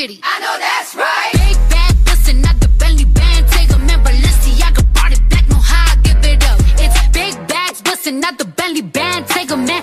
[0.00, 0.20] kitty.
[0.22, 1.32] I know that's right.
[1.32, 1.92] Big bad
[2.46, 3.46] out the belly band.
[3.48, 5.46] Take a man, Balenciaga brought it back.
[5.50, 6.58] Know how I give it up.
[6.84, 9.26] It's big bags bustin' the belly band.
[9.26, 9.82] Take a man,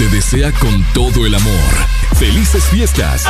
[0.00, 1.72] te desea con todo el amor.
[2.18, 3.22] ¡Felices fiestas!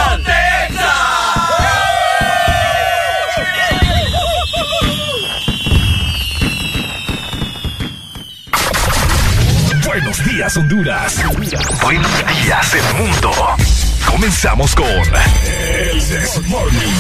[9.85, 11.17] Buenos días, Honduras.
[11.83, 12.13] Buenos
[12.45, 13.33] días, el mundo.
[14.09, 16.95] Comenzamos con El This Morning.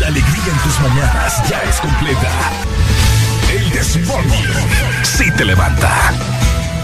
[0.00, 2.30] La alegría en tus mañanas ya es completa.
[3.52, 4.44] El This Morning.
[5.02, 6.35] Sí te levanta.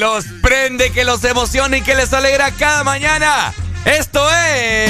[0.00, 3.52] los prende, que los emociona y que les alegra cada mañana.
[3.84, 4.88] Esto es.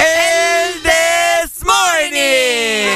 [0.00, 2.90] El This Morning.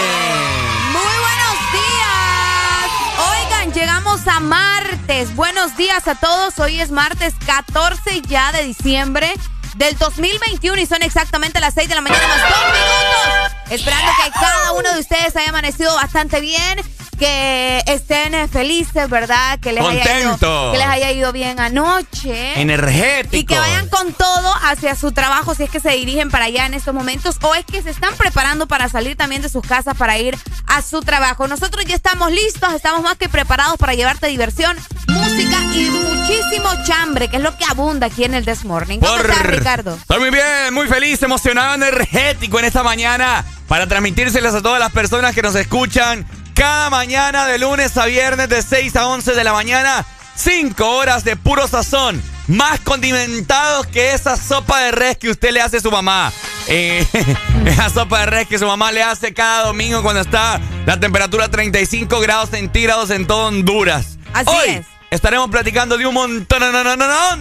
[0.90, 2.90] Muy buenos días.
[3.30, 5.36] Oigan, llegamos a martes.
[5.36, 6.58] Buenos días a todos.
[6.58, 9.32] Hoy es martes 14 ya de diciembre
[9.76, 13.52] del 2021 y son exactamente las 6 de la mañana más dos minutos.
[13.70, 16.80] Esperando que cada uno de ustedes haya amanecido bastante bien.
[17.22, 19.60] Que estén eh, felices, ¿verdad?
[19.60, 22.60] Que les, haya ido, que les haya ido bien anoche.
[22.60, 23.37] Energético.
[23.37, 26.66] Y que vayan con todo hacia su trabajo si es que se dirigen para allá
[26.66, 29.97] en estos momentos o es que se están preparando para salir también de sus casas
[29.97, 31.46] para ir a su trabajo.
[31.46, 34.76] Nosotros ya estamos listos, estamos más que preparados para llevarte diversión,
[35.06, 38.99] música y muchísimo chambre, que es lo que abunda aquí en el This Morning.
[38.99, 39.94] ¿Cómo Por- estás, Ricardo?
[39.94, 44.91] Estoy muy bien, muy feliz, emocionado, energético en esta mañana para transmitírselas a todas las
[44.91, 49.44] personas que nos escuchan cada mañana de lunes a viernes de 6 a 11 de
[49.44, 50.04] la mañana.
[50.34, 55.60] 5 horas de puro sazón, más condimentados que esa sopa de res que usted le
[55.60, 56.32] hace a su mamá.
[56.69, 57.06] Eh,
[57.66, 61.49] esa sopa de res que su mamá le hace cada domingo cuando está la temperatura
[61.50, 64.19] 35 grados centígrados en todo Honduras.
[64.32, 64.87] Así Hoy, es.
[65.10, 66.62] Estaremos platicando de un montón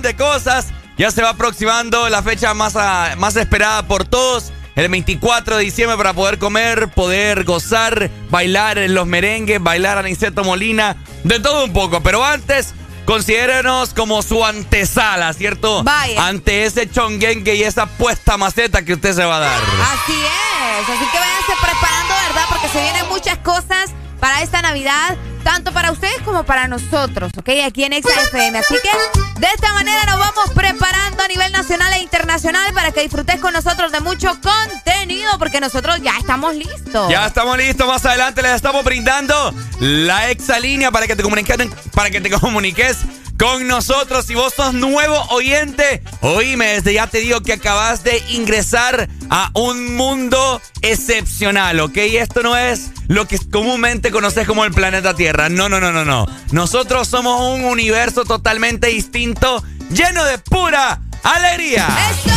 [0.01, 0.67] de cosas.
[0.97, 4.51] Ya se va aproximando la fecha más, a- más esperada por todos.
[4.75, 9.99] El 24 de diciembre para poder comer, poder gozar, bailar en los merengues, bailar a
[9.99, 12.01] Aniceto Molina, de todo un poco.
[12.01, 12.73] Pero antes,
[13.05, 15.83] considérenos como su antesala, ¿cierto?
[15.83, 16.25] Vaya.
[16.25, 19.59] Ante ese chonguengue y esa puesta maceta que usted se va a dar.
[19.59, 20.89] Así es.
[20.89, 22.45] Así que váyanse preparando, ¿verdad?
[22.49, 23.91] Porque se vienen muchas cosas
[24.21, 27.49] para esta Navidad, tanto para ustedes como para nosotros, ¿ok?
[27.65, 28.59] Aquí en XFM.
[28.59, 33.01] Así que de esta manera nos vamos preparando a nivel nacional e internacional para que
[33.01, 37.09] disfrutes con nosotros de mucho contenido, porque nosotros ya estamos listos.
[37.09, 37.87] Ya estamos listos.
[37.87, 41.57] Más adelante les estamos brindando la exalínea para que te comuniques,
[41.91, 42.97] para que te comuniques
[43.41, 44.25] con nosotros.
[44.27, 49.49] Si vos sos nuevo oyente, oíme, desde ya te digo que acabas de ingresar a
[49.55, 51.97] un mundo excepcional, ¿ok?
[51.97, 55.49] Esto no es lo que comúnmente conoces como el planeta Tierra.
[55.49, 56.27] No, no, no, no, no.
[56.51, 61.87] Nosotros somos un universo totalmente distinto, lleno de pura alegría.
[62.11, 62.35] ¡Eso!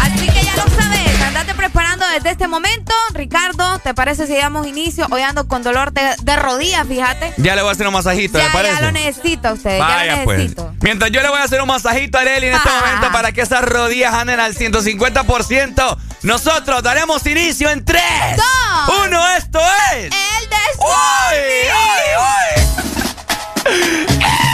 [0.00, 1.05] Así que ya lo sabes,
[1.36, 2.92] andate preparando desde este momento.
[3.12, 5.06] Ricardo, ¿te parece si damos inicio?
[5.10, 7.34] Hoy ando con dolor de, de rodilla, fíjate.
[7.36, 8.74] Ya le voy a hacer un masajito, Ya, ¿le parece?
[8.76, 10.52] ya lo necesito a usted, ya Vaya pues.
[10.80, 12.80] Mientras yo le voy a hacer un masajito a Arely en este Ah.
[12.86, 18.02] momento para que esas rodillas anden al 150%, nosotros daremos inicio en 3,
[18.36, 18.96] Dos.
[19.06, 19.60] 1, esto
[19.94, 20.04] es...
[20.04, 20.10] El
[20.48, 21.36] de ¡Uy!
[21.72, 22.62] ¡Uy!
[23.68, 24.45] ¡Uy!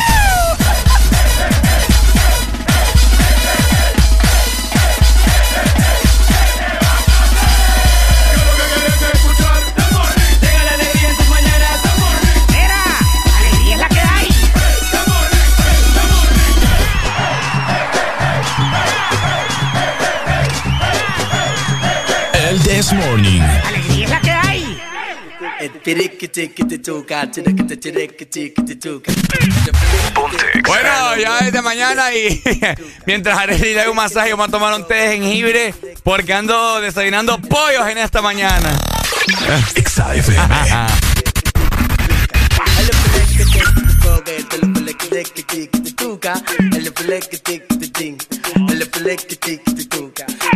[30.66, 32.42] Bueno, ya es de mañana y
[33.06, 36.80] mientras Arely le da un masaje, vamos a tomar un té de jengibre porque ando
[36.80, 38.70] desayunando pollos en esta mañana.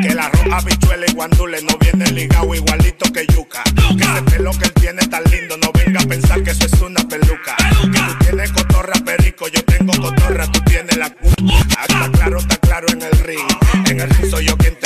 [0.01, 3.63] Que el arroz, habichuela y guandule no viene ligado igualito que yuca.
[3.97, 6.81] Que ese pelo que él tiene tan lindo, no venga a pensar que eso es
[6.81, 7.57] una peluca.
[7.57, 11.29] Que tú tienes cotorra perico, yo tengo cotorra, tú tienes la cu.
[11.29, 13.47] Está claro, está claro en el ring.
[13.87, 14.86] En el ring soy yo quien te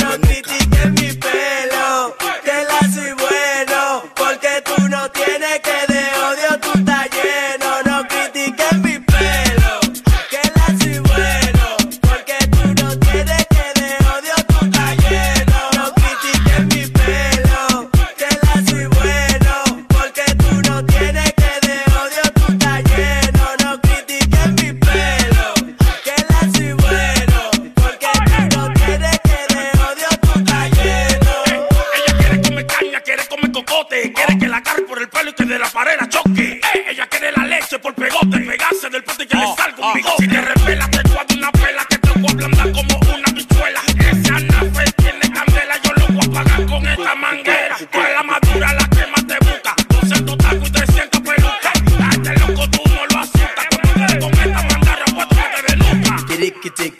[37.78, 40.59] por pegote, pegarse del pote que le salga un bigote.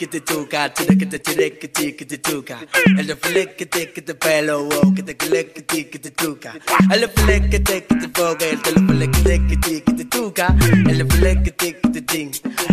[0.00, 2.58] Tiriquitiquitituca, tiriquitiquitiquitituca.
[2.96, 6.54] El de fliquitiquiti pelo, wow, que te cliquitiquitituca.
[6.90, 10.56] El de fliquitiquitifoga, el de fliquitiquitituca.
[10.88, 12.30] El de fliquitiquitin,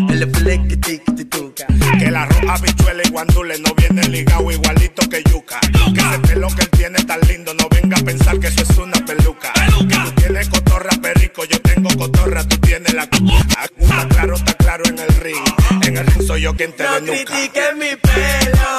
[0.09, 1.67] el de fliquitiquitituca.
[1.99, 5.59] Que el arroz, habichuela y guandule no viene ligado igualito que yuca.
[5.93, 8.77] Que ese pelo que él tiene tan lindo, no venga a pensar que eso es
[8.77, 9.51] una peluca.
[9.51, 13.17] Que tú tienes cotorra perico, yo tengo cotorra, tú tienes la cu.
[13.79, 14.35] Está claro,
[16.25, 17.23] soy yo quien te No denuca.
[17.25, 18.76] critiques mi pelo,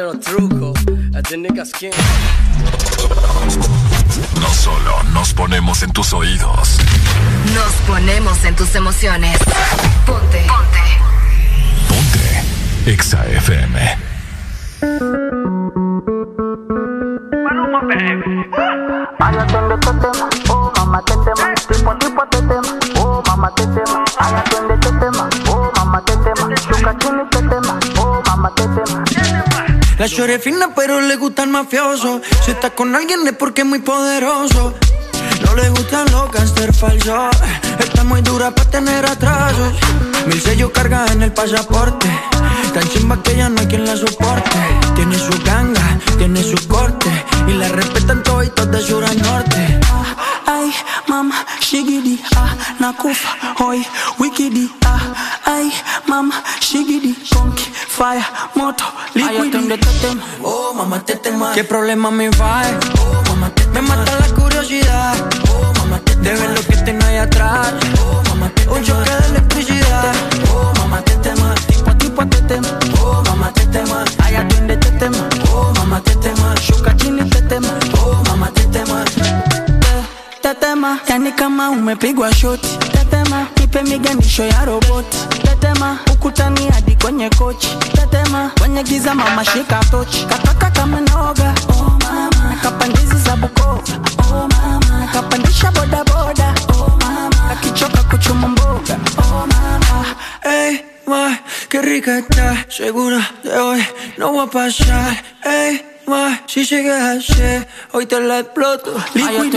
[0.00, 0.78] de los trucos,
[1.14, 1.90] a the nigga skin.
[4.40, 6.78] No solo nos ponemos en tus oídos.
[7.54, 9.38] Nos ponemos en tus emociones.
[10.06, 10.46] Ponte.
[10.48, 10.80] Ponte.
[11.88, 12.90] Ponte.
[12.90, 13.98] Exa FM.
[19.18, 23.50] Mala tende tetema, oh mama tetema, tipo tipo tetema, oh mama
[30.08, 32.20] chore es fina, pero le gusta el mafioso.
[32.44, 34.74] Si está con alguien es porque es muy poderoso.
[35.44, 37.36] No le gustan los gangster falsos.
[37.78, 39.74] Está muy dura para tener atrasos.
[40.26, 42.08] Mil sellos carga en el pasaporte.
[42.72, 44.58] Tan chimba que ya no hay quien la soporte.
[44.94, 47.10] Tiene su ganga, tiene su corte.
[47.46, 49.80] Y la respetan todos de sur a norte.
[50.46, 50.72] Ay,
[51.06, 53.86] mama, shigidi, ah, nakufa, hoy,
[54.18, 55.14] wikidi, ah,
[55.44, 55.72] ay,
[56.06, 57.69] mama, shigidi, conky,
[58.00, 59.68] fire, moto, liquidi.
[60.42, 61.52] Oh, mamá, te tema.
[61.52, 62.62] ¿Qué problema me va?
[62.98, 65.14] Oh, mamá, te Me mata la curiosidad.
[65.52, 67.74] Oh, mamá, te De ver lo que tengo ahí atrás.
[68.02, 70.14] Oh, mamá, te Un choque de electricidad.
[70.50, 71.54] Oh, mamá, te tema.
[71.68, 72.68] Tipo a tipo te tema.
[73.02, 74.04] Oh, mamá, te tema.
[74.24, 75.28] Ay, atiende te tema.
[75.52, 76.54] Oh, mamá, te tema.
[76.56, 77.68] Shuka chini te tema.
[78.02, 79.04] Oh, mamá, te tema.
[80.40, 82.78] Tetema, yani kama umepigwa shoti.
[82.92, 85.18] Tetema, nipe miganisho ya roboti.
[85.42, 87.68] Tetema, ukutani hadi kwenye kochi.
[87.92, 90.24] Tetema, kwenye giza mama shika tochi.
[90.26, 92.56] Kataka kama noga, oh mama.
[92.62, 93.82] Kapandizi za bukova
[94.32, 95.08] oh mama.
[95.12, 97.50] Kapandisha boda boda, oh mama.
[97.50, 100.06] Akichoka kuchuma mboga, oh mama.
[100.42, 102.64] hey, ma, qué rica está.
[102.68, 103.82] Segura de hoy
[104.18, 105.16] no va a pasar.
[105.44, 105.80] Ey,
[106.46, 108.92] si llegas a ser, hoy te la exploto.
[109.14, 109.54] Liquid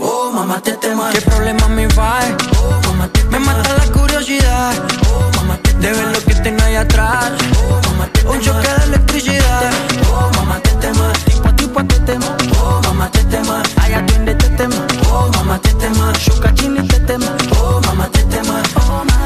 [0.00, 1.10] Oh, mamá, te tema.
[1.10, 2.20] ¿Qué problema me va?
[2.62, 4.74] Oh, mamá, te Me mata la curiosidad.
[5.12, 7.32] Oh, mamá, te De ver lo que tengo ahí atrás.
[7.68, 9.70] Oh, mamá, te Un choque de electricidad.
[10.10, 11.12] Oh, mamá, te tema.
[11.26, 12.36] Tipo a tipo te tema.
[12.62, 13.62] Oh, mamá, te tema.
[13.76, 14.86] Ay, atiende te tema.
[15.10, 16.12] Oh, mamá, te tema.
[16.14, 17.36] Shuka chini te tema.
[17.60, 18.62] Oh, mamá, te tema.
[18.76, 19.17] Oh, mama.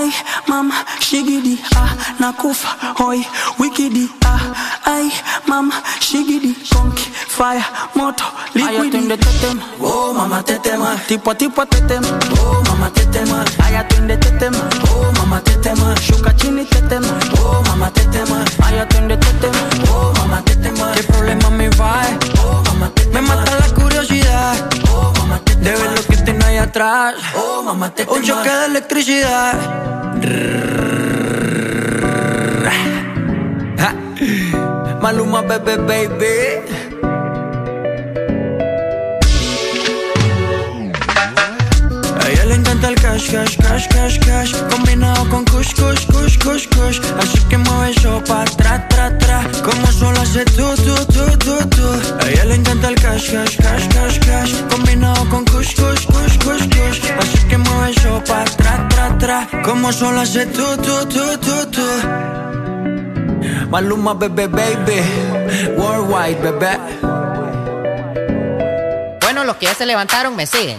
[0.00, 0.10] Ay,
[0.48, 3.20] mama, shigidi, ah, nakufa, hoy,
[3.58, 4.40] wikidi, ah,
[4.86, 5.10] ay,
[5.46, 7.62] mama, shigidi, conky, fire,
[7.94, 9.06] moto, liquidi.
[9.08, 12.08] tetema, oh, mama, tetema, tipo tipo tetema,
[12.40, 17.12] oh, mama, tetema, ay, atiende tetema, oh, mama, tetema, shuka chini tetema,
[17.44, 21.92] oh, mama, tetema, ay, atiende tetema, oh, mama, tetema, ¿qué problema me va?
[22.42, 24.56] Oh, mama, tetema, me mata la curiosidad,
[24.94, 29.54] oh, mama, tetema, de ver lo que tengo ahí atrás, oh, un choque de electricidad.
[35.00, 36.99] Maluma, bebé, baby.
[42.30, 44.52] A ella le encanta el cash, cash, cash, cash, cash.
[44.70, 47.00] Combinado con kush, kush, kush, kush, kush.
[47.18, 49.42] Así que mueve eso pa' tra, tra, tra.
[49.64, 51.86] Como solo hace tú, tú, tú, tú, tú
[52.22, 54.52] A ella le encanta el cash, cash, cash, cash, cash.
[54.70, 57.00] Combinado con kush, kush, kush, kush, kush.
[57.18, 59.48] Así que mueve eso pa' tra, tra, tra.
[59.64, 61.86] Como solo hace tú, tú, tú, tú, tú
[63.70, 65.02] Maluma, bebé, baby.
[65.76, 66.78] Worldwide, bebé.
[69.20, 70.78] Bueno, los que ya se levantaron me siguen.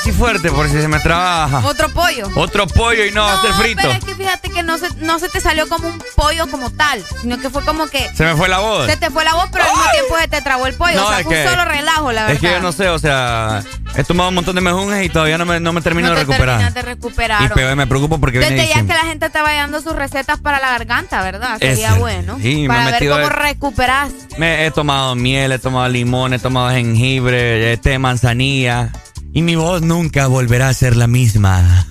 [0.00, 1.58] Así fuerte por si se me trabaja.
[1.66, 2.28] Otro pollo.
[2.36, 3.80] Otro pollo y no, va a ser frito.
[3.82, 6.70] pero es que fíjate que no se, no se te salió como un pollo como
[6.70, 8.86] tal, sino que fue como que Se me fue la voz.
[8.86, 10.94] se te fue la voz, pero al mismo tiempo se te trabó el pollo.
[10.96, 12.34] No, o sea, es fue un solo relajo, la verdad.
[12.34, 13.62] Es que yo no sé, o sea,
[13.96, 16.20] he tomado un montón de mejunjes y todavía no me, no me termino No de
[16.20, 16.56] te recuperar.
[16.56, 17.42] terminas de recuperar.
[17.44, 18.96] Y peor, me preocupo porque viene Desde ya es diciembre.
[18.96, 21.58] que la gente te vaya dando sus recetas para la garganta, ¿verdad?
[21.58, 22.38] Sería bueno.
[22.40, 24.10] Sí, me para ver metido cómo de- recuperas.
[24.36, 28.90] Me he tomado miel, he tomado limón, he tomado jengibre, té de manzanilla.
[29.32, 31.86] Y mi voz nunca volverá a ser la misma.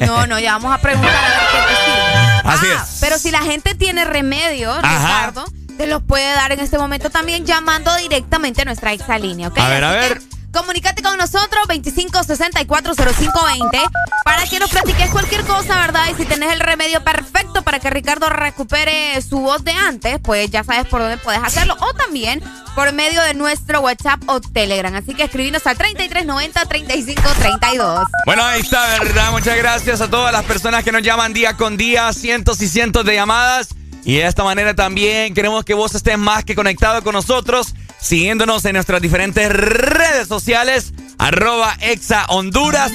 [0.00, 2.40] No, no, ya vamos a preguntar a ver qué sirve.
[2.44, 2.98] Así Ah, es.
[3.00, 5.26] Pero si la gente tiene remedios, Ajá.
[5.26, 5.44] Ricardo,
[5.76, 9.58] te los puede dar en este momento también llamando directamente a nuestra exalínea, ¿ok?
[9.58, 10.22] A ver, a ver.
[10.56, 13.90] Que Comunícate con nosotros 25640520
[14.24, 16.06] para que nos platiques cualquier cosa, ¿verdad?
[16.10, 20.50] Y si tenés el remedio perfecto para que Ricardo recupere su voz de antes, pues
[20.50, 21.76] ya sabes por dónde puedes hacerlo.
[21.80, 22.42] O también
[22.74, 24.94] por medio de nuestro WhatsApp o Telegram.
[24.94, 28.06] Así que escribinos al 3390-3532.
[28.24, 29.32] Bueno, ahí está, ¿verdad?
[29.32, 33.04] Muchas gracias a todas las personas que nos llaman día con día, cientos y cientos
[33.04, 33.70] de llamadas.
[34.06, 38.64] Y de esta manera también queremos que vos estés más que conectado con nosotros, siguiéndonos
[38.64, 42.92] en nuestras diferentes redes sociales, arroba exa Honduras.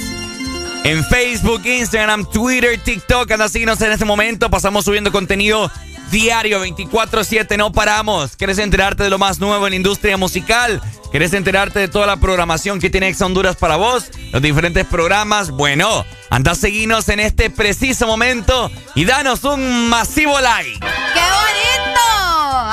[0.85, 4.49] En Facebook, Instagram, Twitter, TikTok, anda síguenos en este momento.
[4.49, 5.69] Pasamos subiendo contenido
[6.11, 8.37] diario, 24-7, no paramos.
[8.37, 10.81] ¿Quieres enterarte de lo más nuevo en la industria musical?
[11.11, 14.05] ¿Quieres enterarte de toda la programación que tiene Exa Honduras para vos?
[14.31, 15.51] Los diferentes programas.
[15.51, 20.79] Bueno, anda a seguirnos en este preciso momento y danos un masivo like.
[20.79, 22.01] ¡Qué bonito!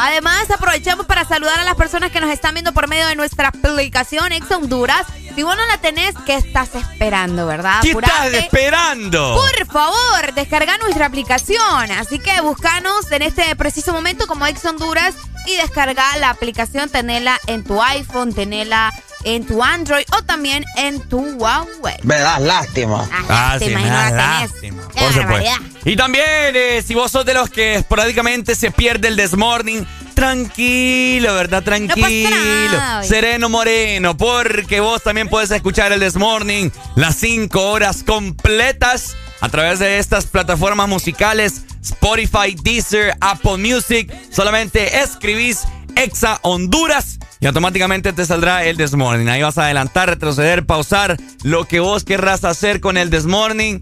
[0.00, 3.48] Además, aprovechamos para saludar a las personas que nos están viendo por medio de nuestra
[3.48, 5.06] aplicación Ex Honduras.
[5.34, 7.80] Si vos no la tenés, ¿qué estás esperando, verdad?
[7.82, 9.34] ¿Qué estás esperando?
[9.34, 11.90] Por favor, descarga nuestra aplicación.
[11.90, 15.16] Así que búscanos en este preciso momento como Ex Honduras
[15.48, 18.92] y descarga la aplicación, tenela en tu iPhone, tenela
[19.24, 21.96] en tu Android o también en tu Huawei.
[22.02, 23.08] Me das lástima.
[23.28, 24.50] Ah, sí, lástima, me y no da la tenés.
[24.52, 24.82] lástima.
[24.88, 25.60] Por supuesto.
[25.84, 26.24] Y también,
[26.54, 31.62] eh, si vos sos de los que esporádicamente se pierde el desmorning, tranquilo, ¿verdad?
[31.62, 32.76] Tranquilo.
[32.76, 33.02] nada.
[33.04, 39.78] Sereno Moreno, porque vos también puedes escuchar el desmorning las 5 horas completas a través
[39.78, 44.12] de estas plataformas musicales Spotify, Deezer, Apple Music.
[44.30, 45.64] Solamente escribís
[45.96, 49.28] Exa Honduras y automáticamente te saldrá el Desmorning.
[49.28, 53.80] Ahí vas a adelantar, retroceder, pausar lo que vos querrás hacer con el Desmorning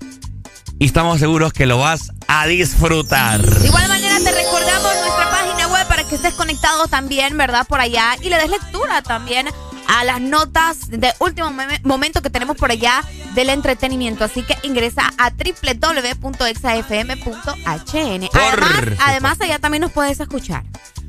[0.79, 3.41] y estamos seguros que lo vas a disfrutar.
[3.41, 7.67] De igual manera te recordamos nuestra página web para que estés conectado también, ¿verdad?
[7.67, 9.49] Por allá y le des lectura también
[9.89, 13.03] a las notas de último mome- momento que tenemos por allá
[13.35, 14.25] del entretenimiento.
[14.25, 18.29] Así que ingresa a www.exafm.hn.
[18.33, 20.65] Además, además, allá también nos puedes escuchar.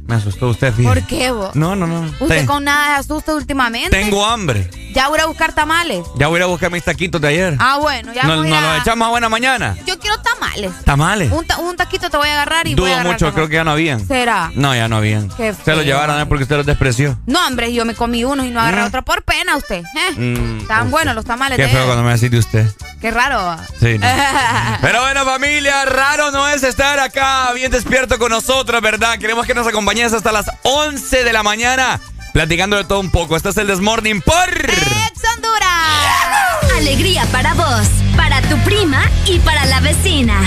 [0.08, 1.02] Me asustó usted, fíjate.
[1.02, 1.54] ¿Por qué vos?
[1.56, 2.02] No, no, no.
[2.20, 3.90] Usted Te- con nada de asusto últimamente.
[3.90, 4.70] Tengo hambre.
[4.94, 6.06] Ya voy a buscar tamales.
[6.18, 7.56] Ya voy a buscar mis taquitos de ayer.
[7.60, 8.72] Ah, bueno, ya ¿Nos, voy nos a...
[8.74, 9.76] los echamos a buena mañana?
[9.86, 10.72] Yo quiero tamales.
[10.86, 11.32] Tamales.
[11.32, 13.36] Un, ta- un taquito te voy a agarrar y voy a Dudo agarrar mucho, tamales.
[13.36, 14.08] creo que ya no habían.
[14.08, 14.52] ¿Será?
[14.56, 15.30] No, ya no habían.
[15.30, 16.26] Qué Se los llevaron ¿eh?
[16.26, 17.20] porque usted los despreció.
[17.28, 18.86] No, hombre, yo me comí uno y no agarré Mm.
[18.86, 19.84] otro por pena usted.
[19.84, 20.12] ¿eh?
[20.20, 21.86] Mm, Tan buenos los tamales Qué de feo él.
[21.88, 22.72] cuando me decís de usted.
[23.02, 23.56] Qué raro.
[23.80, 24.08] Sí, no.
[24.82, 29.20] Pero bueno, familia, raro no es estar acá bien despierto con nosotros, ¿verdad?
[29.20, 32.00] Queremos que nos acompañes hasta las 11 de la mañana,
[32.34, 33.36] platicando de todo un poco.
[33.36, 34.50] Este es el Desmorning por...
[34.50, 36.78] ¡Ex Honduras!
[36.78, 40.40] Alegría para vos, para tu prima y para la vecina.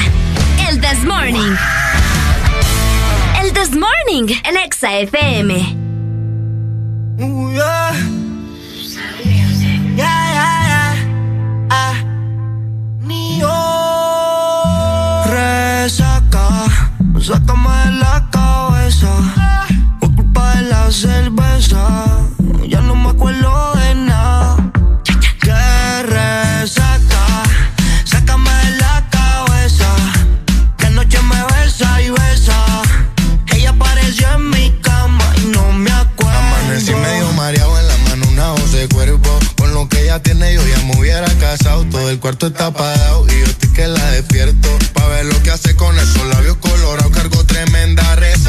[0.68, 1.56] El This Morning.
[3.42, 5.54] El This Morning, el Exa FM.
[7.20, 7.92] Ooh, yeah.
[9.96, 11.68] Yeah, yeah, yeah.
[11.70, 11.94] Ah.
[13.00, 13.50] Mío.
[15.26, 16.66] Resaca,
[17.20, 18.29] sácame de la
[19.00, 22.04] Por culpa de la cerveza,
[22.68, 24.56] ya no me acuerdo de nada.
[25.40, 27.42] Que resaca,
[28.04, 29.86] sácame de la cabeza.
[30.76, 32.82] Que anoche me besa y besa.
[33.54, 36.38] Ella apareció en mi cama y no me acuerdo.
[36.38, 39.38] Amanecí medio mareado en la mano, una voz de cuerpo.
[39.56, 41.86] Con lo que ella tiene, yo ya me hubiera casado.
[41.86, 44.68] Todo el cuarto está apagado y yo estoy que la despierto.
[44.92, 47.10] Pa' ver lo que hace con esos labios colorados.
[47.12, 48.39] Cargo tremenda caca.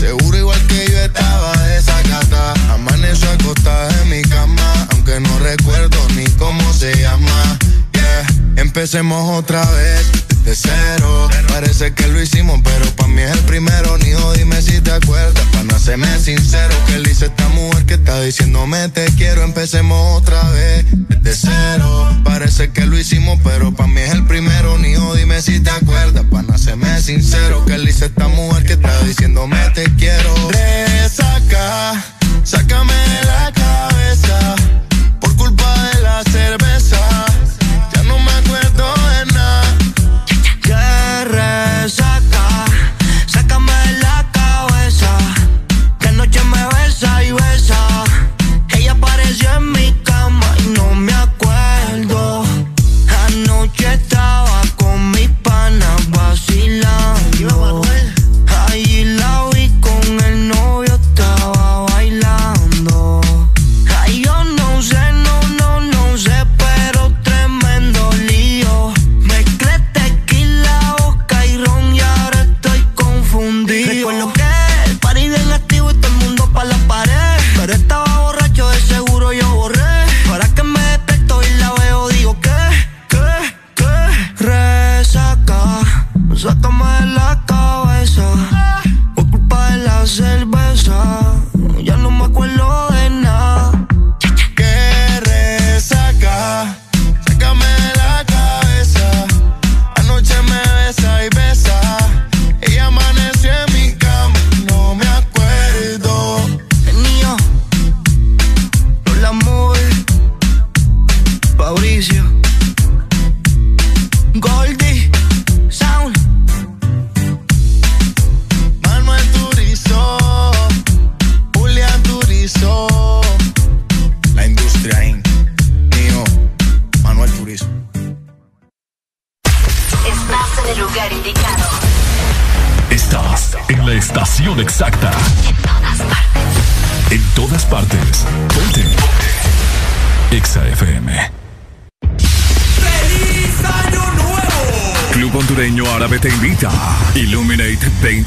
[0.00, 2.54] Seguro igual que yo estaba desacata.
[2.72, 7.58] Amaneció acostada en mi cama, aunque no recuerdo ni cómo se llama.
[7.92, 8.26] Yeah.
[8.56, 10.10] Empecemos otra vez,
[10.44, 11.28] de cero.
[11.48, 13.98] Parece que lo hicimos, pero pa' mí es el primero.
[13.98, 15.44] Nijo, dime si te acuerdas.
[15.52, 19.42] Pa' no hacerme sincero, que le hice esta mujer que está diciéndome te quiero.
[19.42, 20.84] Empecemos otra vez,
[21.22, 22.20] de cero.
[22.24, 24.78] Parece que lo hicimos, pero pa' mí es el primero.
[24.78, 26.24] Nijo, dime si te acuerdas.
[26.30, 30.34] Pa' no hacerme sincero, que le hice esta mujer que está diciéndome te quiero.
[30.50, 32.04] Resaca,
[32.44, 34.56] sácame de la cabeza.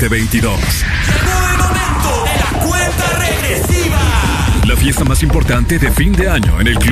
[0.09, 0.59] 2022.
[0.59, 4.01] Llegó el momento de la cuenta regresiva.
[4.67, 6.82] La fiesta más importante de fin de año en el.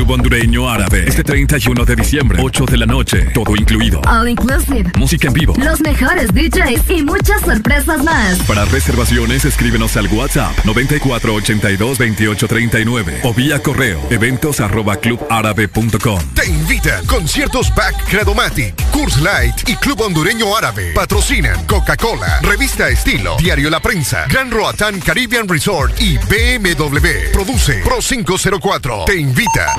[1.11, 3.99] Este 31 de diciembre, 8 de la noche, todo incluido.
[4.07, 4.89] All inclusive.
[4.97, 5.53] Música en vivo.
[5.57, 8.39] Los mejores DJs y muchas sorpresas más.
[8.47, 16.21] Para reservaciones, escríbenos al WhatsApp 94822839 o vía correo eventos arroba clubárabe.com.
[16.33, 20.93] Te invitan conciertos Back Credomatic, Curse Light y Club Hondureño Árabe.
[20.95, 27.33] Patrocinan Coca-Cola, Revista Estilo, Diario La Prensa, Gran Roatán Caribbean Resort y BMW.
[27.33, 29.03] Produce Pro 504.
[29.03, 29.73] Te invita.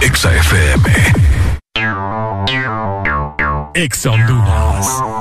[0.00, 0.34] Exa
[0.84, 1.28] FM.
[3.74, 5.17] Exa Honduras.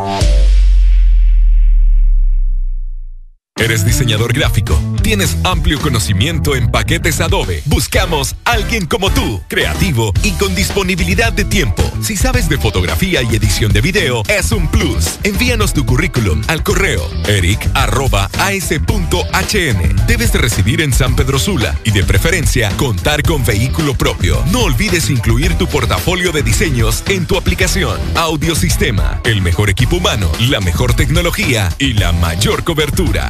[3.68, 4.80] ¿Eres diseñador gráfico?
[5.04, 7.62] ¿Tienes amplio conocimiento en paquetes Adobe?
[7.66, 11.84] Buscamos alguien como tú, creativo y con disponibilidad de tiempo.
[12.02, 15.20] Si sabes de fotografía y edición de video, es un plus.
[15.24, 17.68] Envíanos tu currículum al correo eric.as.hn.
[20.08, 24.42] Debes de residir en San Pedro Sula y de preferencia contar con vehículo propio.
[24.50, 28.00] No olvides incluir tu portafolio de diseños en tu aplicación.
[28.16, 33.30] Audiosistema, el mejor equipo humano, la mejor tecnología y la mayor cobertura.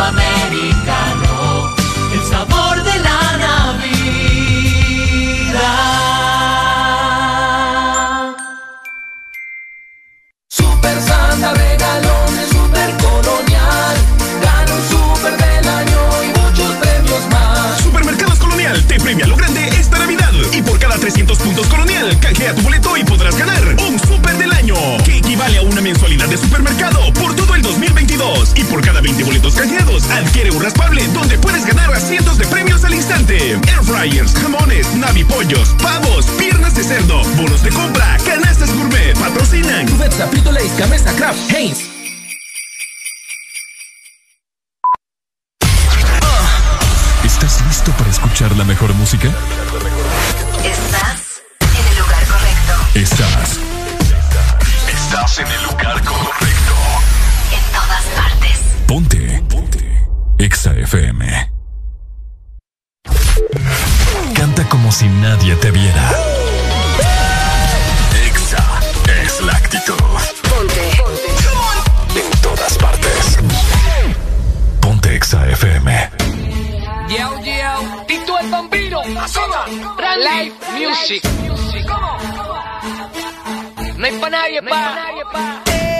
[0.00, 1.74] Americano.
[2.12, 3.94] El sabor de la Navidad.
[10.48, 13.96] Super Santa regalones, super colonial.
[14.42, 17.80] Gana un super del año y muchos premios más.
[17.80, 19.83] Supermercados Colonial te premia lo grande.
[20.56, 24.52] Y por cada 300 puntos Colonial, canjea tu boleto y podrás ganar un super del
[24.52, 28.52] año, que equivale a una mensualidad de supermercado por todo el 2022.
[28.54, 32.84] Y por cada 20 boletos canjeados, adquiere un raspable donde puedes ganar cientos de premios
[32.84, 33.52] al instante.
[33.52, 39.88] Air fryers, jamones, navipollos, pavos, piernas de cerdo, bonos de compra, canastas gourmet, patrocinan.
[39.88, 41.78] Cubeta, Frito Lays, Gamesa, Kraft, Heinz.
[47.24, 49.34] ¿Estás listo para escuchar la mejor música?
[52.94, 53.58] Estás.
[54.88, 56.74] Estás en el lugar correcto.
[57.50, 58.58] En todas partes.
[58.86, 59.44] Ponte.
[59.48, 60.06] Ponte.
[60.38, 61.50] Exa FM.
[64.36, 66.10] Canta como si nadie te viera.
[68.26, 68.64] Exa
[69.24, 69.94] es la actitud.
[70.48, 70.90] Ponte.
[72.14, 73.38] En todas partes.
[74.80, 76.10] Ponte Exa FM.
[77.08, 81.22] Yo, yo, Tito el Bambino, Azona, Live Music.
[84.04, 84.68] No hay pa' nadie, pa.
[84.68, 85.93] Déjala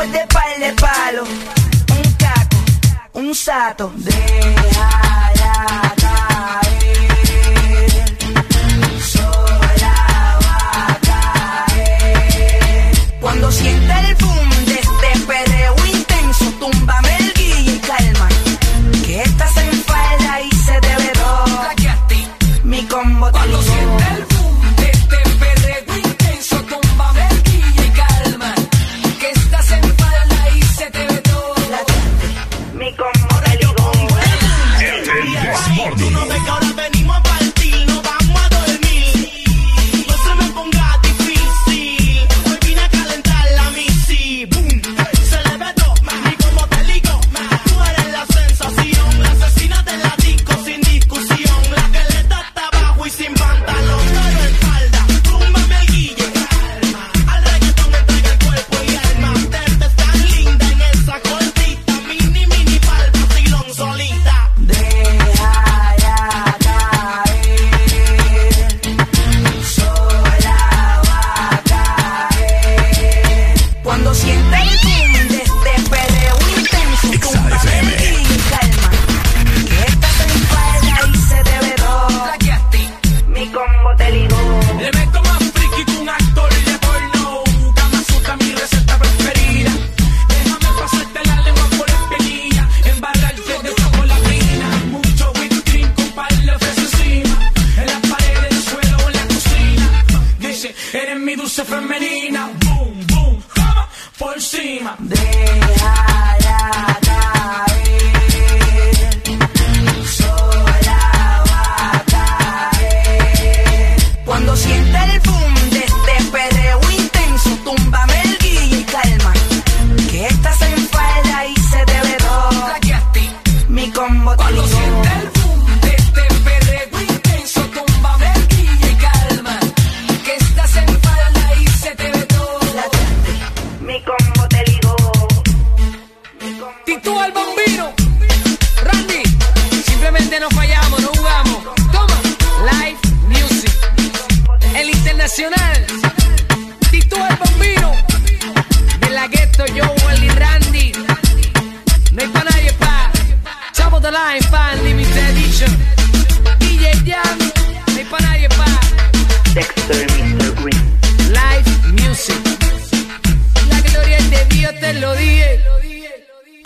[0.00, 2.56] Después de par de palo, un caco,
[3.12, 3.92] un sato.
[3.96, 5.09] Déjala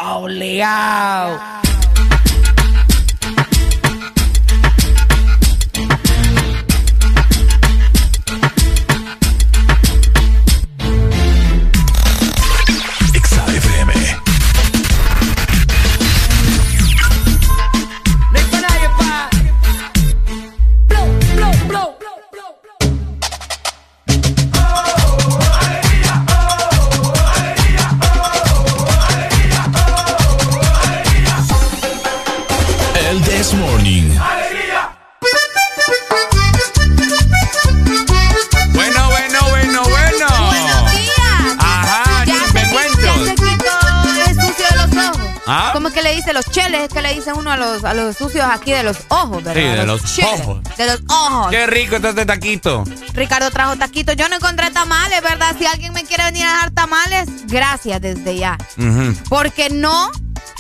[0.07, 0.63] เอาเลี้
[1.23, 1.25] ว
[46.25, 46.83] dice los cheles?
[46.83, 49.61] Es que le dice uno a los, a los sucios aquí de los ojos, ¿verdad?
[49.61, 50.63] Sí, de los cheles, ojos.
[50.77, 51.51] De los ojos.
[51.51, 52.85] Qué rico está este taquito.
[53.13, 54.17] Ricardo trajo taquitos.
[54.17, 55.55] Yo no encontré tamales, ¿verdad?
[55.59, 58.57] Si alguien me quiere venir a dejar tamales, gracias desde ya.
[59.29, 60.11] Porque no,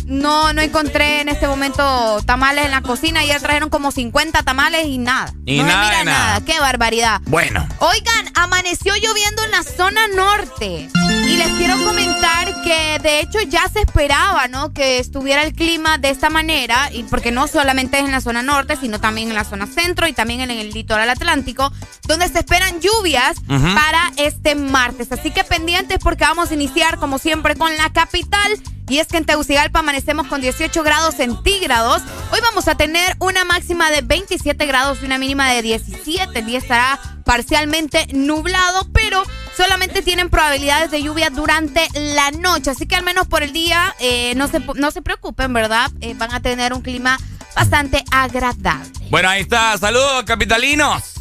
[0.06, 3.20] no, no encontré en este momento tamales en la cocina.
[3.20, 5.32] Ayer trajeron como 50 tamales y nada.
[5.46, 6.40] Y no se nada mira nada.
[6.44, 7.20] Qué barbaridad.
[7.26, 7.66] Bueno.
[7.78, 10.88] Oigan, amaneció lloviendo en la zona norte.
[11.28, 14.72] Y les quiero comentar que de hecho ya se esperaba, ¿no?
[14.72, 16.90] Que estuviera el clima de esta manera.
[16.92, 20.06] Y porque no solamente es en la zona norte, sino también en la zona centro
[20.06, 21.72] y también en el litoral atlántico,
[22.06, 25.12] donde se esperan lluvias para este martes.
[25.12, 28.60] Así que pendientes porque vamos a iniciar, como siempre, con la capital.
[28.88, 32.02] Y es que en Tegucigalpa amanecemos con 18 grados centígrados.
[32.32, 36.38] Hoy vamos a tener una máxima de 27 grados y una mínima de 17.
[36.38, 39.22] El día estará parcialmente nublado, pero
[39.56, 42.70] solamente tienen probabilidades de lluvia durante la noche.
[42.70, 45.90] Así que al menos por el día eh, no, se, no se preocupen, ¿verdad?
[46.02, 47.18] Eh, van a tener un clima
[47.56, 48.90] bastante agradable.
[49.08, 49.78] Bueno, ahí está.
[49.78, 51.14] Saludos, capitalinos.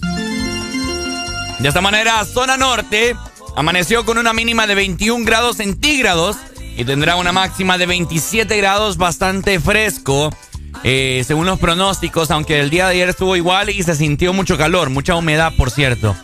[1.60, 3.16] De esta manera, zona norte
[3.56, 6.36] amaneció con una mínima de 21 grados centígrados
[6.78, 10.36] y tendrá una máxima de 27 grados bastante fresco.
[10.84, 14.58] eh, según los pronósticos, aunque el día de ayer estuvo igual y se sintió mucho
[14.58, 16.16] calor, mucha humedad, por cierto.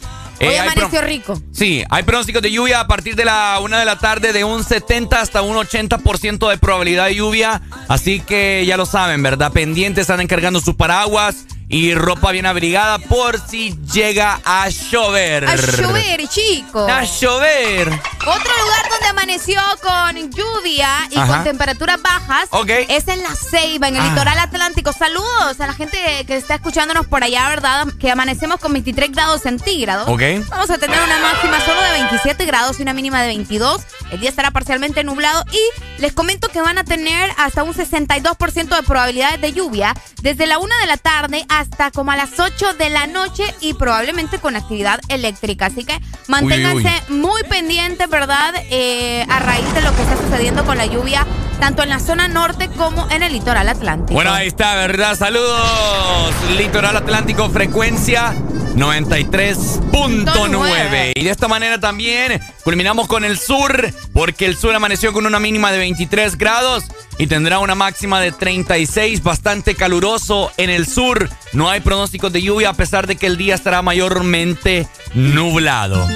[0.42, 1.40] Hoy Eh, amaneció rico.
[1.52, 4.64] Sí, hay pronósticos de lluvia a partir de la una de la tarde de un
[4.64, 7.62] 70 hasta un 80% de probabilidad de lluvia.
[7.88, 9.52] Así que ya lo saben, ¿verdad?
[9.52, 15.46] Pendientes, están encargando sus paraguas y ropa bien abrigada por si llega a llover.
[15.48, 16.88] A llover, chico.
[16.90, 17.88] A llover.
[17.90, 21.28] Otro lugar donde amaneció con lluvia y Ajá.
[21.36, 22.70] con temperaturas bajas Ok.
[22.90, 24.10] es en La Ceiba, en el Ah.
[24.10, 24.92] litoral atlántico.
[24.94, 27.88] Saludos a la gente que está escuchándonos por allá, ¿verdad?
[28.00, 30.08] Que amanecemos con 23 grados centígrados.
[30.10, 30.22] Ok.
[30.50, 33.82] Vamos a tener una máxima solo de 27 grados y una mínima de 22.
[34.12, 38.76] El día estará parcialmente nublado y les comento que van a tener hasta un 62%
[38.76, 42.74] de probabilidades de lluvia desde la 1 de la tarde hasta como a las 8
[42.74, 45.65] de la noche y probablemente con actividad eléctrica.
[45.67, 48.54] Así que manténganse muy pendientes, ¿verdad?
[48.69, 51.26] Eh, a raíz de lo que está sucediendo con la lluvia,
[51.60, 54.13] tanto en la zona norte como en el litoral atlántico.
[54.13, 55.15] Bueno, ahí está, ¿verdad?
[55.15, 56.34] Saludos.
[56.58, 58.34] Litoral Atlántico, frecuencia
[58.80, 61.12] 93.9.
[61.15, 65.39] Y de esta manera también culminamos con el sur, porque el sur amaneció con una
[65.39, 66.86] mínima de 23 grados
[67.18, 71.30] y tendrá una máxima de 36, bastante caluroso en el sur.
[71.52, 76.08] No hay pronósticos de lluvia a pesar de que el día estará mayormente nublado.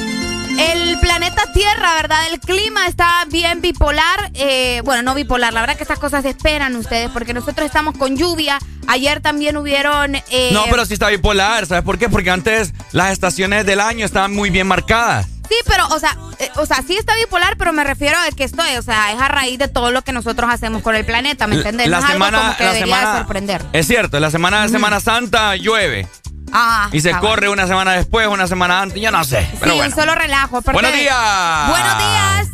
[0.57, 2.19] El planeta Tierra, ¿verdad?
[2.31, 4.31] El clima está bien bipolar.
[4.35, 7.97] eh, bueno, no bipolar, la verdad que estas cosas se esperan ustedes, porque nosotros estamos
[7.97, 8.59] con lluvia.
[8.87, 10.15] Ayer también hubieron.
[10.15, 12.09] eh, No, pero sí está bipolar, ¿sabes por qué?
[12.09, 15.27] Porque antes las estaciones del año estaban muy bien marcadas.
[15.49, 18.43] Sí, pero, o sea, eh, o sea, sí está bipolar, pero me refiero a que
[18.43, 21.05] esto es, o sea, es a raíz de todo lo que nosotros hacemos con el
[21.05, 21.87] planeta, ¿me entiendes?
[21.89, 23.65] La no es semana- algo como que la debería semana- de sorprender.
[23.73, 26.07] Es cierto, la semana de Semana Santa llueve.
[26.55, 27.29] Ah, Y se cabal.
[27.29, 29.47] corre una semana después, una semana antes, yo no sé.
[29.59, 29.95] Pero sí, bueno.
[29.95, 30.57] solo relajo.
[30.57, 31.69] aparte Buenos días.
[31.69, 32.47] Buenos días.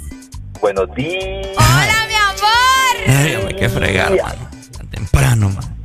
[0.62, 1.48] Buenos días.
[1.58, 3.18] Hola, mi amor.
[3.20, 4.50] Ay, hombre, qué fregar, mano.
[4.78, 5.76] Tan temprano, man.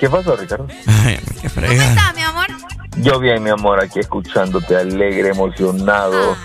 [0.00, 0.66] ¿Qué pasó, Ricardo?
[0.86, 1.88] Ay, hombre, qué ¿Cómo fregar.
[1.90, 2.46] estás, mi amor?
[2.96, 6.36] Yo bien, mi amor, aquí escuchándote, alegre, emocionado,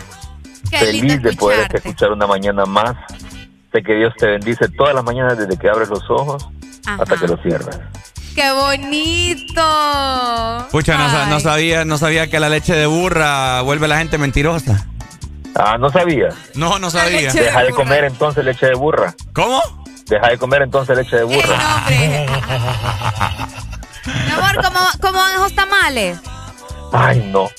[0.69, 2.95] Qué feliz de poder escuchar una mañana más.
[3.72, 6.48] Sé que Dios te bendice todas las mañanas desde que abres los ojos
[6.86, 7.02] Ajá.
[7.04, 7.80] hasta que los cierras.
[8.39, 9.62] ¡Qué bonito!
[10.71, 10.97] Pucha,
[11.28, 14.88] no, sabía, no sabía que la leche de burra vuelve a la gente mentirosa.
[15.56, 16.30] Ah, no sabía.
[16.56, 17.34] No, no sabía.
[17.34, 19.13] Deja de comer entonces leche de burra.
[19.34, 19.62] ¿Cómo?
[20.06, 21.58] Deja de comer entonces leche de burra.
[21.58, 22.28] No, hombre.
[24.25, 26.19] Mi amor, ¿cómo, ¿cómo van esos tamales?
[26.93, 27.49] Ay, no.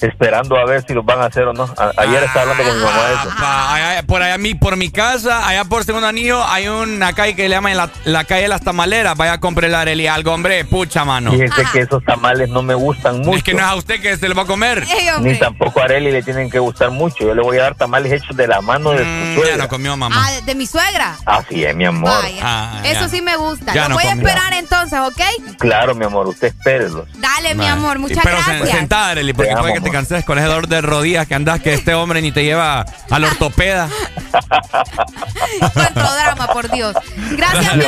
[0.00, 1.64] Esperando a ver si los van a hacer o no.
[1.76, 3.28] A- ayer estaba hablando con mi mamá de eso.
[3.38, 7.34] Pa- allá- por allá mi, por mi casa, allá por segundo anillo, hay una calle
[7.34, 9.16] que le llaman la, la calle de las tamaleras.
[9.16, 11.32] Vaya a comprar la Areli algo, hombre, pucha mano.
[11.32, 13.38] Fíjese que esos tamales no me gustan mucho.
[13.38, 14.84] Es que no es a usted que se lo va a comer.
[14.88, 15.08] Ey.
[15.20, 17.24] Ni tampoco a Areli le tienen que gustar mucho.
[17.24, 19.64] Yo le voy a dar tamales hechos de la mano de Mm, su ya suegra.
[19.64, 20.14] no comió mamá.
[20.28, 21.16] Ah, de, mi suegra.
[21.26, 22.12] Así es, mi amor.
[22.42, 23.08] Ah, Eso ya.
[23.08, 23.74] sí me gusta.
[23.74, 25.56] Ya Lo no voy a esperar entonces, ¿ok?
[25.58, 27.04] Claro, mi amor, usted espérelo.
[27.16, 28.70] Dale, mi amor, muchas Pero gracias.
[28.70, 31.74] sentada, Arely, porque puede que te canses con ese dolor de rodillas que andas que
[31.74, 33.88] este hombre ni te lleva al ortopeda.
[35.72, 36.94] Cuánto drama, por Dios.
[37.32, 37.84] Gracias, mi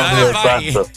[0.70, 0.88] Dios.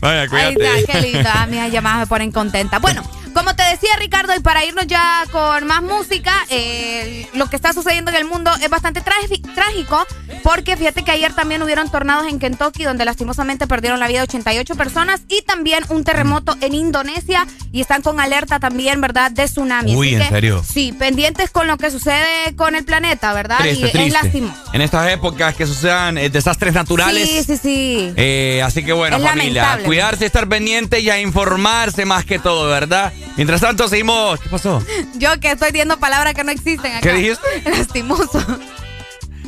[0.00, 0.80] Vaya, Ahí cuídate.
[0.80, 1.28] está, qué lindo.
[1.32, 2.78] Ah, mis llamadas me ponen contenta.
[2.78, 7.56] Bueno, como te decía Ricardo, y para irnos ya con más música, eh, lo que
[7.56, 10.06] está sucediendo en el mundo es bastante trági- trágico,
[10.42, 14.74] porque fíjate que ayer también hubieron tornados en Kentucky, donde lastimosamente perdieron la vida 88
[14.76, 19.94] personas, y también un terremoto en Indonesia, y están con alerta también, ¿verdad?, de tsunami.
[19.96, 20.64] Uy, Así ¿en que, serio?
[20.66, 23.58] Sí, pendientes con lo que sucede con el planeta, ¿verdad?
[23.60, 24.54] Triste, y es lastimoso.
[24.72, 27.28] En estas épocas que sucedan eh, desastres naturales.
[27.28, 28.12] Sí, sí, sí.
[28.16, 29.84] Eh, así que bueno, Es familia, lamentable.
[29.84, 33.12] cuidarse, estar pendiente y a informarse más que todo, ¿verdad?
[33.36, 34.40] Mientras tanto, seguimos.
[34.40, 34.82] ¿Qué pasó?
[35.14, 37.00] Yo que estoy diciendo palabras que no existen acá.
[37.00, 37.62] ¿Qué dijiste?
[37.70, 38.44] Lastimoso.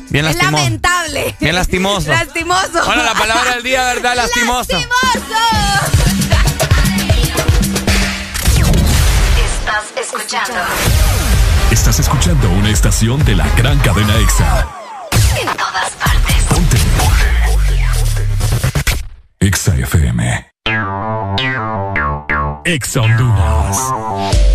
[0.09, 0.57] Bien Es lastimoso.
[0.63, 1.35] lamentable.
[1.39, 2.09] Bien lastimoso.
[2.11, 2.85] Lastimoso.
[2.85, 4.15] Bueno, la palabra del día, ¿verdad?
[4.17, 4.73] Lastimoso.
[4.73, 5.35] ¡Lastimoso!
[9.43, 10.53] Estás escuchando
[11.71, 14.67] Estás escuchando una estación de la gran cadena EXA.
[15.41, 16.35] en todas partes.
[16.49, 16.77] Ponte.
[19.39, 20.51] EXA FM.
[22.65, 24.54] EXA Honduras.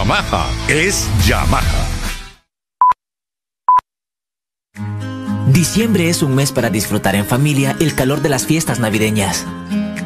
[0.00, 1.86] Yamaha es Yamaha.
[5.48, 9.44] Diciembre es un mes para disfrutar en familia el calor de las fiestas navideñas.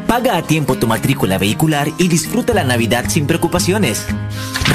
[0.09, 4.05] Paga a tiempo tu matrícula vehicular y disfruta la Navidad sin preocupaciones.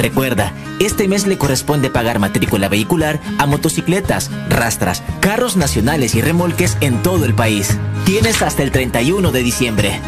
[0.00, 6.78] Recuerda, este mes le corresponde pagar matrícula vehicular a motocicletas, rastras, carros nacionales y remolques
[6.80, 7.76] en todo el país.
[8.06, 10.00] Tienes hasta el 31 de diciembre.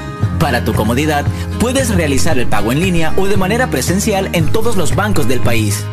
[0.42, 1.24] Para tu comodidad,
[1.60, 5.38] puedes realizar el pago en línea o de manera presencial en todos los bancos del
[5.38, 5.84] país.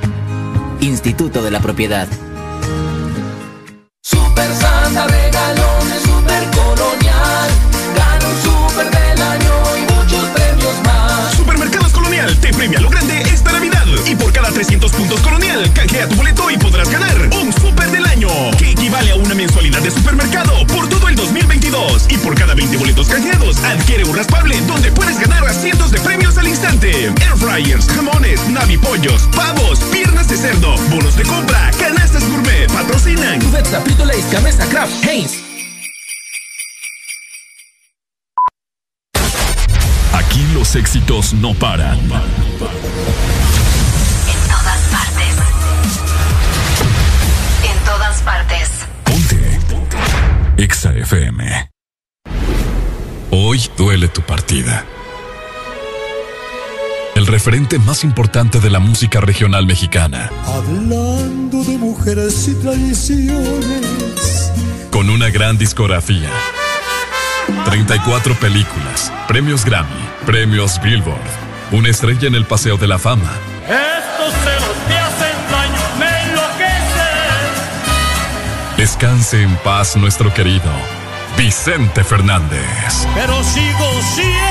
[0.82, 2.08] Instituto de la Propiedad.
[4.02, 7.50] Super Santa regalones, super colonial.
[7.96, 11.36] Gana un super del año y muchos premios más.
[11.36, 13.86] Supermercados Colonial te premia lo grande esta Navidad.
[14.08, 18.04] Y por cada 300 puntos Colonial, canjea tu boleto y podrás ganar un super del
[18.04, 18.09] año.
[18.20, 22.08] Que equivale a una mensualidad de supermercado por todo el 2022.
[22.10, 26.02] Y por cada 20 boletos canjeados, adquiere un raspable donde puedes ganar a cientos de
[26.02, 27.06] premios al instante.
[27.06, 33.40] Air fryers, jamones, navipollos, pavos, piernas de cerdo, bonos de compra, canastas gourmet, patrocinan.
[33.40, 33.82] Cubeta,
[34.34, 35.38] Gamesa, Kraft, Heinz.
[40.14, 41.98] Aquí los éxitos no paran.
[48.20, 48.70] Todas partes.
[50.58, 51.70] Exa FM.
[53.32, 54.86] Hoy duele tu partida.
[57.16, 64.52] El referente más importante de la música regional mexicana, Hablando de mujeres y traiciones.
[64.92, 66.30] con una gran discografía.
[67.66, 69.90] 34 películas, premios Grammy,
[70.26, 71.20] premios Billboard,
[71.72, 73.32] una estrella en el Paseo de la Fama.
[73.68, 74.59] Celos
[78.90, 80.72] Descanse en paz nuestro querido
[81.38, 83.08] Vicente Fernández.
[83.14, 84.49] Pero sigo siendo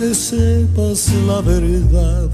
[0.00, 2.30] que sepas la verdad.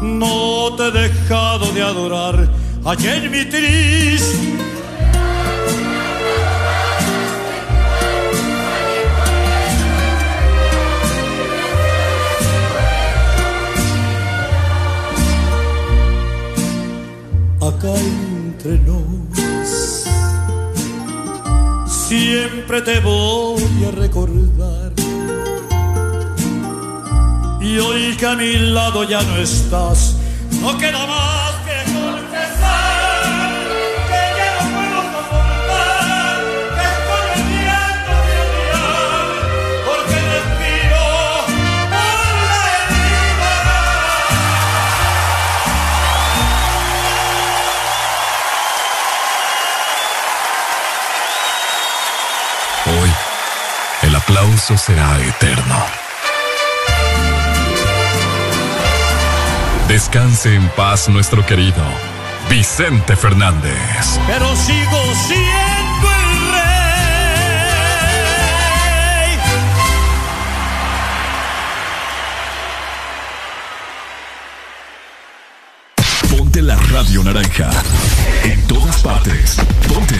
[0.00, 2.48] No te he dejado de adorar
[2.84, 4.38] ayer mi triste.
[17.60, 20.04] Acá entre nos.
[21.88, 24.73] Siempre te voy a recordar.
[27.74, 30.14] Y hoy que a mi lado ya no estás,
[30.62, 33.22] no queda más que confesar
[34.06, 36.38] que ya no puedo soportar,
[36.76, 39.26] que estoy odiando mi odiar,
[39.86, 41.04] porque respiro
[41.90, 42.06] por
[42.46, 43.52] la herida.
[52.86, 53.10] Hoy,
[54.02, 56.03] el aplauso será eterno.
[59.88, 61.82] Descanse en paz nuestro querido
[62.48, 64.18] Vicente Fernández.
[64.26, 66.64] pero sigo siendo el rey.
[76.30, 77.70] Ponte la radio naranja.
[78.42, 79.56] En todas partes.
[79.88, 80.16] Ponte.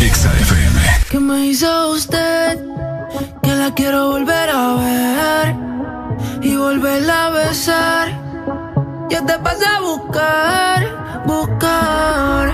[0.00, 0.80] Exa FM.
[1.10, 2.58] ¿Qué me hizo usted?
[3.42, 5.69] Que la quiero volver a ver
[6.42, 8.08] y volverla a besar.
[9.10, 12.46] Yo te pasé a buscar, buscar.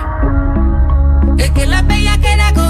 [1.37, 2.66] Es que la bella queda con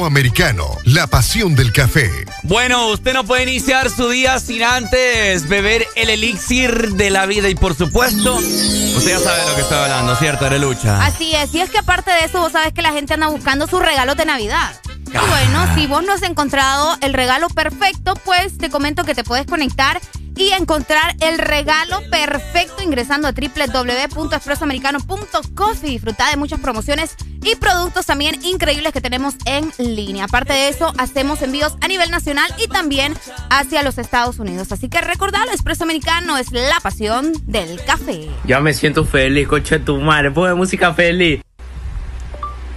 [0.00, 2.10] americano, la pasión del café.
[2.44, 7.50] Bueno, usted no puede iniciar su día sin antes beber el elixir de la vida
[7.50, 11.04] y por supuesto, usted ya sabe de lo que estoy hablando, ¿cierto, Arelucha?
[11.04, 13.66] Así es, y es que aparte de eso, vos sabes que la gente anda buscando
[13.66, 14.80] sus regalos de Navidad.
[15.12, 15.24] Y ah.
[15.28, 19.46] bueno, si vos no has encontrado el regalo perfecto, pues te comento que te puedes
[19.46, 20.00] conectar
[20.36, 25.90] y encontrar el regalo perfecto ingresando a www.expresoamericano.coffee.
[25.90, 30.24] Disfruta de muchas promociones y productos también increíbles que tenemos en línea.
[30.24, 33.14] Aparte de eso, hacemos envíos a nivel nacional y también
[33.50, 34.72] hacia los Estados Unidos.
[34.72, 38.28] Así que recordad, Expreso Americano es la pasión del café.
[38.44, 40.30] Ya me siento feliz, coche de tu madre.
[40.30, 41.40] Pues música feliz.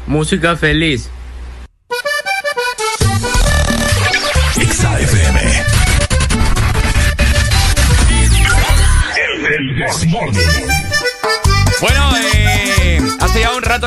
[0.07, 1.09] Música feliz.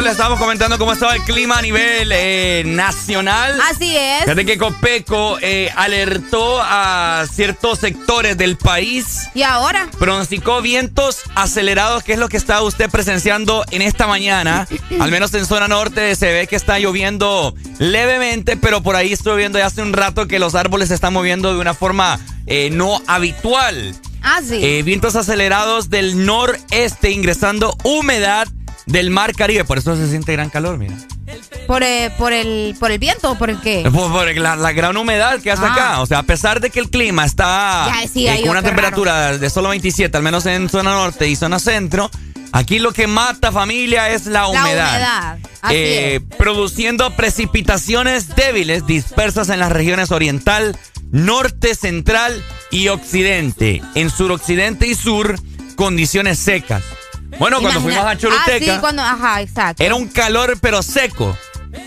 [0.08, 3.60] le estábamos comentando cómo estaba el clima a nivel eh, nacional.
[3.70, 4.24] Así es.
[4.24, 9.28] Desde que Copeco eh, alertó a ciertos sectores del país.
[9.34, 9.86] ¿Y ahora?
[9.98, 14.66] Pronosticó vientos acelerados, que es lo que está usted presenciando en esta mañana.
[14.98, 19.36] Al menos en zona norte se ve que está lloviendo levemente, pero por ahí estoy
[19.36, 22.70] viendo ya hace un rato que los árboles se están moviendo de una forma eh,
[22.70, 23.94] no habitual.
[24.22, 24.82] Ah, sí.
[24.82, 28.48] vientos acelerados del noreste ingresando humedad
[28.88, 29.64] del mar Caribe.
[29.64, 30.94] Por eso se siente gran calor, mira.
[31.66, 33.82] ¿Por, eh, por, el, ¿Por el viento o por el qué?
[33.92, 35.72] Por, por la, la gran humedad que hace Ah.
[35.72, 36.00] acá.
[36.00, 39.68] O sea, a pesar de que el clima está eh, con una temperatura de solo
[39.68, 42.10] 27, al menos en zona norte y zona centro,
[42.52, 44.88] aquí lo que mata familia es la La humedad.
[44.88, 45.38] humedad.
[45.60, 50.76] Así Eh, produciendo precipitaciones débiles dispersas en las regiones oriental,
[51.10, 53.82] norte, central y occidente.
[53.94, 55.38] En suroccidente y sur,
[55.76, 56.82] condiciones secas.
[57.38, 59.82] Bueno, cuando fuimos a Choluteca, Ah, sí, cuando, ajá, exacto.
[59.82, 61.36] era un calor pero seco.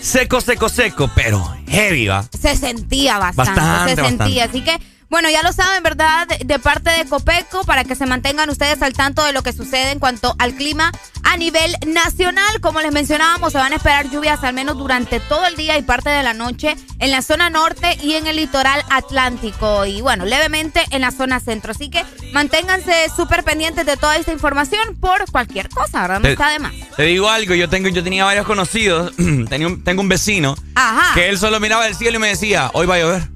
[0.00, 2.24] Seco, seco, seco, pero heavy, ¿va?
[2.40, 4.44] Se sentía bastante, Bastante, se sentía.
[4.44, 4.78] Así que,
[5.12, 6.26] bueno, ya lo saben, ¿verdad?
[6.26, 9.90] De, parte de Copeco, para que se mantengan ustedes al tanto de lo que sucede
[9.90, 10.90] en cuanto al clima
[11.22, 12.60] a nivel nacional.
[12.62, 15.82] Como les mencionábamos, se van a esperar lluvias al menos durante todo el día y
[15.82, 19.84] parte de la noche en la zona norte y en el litoral atlántico.
[19.84, 21.72] Y bueno, levemente en la zona centro.
[21.72, 26.16] Así que manténganse súper pendientes de toda esta información por cualquier cosa, ¿verdad?
[26.20, 26.72] No Te- está de más.
[26.96, 29.12] Te digo algo, yo tengo, yo tenía varios conocidos,
[29.50, 31.12] tenía un- tengo un vecino Ajá.
[31.12, 33.28] que él solo miraba el cielo y me decía, hoy va a llover.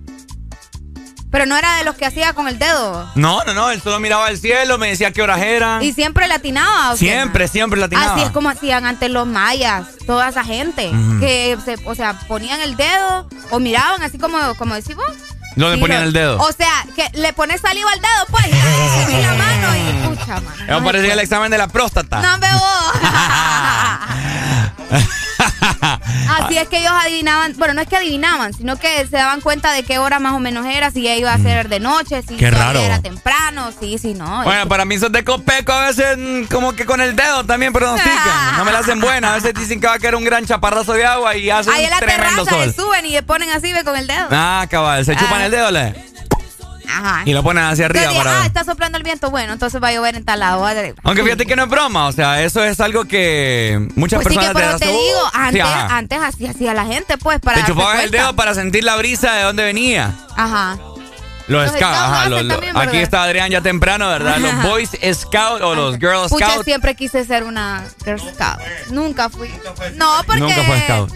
[1.30, 3.10] Pero no era de los que hacía con el dedo.
[3.14, 5.82] No, no, no, él solo miraba el cielo, me decía qué horas eran.
[5.82, 6.90] Y siempre latinaba.
[6.92, 6.98] ¿o qué?
[6.98, 8.14] Siempre, siempre latinaba.
[8.14, 10.90] Así es como hacían antes los mayas, toda esa gente.
[11.20, 15.06] Que, se, o sea, ponían el dedo o miraban así como, como decís vos.
[15.56, 16.38] ¿Dónde Sí, ponían el dedo?
[16.38, 20.64] O sea, que le pones saliva al dedo, pues, y la mano y pucha, mano.
[20.68, 22.20] Eso parecía el examen de la próstata.
[22.20, 22.46] No me
[26.38, 29.72] Así es que ellos adivinaban, bueno, no es que adivinaban, sino que se daban cuenta
[29.72, 32.34] de qué hora más o menos era, si ya iba a ser de noche, si
[32.34, 32.38] Mm.
[32.38, 32.80] Qué todavía raro.
[32.80, 34.42] era temprano, sí, sí, no.
[34.44, 37.72] Bueno, para mí son de copeco a veces mm, como que con el dedo también
[37.72, 38.16] pronostican.
[38.56, 39.32] No me la hacen buena.
[39.32, 41.84] A veces dicen que va a caer un gran chaparrazo de agua y hace Ahí
[41.84, 42.86] en la tremendo terraza le sol.
[42.86, 44.28] suben y le ponen así, ve, con el dedo.
[44.30, 45.44] Ah, cabal, se chupan Ah.
[45.46, 46.15] el dedo, le.
[46.98, 47.22] Ajá.
[47.24, 49.88] Y lo ponen hacia arriba Entonces, para ah, está soplando el viento, bueno, entonces va
[49.88, 50.66] a llover en tal lado.
[51.02, 54.38] Aunque fíjate que no es broma, o sea, eso es algo que muchas Pues sí
[54.40, 57.18] que personas por de eso te hace- digo, Sí, antes, antes así hacía la gente,
[57.18, 60.12] pues, para Te chupabas el dedo para sentir la brisa de dónde venía.
[60.36, 60.76] Ajá.
[61.48, 64.38] Los, Los scouts, scouts ajá, hacen los- los- también, aquí está Adrián ya temprano, ¿verdad?
[64.38, 64.62] Los.
[64.64, 66.64] Boys Scout o los Girl Pucha, Scout.
[66.64, 68.58] siempre quise ser una Girl Scout.
[68.90, 69.48] Nunca fui.
[69.94, 70.40] No, porque...
[70.40, 71.12] Nunca fue Scout.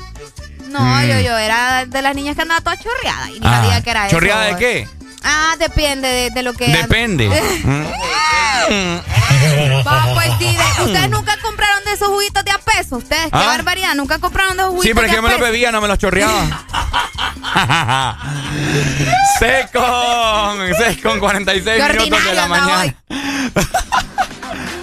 [0.68, 1.02] No, Mm.
[1.08, 3.90] yo, yo era de las niñas que andaba toda chorreada y ni Ah, sabía que
[3.90, 4.14] era eso.
[4.16, 4.88] ¿Chorreada de qué?
[5.22, 6.66] Ah, depende de, de lo que...
[6.68, 7.28] Depende.
[9.86, 13.30] Va, pues sí, de- ustedes nunca compraron de esos juguitos de a peso, ustedes, qué
[13.32, 13.46] ¿Ah?
[13.46, 15.80] barbaridad, nunca compraron de esos juguitos Sí, pero es que yo me los bebía, no
[15.80, 16.66] me los chorreaba.
[19.38, 22.94] Seis con, seis con 46 Qué minutos de la mañana.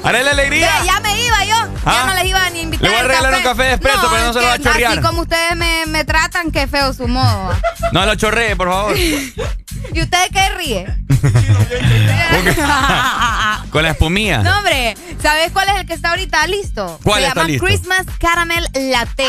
[0.08, 0.72] Haré la alegría.
[0.86, 1.56] Ya me iba yo,
[1.86, 1.94] Ah.
[1.94, 4.08] ya no les iba ni invitar Le voy a al regalar un café de espresso,
[4.10, 4.92] pero no se lo va a chorrear.
[4.94, 7.54] Así como ustedes me, me tratan, qué feo su modo.
[7.92, 8.98] No lo chorree, por favor.
[9.94, 10.86] ¿Y ustedes qué ríe?
[13.72, 14.40] Con la espumilla.
[14.44, 17.00] No, hombre, ¿sabes cuál es el que está ahorita listo?
[17.04, 17.66] ¿Cuál Se está llama listo?
[17.66, 19.26] Christmas Caramel Latte.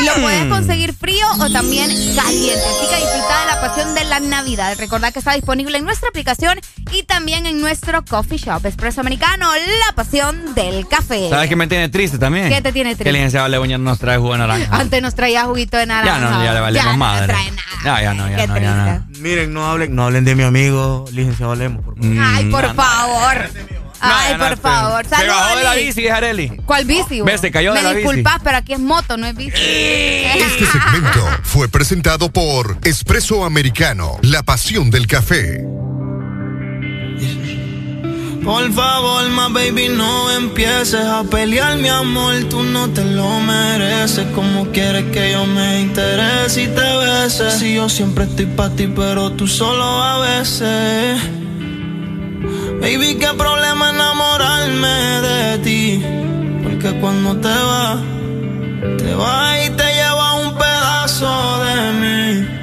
[0.00, 2.62] Y lo puedes conseguir frío o también caliente.
[2.64, 4.74] Así que disfruta de la pasión de la Navidad.
[4.78, 6.60] Recordad que está disponible en nuestra aplicación
[6.90, 8.64] y también en nuestro coffee shop.
[8.66, 9.50] Espresso Americano,
[9.86, 11.30] la pasión del café.
[11.30, 12.50] ¿Sabes qué me tiene triste también?
[12.50, 13.04] ¿Qué te tiene triste?
[13.04, 14.68] Que el licenciado no nos trae jugo de naranja.
[14.76, 16.20] Antes nos traía juguito de naranja.
[16.20, 17.26] Ya no, ya le valemos Ya no madre.
[17.28, 17.62] trae nada.
[17.82, 19.06] Ya, ya no, ya Qué no, ya no.
[19.20, 22.18] Miren, no hablen, no hablen de mi amigo, licenciado Lemos, por favor.
[22.22, 22.82] Ay, por Mm, no, no.
[22.82, 23.50] favor.
[24.04, 25.06] Ay, no, por se- favor.
[25.06, 26.48] Se bajó de la bici, Areli.
[26.66, 27.20] ¿Cuál bici?
[27.20, 27.26] vos?
[27.32, 28.02] Ve, se cayó de Me la bici.
[28.02, 29.52] disculpas, pero aquí es moto, no es bici.
[29.56, 35.64] Este segmento fue presentado por Espresso Americano, la pasión del café.
[38.44, 42.34] Por favor, más baby, no empieces a pelear, mi amor.
[42.50, 44.26] Tú no te lo mereces.
[44.34, 47.50] Como quieres que yo me interese y te bese.
[47.52, 51.20] Si yo siempre estoy para ti, pero tú solo a veces.
[52.80, 54.96] Baby, qué problema enamorarme
[55.28, 56.02] de ti.
[56.64, 58.00] Porque cuando te vas,
[58.98, 62.62] te vas y te llevas un pedazo de mí.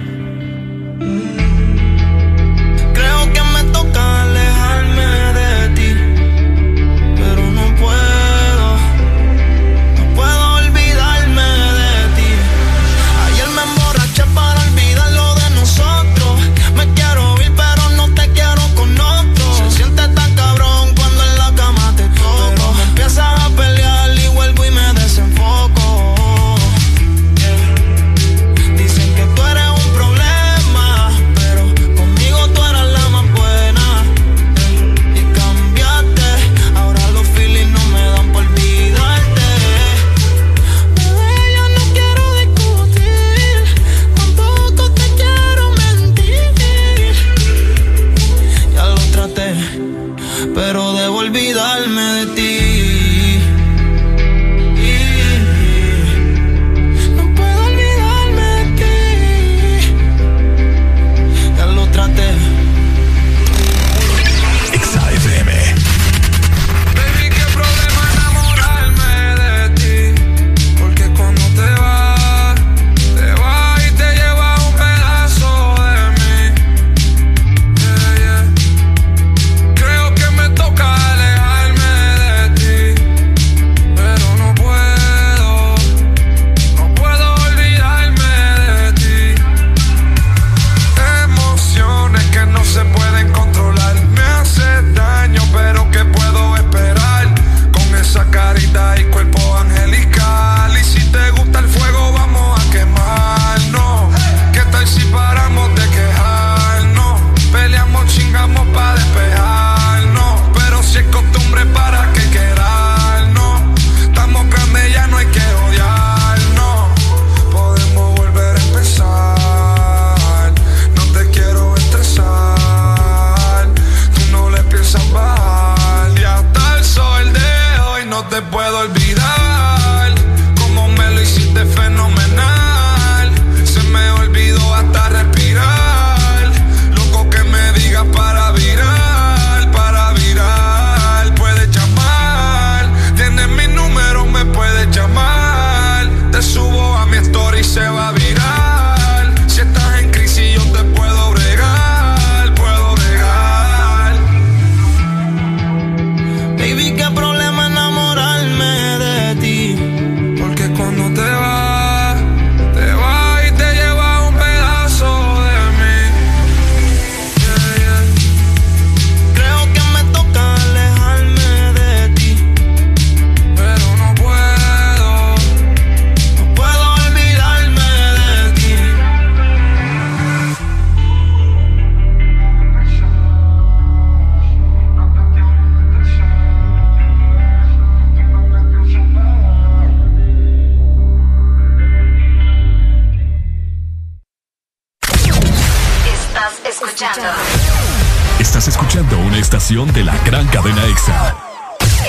[199.69, 201.35] Estación de la gran cadena EXA.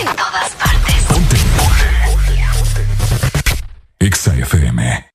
[0.01, 0.95] en todas partes.
[1.09, 1.37] Ponte.
[3.99, 5.11] EXA FM.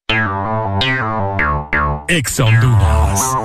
[2.08, 3.45] EXA Honduras.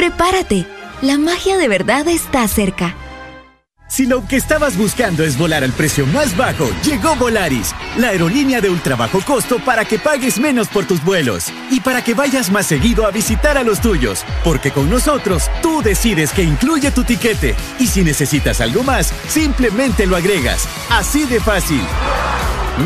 [0.00, 0.64] Prepárate,
[1.02, 2.96] la magia de verdad está cerca.
[3.86, 8.62] Si lo que estabas buscando es volar al precio más bajo, llegó Volaris, la aerolínea
[8.62, 12.50] de ultra bajo costo para que pagues menos por tus vuelos y para que vayas
[12.50, 17.04] más seguido a visitar a los tuyos, porque con nosotros tú decides que incluye tu
[17.04, 20.66] tiquete y si necesitas algo más, simplemente lo agregas.
[20.88, 21.82] Así de fácil.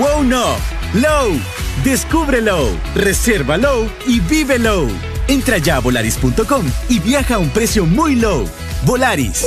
[0.01, 0.57] Wow no,
[0.95, 1.41] low,
[1.85, 5.14] descúbrelo, resérvalo y vívelo.
[5.29, 8.49] Entra ya a volaris.com y viaja a un precio muy low.
[8.85, 9.47] Volaris.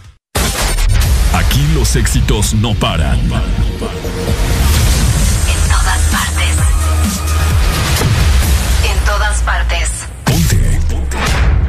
[1.33, 3.19] Aquí los éxitos no paran.
[3.19, 3.29] En
[5.69, 6.57] todas partes.
[8.83, 9.89] En todas partes.
[10.25, 10.79] Ponte.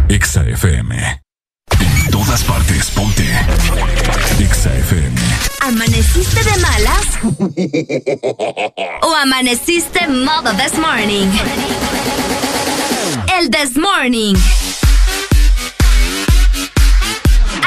[0.09, 1.23] Exa FM.
[1.81, 3.25] En todas partes, ponte.
[4.41, 5.21] Exa FM.
[5.61, 7.07] ¿Amaneciste de malas?
[9.03, 11.29] ¿O amaneciste modo this morning?
[13.39, 14.35] El this morning.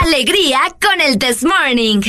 [0.05, 2.01] alegría con el This Morning.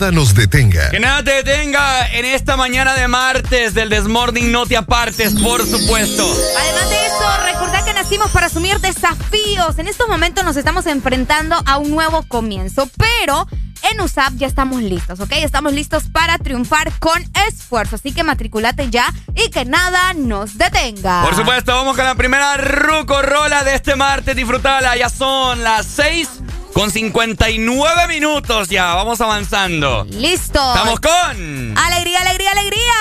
[0.00, 0.88] Nada nos detenga.
[0.88, 5.60] Que nada te detenga en esta mañana de martes del Desmorning, no te apartes, por
[5.66, 6.24] supuesto.
[6.58, 9.78] Además de eso, recordad que nacimos para asumir desafíos.
[9.78, 13.46] En estos momentos nos estamos enfrentando a un nuevo comienzo, pero
[13.90, 15.32] en USAP ya estamos listos, ¿ok?
[15.32, 17.96] Estamos listos para triunfar con esfuerzo.
[17.96, 21.22] Así que matriculate ya y que nada nos detenga.
[21.24, 24.34] Por supuesto, vamos con la primera ruco rola de este martes.
[24.36, 26.39] Disfrutala, ya son las 6
[26.80, 28.94] con 59 minutos ya.
[28.94, 30.06] Vamos avanzando.
[30.08, 30.58] Listo.
[30.74, 31.76] Estamos con.
[31.76, 32.94] Alegría, alegría, alegría.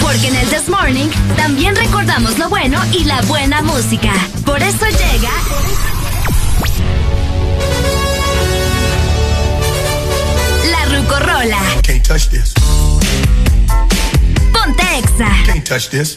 [0.00, 4.12] Porque en el This Morning también recordamos lo bueno y la buena música.
[4.46, 5.32] Por eso llega.
[10.70, 11.58] La Rucorola.
[11.82, 12.54] Can't touch this.
[14.52, 15.28] Ponte Exa.
[15.44, 16.16] Can't touch this.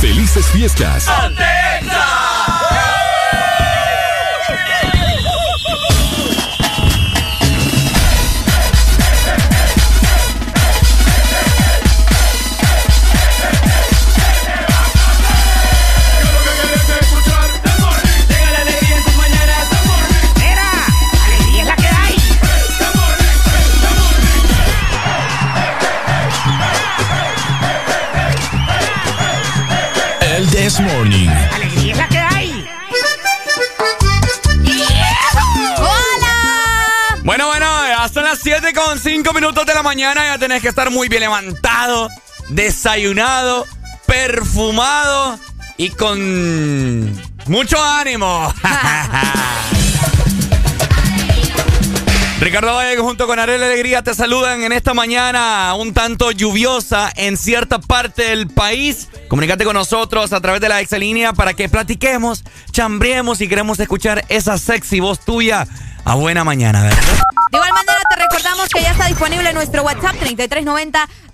[0.00, 1.08] ¡Felices fiestas!
[39.66, 42.08] 5 minutos de la mañana ya tenés que estar muy bien levantado,
[42.50, 43.66] desayunado,
[44.06, 45.40] perfumado
[45.76, 47.12] y con
[47.46, 48.52] mucho ánimo.
[52.40, 57.36] Ricardo Valle junto con Arela Alegría te saludan en esta mañana un tanto lluviosa en
[57.36, 59.08] cierta parte del país.
[59.28, 64.24] Comunícate con nosotros a través de la exalínea para que platiquemos, chambriemos y queremos escuchar
[64.28, 65.66] esa sexy voz tuya
[66.06, 66.96] a buena mañana, ¿verdad?
[67.50, 70.14] De igual manera te recordamos que ya está disponible nuestro WhatsApp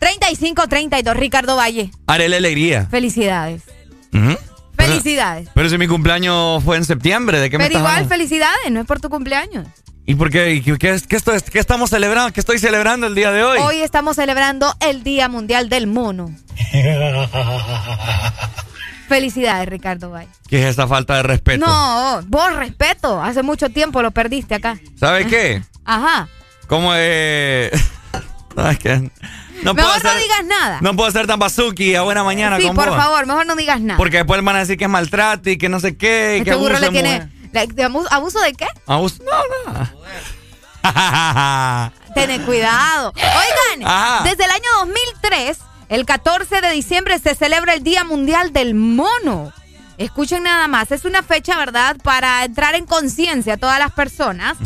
[0.01, 1.15] 3390-3532.
[1.15, 2.87] Ricardo Valle, Arela Alegría.
[2.91, 3.63] felicidades.
[4.11, 4.39] Pero-
[4.77, 5.49] Felicidades.
[5.55, 8.09] Pero si mi cumpleaños fue en septiembre, ¿de qué me Pero igual, hablando?
[8.15, 9.69] felicidades, no es por tu cumpleaños.
[10.07, 10.55] ¿Y por qué?
[10.55, 12.33] ¿Y ¿Qué, qué, qué esto es- qué estamos celebrando?
[12.33, 13.59] ¿Qué estoy celebrando el día de hoy?
[13.61, 16.35] Hoy estamos celebrando el Día Mundial del Mono.
[19.13, 20.31] Felicidades, Ricardo Valle.
[20.49, 21.67] ¿Qué es esta falta de respeto?
[21.67, 23.23] No, vos respeto.
[23.23, 24.79] Hace mucho tiempo lo perdiste acá.
[24.99, 25.63] ¿Sabes qué?
[25.85, 26.29] Ajá.
[26.67, 29.11] Como no, es que
[29.63, 30.79] no puedo, mejor no ser, digas nada.
[30.81, 32.97] no puedo ser tan bazuki a buena mañana sí, con por vos.
[32.97, 33.99] favor, mejor no digas nada.
[33.99, 36.39] Porque después van a decir que es maltrato y que no sé qué.
[36.41, 37.29] Y que este burro abuso le tiene.
[37.53, 38.67] la- de ¿Abuso de qué?
[38.87, 39.91] Abuso- No, no.
[42.47, 43.13] Cuidado.
[43.17, 44.25] Oigan, Ajá.
[44.25, 45.59] desde el año 2003,
[45.95, 49.53] el 14 de diciembre se celebra el Día Mundial del Mono.
[49.99, 54.57] Escuchen nada más, es una fecha, ¿verdad?, para entrar en conciencia a todas las personas.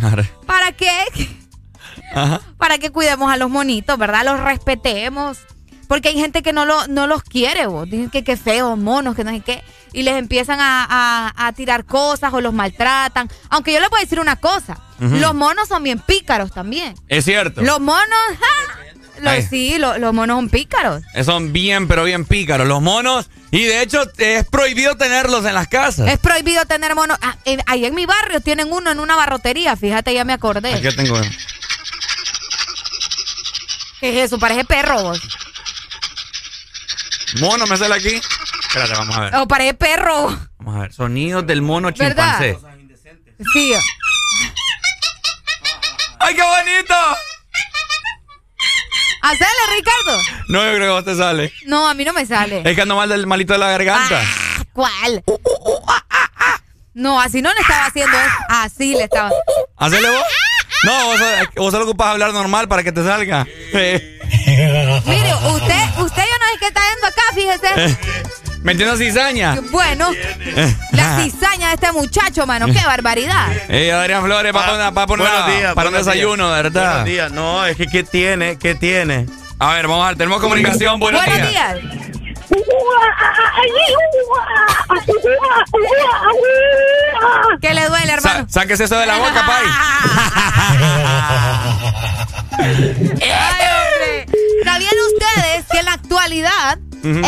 [0.46, 0.90] ¿Para qué?
[2.14, 2.40] Ajá.
[2.56, 4.24] Para que cuidemos a los monitos, ¿verdad?
[4.24, 5.38] Los respetemos.
[5.88, 7.88] Porque hay gente que no, lo, no los quiere, vos.
[7.88, 9.62] Dicen que qué feos, monos, que no sé qué.
[9.92, 13.28] Y les empiezan a, a- a tirar cosas o los maltratan.
[13.50, 14.78] Aunque yo les voy a decir una cosa.
[14.98, 16.94] Los monos son bien pícaros también.
[17.08, 17.62] Es cierto.
[17.62, 18.65] Los monos, ¡ja!
[19.18, 19.42] Los- Ay.
[19.48, 21.02] sí, lo- los monos son pícaros.
[21.24, 22.66] Son bien, pero bien pícaros.
[22.66, 23.28] Los monos.
[23.50, 26.08] Y de hecho, es prohibido tenerlos en las casas.
[26.08, 27.16] Es prohibido tener monos.
[27.22, 30.74] Ah, en- ahí en mi barrio tienen uno en una barrotería, fíjate, ya me acordé.
[30.74, 31.18] Aquí tengo.
[34.00, 34.38] ¿Qué es eso?
[34.38, 35.20] Parece perro, vos.
[37.40, 38.20] Mono, me sale aquí.
[38.68, 39.34] Espérate, vamos a ver.
[39.36, 40.38] O parece perro.
[40.58, 40.92] Vamos a ver.
[40.92, 42.38] Sonidos del mono ¿Verdad?
[42.40, 42.58] chimpancé.
[43.52, 43.72] Sí.
[46.18, 46.94] ¡Ay, qué bonito!
[49.26, 50.22] Hacele, Ricardo.
[50.48, 51.52] No, yo creo que a vos te sale.
[51.66, 52.62] No, a mí no me sale.
[52.64, 54.22] Es que ando mal del malito de la garganta.
[54.72, 55.24] ¿Cuál?
[56.94, 58.34] No, así no le estaba haciendo eso.
[58.48, 59.32] Así le estaba.
[59.76, 60.22] ¿Hacele vos?
[60.84, 61.20] No, vos,
[61.56, 63.44] vos solo ocupas hablar normal para que te salga.
[63.72, 67.98] Mire, usted, usted yo no sé qué está viendo acá, fíjese.
[68.66, 69.56] ¿Me entiendes cizaña?
[69.70, 70.10] Bueno,
[70.90, 73.46] la cizaña de este muchacho, mano, qué barbaridad.
[73.68, 76.48] Ey, Adrián Flores, va a poner, va a poner Buenos una- días, para un desayuno,
[76.48, 76.62] días.
[76.64, 76.88] ¿verdad?
[76.90, 77.30] Buenos días.
[77.30, 78.58] No, es que ¿qué tiene?
[78.58, 79.26] ¿Qué tiene?
[79.60, 80.98] A ver, vamos a ver, tenemos comunicación.
[80.98, 81.74] Buenos, Buenos días.
[81.74, 81.96] días.
[87.60, 88.46] ¿Qué le duele, hermano?
[88.48, 89.66] Sa- sáquese eso de la boca, pay.
[93.22, 94.25] Ay, hombre.
[94.76, 96.78] ¿Sabían ustedes que en la actualidad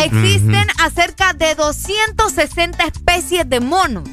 [0.05, 4.07] existen acerca de 260 especies de monos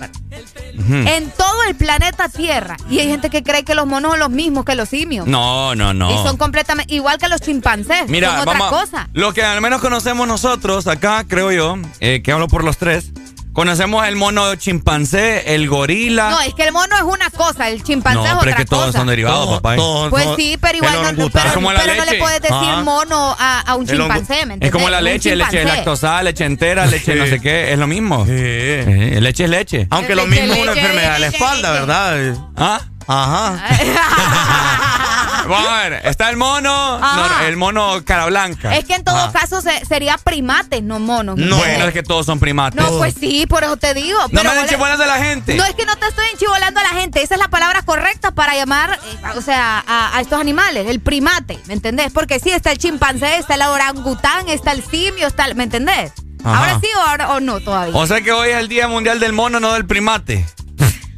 [0.88, 2.78] en todo el planeta Tierra?
[2.90, 5.28] Y hay gente que cree que los monos son los mismos que los simios.
[5.28, 6.12] No, no, no.
[6.12, 8.08] Y son completamente igual que los chimpancés.
[8.08, 8.70] Mira, son otra vamos.
[8.70, 9.10] cosa.
[9.12, 13.12] Lo que al menos conocemos nosotros acá, creo yo, eh, que hablo por los tres.
[13.56, 16.30] Conocemos el mono chimpancé, el gorila.
[16.30, 18.58] No, es que el mono es una cosa, el chimpancé es No, otra pero es
[18.58, 18.98] que todos cosa.
[19.00, 19.78] son derivados, papá.
[20.10, 22.82] Pues sí, pero igual no, pero, como la pero no le puedes decir Ah.
[22.84, 26.44] mono a, a un El chimpancé, ¿me Es como la Un leche, leche lactosada, leche
[26.44, 28.26] entera, leche no sé qué, es lo mismo.
[28.28, 29.88] Eh, leche es leche.
[29.90, 32.36] Aunque lo mismo es una enfermedad de la espalda, ¿verdad?
[32.58, 32.82] ¿Ah?
[33.08, 33.68] Ajá.
[35.48, 38.76] Vamos a ver, está el mono, no, el mono cara blanca.
[38.76, 39.32] Es que en todo Ajá.
[39.32, 41.38] caso se- sería primates, no monos.
[41.38, 42.80] No, bueno, es que todos son primates.
[42.82, 44.20] No, pues sí, por eso te digo.
[44.24, 45.56] No pero me anden vos le- chivolando a la gente.
[45.56, 48.32] No es que no te estoy enchivolando a la gente, esa es la palabra correcta
[48.32, 52.12] para llamar, eh, o sea, a, a estos animales, el primate, ¿me entendés?
[52.12, 56.12] Porque sí, está el chimpancé, está el orangután, está el simio, está el, ¿me entendés?
[56.44, 56.58] Ajá.
[56.60, 57.96] Ahora sí o, ahora, o no todavía.
[57.96, 60.46] O sea que hoy es el Día Mundial del Mono, no del primate.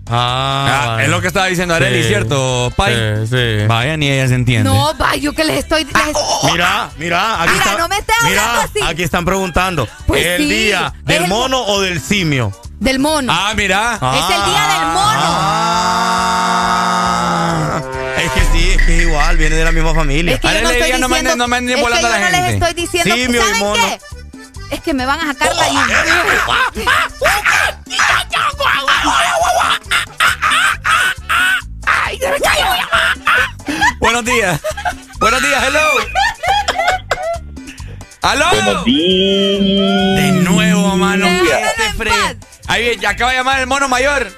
[0.09, 2.07] Ah, Ah, es lo que estaba diciendo Areli, Sí.
[2.09, 2.93] ¿cierto, Pai?
[2.95, 3.65] Sí, sí.
[3.67, 4.69] Vaya, ni ella se entiende.
[4.69, 5.83] no, va, yo que les estoy...
[5.83, 5.93] les-
[6.51, 8.79] Mira, mira, aquí Mira, está- no me estés mira, hablando así.
[8.91, 9.87] aquí están preguntando.
[10.05, 12.51] Pues ¿Es el sí, día del el mo- mono o del simio?
[12.79, 13.33] del mono.
[13.35, 13.93] Ah, mira.
[13.95, 15.19] es el día del mono.
[16.49, 17.81] Ah,
[18.23, 20.35] es que sí, es que es igual, viene de la misma familia.
[20.35, 22.07] Es que yo no estoy diga, no me diciendo, no me anden es que volando
[22.07, 22.65] yo a la no les gente.
[22.65, 23.83] estoy diciendo Simio y ¿saben mono.
[23.83, 23.99] qué?
[24.75, 25.65] Es que me van a sacar la...
[34.07, 34.61] Buenos días.
[35.19, 35.79] Buenos días, hello.
[38.21, 38.45] ¡Aló!
[38.51, 39.59] Buenos días.
[40.15, 41.25] De nuevo, mano.
[41.25, 41.43] Déjame
[41.75, 42.37] ¿Qué te
[42.69, 44.31] Ahí viene, ya acaba de llamar el mono mayor.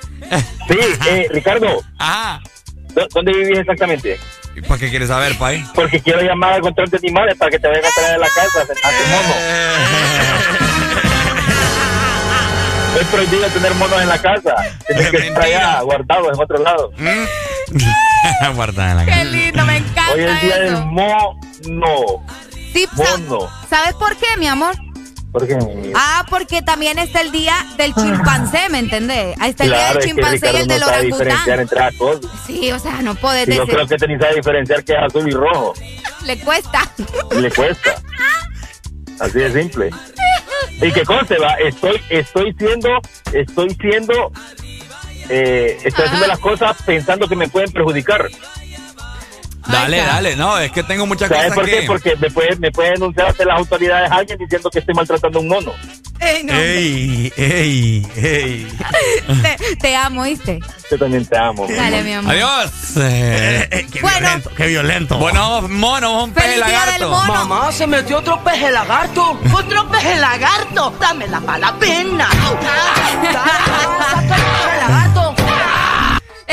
[0.67, 0.77] Sí,
[1.07, 1.83] eh, Ricardo.
[1.99, 2.41] Ajá.
[2.95, 4.19] ¿dó- ¿Dónde vivís exactamente?
[4.55, 5.63] ¿Y ¿Para qué quieres saber, Pai?
[5.75, 8.27] Porque quiero llamar al control de animales para que te vayan a traer a la
[8.29, 8.73] casa a tu
[9.11, 9.35] mono.
[12.99, 14.55] Es prohibido tener monos en la casa.
[14.87, 16.91] Tienes que estar allá guardados en otro lado.
[18.55, 20.75] Guarda en la Qué lindo, me encanta Hoy es el día eso.
[20.75, 22.25] del mono.
[22.73, 23.49] Sí, Mono.
[23.69, 24.75] ¿Sabes por qué, mi amor?
[25.31, 25.57] Porque,
[25.95, 29.35] Ah, porque también está el día del chimpancé, ¿me entendés?
[29.39, 31.59] Ahí está el día claro, del es que chimpancé y el no del orangután.
[31.59, 32.31] entre las cosas.
[32.47, 33.73] Sí, o sea, no podés yo decir.
[33.75, 35.73] creo que te ni sabe diferenciar que es azul y rojo.
[36.25, 36.81] Le cuesta.
[37.31, 37.95] Le cuesta.
[39.19, 39.89] Así de simple.
[40.81, 42.89] Y que conste, va, estoy, estoy siendo,
[43.33, 44.31] estoy siendo,
[45.29, 48.29] eh, estoy haciendo las cosas pensando que me pueden perjudicar.
[49.71, 51.79] Dale, dale, no, es que tengo muchas ¿Sabes cosas por que...
[51.81, 51.87] qué?
[51.87, 55.41] Porque me puede, me puede denunciar ante las autoridades alguien diciendo que estoy maltratando a
[55.41, 55.73] un mono.
[56.19, 56.53] Ey, no.
[56.53, 58.67] Ey, ey, ey.
[59.41, 60.59] te, te amo, ¿viste?
[60.91, 61.65] Yo también te amo.
[61.69, 62.33] Dale, mi amor.
[62.33, 62.71] Adiós.
[62.97, 64.19] Eh, qué Bueno.
[64.19, 65.17] violento, qué violento.
[65.17, 67.09] bueno, mono, un peje lagarto.
[67.09, 69.39] Mamá, se metió otro peje lagarto.
[69.53, 70.91] Otro peje lagarto.
[70.99, 72.27] Para la pena.
[72.33, 73.09] lagarto.
[73.13, 73.29] El día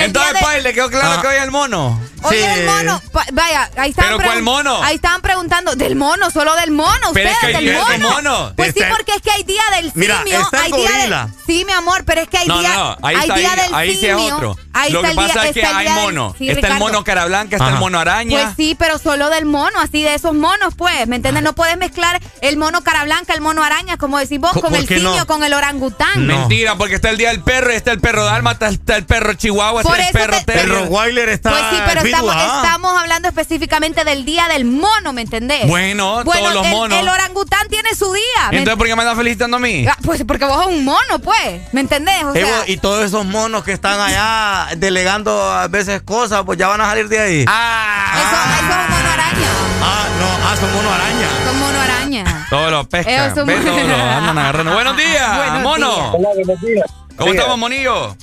[0.04, 2.00] Entonces, de- Pai, le quedó claro que hoy es el mono.
[2.22, 3.00] Oye, el mono.
[3.12, 4.82] Pa- vaya, ahí estaban ¿Pero cuál mono?
[4.82, 5.76] Ahí estaban preguntando.
[5.76, 7.12] Del mono, solo del mono.
[7.12, 8.52] Pero es Ustedes, que hay del día del mono.
[8.56, 10.40] Pues sí, Está el- porque es que hay día del Mira, simio.
[10.40, 12.96] está el hay día del- Sí, mi amor, pero es que hay No, día, no,
[13.02, 14.34] ahí hay está, día ahí, del ahí sí es simio.
[14.36, 14.56] otro.
[14.72, 16.34] Ahí Lo está que el día- pasa es que está el hay día del- mono.
[16.36, 18.42] sí, está el mono cara blanca, está el mono araña.
[18.42, 21.06] Pues sí, pero solo del mono, así de esos monos, pues.
[21.06, 21.42] ¿Me entiendes?
[21.44, 24.74] No puedes mezclar el mono cara blanca, el mono araña, como decís vos, ¿Por- con
[24.74, 24.86] el no?
[24.88, 26.26] simio, con el orangután.
[26.26, 29.82] Mentira, porque está el día del perro, está el perro dálmata, está el perro chihuahua,
[29.86, 30.80] Por está el eso perro te-.
[30.80, 32.60] Rottweiler está Pues sí, pero estamos, ah.
[32.64, 35.66] estamos hablando específicamente del día del mono, ¿me entendés?
[35.66, 36.98] Bueno, Bueno, todos los el, monos.
[36.98, 38.50] el orangután tiene su día.
[38.50, 39.86] ¿me Entonces, ¿por qué me andas felicitando a mí?
[39.88, 41.62] Ah, Pues porque vos sos un mono, pues.
[41.72, 42.24] ¿Me entendés?
[42.24, 46.58] O Eh, sea, y todos esos monos que están allá delegando a veces cosas, pues
[46.58, 47.44] ya van a salir de ahí.
[47.48, 49.48] Ah, eso, eso es un mono araña.
[49.82, 51.28] Ah, no, ah, son mono araña.
[51.44, 52.46] Son mono araña.
[52.50, 53.34] Todos los pescan.
[53.46, 54.72] Ve, todos los andan agarrando.
[54.74, 55.86] Buenos días, Buenos mono.
[55.94, 56.08] días.
[56.12, 56.86] Hola, buenos días.
[57.16, 58.16] ¿Cómo estamos, monillo?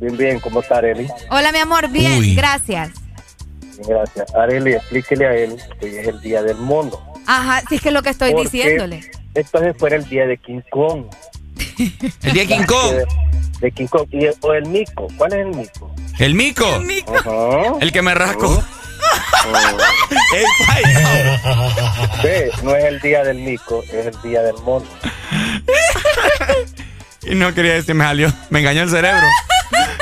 [0.00, 1.08] Bien, bien, ¿cómo está Areli?
[1.30, 1.88] Hola, mi amor.
[1.88, 2.34] Bien, Uy.
[2.34, 2.90] gracias.
[3.60, 4.34] Bien, gracias.
[4.34, 7.00] Areli, explíquele a él que hoy es el día del mono.
[7.26, 9.10] Ajá, sí es que es lo que estoy Porque diciéndole.
[9.34, 11.04] Entonces fuera el día de King Kong.
[12.22, 12.92] El día de King Kong.
[12.94, 13.06] De,
[13.60, 14.06] de King Kong.
[14.10, 15.08] Y, o el mico.
[15.16, 15.90] ¿Cuál es el mico?
[16.18, 17.14] El mico.
[17.14, 17.74] Ajá.
[17.80, 18.62] El que me rasco.
[20.66, 20.82] Pai,
[22.22, 24.86] Ve, no es el día del mico, es el día del mono.
[27.30, 28.32] Y no quería decir, me salió.
[28.50, 29.22] Me engañó el cerebro.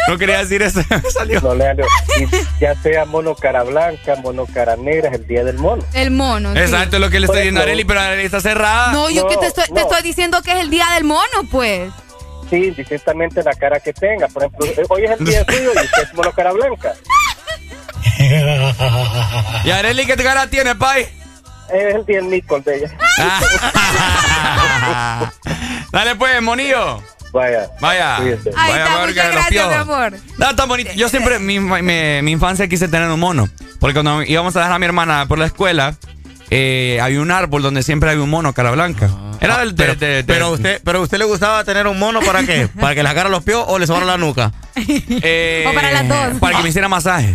[0.08, 1.40] No quería decir eso, me salió.
[1.40, 1.84] No le salió.
[2.20, 2.28] Y
[2.60, 5.82] ya sea mono cara blanca, mono cara negra, es el día del mono.
[5.94, 6.52] El mono.
[6.52, 6.58] sí.
[6.60, 8.92] Exacto, es lo que le estoy diciendo a eso- Areli, pero Areli está cerrada.
[8.92, 9.80] No, yo No, que te estoy, te no.
[9.80, 11.90] estoy diciendo que es el día del mono, pues.
[12.48, 14.28] Sí, distintamente la cara que tenga.
[14.28, 16.92] Por ejemplo, eh, hoy es el día suyo y usted es mono cara blanca.
[19.64, 21.02] ¿Y Areli qué cara tiene, pai?
[21.68, 22.90] Es el día del mico el de ella.
[25.90, 27.02] Dale pues, monillo.
[27.36, 27.68] Vaya.
[27.80, 28.16] Vaya.
[28.16, 30.12] Ahí Vaya, está, muchas gracias, mi amor.
[30.38, 30.90] No, tan bonito.
[30.96, 31.82] Yo siempre, mi, mi,
[32.22, 33.48] mi infancia quise tener un mono.
[33.78, 35.94] Porque cuando íbamos a dejar a mi hermana por la escuela,
[36.50, 39.10] eh, había un árbol donde siempre había un mono cara blanca.
[39.40, 39.76] Era del.
[39.76, 42.68] de- pero, de- de- pero usted, pero usted le gustaba tener un mono para qué?
[42.80, 44.50] ¿Para que le sacara los pios o le sobara la nuca?
[44.74, 46.40] eh, O para las dos.
[46.40, 47.34] Para que me hiciera masaje.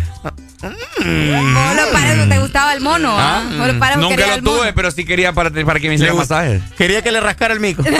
[0.62, 2.28] ¿Cómo lo pares?
[2.28, 3.14] ¿Te gustaba el mono?
[3.18, 3.42] ¿ah?
[3.50, 3.98] ¿Cómo lo pares?
[3.98, 4.58] Nunca lo mono?
[4.58, 6.62] tuve, pero sí quería para, para que me hiciera Le gust- masaje.
[6.78, 7.82] Quería que le rascara el mico.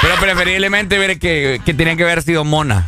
[0.00, 2.86] Pero preferiblemente ver que, que tenían que haber sido mona.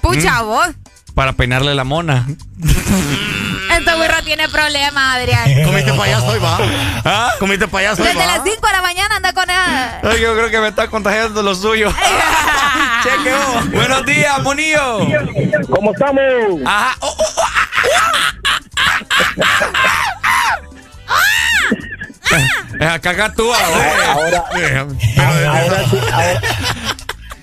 [0.00, 0.46] Pucha, ¿Mm?
[0.46, 0.68] vos.
[1.14, 2.26] Para peinarle la mona.
[3.78, 5.44] Este burro tiene problemas, Adrián.
[5.64, 6.58] Comiste payaso hoy, va.
[7.04, 7.30] ¿Ah?
[7.38, 8.26] Comiste payaso hoy, Desde va.
[8.26, 9.44] las 5 de la mañana anda con.
[9.50, 11.92] Ay, yo creo que me está contagiando lo suyo.
[13.02, 13.62] Chequeo.
[13.72, 14.98] Buenos días, monillo.
[15.70, 16.22] ¿Cómo estamos?
[16.64, 16.96] Ajá.
[17.00, 17.42] Oh, oh, oh,
[22.80, 24.12] Es a cagar tú ahora.
[24.12, 26.40] Ahora, ahora, sí, ahora,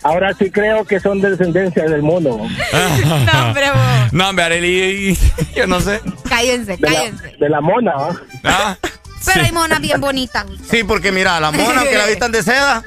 [0.03, 2.37] ahora sí creo que son de descendencia del mono.
[2.37, 4.13] No, hombre, vos.
[4.13, 5.17] No, hombre, Arely,
[5.55, 6.01] yo no sé.
[6.35, 7.35] Cállense, De la, cállense.
[7.39, 8.21] de la mona, ¿va?
[8.43, 8.77] Ah,
[9.25, 10.45] Pero hay monas bien bonitas.
[10.69, 12.83] Sí, porque mira, la mona que la vistan de seda,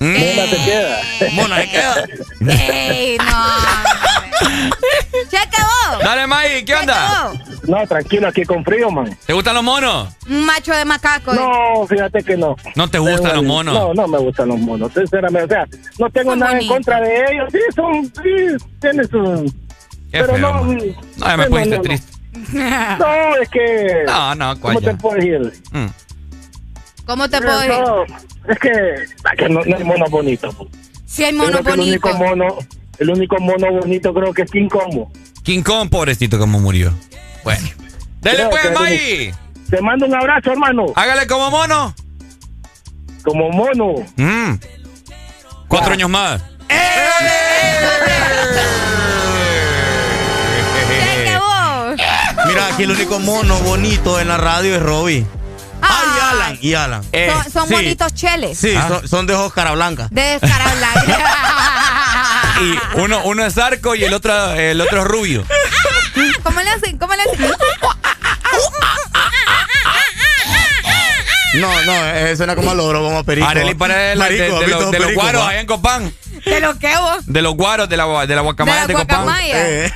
[0.00, 0.98] Mona se queda.
[1.32, 2.04] mona se queda.
[2.68, 4.44] Ey, no.
[5.30, 5.98] Cheque vos.
[6.02, 7.32] Dale, May, ¿qué onda?
[7.66, 9.16] No, tranquilo, aquí con frío, man.
[9.26, 10.08] ¿Te gustan los monos?
[10.28, 11.32] Un macho de macaco.
[11.32, 12.54] No, fíjate que no.
[12.74, 13.72] ¿No te gustan los monos?
[13.74, 15.44] No, no me gustan los monos, sinceramente.
[15.44, 15.66] O sea,
[15.98, 17.48] no tengo Son nada en contra de ellos.
[17.52, 19.52] Sí, son, sí, tienen su...
[20.12, 20.78] Qué pero feo, no, man.
[21.16, 21.82] No, ya me no, pusiste no, no.
[21.82, 22.12] triste.
[22.52, 24.02] No, es que...
[24.06, 25.52] No, no, ¿Cómo te puedo decir?
[25.72, 25.86] Mm.
[27.06, 27.80] ¿Cómo te puedo decir?
[27.80, 28.04] No,
[28.48, 30.54] es que, es que no, no hay monos bonitos.
[30.54, 30.68] po.
[31.06, 32.58] Si hay creo que el único mono,
[32.98, 35.06] el único mono bonito creo que es King Kong.
[35.42, 36.92] King Kong, pobrecito, como murió.
[37.44, 37.68] Bueno.
[38.20, 39.34] Dele pues, May.
[39.70, 40.86] Te mando un abrazo, hermano.
[40.96, 41.94] Hágale como mono.
[43.22, 43.94] Como mono.
[44.16, 44.54] Mm.
[45.68, 46.42] Cuatro años más.
[46.68, 47.04] Cheque
[52.54, 55.26] Mira, aquí el único mono bonito en la radio es Robbie.
[55.82, 57.02] Ah, y Alan, y Alan.
[57.10, 57.74] Eh, Son, son sí.
[57.74, 58.56] bonitos cheles.
[58.56, 58.86] Sí, Ah.
[58.86, 60.06] son, son de ojos cara blanca.
[60.12, 61.18] De cara blanca.
[62.60, 65.44] Y uno, uno es arco y el otro, el otro es rubio.
[66.44, 66.96] ¿Cómo le hacen?
[66.98, 67.50] ¿Cómo le hacen?
[71.60, 73.46] No, no, eh, suena como a logro, como a perico.
[73.46, 76.12] Arely para el, de, de ¿has los- de los guaros allá en Copán.
[76.44, 77.26] ¿De lo que vos?
[77.26, 79.22] De los guaros de la, de la De guacamaya la de, Copán.
[79.24, 79.68] guacamaya.
[79.68, 79.92] Eh.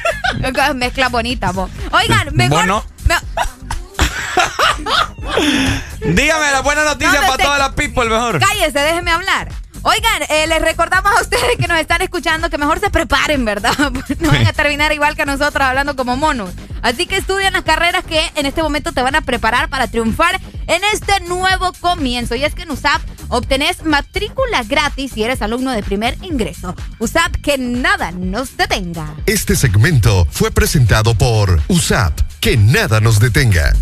[0.76, 1.70] Mezcla bonita, vos.
[1.92, 2.58] Oigan, mejor.
[2.58, 2.84] Vos no.
[3.06, 3.14] me-
[6.14, 8.38] Dígame la buena noticia No, no para te- todas las people, mejor.
[8.38, 9.48] Cállese, déjeme hablar.
[9.82, 13.72] Oigan, eh, les recordamos a ustedes que nos están escuchando que mejor se preparen, ¿verdad?
[14.20, 16.50] no van a terminar igual que nosotros hablando como monos.
[16.82, 20.40] Así que estudian las carreras que en este momento te van a preparar para triunfar
[20.66, 22.34] en este nuevo comienzo.
[22.34, 26.74] Y es que en USAP obtenés matrícula gratis si eres alumno de primer ingreso.
[26.98, 29.14] USAP, que nada nos detenga.
[29.26, 32.20] Este segmento fue presentado por USAP.
[32.40, 33.72] Que nada nos detenga.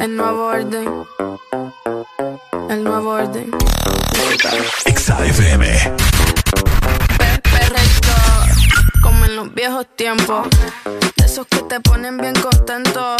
[0.00, 0.88] El nuevo orden.
[2.68, 3.50] El nuevo orden.
[3.50, 4.26] Como
[9.36, 10.48] los viejos tiempos.
[11.16, 13.16] De esos que te ponen bien contento.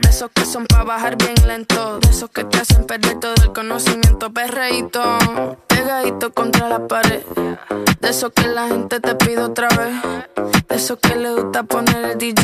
[0.00, 1.98] De esos que son para bajar bien lento.
[2.00, 4.30] De esos que te hacen perder todo el conocimiento.
[4.32, 5.02] Perreíto,
[5.68, 7.22] pegadito contra la pared.
[8.00, 9.94] De esos que la gente te pide otra vez.
[10.68, 12.42] De esos que le gusta poner el DJ.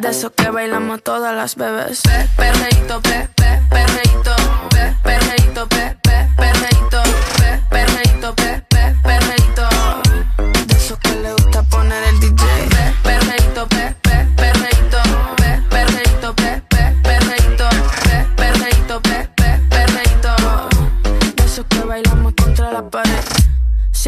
[0.00, 2.02] De esos que bailamos todas las bebés.
[2.02, 4.34] Pe- Perreíto, pe, pe, perreíto,
[4.70, 7.02] pe, perreíto, pe, pe, perreíto,
[7.36, 8.01] pe, perreíto,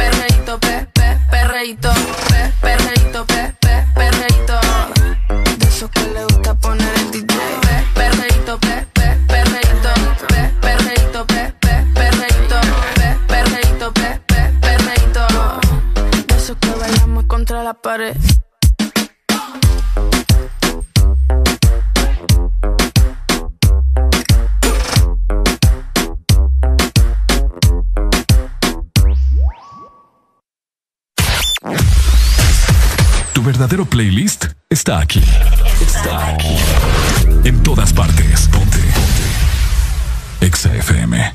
[0.00, 1.90] perreíto, pe, pe, perreíto,
[2.28, 4.56] pe, perreíto, pe, pe, perreíto.
[5.58, 7.36] De esos que le gusta poner el DJ.
[7.64, 9.90] Pe, perreíto, pe, pe, perreíto,
[10.30, 12.58] pe, perreíto, pe, pe, perreíto,
[12.98, 15.22] pe, perreíto, pe, pe, perreíto.
[16.28, 18.16] De esos que bailamos contra la pared.
[33.40, 35.22] Tu verdadero playlist está aquí.
[35.80, 36.58] Está aquí.
[37.42, 38.46] En todas partes.
[38.48, 38.76] Ponte.
[40.40, 40.50] Ponte.
[40.50, 41.32] XAFM.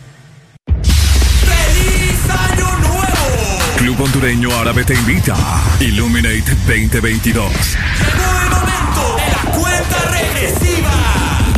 [1.42, 3.60] ¡Feliz Año Nuevo!
[3.78, 5.36] Club Hondureño Árabe te invita.
[5.80, 7.52] Illuminate 2022.
[7.52, 10.75] Llegó el momento de la cuenta regresiva.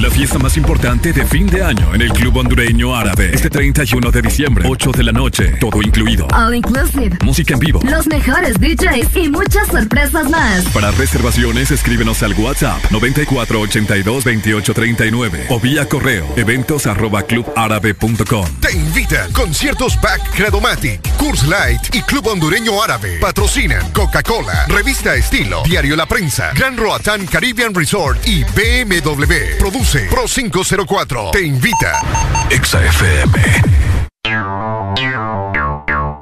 [0.01, 3.31] La fiesta más importante de fin de año en el Club Hondureño Árabe.
[3.33, 6.27] Este 31 de diciembre, 8 de la noche, todo incluido.
[6.35, 7.17] All inclusive.
[7.23, 7.79] Música en vivo.
[7.83, 10.65] Los mejores DJs y muchas sorpresas más.
[10.65, 18.45] Para reservaciones, escríbenos al WhatsApp 94822839 o vía correo eventos arroba clubárabe.com.
[18.61, 23.17] Te invita Conciertos Back Credomatic, Curse Light y Club Hondureño Árabe.
[23.19, 29.57] Patrocinan Coca-Cola, Revista Estilo, Diario La Prensa, Gran Roatán Caribbean Resort y BMW.
[29.57, 31.31] Produce Pro 504.
[31.31, 32.01] Te invita.
[32.49, 33.31] Exa FM.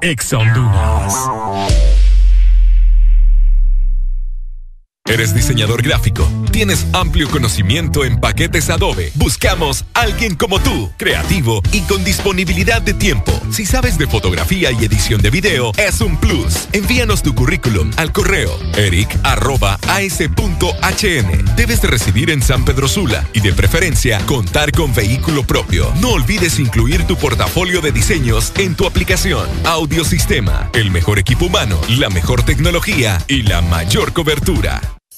[0.02, 1.95] Exa Honduras.
[5.08, 6.28] ¿Eres diseñador gráfico?
[6.52, 9.12] ¿Tienes amplio conocimiento en paquetes Adobe?
[9.14, 13.32] Buscamos alguien como tú, creativo y con disponibilidad de tiempo.
[13.52, 16.68] Si sabes de fotografía y edición de video, es un plus.
[16.74, 19.16] Envíanos tu currículum al correo eric.as.hn.
[21.56, 25.94] Debes de residir en San Pedro Sula y de preferencia contar con vehículo propio.
[26.02, 29.48] No olvides incluir tu portafolio de diseños en tu aplicación.
[29.66, 34.95] Audiosistema, el mejor equipo humano, la mejor tecnología y la mayor cobertura.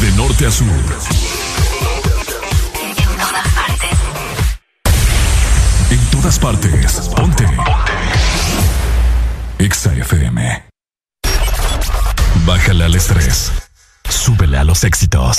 [0.00, 0.66] De norte a sur.
[5.90, 7.10] En todas partes.
[7.16, 7.44] Ponte.
[9.58, 10.64] Exa FM.
[12.46, 13.52] Bájale al estrés.
[14.08, 15.38] Súbele a los éxitos.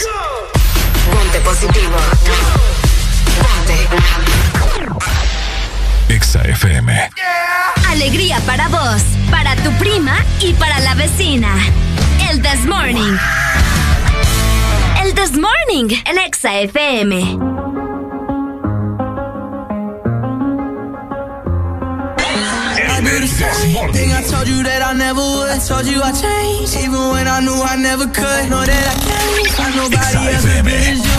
[1.12, 1.98] Ponte positivo.
[3.42, 5.19] Ponte.
[6.10, 6.92] Exa FM.
[7.90, 11.56] Alegría para vos, para tu prima y para la vecina.
[12.30, 13.16] El This Morning.
[15.04, 17.38] El This Morning en Exa FM.
[23.00, 25.62] I do the same thing I told you that I never would.
[25.68, 28.50] Told you I changed, even when I knew I never could.
[28.50, 31.19] Know that I can't find nobody else as good as you.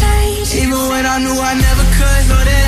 [0.00, 0.54] Changed.
[0.54, 2.61] Even when I knew I never could,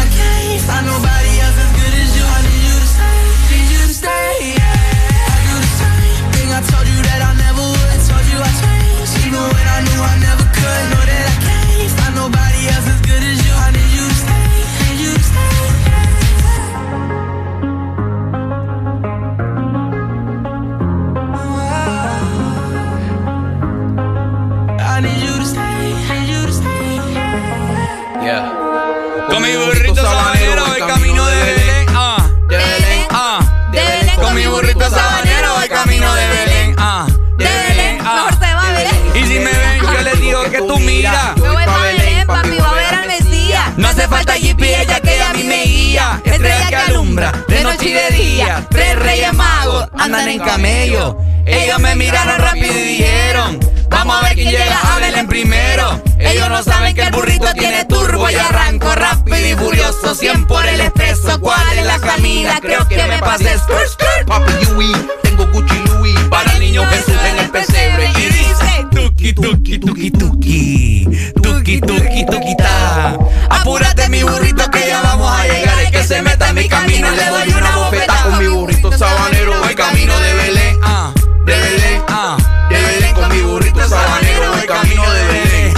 [44.63, 46.21] ella que a mí me guía.
[46.25, 48.67] Estrella que alumbra, de noche y de día.
[48.71, 51.19] Tres reyes magos andan en camello.
[51.47, 53.59] Ellos me miraron rápido y dijeron:
[53.89, 56.03] Vamos a ver quién llega a Belén primero.
[56.19, 60.15] Ellos no saben que el burrito tiene turbo y arranco rápido y furioso.
[60.15, 61.41] 100 por el expreso.
[61.41, 62.61] ¿Cuál es la camina?
[62.61, 63.57] Creo que me pasé.
[64.27, 66.19] Papi Yui, tengo Gucci Louis.
[66.31, 68.11] Para el niño Jesús en el pesebre.
[68.17, 71.09] Y dice: Tuki, tuki, tuki, tuki.
[71.65, 73.17] Tuki, tuki, tuki, ta.
[73.49, 75.81] Apúrate, mi burrito, que ya vamos a llegar.
[75.81, 78.23] El que se meta en mi camino le doy una bofetada.
[78.23, 80.79] Con mi burrito sabanero voy camino de Belén.
[80.83, 81.11] Ah,
[81.47, 82.03] de Belén.
[82.09, 82.37] Ah,
[82.69, 83.15] de Belén.
[83.15, 85.75] Con mi burrito sabanero voy camino de Belén.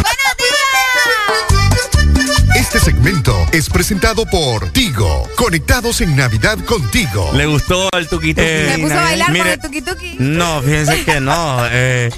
[2.57, 5.29] Este segmento es presentado por Tigo.
[5.37, 7.31] Conectados en Navidad contigo.
[7.33, 8.43] ¿Le gustó el tuquito?
[8.43, 10.17] Se puso a bailar con mire, el tuki tuki.
[10.19, 11.59] No, fíjense que no.
[11.71, 12.11] eh,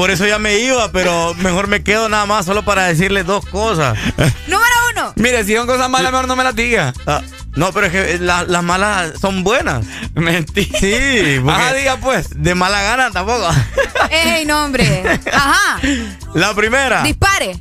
[0.00, 3.44] por eso ya me iba, pero mejor me quedo nada más solo para decirles dos
[3.44, 3.98] cosas.
[4.46, 5.12] Número uno.
[5.16, 6.94] Mire, si son cosas malas, mejor no me las diga.
[7.06, 7.20] Ah,
[7.54, 9.84] no, pero es que la- las malas son buenas.
[10.14, 10.78] Mentira.
[10.80, 12.28] Sí, Ajá, diga pues.
[12.34, 13.46] de mala gana tampoco.
[14.10, 15.02] Ey, no, hombre.
[15.30, 15.78] Ajá.
[16.32, 17.02] La primera.
[17.02, 17.58] Dispare.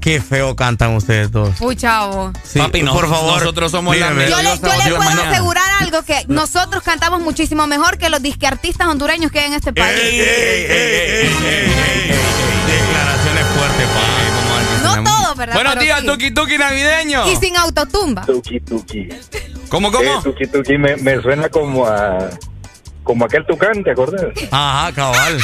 [0.00, 1.60] Qué feo cantan ustedes dos.
[1.60, 2.32] Uy, chavo.
[2.42, 3.38] Sí, Papi, no, por favor.
[3.40, 4.08] nosotros somos la.
[4.08, 5.30] Yo le, Melodiosa yo voz de le la puedo mañana.
[5.30, 9.54] asegurar algo que nosotros cantamos muchísimo mejor que los disque artistas hondureños que hay en
[9.54, 9.98] este país.
[10.00, 11.70] Ey, ey, ey, ey, ey, ey,
[12.10, 12.18] ey.
[12.66, 14.96] Declaraciones fuertes, pa.
[14.96, 15.54] No todo, ¿verdad?
[15.54, 16.06] Buenos Pero días, sí.
[16.06, 17.30] Tuki Tuki navideño.
[17.30, 18.22] Y sin autotumba.
[18.22, 19.08] Tuki tuki.
[19.68, 20.02] ¿Cómo, cómo?
[20.04, 22.30] Eh, tuki tuki me, me suena como a
[23.10, 24.22] como aquel tucán, ¿te acordás?
[24.52, 25.36] Ajá, cabal.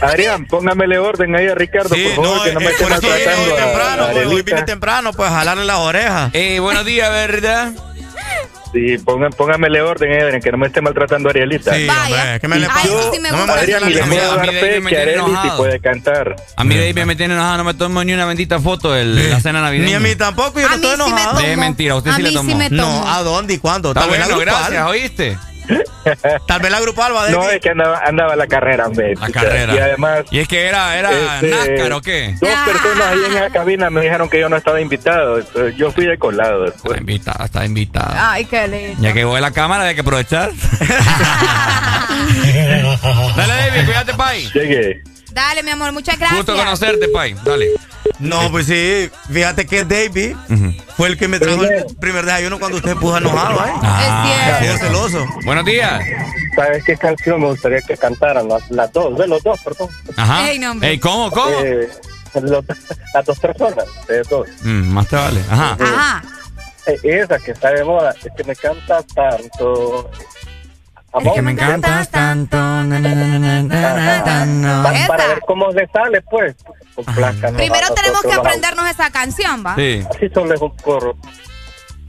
[0.00, 2.84] Adrián, póngamele orden ahí a Ricardo, Sí, por favor, no, que no me eh, esté
[2.84, 4.54] por eso vine maltratando hoy a- temprano, a pues, hoy Adelita.
[4.54, 6.30] vine temprano, pues jalarle las orejas.
[6.34, 7.72] Eh, buenos días, ¿verdad?
[8.72, 11.74] Sí, ponga- póngamele orden, Adrián, que no me esté maltratando a Arielita.
[11.74, 12.82] Sí, hombre, ¿qué me le pasa?
[13.12, 16.36] sí me No me Adrián, le A puedo a dar fe que puede cantar.
[16.56, 19.40] A mí David me tiene enojado, no me tomo ni una bendita foto de la
[19.40, 19.86] cena navideña.
[19.88, 21.36] Ni a mí tampoco, yo A no estoy sí me enojado.
[21.38, 21.48] tomo.
[21.48, 22.50] De mentira, usted A sí le tomó.
[22.50, 23.08] sí me No.
[23.08, 23.88] ¿a dónde y cuándo?
[23.90, 25.38] Está bueno, gracias, ¿oíste?
[26.46, 29.14] Tal vez la grupal va a No, es que andaba, andaba la carrera, hombre.
[29.20, 29.74] La carrera.
[29.74, 32.34] Y además, Y es que era, era Este, NASCAR o qué?
[32.40, 35.40] dos personas ahí en la cabina me dijeron que yo no estaba invitado.
[35.76, 37.00] Yo fui de colado Está después.
[37.00, 38.32] invitada, está invitada.
[38.32, 39.02] Ay, qué lindo.
[39.02, 40.50] Ya que voy a la cámara, hay que aprovechar.
[43.36, 44.48] Dale, David, cuídate, Pai.
[44.54, 45.02] Llegué.
[45.36, 46.38] Dale, mi amor, muchas gracias.
[46.46, 47.36] Gusto conocerte, Pai.
[47.44, 47.68] Dale.
[48.20, 50.34] No, pues sí, fíjate que David
[50.96, 53.72] fue el que me trajo el primer desayuno cuando usted puso enojado, ¿eh?
[53.82, 55.26] Ah, Ha sido celoso.
[55.44, 56.02] Buenos días.
[56.54, 58.48] ¿Sabes qué canción me gustaría que cantaran?
[58.48, 59.90] Las, las dos, de los dos, perdón.
[60.16, 60.48] Ajá.
[60.50, 60.58] Ey.
[60.80, 61.50] Ey, ¿cómo, cómo?
[61.60, 61.86] Eh,
[62.40, 62.64] los-
[63.14, 64.48] las dos personas, de dos.
[64.62, 65.40] Mm, más te vale.
[65.50, 65.76] Ajá.
[65.78, 66.22] Ajá.
[66.86, 70.10] Eh, esa que está de moda, es que me canta tanto.
[71.24, 72.56] Es que me encantas tanto.
[72.56, 75.06] na, na, na.
[75.08, 76.54] Para, ver cómo le sale, pues.
[76.94, 77.56] Con placa, ¿no?
[77.56, 79.74] Primero tenemos que los- aprendernos esa canción, ¿va?
[79.76, 80.02] Sí.
[80.14, 81.16] Así solo es un coro.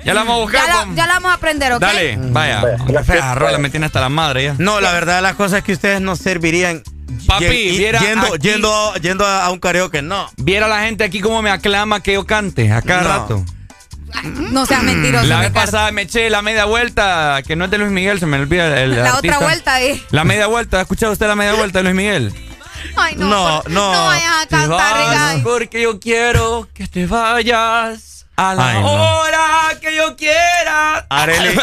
[0.03, 0.61] Ya la vamos a buscar.
[0.67, 1.79] Ya la, con- ya la vamos a aprender, ¿ok?
[1.79, 2.61] Dale, vaya.
[2.61, 3.03] Vaya.
[3.03, 4.55] Fea rola, me tiene hasta la madre ya.
[4.57, 6.83] No, la verdad de las cosas es que ustedes no servirían
[7.25, 7.45] Papi,
[7.77, 10.29] viera yendo, aquí- yendo, yendo a un karaoke, no.
[10.37, 13.09] Viera la gente aquí como me aclama que yo cante a cada No.
[13.09, 13.45] rato.
[14.51, 15.25] No seas mentiroso.
[15.27, 15.65] La vez Ricardo.
[15.71, 18.81] pasada me eché la media vuelta, que no es de Luis Miguel, se me olvida
[18.81, 19.35] el La artista.
[19.37, 20.03] otra vuelta ahí.
[20.11, 22.33] La media vuelta, ¿ha escuchado usted la media vuelta de Luis Miguel?
[22.95, 23.27] Ay, no.
[23.29, 23.93] No, por- no.
[23.93, 25.43] No vayas a Te cantar, vas Ricardo.
[25.43, 28.91] porque yo quiero que te vayas a la Ay, no.
[29.19, 29.43] hora
[29.81, 31.05] que yo quiera.
[31.09, 31.57] Areli,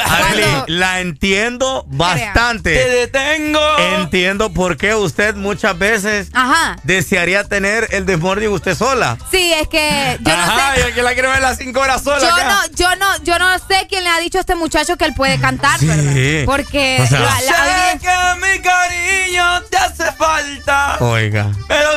[0.67, 2.71] la entiendo Te bastante.
[2.71, 3.61] detengo.
[3.79, 6.77] Entiendo por qué usted muchas veces Ajá.
[6.83, 9.17] desearía tener el desmorning usted sola.
[9.31, 10.81] Sí, es que yo no Ajá, sé.
[10.81, 12.19] y el que la quiere ver las 5 horas sola.
[12.21, 12.45] Yo acá.
[12.45, 15.15] no, yo no, yo no sé quién le ha dicho a este muchacho que él
[15.15, 15.87] puede cantar, Sí.
[15.87, 16.45] ¿verdad?
[16.47, 20.97] Porque O sea- la- la- Sé que mi cariño te hace falta.
[21.01, 21.51] Oiga.
[21.69, 21.89] Pero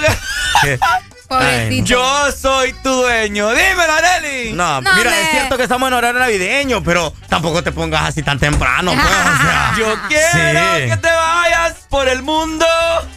[0.61, 0.79] que.
[1.27, 1.85] Pobrecito.
[1.85, 3.49] Yo soy tu dueño.
[3.49, 4.53] Dímelo, Areli.
[4.53, 8.23] No, No, mira, es cierto que estamos en horario navideño, pero tampoco te pongas así
[8.23, 9.73] tan temprano, pues, o sea.
[9.77, 10.89] Yo quiero Sí.
[10.89, 12.65] que te vayas por el mundo.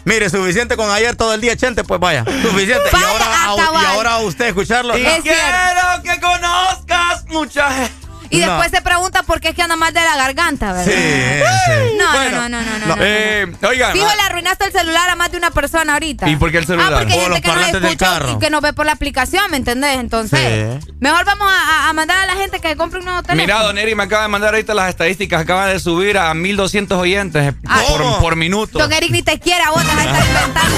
[0.05, 2.25] Mire, suficiente con ayer todo el día, Chente, pues vaya.
[2.25, 2.89] Suficiente.
[2.91, 4.97] y, ahora, a y ahora a usted escucharlo.
[4.97, 5.05] Y.
[5.05, 7.93] Es quiero que conozcas mucha gente.
[8.31, 8.47] Y No.
[8.47, 10.85] después se pregunta por qué es que anda mal de la garganta, ¿verdad?
[10.85, 11.97] Sí, sí.
[11.99, 12.95] No, Bueno, no, no, no, no, no, no.
[12.95, 13.01] no.
[13.05, 13.91] Eh, oigan.
[13.93, 16.29] Fijo, le arruinaste el celular a más de una persona ahorita.
[16.29, 16.93] ¿Y por qué el celular?
[16.93, 19.57] Ah, porque hay gente que nos escucha y que nos ve por la aplicación, ¿me
[19.57, 19.97] entendés?
[19.99, 20.91] Entonces, Sí.
[20.99, 23.43] mejor vamos a, mandar a la gente que compre un nuevo teléfono.
[23.43, 25.41] Mira, Don Eri me acaba de mandar ahorita las estadísticas.
[25.41, 27.81] Acaba de subir a 1200 oyentes Ah.
[27.89, 28.79] por, por minuto.
[28.79, 30.77] Don Eric ni te quiere, a vos te vas a estar inventando.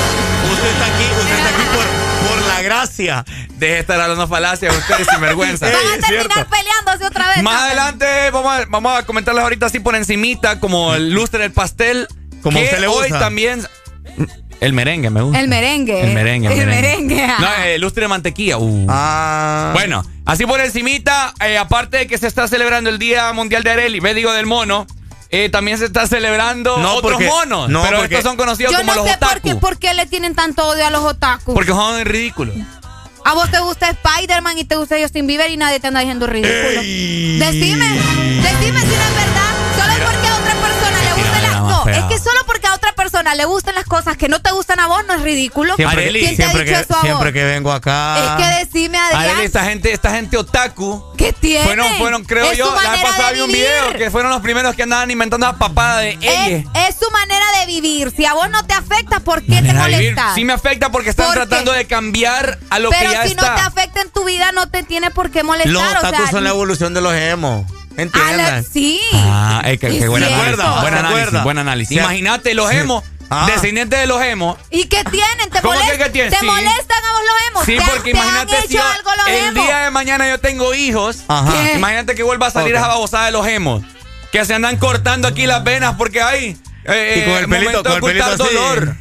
[0.52, 2.03] Usted está aquí, usted está aquí por
[2.56, 3.26] la gracia.
[3.58, 5.66] Deje de estar hablando falacias ustedes sin vergüenza.
[5.72, 6.50] Van a terminar cierto.
[6.50, 7.44] peleándose otra vez.
[7.44, 11.52] Más adelante vamos a, vamos a comentarles ahorita así por encimita, como el lustre del
[11.52, 12.08] pastel.
[12.42, 13.20] Como que usted le hoy gusta.
[13.20, 13.66] también...
[14.60, 15.40] El merengue me gusta.
[15.42, 16.02] El merengue.
[16.02, 17.16] El merengue, el El merengue.
[17.16, 17.34] merengue.
[17.40, 18.58] No, el lustre de mantequilla.
[18.58, 18.86] uh.
[18.90, 19.72] Ah.
[19.74, 23.72] Bueno, así por encimita, eh, aparte de que se está celebrando el Día Mundial de
[23.72, 24.88] Areli, me digo del mono,
[25.36, 27.68] eh, también se está celebrando No, otros porque- monos.
[27.68, 29.48] no, pero porque- estos son conocidos Yo como no los sé por otaku.
[29.50, 31.54] qué, por qué le tienen tanto odio a los otaku.
[31.56, 32.56] Porque son ridículos.
[33.26, 36.28] A vos te gusta Spider-Man y te gusta Justin Bieber y nadie te anda diciendo
[36.28, 36.82] ridículo.
[36.82, 37.40] Ey.
[37.40, 37.88] Decime,
[38.42, 39.54] decime si no es verdad.
[39.76, 42.93] Solo porque a otra persona le las más No, es que solo porque a otra
[43.14, 45.76] persona le gustan las cosas que no te gustan a vos no es ridículo.
[45.76, 47.34] Siempre, Arely, ¿Quién te ha dicho que, eso a siempre vos?
[47.34, 48.18] que vengo acá.
[48.18, 51.14] Es que decime, Adrián, Areli, esta gente, esta gente otaku.
[51.16, 51.64] ¿qué tiene?
[51.64, 54.76] Fueron, fueron, creo Es yo, la vez pasada vi un video que fueron los primeros
[54.76, 56.64] que andaban inventando la papada de es, ella.
[56.88, 58.12] es su manera de vivir.
[58.16, 60.34] Si a vos no te afecta, ¿por qué te Manera molesta?
[60.34, 63.50] Sí me afecta porque están tratando de cambiar a lo Pero que ya si está.
[63.50, 65.72] no te afecta en tu vida, no te tiene por qué molestar.
[65.72, 67.66] Los o otakus sea, son la evolución de los emos.
[67.96, 68.68] A la- ¿Entiendes?
[68.72, 69.00] sí.
[69.14, 70.62] Ah, eh, qué, Es qué buen cierto.
[70.62, 70.64] análisis.
[70.76, 71.98] ¿Se Buen análisis, buen análisis.
[71.98, 72.78] Imagínate los Sí.
[72.78, 73.46] emos, Ah.
[73.48, 74.58] descendientes de los emos.
[74.70, 75.50] ¿Y qué tienen?
[75.52, 76.32] ¿Te, ¿Cómo molest- que qué tienen?
[76.34, 76.46] ¿Te Sí.
[76.46, 77.66] molestan a vos los emos?
[77.66, 80.30] Sí, ¿Te, porque te imagínate han si hecho yo- algo los el día de mañana
[80.30, 81.20] yo tengo hijos.
[81.28, 81.72] Ajá.
[81.74, 82.80] Imagínate que vuelva a salir Ok.
[82.80, 83.84] esa babosada de los emos.
[84.32, 86.58] Que se andan cortando aquí las venas porque hay.
[86.86, 88.96] eh, Y con el eh, pelito, con el pelito dolor.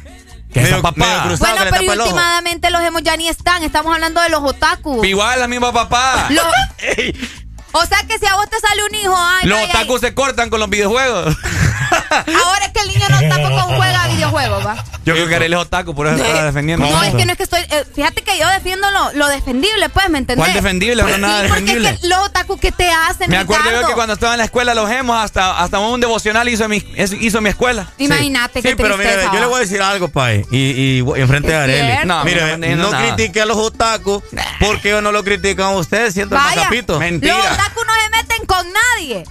[0.53, 1.07] Que Medio- papada.
[1.15, 1.55] medio cruzado.
[1.55, 3.63] Bueno, que pero últimamente los emos ya ni están.
[3.63, 5.03] Estamos hablando de los otaku.
[5.03, 6.27] Igual la misma papá.
[6.29, 6.45] Los-
[7.73, 10.01] o sea que si a vos te sale un hijo, ay, Los ay, ay, otakus
[10.01, 11.35] se cortan con los videojuegos.
[11.91, 14.83] ahora es que el niño no tampoco juega videojuegos, ¿va?
[15.05, 16.85] Yo creo que Arely es otaku, por eso estaba defendiendo.
[16.85, 17.61] No, es que no es que estoy.
[17.69, 20.45] eh, fíjate que yo defiendo lo, lo defendible, pues, ¿me entendés?
[20.45, 21.03] ¿Cuál defendible?
[21.03, 21.89] No, Pues nada sí, porque defendible.
[21.89, 24.45] es que los otaku que te hacen, Me acuerdo yo que cuando estaba en la
[24.45, 27.87] escuela los hemos hasta, hasta un devocional hizo mi, hizo mi escuela.
[27.97, 30.45] Imagínate Sí, qué pero mire, yo le voy a decir algo, Pai.
[30.51, 32.05] Y, y, y enfrente de cierto.
[32.05, 34.23] No, mire, no no, critique a los otakus
[34.59, 36.69] porque ellos no lo critican a ustedes, siendo el Vaya.
[36.69, 39.23] Los otaku no se meten con nadie.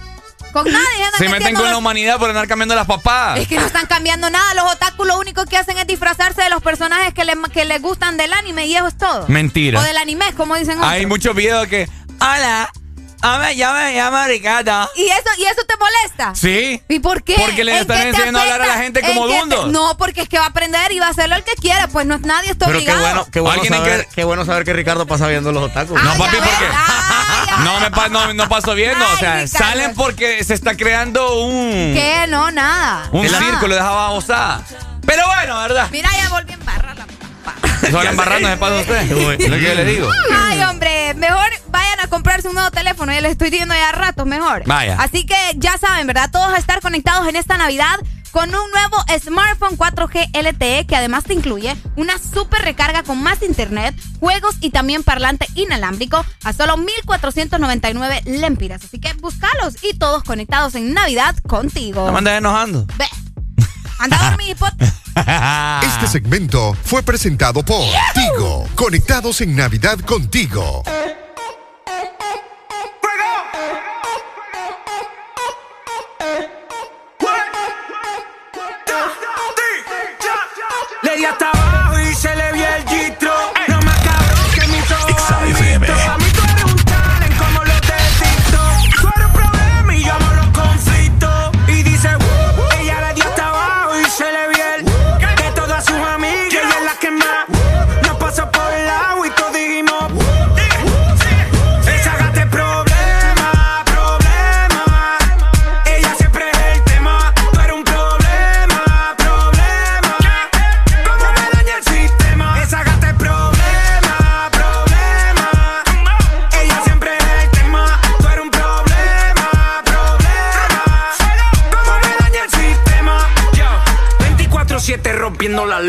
[0.53, 1.03] Con nadie.
[1.03, 3.39] andan Se meten con la humanidad por andar cambiando las papadas.
[3.39, 4.53] Es que no están cambiando nada.
[4.53, 7.81] Los otaku lo único que hacen es disfrazarse de los personajes que les que les
[7.81, 9.25] gustan del anime y eso es todo.
[9.27, 9.79] Mentira.
[9.79, 10.91] O del anime, como dicen otros.
[10.91, 11.89] Hay muchos videos que.
[12.21, 12.71] Hola,
[13.23, 14.89] a ver, ya me llamo Ricardo.
[14.95, 16.35] ¿Y eso, ¿Y eso te molesta?
[16.35, 16.81] Sí.
[16.89, 17.35] ¿Y por qué?
[17.39, 19.39] Porque les ¿En están qué enseñando a hablar a la gente ¿En como qué te-
[19.39, 19.67] dundos.
[19.71, 21.87] No, porque es que va a aprender y va a hacerlo el que quiera.
[21.87, 23.01] Pues no, nadie está Pero qué obligado.
[23.01, 26.01] bueno, qué bueno, en saber, que- qué bueno saber que Ricardo pasa viendo los otakus.
[26.03, 27.63] No, papi, ay, ay.
[27.63, 29.05] No me pa- no, no paso viendo.
[29.05, 29.47] o sea, Ricardo.
[29.65, 31.93] salen porque se está creando un.
[31.93, 32.25] ¿Qué?
[32.27, 33.09] No, nada.
[33.11, 33.39] Un Nada.
[33.39, 34.61] círculo de babosada.
[35.05, 35.87] Pero bueno, ¿verdad?
[35.91, 37.05] Mira, ya volví a embarrar la
[37.83, 39.01] Eso van embarrando se pasa a usted.
[39.39, 40.09] Es lo que yo le digo.
[40.33, 43.11] Ay, hombre, mejor vayan a comprarse un nuevo teléfono.
[43.11, 44.63] Ya les estoy diciendo ya a ratos, mejor.
[44.65, 44.97] Vaya.
[44.99, 46.29] Así que ya saben, ¿verdad?
[46.31, 47.99] Todos a estar conectados en esta Navidad
[48.33, 53.43] con un nuevo smartphone 4G LTE que además te incluye una super recarga con más
[53.43, 58.83] internet, juegos y también parlante inalámbrico a solo 1,499 lempiras.
[58.83, 62.07] Así que búscalos y todos conectados en Navidad contigo.
[62.07, 62.87] No me andas enojando.
[62.97, 63.05] Ve.
[64.03, 64.73] Anda a dormir, pot.
[65.81, 68.67] Este segmento fue presentado por Tigo.
[68.75, 70.83] Conectados en Navidad contigo.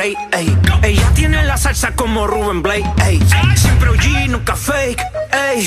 [0.04, 0.54] Ey.
[0.82, 2.84] Ella tiene la salsa como Ruben Blake.
[3.06, 3.22] Ey.
[3.56, 5.02] Siempre OG, nunca fake.
[5.32, 5.66] Ey.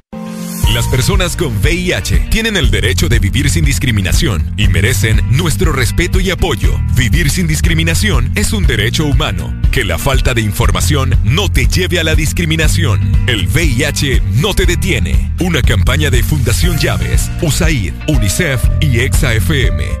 [0.73, 6.21] Las personas con VIH tienen el derecho de vivir sin discriminación y merecen nuestro respeto
[6.21, 6.79] y apoyo.
[6.95, 9.53] Vivir sin discriminación es un derecho humano.
[9.73, 13.01] Que la falta de información no te lleve a la discriminación.
[13.27, 15.33] El VIH no te detiene.
[15.41, 20.00] Una campaña de Fundación Llaves, USAID, UNICEF y EXA-FM.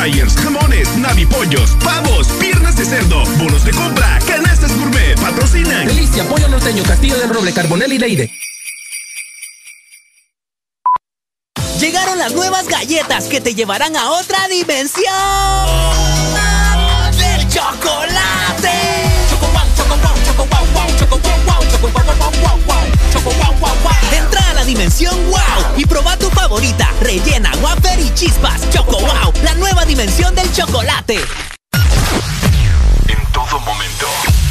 [0.00, 5.86] Fryers, jamones, navipollos, pavos, piernas de cerdo, bonos de compra, canastas gourmet, patrocinan.
[5.86, 8.30] Delicia, Pollo Norteño, Castillo del Roble, Carbonel y Leide.
[11.78, 16.39] Llegaron las nuevas galletas que te llevarán a otra dimensión
[24.80, 28.62] dimensión wow y proba tu favorita, rellena, wafer y chispas.
[28.70, 31.20] Choco wow, la nueva dimensión del chocolate.
[33.06, 34.06] En todo momento.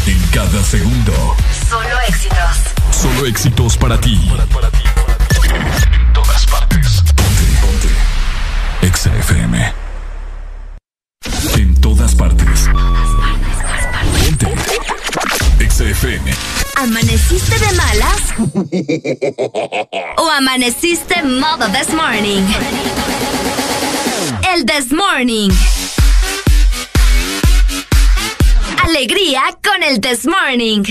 [0.05, 1.35] En cada segundo.
[1.67, 2.37] Solo éxitos.
[2.91, 4.29] Solo éxitos para ti.
[5.51, 7.01] En todas partes.
[7.15, 7.89] Ponte, ponte.
[8.85, 9.73] Exa FM.
[11.55, 12.69] En todas partes.
[14.21, 14.53] Ponte.
[15.59, 16.31] Exa FM.
[16.75, 18.21] ¿Amaneciste de malas?
[20.29, 22.43] ¿O amaneciste modo this morning?
[24.53, 25.49] El This Morning.
[28.83, 30.83] Alegría con el This Morning.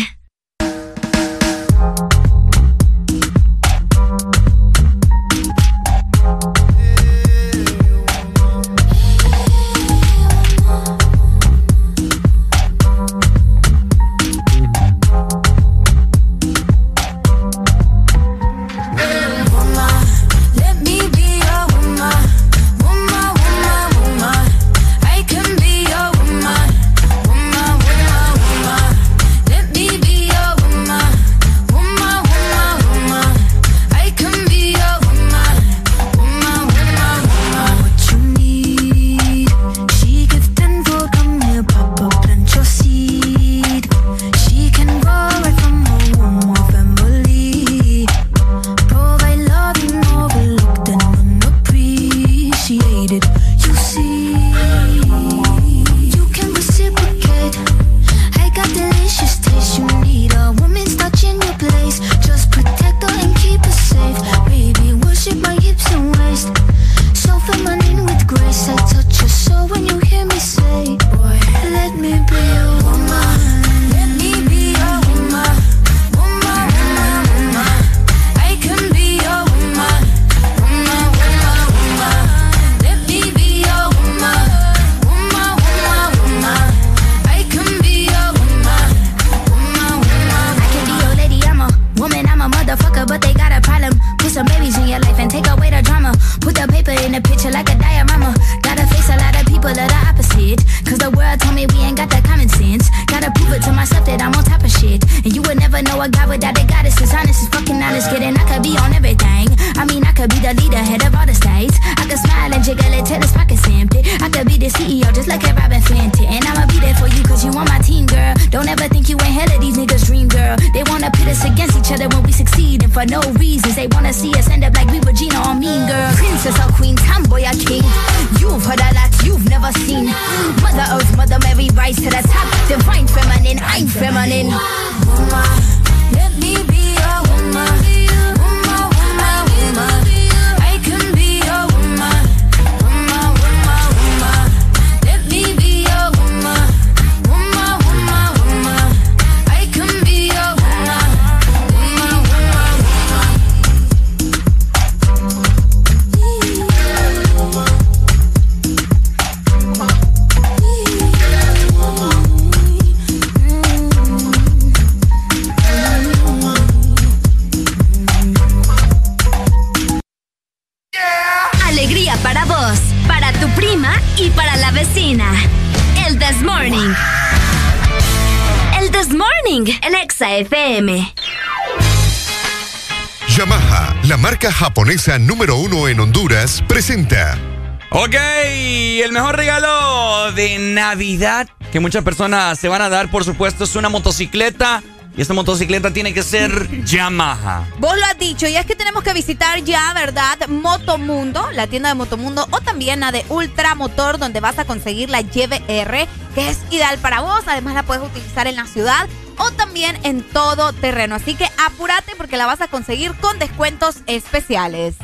[191.72, 194.82] Que muchas personas se van a dar, por supuesto, es una motocicleta.
[195.16, 197.66] Y esta motocicleta tiene que ser Yamaha.
[197.78, 200.36] Vos lo has dicho, y es que tenemos que visitar ya, ¿verdad?
[200.48, 205.22] Motomundo, la tienda de Motomundo, o también la de Ultramotor, donde vas a conseguir la
[205.22, 207.40] YBR, que es ideal para vos.
[207.46, 209.08] Además, la puedes utilizar en la ciudad
[209.38, 211.14] o también en todo terreno.
[211.14, 214.94] Así que apúrate porque la vas a conseguir con descuentos especiales.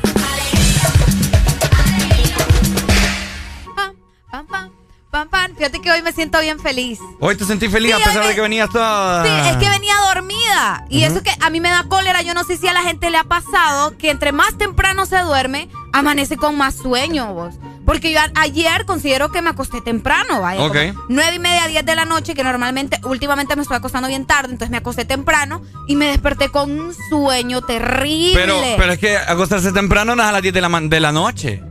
[5.94, 6.98] Hoy me siento bien feliz.
[7.20, 9.24] Hoy te sentí feliz Sí, a pesar de que venías toda.
[9.24, 10.84] Sí, es que venía dormida.
[10.90, 12.22] Y eso que a mí me da cólera.
[12.22, 15.18] Yo no sé si a la gente le ha pasado que entre más temprano se
[15.20, 17.54] duerme, amanece con más sueño vos.
[17.86, 20.62] Porque yo a- ayer considero que me acosté temprano, vaya.
[21.08, 24.52] Nueve y media, diez de la noche, que normalmente, últimamente me estoy acostando bien tarde,
[24.52, 28.32] entonces me acosté temprano y me desperté con un sueño terrible.
[28.40, 31.12] Pero, pero es que acostarse temprano no es a las 10 de la, de la
[31.12, 31.62] noche.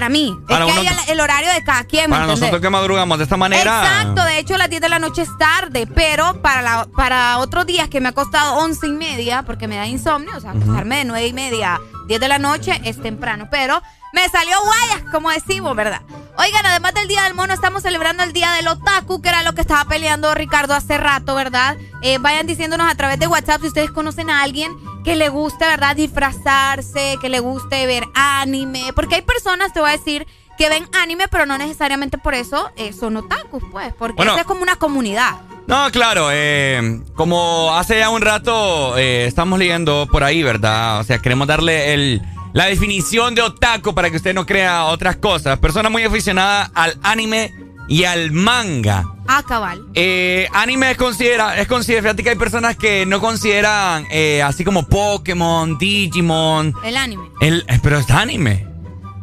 [0.00, 2.22] Para mí, Para es que uno- hay el, el horario de cada quien, ¿me Para
[2.22, 2.40] entendés?
[2.40, 3.82] nosotros que madrugamos de esta manera.
[3.82, 7.66] Exacto, de hecho las 10 de la noche es tarde, pero para, la, para otros
[7.66, 10.96] días que me ha costado 11 y media, porque me da insomnio, o sea, acostarme
[10.96, 13.82] de 9 y media, 10 de la noche es temprano, pero
[14.12, 16.02] me salió guayas, como decimos, ¿verdad?
[16.38, 19.52] Oigan, además del Día del Mono, estamos celebrando el Día del Otaku, que era lo
[19.54, 21.76] que estaba peleando Ricardo hace rato, ¿verdad?
[22.02, 24.72] Eh, vayan diciéndonos a través de WhatsApp si ustedes conocen a alguien
[25.04, 25.96] que le guste, ¿verdad?
[25.96, 30.26] Disfrazarse, que le guste ver anime, porque hay personas, te voy a decir,
[30.56, 34.36] que ven anime, pero no necesariamente por eso eh, son otakus, pues, porque Bueno.
[34.36, 35.36] es como una comunidad.
[35.66, 41.00] No, claro, eh, como hace ya un rato eh, estamos leyendo por ahí, ¿verdad?
[41.00, 45.16] O sea, queremos darle el, la definición de otaku para que usted no crea otras
[45.16, 45.58] cosas.
[45.58, 47.52] Persona muy aficionada al anime
[47.88, 49.04] y al manga.
[49.26, 49.82] Ah, cabal.
[49.94, 54.64] Eh, anime es considera, es considera, fíjate que hay personas que no consideran eh, así
[54.64, 56.74] como Pokémon, Digimon.
[56.84, 57.30] El anime.
[57.40, 58.66] El, eh, pero es anime.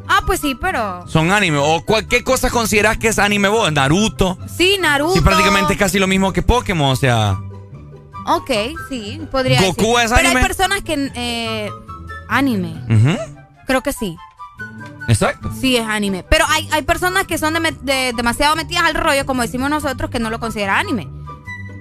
[0.07, 1.05] Ah, pues sí, pero.
[1.07, 1.57] Son anime.
[1.57, 3.69] ¿O qué cosas consideras que es anime vos?
[3.73, 4.37] Naruto.
[4.57, 5.15] Sí, Naruto.
[5.15, 7.37] Sí, prácticamente es casi lo mismo que Pokémon, o sea.
[8.25, 8.51] Ok,
[8.89, 10.05] sí, podría ¿Goku decir.
[10.05, 10.39] es Pero anime?
[10.41, 11.11] hay personas que.
[11.15, 11.69] Eh,
[12.29, 12.75] anime.
[13.65, 14.17] Creo que sí.
[15.07, 15.51] Exacto.
[15.59, 16.23] Sí, es anime.
[16.29, 19.69] Pero hay, hay personas que son de me- de- demasiado metidas al rollo, como decimos
[19.69, 21.07] nosotros, que no lo consideran anime.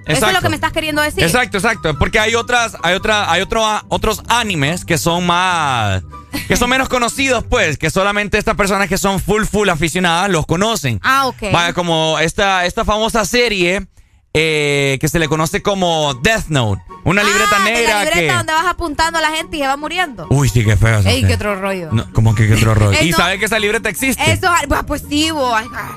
[0.06, 1.24] Eso es lo que me estás queriendo decir.
[1.24, 1.98] Exacto, exacto.
[1.98, 6.04] Porque hay otras, hay otra, hay otro, otros animes que son más,
[6.46, 10.46] que son menos conocidos, pues, que solamente estas personas que son full, full aficionadas los
[10.46, 11.00] conocen.
[11.02, 11.50] Ah, ok.
[11.52, 13.88] Vaya, como esta, esta famosa serie
[14.38, 16.82] eh, que se le conoce como Death Note.
[17.04, 18.32] Una libreta Ah, de negra la libreta que.
[18.36, 20.26] donde vas apuntando a la gente y se va muriendo.
[20.28, 21.00] Uy, sí, qué feo.
[21.06, 21.88] Ey, qué otro rollo.
[21.92, 22.98] No, ¿Cómo que qué otro rollo?
[22.98, 23.16] Eh, ¿Y no.
[23.16, 24.30] sabe que esa libreta existe?
[24.30, 25.96] Eso, ah, pues sí, bo, ay, ah.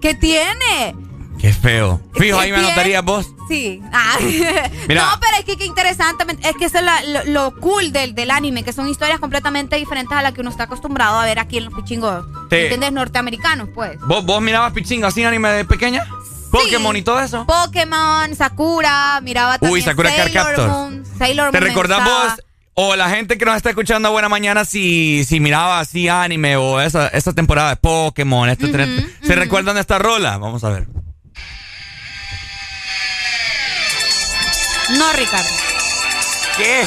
[0.00, 0.94] ¿Qué tiene?
[1.38, 2.00] Qué feo.
[2.14, 3.26] Fijo, ahí me ¿Qué anotarías vos.
[3.48, 3.82] Sí.
[3.92, 4.16] Ah.
[4.88, 5.02] Mira.
[5.06, 6.24] No, pero es que qué interesante.
[6.48, 9.74] Es que eso es la- lo, lo cool del, del anime, que son historias completamente
[9.76, 12.56] diferentes a las que uno está acostumbrado a ver aquí en los pichingos, Sí.
[12.56, 12.92] ¿entiendes?
[12.92, 13.98] Norteamericanos, pues.
[14.06, 16.06] ¿Vos, vos mirabas Pichín así anime de pequeña?
[16.52, 17.46] Pokémon y todo eso.
[17.46, 20.68] Pokémon, Sakura, miraba también Uy, Sakura Sailor.
[20.68, 21.04] Moon.
[21.18, 22.32] Sailor ¿Te Moon me recordás vos
[22.74, 26.56] o la gente que nos está escuchando a Buena Mañana si, si miraba así anime
[26.56, 28.48] o esa, esa temporada de Pokémon?
[28.48, 28.66] esto-
[29.22, 30.38] ¿Se recuerdan de esta rola?
[30.38, 30.86] Vamos a ver.
[34.90, 35.48] No, Ricardo.
[36.56, 36.86] ¿Qué?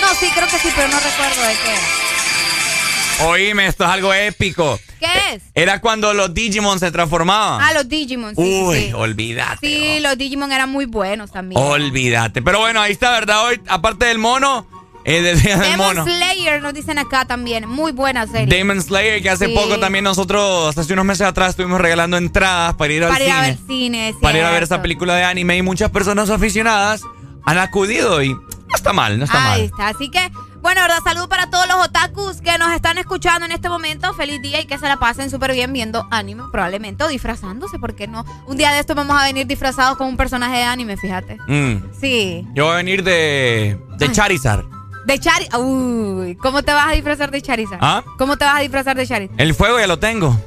[0.00, 3.28] No, sí, creo que sí, pero no recuerdo de qué era.
[3.30, 4.78] Oíme, esto es algo épico.
[5.00, 5.42] ¿Qué es?
[5.54, 7.60] Era cuando los Digimon se transformaban.
[7.62, 8.42] Ah, los Digimon, sí.
[8.42, 8.92] sí, Uy, sí.
[8.94, 9.66] olvídate.
[9.66, 11.60] Sí, los Digimon eran muy buenos también.
[11.60, 12.42] Olvídate.
[12.42, 13.46] Pero bueno, ahí está, ¿verdad?
[13.46, 14.66] Hoy, aparte del mono,
[15.04, 16.04] eh, del día del Demon mono.
[16.04, 17.68] Slayer nos dicen acá también.
[17.68, 18.46] Muy buena serie.
[18.46, 19.54] Demon Slayer, que hace Sí.
[19.54, 23.30] poco también nosotros, hace unos meses atrás, estuvimos regalando entradas para ir al Para ir
[23.30, 23.38] cine.
[23.38, 24.08] a ver cine.
[24.10, 27.02] es para ir a ver esa película de anime y muchas personas aficionadas
[27.44, 29.70] han acudido y no está mal, no está Ahí mal.
[29.70, 29.88] está.
[29.88, 30.30] Así que,
[30.66, 34.12] bueno, verdad, salud para todos los otakus que nos están escuchando en este momento.
[34.14, 37.94] Feliz día y que se la pasen súper bien viendo anime, probablemente, o disfrazándose, ¿por
[37.94, 38.24] qué no?
[38.48, 41.38] Un día de esto vamos a venir disfrazados con un personaje de anime, fíjate.
[41.46, 41.92] Mm.
[42.00, 42.44] Sí.
[42.52, 44.64] Yo voy a venir de, de Charizard.
[45.04, 45.46] De Chari.
[45.56, 47.78] Uy, ¿cómo te vas a disfrazar de Charizard?
[47.80, 48.02] ¿Ah?
[48.18, 49.40] ¿Cómo te vas a disfrazar de Charizard?
[49.40, 50.36] El fuego ya lo tengo.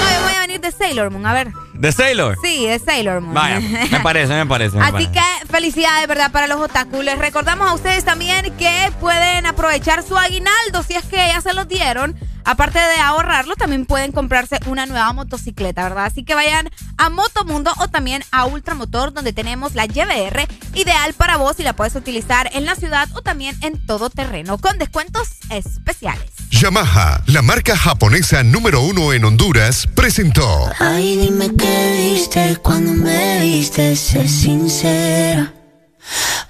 [0.00, 1.52] No, yo voy a venir de Sailor Moon, a ver.
[1.80, 2.36] ¿De Sailor?
[2.42, 3.32] Sí, de Sailor Moon.
[3.34, 4.76] Vaya, me parece, me parece.
[4.76, 5.12] me Así parece.
[5.12, 6.30] que felicidades, ¿verdad?
[6.30, 7.00] Para los otaku.
[7.00, 11.54] Les recordamos a ustedes también que pueden aprovechar su aguinaldo si es que ya se
[11.54, 12.14] los dieron.
[12.44, 16.06] Aparte de ahorrarlo, también pueden comprarse una nueva motocicleta, ¿verdad?
[16.06, 21.36] Así que vayan a Motomundo o también a Ultramotor, donde tenemos la YBR, ideal para
[21.36, 25.28] vos y la puedes utilizar en la ciudad o también en todo terreno, con descuentos
[25.50, 26.24] especiales.
[26.50, 33.40] Yamaha, la marca japonesa número uno en Honduras, presentó Ay, dime qué viste cuando me
[33.40, 35.52] viste, sé sincera.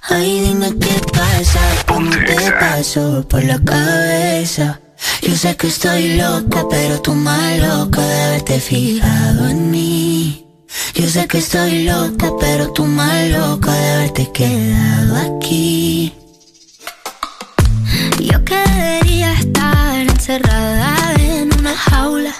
[0.09, 4.79] Ay, dime qué pasa cuando te paso por la cabeza.
[5.21, 10.45] Yo sé que estoy loca, pero tú más loca de haberte fijado en mí.
[10.93, 16.13] Yo sé que estoy loca, pero tú más loca de haberte quedado aquí.
[18.19, 22.33] Yo que debería estar encerrada en una jaula.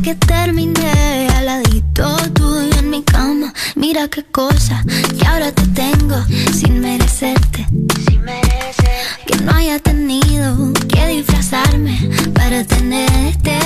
[0.00, 3.52] ¿Cómo fue que terminé al ladito tuyo en mi cama?
[3.74, 4.82] Mira qué cosa,
[5.18, 6.16] que ahora te tengo
[6.52, 7.66] sin merecerte.
[9.26, 11.98] Que no haya tenido que disfrazarme
[12.34, 13.58] para tenerte.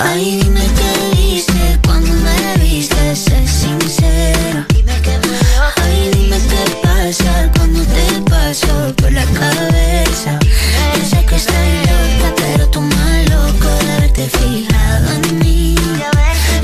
[0.00, 4.64] Ay, dime qué viste cuando me viste, sé sincero.
[5.76, 10.38] Ay, dime qué pasa cuando te paso por la cabeza.
[10.94, 13.87] Yo sé que estoy loca, pero tú más loco
[14.18, 15.74] haberte fijado en mí.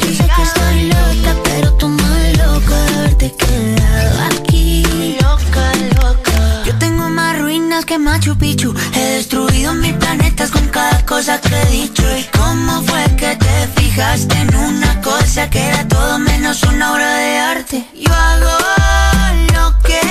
[0.00, 5.16] Yo sé que estoy loca, pero tú más loco de haberte quedado aquí.
[5.20, 6.62] Loca, loca.
[6.64, 8.74] Yo tengo más ruinas que Machu Picchu.
[8.94, 12.02] He destruido mil planetas con cada cosa que he dicho.
[12.16, 17.14] ¿Y cómo fue que te fijaste en una cosa que era todo menos una obra
[17.16, 17.88] de arte?
[17.94, 18.50] Yo hago
[19.54, 20.03] lo que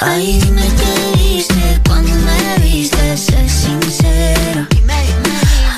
[0.00, 4.68] Ay, dime qué viste cuando me viste, sé sincera.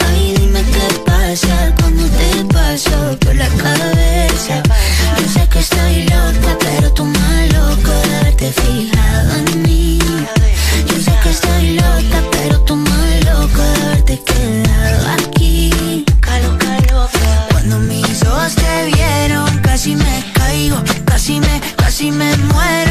[0.07, 4.63] Ay, dime qué pasa cuando te paso por la cabeza.
[5.19, 9.99] Yo sé que estoy loca, pero tú más loco de haberte fijado en mí.
[10.87, 16.05] Yo sé que estoy loca, pero tú más loco de haberte quedado aquí.
[17.51, 20.77] Cuando mis ojos te vieron, casi me caigo,
[21.07, 22.90] casi me, casi me muero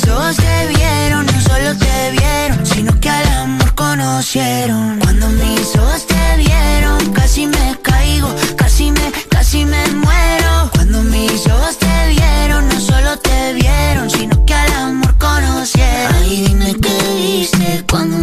[0.00, 4.98] tus ojos te vieron, no solo te vieron, sino que al amor conocieron.
[5.00, 10.70] Cuando mis ojos te vieron, casi me caigo, casi me, casi me muero.
[10.72, 16.14] Cuando mis ojos te vieron, no solo te vieron, sino que al amor conocieron.
[16.14, 18.19] Ay, dime qué viste cuando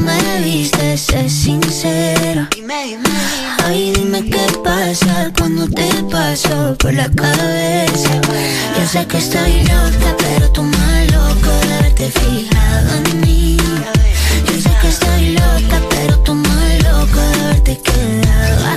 [1.08, 2.50] sé sincera.
[3.64, 8.22] Ay, dime qué pasa cuando te paso por la cabeza.
[8.78, 13.58] Yo sé que estoy loca, pero tú más loco de haberte fijado en mí.
[14.48, 18.77] Yo sé que estoy loca, pero tú más loco de haberte quedado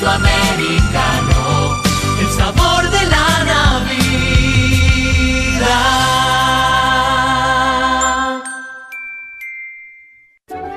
[0.00, 1.82] Ven a Espresso Americano.
[2.20, 2.93] El sabor de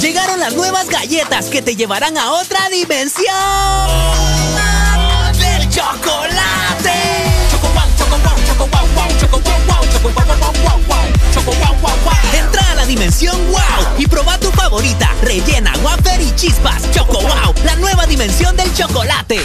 [0.00, 3.26] Llegaron las nuevas galletas que te llevarán a otra dimensión
[5.38, 6.96] del chocolate.
[7.50, 10.80] Choco wow, choco wow, choco wow, wow, choco wow, wow, choco wow, wow, wow, wow,
[10.88, 11.04] wow,
[11.34, 12.14] choco wow, wow, wow.
[12.32, 16.90] Entra a la dimensión wow y proba tu favorita, rellena, wafer y chispas.
[16.92, 19.42] Choco wow, la nueva dimensión del chocolate.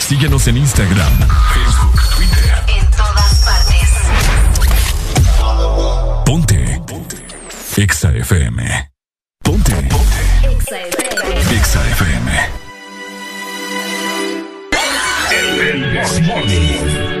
[0.00, 1.16] Síguenos en Instagram,
[1.54, 2.64] Facebook, Twitter.
[2.66, 3.88] En todas partes.
[6.24, 6.82] Ponte.
[6.88, 7.16] Ponte.
[7.76, 8.87] Exa FM.
[9.48, 9.72] Ponte.
[9.88, 10.20] Ponte.
[11.56, 12.28] Exa FM.
[15.32, 17.08] El Desmorning.
[17.14, 17.17] I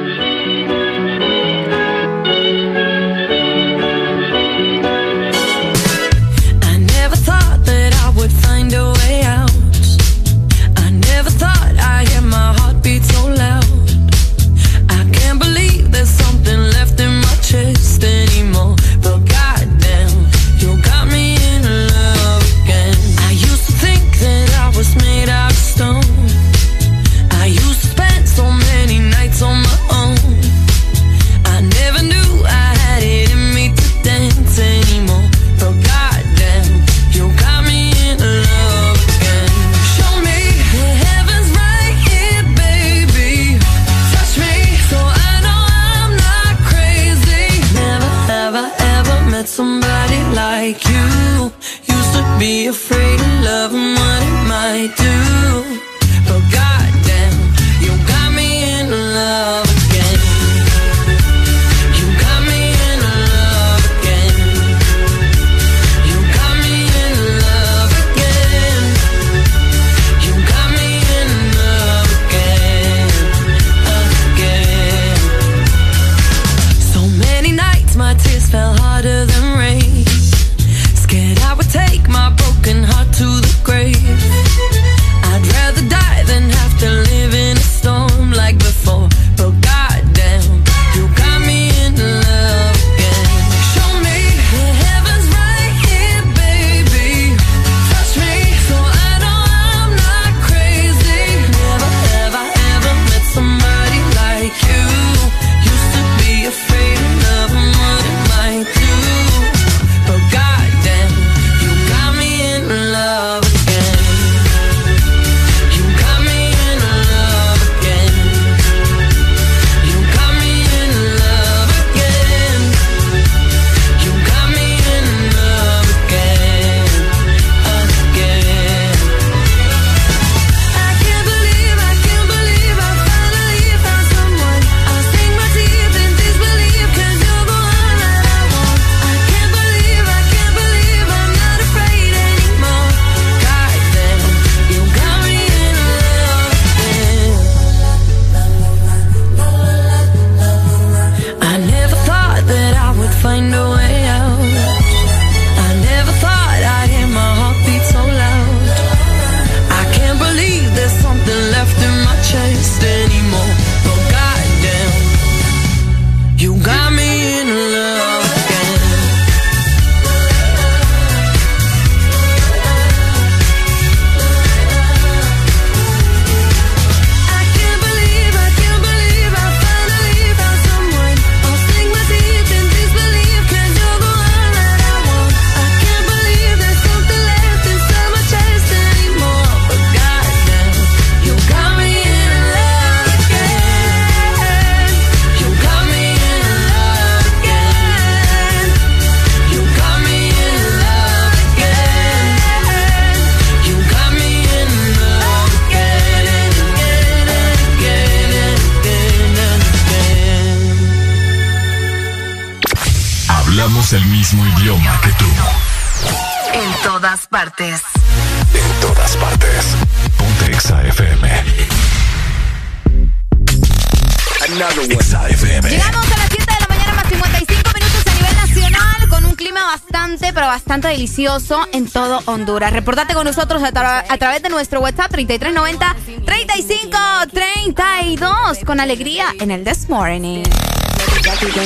[231.72, 232.72] en todo Honduras.
[232.72, 239.50] Reportate con nosotros a, tra- a través de nuestro WhatsApp 3390 3532 con alegría en
[239.50, 240.44] el This Morning.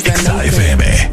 [0.09, 1.13] Exa FM.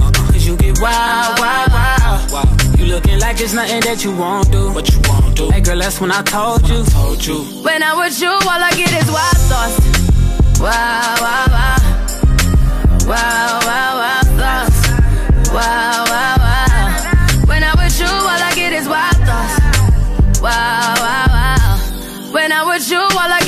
[0.51, 2.79] Cause you get wild, wild, wild.
[2.79, 4.71] You looking like it's nothing that you won't do.
[4.73, 5.49] What you won't do.
[5.49, 6.83] Hey girl, that's when I told you.
[6.85, 7.43] told you.
[7.63, 9.79] When I'm with you, all I get is wild thoughts.
[10.59, 11.77] Wow, wow, wow.
[13.07, 15.51] Wow, wow, wow, thoughts.
[15.51, 17.47] Wow, wow, wow.
[17.47, 20.41] When I'm with you, all I get is wild thoughts.
[20.41, 22.31] Wow, wow, wow.
[22.31, 23.40] When I'm with you, all I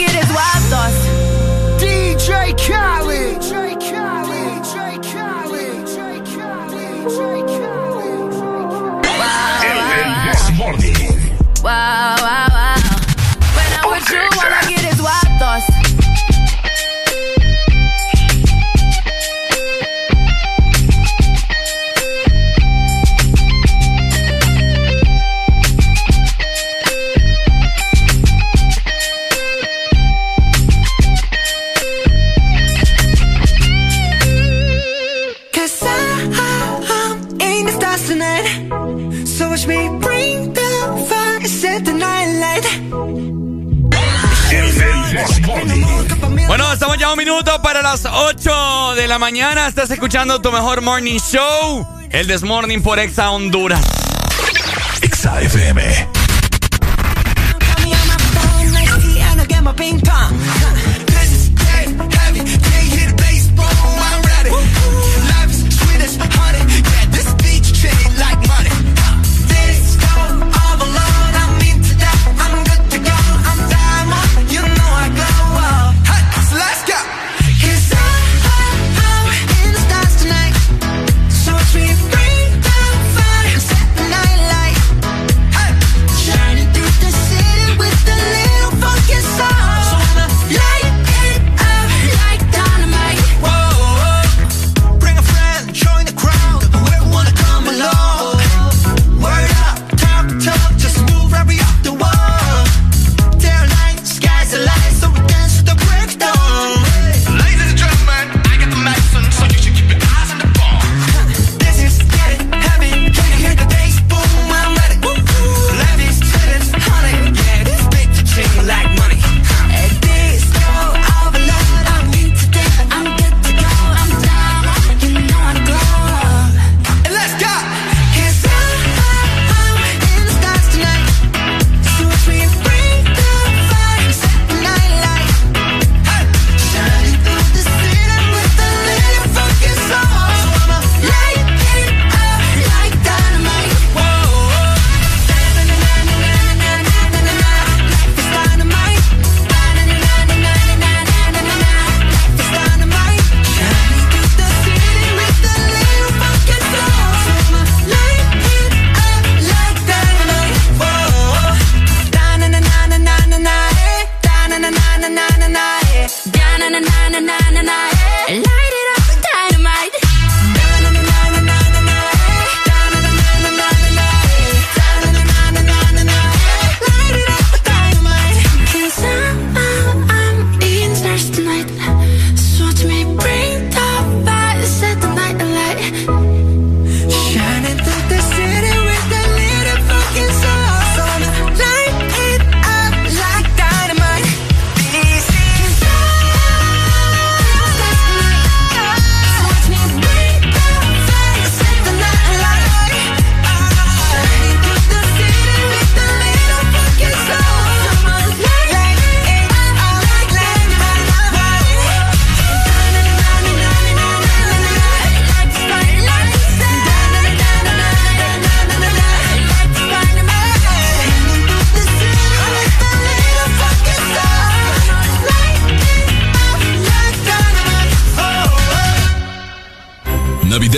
[46.55, 49.65] Bueno, estamos ya un minuto para las 8 de la mañana.
[49.67, 53.81] Estás escuchando tu mejor morning show, el This Morning por Exa Honduras.
[55.01, 56.22] Exa FM.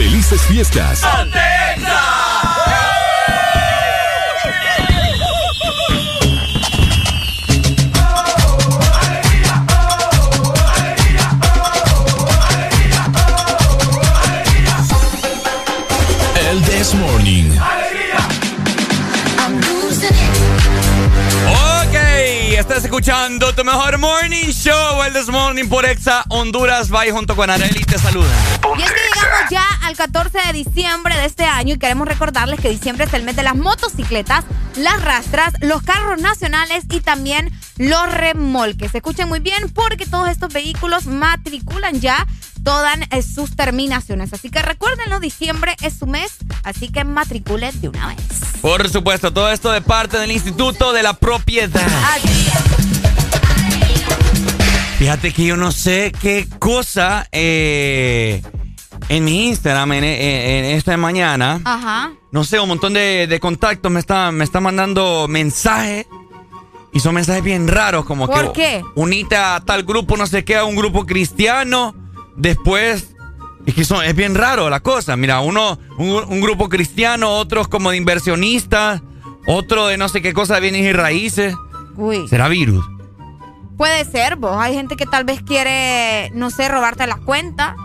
[0.00, 1.02] Felices fiestas.
[16.34, 17.50] El This Morning.
[21.46, 21.94] Ok,
[22.56, 26.88] estás escuchando tu mejor morning show, el This Morning por Exa Honduras.
[26.88, 28.49] Bye junto con Areli, te saludan.
[30.00, 33.42] 14 de diciembre de este año y queremos recordarles que diciembre es el mes de
[33.42, 34.46] las motocicletas,
[34.78, 38.94] las rastras, los carros nacionales y también los remolques.
[38.94, 42.26] Escuchen muy bien porque todos estos vehículos matriculan ya
[42.64, 44.32] todas eh, sus terminaciones.
[44.32, 48.16] Así que recuérdenlo, diciembre es su mes, así que matriculen de una vez.
[48.62, 51.86] Por supuesto, todo esto de parte del Instituto de la Propiedad.
[54.98, 58.42] Fíjate que yo no sé qué cosa eh,
[59.10, 61.60] en mi Instagram en, en- en esta mañana.
[61.64, 62.12] Ajá.
[62.30, 66.06] No sé, un montón de, de contactos me está, me está mandando mensajes.
[66.92, 68.32] Y son mensajes bien raros, como que.
[68.34, 68.82] ¿Por qué?
[68.96, 71.94] Unite a tal grupo, no sé qué, a un grupo cristiano.
[72.36, 73.14] Después.
[73.66, 75.16] Es que son, es bien raro la cosa.
[75.16, 79.02] Mira, uno, un, un grupo cristiano, otros como de inversionistas,
[79.46, 81.54] otro de no sé qué cosa, bienes y raíces.
[81.96, 82.26] Uy.
[82.26, 82.84] ¿Será virus?
[83.76, 84.56] Puede ser, vos.
[84.58, 87.76] Hay gente que tal vez quiere, no sé, robarte la cuenta.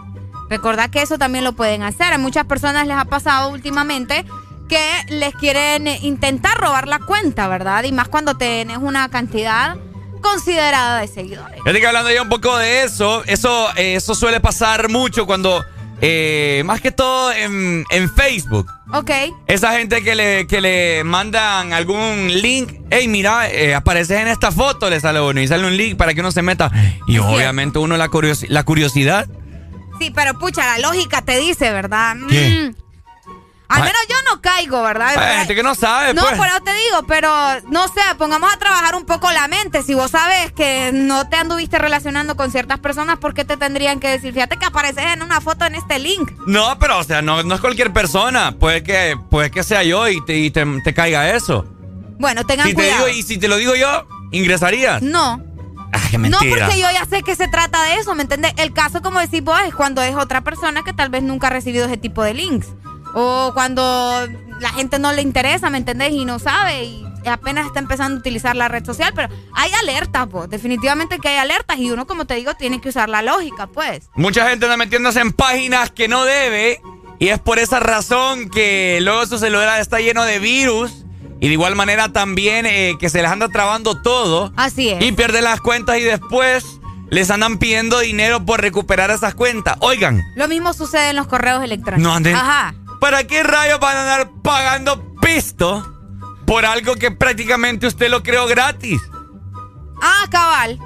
[0.55, 2.13] Recordad que eso también lo pueden hacer.
[2.13, 4.23] A muchas personas les ha pasado últimamente
[4.69, 4.79] que
[5.09, 7.83] les quieren intentar robar la cuenta, ¿verdad?
[7.83, 9.75] Y más cuando tenés una cantidad
[10.21, 11.57] considerada de seguidores.
[11.59, 15.63] Fíjate que hablando ya un poco de eso, eso, eh, eso suele pasar mucho cuando,
[16.01, 18.71] eh, más que todo en, en Facebook.
[18.93, 19.11] Ok.
[19.47, 24.51] Esa gente que le, que le mandan algún link, hey, mira, eh, apareces en esta
[24.53, 26.71] foto, le sale uno y sale un link para que uno se meta.
[27.07, 29.27] Y obviamente uno la, curiosi- la curiosidad.
[29.99, 32.15] Sí, pero pucha, la lógica te dice, ¿verdad?
[32.29, 32.71] ¿Qué?
[32.73, 32.85] Mm.
[33.67, 35.17] Al menos yo no caigo, ¿verdad?
[35.17, 36.37] Hay gente que no sabe, No, pues.
[36.37, 37.29] por eso te digo, pero
[37.71, 39.81] no sé, pongamos a trabajar un poco la mente.
[39.81, 43.99] Si vos sabes que no te anduviste relacionando con ciertas personas, ¿por qué te tendrían
[43.99, 44.33] que decir?
[44.35, 46.31] Fíjate que apareces en una foto en este link.
[46.45, 48.51] No, pero o sea, no, no es cualquier persona.
[48.51, 51.65] Puede que, puede que sea yo y te, y te, te caiga eso.
[52.19, 53.07] Bueno, tengan Si te cuidado.
[53.07, 55.01] digo, y si te lo digo yo, ingresarías.
[55.01, 55.41] No.
[56.09, 58.53] Qué No, porque yo ya sé que se trata de eso, ¿me entiendes?
[58.57, 61.49] El caso, como decís vos, es cuando es otra persona que tal vez nunca ha
[61.49, 62.67] recibido ese tipo de links.
[63.13, 64.27] O cuando
[64.59, 66.11] la gente no le interesa, ¿me entendés?
[66.11, 69.11] Y no sabe y apenas está empezando a utilizar la red social.
[69.15, 70.49] Pero hay alertas, pues.
[70.49, 74.09] Definitivamente que hay alertas y uno, como te digo, tiene que usar la lógica, pues.
[74.15, 76.81] Mucha gente anda metiéndose en páginas que no debe
[77.19, 81.04] y es por esa razón que luego su celular está lleno de virus
[81.39, 84.51] y de igual manera también eh, que se les anda trabando todo.
[84.55, 85.03] Así es.
[85.03, 86.65] Y pierden las cuentas y después
[87.09, 89.77] les andan pidiendo dinero por recuperar esas cuentas.
[89.79, 92.03] Oigan, Lo mismo sucede en los correos electrónicos.
[92.03, 92.35] no anden.
[92.35, 92.73] Ajá.
[92.99, 95.85] ¿Para qué rayos van a andar pagando pisto
[96.47, 99.01] por algo que prácticamente usted lo creó gratis?
[100.01, 100.79] Ah, cabal.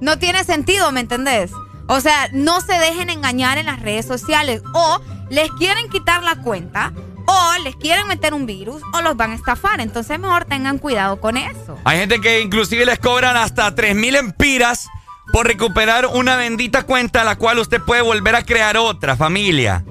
[0.00, 1.50] No tiene sentido, ¿me entendés?
[1.86, 4.62] O sea, no se dejen engañar en las redes sociales.
[4.72, 6.92] O les quieren quitar la cuenta,
[7.30, 9.80] o les quieren meter un virus, o los van a estafar.
[9.80, 11.78] Entonces mejor tengan cuidado con eso.
[11.84, 14.88] Hay gente que inclusive les cobran hasta 3.000 empiras
[15.32, 19.84] por recuperar una bendita cuenta a la cual usted puede volver a crear otra familia.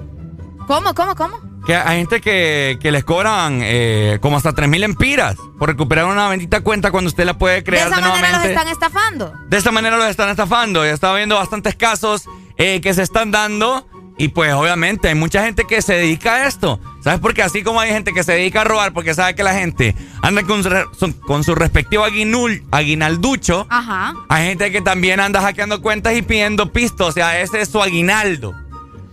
[0.66, 1.38] ¿Cómo, cómo, cómo?
[1.66, 6.28] Que hay gente que, que les cobran eh, como hasta 3.000 empiras por recuperar una
[6.28, 9.32] bendita cuenta cuando usted la puede De crear esa de manera los están estafando.
[9.48, 10.84] De esta manera los están estafando.
[10.84, 12.24] Ya estaba viendo bastantes casos
[12.56, 13.86] eh, que se están dando.
[14.16, 16.80] Y pues obviamente hay mucha gente que se dedica a esto.
[17.02, 17.42] ¿Sabes por qué?
[17.42, 20.42] Así como hay gente que se dedica a robar porque sabe que la gente anda
[20.42, 23.66] con su, con su respectivo aguinul- aguinalducho.
[23.70, 24.14] Ajá.
[24.28, 27.06] Hay gente que también anda hackeando cuentas y pidiendo pisto.
[27.06, 28.54] O sea, ese es su aguinaldo.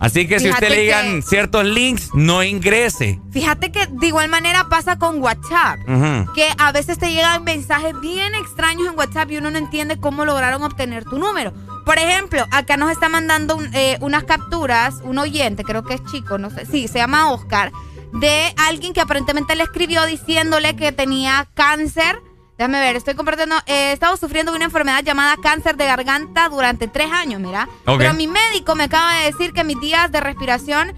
[0.00, 3.18] Así que si usted le digan ciertos links, no ingrese.
[3.32, 5.78] Fíjate que de igual manera pasa con WhatsApp.
[5.88, 6.32] Ujú.
[6.34, 10.24] Que a veces te llegan mensajes bien extraños en WhatsApp y uno no entiende cómo
[10.24, 11.52] lograron obtener tu número.
[11.88, 16.04] Por ejemplo, acá nos está mandando un- eh, unas capturas, un oyente, creo que es
[16.12, 17.72] chico, no sé, sí, se llama Oscar,
[18.12, 22.20] de alguien que aparentemente le escribió diciéndole que tenía cáncer.
[22.58, 26.50] Déjame ver, estoy compartiendo, eh, he estado sufriendo de una enfermedad llamada cáncer de garganta
[26.50, 27.66] durante tres años, mira.
[27.86, 27.96] Ok.
[27.96, 30.92] Pero mi médico me acaba de decir que mis días de respiración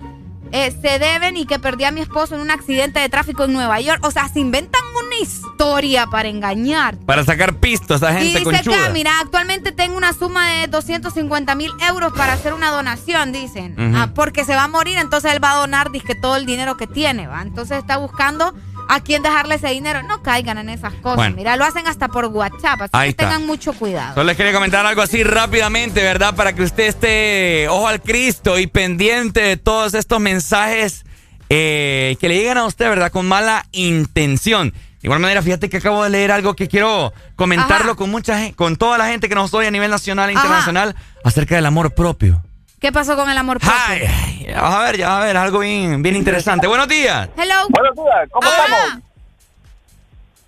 [0.52, 3.52] eh, se deben y que perdí a mi esposo en un accidente de tráfico en
[3.52, 4.04] Nueva York.
[4.04, 6.96] O sea, se inventan una historia para engañar.
[6.98, 11.54] Para sacar pistas a gente y dice acá, mira, actualmente tengo una suma de 250
[11.54, 13.76] mil euros para hacer una donación, dicen.
[13.94, 16.76] Ah, porque se va a morir, entonces él va a donar dizque, todo el dinero
[16.76, 17.42] que tiene, ¿va?
[17.42, 18.54] Entonces está buscando
[18.90, 20.02] a quién dejarle ese dinero.
[20.02, 21.16] No caigan en esas cosas.
[21.16, 21.36] Bueno.
[21.36, 23.24] Mira, lo hacen hasta por WhatsApp, así Ahí que está.
[23.24, 24.14] tengan mucho cuidado.
[24.14, 26.34] Solo les quería comentar algo así rápidamente, ¿verdad?
[26.34, 31.04] Para que usted esté ojo al Cristo y pendiente de todos estos mensajes
[31.48, 33.10] eh, que le llegan a usted, ¿verdad?
[33.12, 34.70] Con mala intención.
[34.72, 37.94] De igual manera, fíjate que acabo de leer algo que quiero comentarlo Ajá.
[37.94, 40.42] con mucha gente, con toda la gente que nos oye a nivel nacional e Ajá.
[40.42, 40.94] internacional
[41.24, 42.42] acerca del amor propio.
[42.80, 43.76] ¿Qué pasó con el amor propio?
[43.86, 46.66] Ay, ya vas a ver, ya vas a ver, algo bien, bien interesante.
[46.66, 47.28] Buenos días.
[47.36, 47.66] Hello.
[47.68, 49.02] Buenos días, ¿cómo estamos?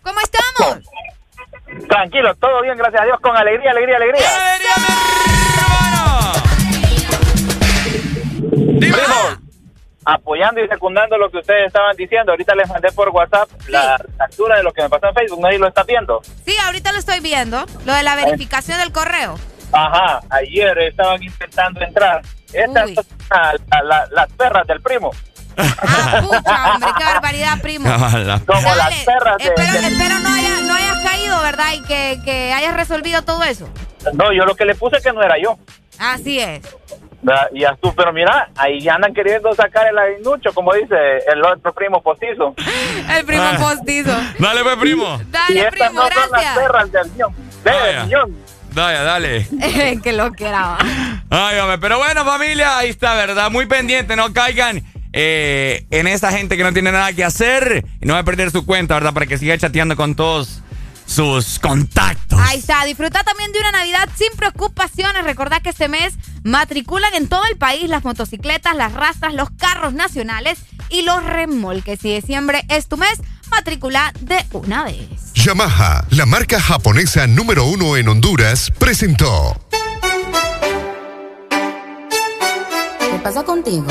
[0.03, 0.79] ¿Cómo estamos?
[1.89, 4.29] Tranquilo, todo bien, gracias a Dios, con alegría, alegría, alegría.
[8.81, 9.43] Primo,
[10.07, 14.57] apoyando y secundando lo que ustedes estaban diciendo, ahorita les mandé por WhatsApp la captura
[14.57, 16.23] de lo que me pasó en Facebook, nadie lo está viendo.
[16.47, 17.67] Sí, ahorita lo estoy viendo.
[17.85, 19.39] Lo de la verificación del correo.
[19.73, 22.23] Ajá, ayer estaban intentando entrar.
[22.53, 25.11] Estas son la- la- la- las perras del primo.
[25.55, 27.85] Pucha, hombre, qué barbaridad, primo.
[28.47, 31.73] Como las perras de- Espero, de- espero no, haya- no hayas caído, ¿verdad?
[31.75, 33.69] Y que, que hayas resolvido todo eso.
[34.15, 35.59] No, yo lo que le puse que no era yo.
[35.99, 36.63] Así es.
[37.53, 40.97] Y ya tú, pero mira, ahí ya andan queriendo sacar el aguinucho, como dice
[41.33, 42.55] el otro primo postizo.
[43.17, 43.57] El primo Ah.
[43.61, 44.11] postizo.
[44.39, 45.21] Dale, pues, primo.
[45.21, 46.59] y Dale, estas primo, no son las gracias.
[46.59, 47.35] perras del millón.
[47.63, 48.37] Del millón.
[48.75, 50.01] Dale, dale.
[50.03, 50.79] que lo que era.
[51.31, 53.51] Ay, hombre, pero bueno, familia, ahí está, ¿verdad?
[53.51, 54.83] Muy pendiente, no caigan
[55.13, 58.51] eh, en esa gente que no tiene nada que hacer y no va a perder
[58.51, 59.13] su cuenta, ¿verdad?
[59.13, 60.62] Para que siga chateando con todos
[61.13, 62.41] sus contactos.
[62.41, 65.25] Ahí está, disfruta también de una Navidad sin preocupaciones.
[65.25, 69.93] Recordad que este mes matriculan en todo el país las motocicletas, las razas, los carros
[69.93, 70.59] nacionales
[70.89, 72.01] y los remolques.
[72.01, 73.21] Si diciembre es tu mes,
[73.51, 75.35] matricula de una vez.
[75.35, 79.61] Yamaha, la marca japonesa número uno en Honduras, presentó
[82.99, 83.87] ¿Qué pasa contigo?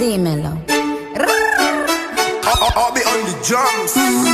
[0.00, 0.74] Dímelo.
[3.94, 4.33] Mm,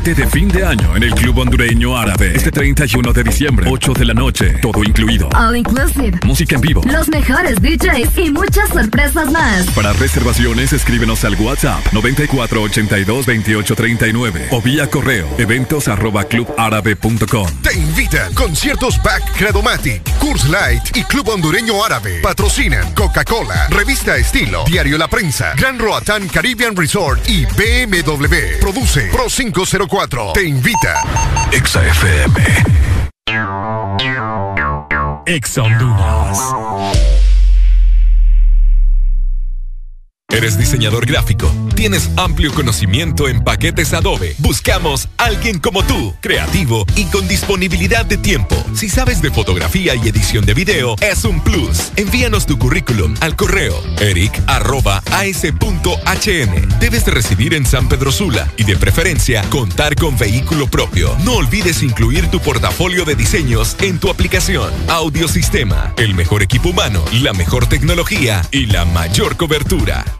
[0.00, 2.32] de fin de año en el Club Hondureño Árabe.
[2.34, 5.28] Este 31 de diciembre, 8 de la noche, todo incluido.
[5.36, 6.18] All inclusive.
[6.24, 6.80] Música en vivo.
[6.86, 9.66] Los mejores DJs y muchas sorpresas más.
[9.72, 17.48] Para reservaciones, escríbenos al WhatsApp 94822839 o vía correo eventos arroba clubárabe.com.
[17.62, 22.20] Te invitan conciertos Back Credomatic, Curse Light y Club Hondureño Árabe.
[22.22, 28.60] Patrocinan Coca-Cola, Revista Estilo, Diario La Prensa, Gran Roatán Caribbean Resort y BMW.
[28.60, 29.89] Produce Pro 504.
[30.32, 31.02] Te invita.
[31.50, 32.36] Exa FM.
[35.26, 36.99] Exa.
[40.32, 41.52] ¿Eres diseñador gráfico?
[41.74, 44.36] ¿Tienes amplio conocimiento en paquetes Adobe?
[44.38, 48.54] Buscamos alguien como tú, creativo y con disponibilidad de tiempo.
[48.74, 51.90] Si sabes de fotografía y edición de video, es un plus.
[51.96, 54.40] Envíanos tu currículum al correo eric.as.hn.
[56.78, 61.16] Debes de residir en San Pedro Sula y de preferencia contar con vehículo propio.
[61.24, 64.72] No olvides incluir tu portafolio de diseños en tu aplicación.
[64.88, 70.19] Audiosistema, el mejor equipo humano, la mejor tecnología y la mayor cobertura.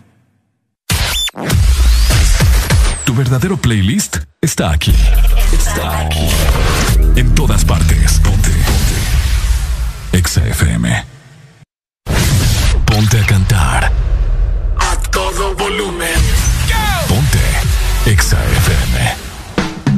[3.05, 4.93] Tu verdadero playlist está aquí.
[5.53, 6.27] Está aquí.
[7.15, 8.19] En todas partes.
[8.19, 8.49] Ponte.
[8.49, 10.17] Ponte.
[10.17, 11.05] Exa FM.
[12.85, 13.91] Ponte a cantar.
[14.77, 16.09] A todo volumen.
[17.07, 17.39] Ponte.
[18.07, 19.15] Exa FM.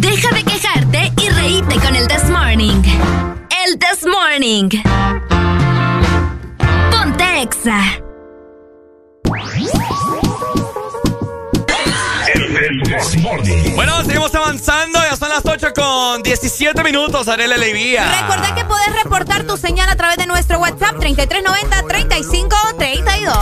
[0.07, 2.83] Deja de quejarte y reíte con el This Morning.
[3.65, 4.69] El This Morning.
[6.91, 8.03] Ponte Exa.
[13.75, 14.99] Bueno, seguimos avanzando.
[14.99, 17.27] Ya son las 8 con 17 minutos.
[17.27, 18.21] Arele Levía.
[18.21, 23.33] Recuerda que puedes reportar tu señal a través de nuestro WhatsApp 3390-3532.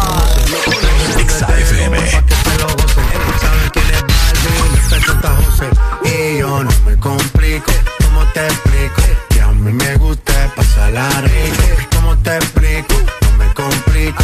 [6.03, 7.71] Y yo no me complico,
[8.03, 9.01] ¿cómo te explico?
[9.29, 11.63] Que a mí me gusta pasarla rico.
[11.95, 12.95] ¿Cómo te explico?
[13.21, 14.23] No me complico,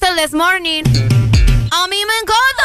[0.00, 0.82] Gusta el This Morning.
[1.70, 2.64] A mí me encanta.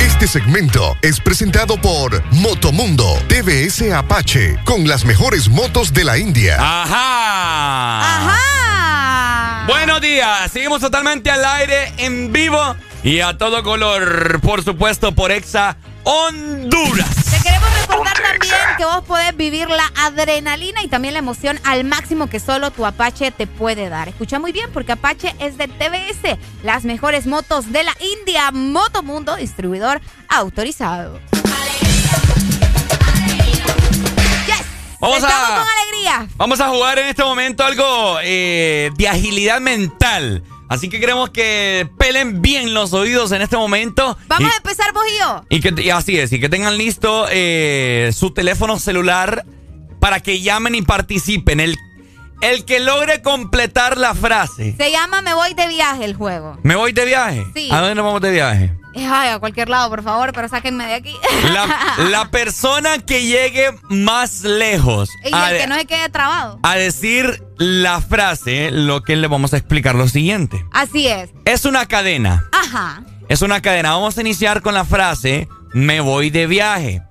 [0.00, 6.56] Este segmento es presentado por Motomundo TVS Apache con las mejores motos de la India.
[6.58, 8.00] Ajá.
[8.18, 9.66] Ajá.
[9.66, 10.50] Buenos días.
[10.52, 14.40] Seguimos totalmente al aire, en vivo y a todo color.
[14.40, 17.08] Por supuesto, por Exa Honduras.
[17.30, 17.65] Te queremos
[18.96, 23.30] vos podés vivir la adrenalina y también la emoción al máximo que solo tu Apache
[23.30, 24.08] te puede dar.
[24.08, 29.36] Escucha muy bien porque Apache es de TBS, las mejores motos de la India, Motomundo,
[29.36, 31.20] distribuidor autorizado.
[34.98, 36.28] Vamos Estamos a- con alegría.
[36.36, 40.42] Vamos a jugar en este momento algo eh, de agilidad mental.
[40.68, 44.18] Así que queremos que pelen bien los oídos en este momento.
[44.26, 45.44] Vamos Y- a empezar vos y yo.
[45.48, 49.44] Y que y así es, y que tengan listo eh, su teléfono celular
[50.00, 51.60] para que llamen y participen.
[51.60, 51.76] El,
[52.42, 54.74] el que logre completar la frase.
[54.76, 56.58] Se llama Me voy de viaje el juego.
[56.62, 57.46] ¿Me voy de viaje?
[57.54, 57.68] Sí.
[57.70, 58.72] ¿A dónde nos vamos de viaje?
[59.10, 61.14] Ay, a cualquier lado, por favor, pero sáquenme de aquí.
[61.52, 61.68] La,
[62.10, 66.58] la persona que llegue más lejos y el que no se quede trabado.
[66.62, 70.64] a decir la frase, lo que le vamos a explicar lo siguiente.
[70.72, 71.30] Así es.
[71.44, 72.44] Es una cadena.
[72.52, 73.02] Ajá.
[73.28, 73.92] Es una cadena.
[73.92, 77.02] Vamos a iniciar con la frase me voy de viaje.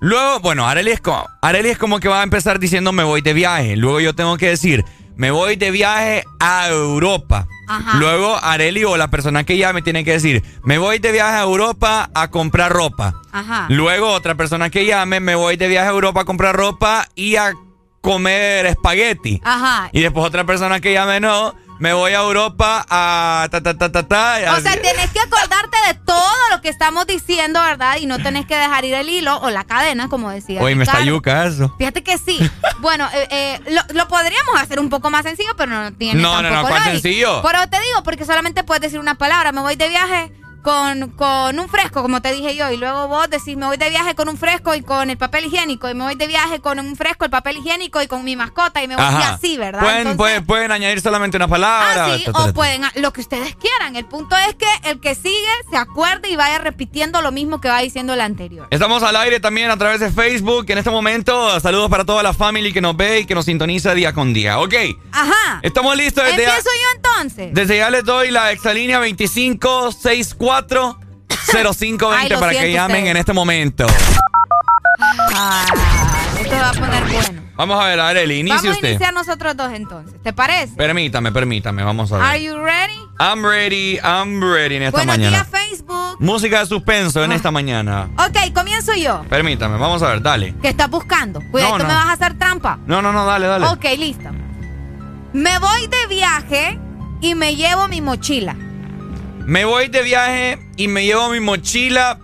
[0.00, 3.32] Luego, bueno, es, como, Areli es como que va a empezar diciendo me voy de
[3.32, 3.76] viaje.
[3.76, 4.84] Luego yo tengo que decir
[5.16, 7.46] me voy de viaje a Europa.
[7.68, 7.98] Ajá.
[7.98, 11.42] Luego Areli o la persona que llame tiene que decir me voy de viaje a
[11.42, 13.14] Europa a comprar ropa.
[13.30, 13.66] Ajá.
[13.68, 17.36] Luego otra persona que llame me voy de viaje a Europa a comprar ropa y
[17.36, 17.52] a
[18.00, 19.40] comer espagueti.
[19.44, 19.90] Ajá.
[19.92, 23.90] Y después otra persona que llame no, me voy a Europa a ta ta ta
[23.90, 24.54] ta ta.
[24.56, 27.98] O sea, tenés que acordarte de todo lo que estamos diciendo, ¿verdad?
[28.00, 30.60] Y no tenés que dejar ir el hilo o la cadena, como decía.
[30.62, 31.74] Oye, me está yuca eso.
[31.78, 32.38] Fíjate que sí.
[32.80, 36.42] Bueno, eh, eh, lo, lo podríamos hacer un poco más sencillo, pero no tiene No,
[36.42, 37.42] no, no, ¿cuál sencillo?
[37.42, 39.52] Pero te digo, porque solamente puedes decir una palabra.
[39.52, 40.32] Me voy de viaje
[40.68, 42.70] con, con un fresco, como te dije yo.
[42.70, 45.46] Y luego vos decís, me voy de viaje con un fresco y con el papel
[45.46, 45.88] higiénico.
[45.88, 48.82] Y me voy de viaje con un fresco, el papel higiénico y con mi mascota.
[48.82, 49.80] Y me voy y así, ¿verdad?
[49.80, 52.04] Pueden, Entonces- pueden, pueden añadir solamente una palabra.
[52.04, 53.96] Ah, sí, ta, ta, o pueden, lo que ustedes quieran.
[53.96, 55.32] El punto es que el que sigue
[55.70, 58.66] se acuerde y vaya repitiendo lo mismo que va diciendo el anterior.
[58.70, 60.66] Estamos al aire también a través de Facebook.
[60.68, 63.94] En este momento, saludos para toda la familia que nos ve y que nos sintoniza
[63.94, 64.58] día con día.
[64.58, 64.74] Ok,
[65.12, 65.60] Ajá.
[65.62, 66.24] estamos listos.
[66.24, 67.54] Desde ya, Empiezo yo entonces.
[67.54, 73.10] desde ya les doy la exalínea 2564 0520 Ay, lo para que llamen ustedes.
[73.10, 73.86] en este momento.
[75.34, 75.64] Ah,
[76.40, 77.42] esto va a poner bueno.
[77.56, 78.88] Vamos a ver, Areli, inicie Vamos a usted.
[78.90, 80.22] iniciar nosotros dos entonces.
[80.22, 80.74] ¿Te parece?
[80.76, 82.24] Permítame, permítame, vamos a ver.
[82.26, 82.94] Are you ready?
[83.18, 85.44] I'm ready, I'm ready en esta Buenos mañana.
[85.44, 86.16] días, Facebook.
[86.20, 88.08] Música de suspenso en esta mañana.
[88.16, 89.24] Ok, comienzo yo.
[89.28, 90.54] Permítame, vamos a ver, dale.
[90.62, 91.40] ¿Qué estás buscando?
[91.50, 92.78] Cuidado, No, me vas a hacer trampa.
[92.86, 93.66] No, no, no, dale, dale.
[93.66, 94.28] Ok, listo.
[95.32, 96.78] Me voy de viaje
[97.20, 98.54] y me llevo mi mochila.
[99.48, 102.20] Me voy de viaje y me llevo mi mochila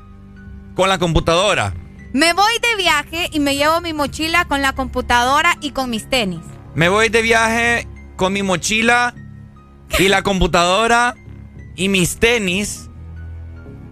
[0.77, 1.73] con la computadora.
[2.13, 6.11] Me voy de viaje y me llevo mi mochila con la computadora y con mis
[6.11, 6.43] tenis.
[6.75, 9.15] Me voy de viaje con mi mochila
[9.99, 11.15] y la computadora
[11.75, 12.91] y mis tenis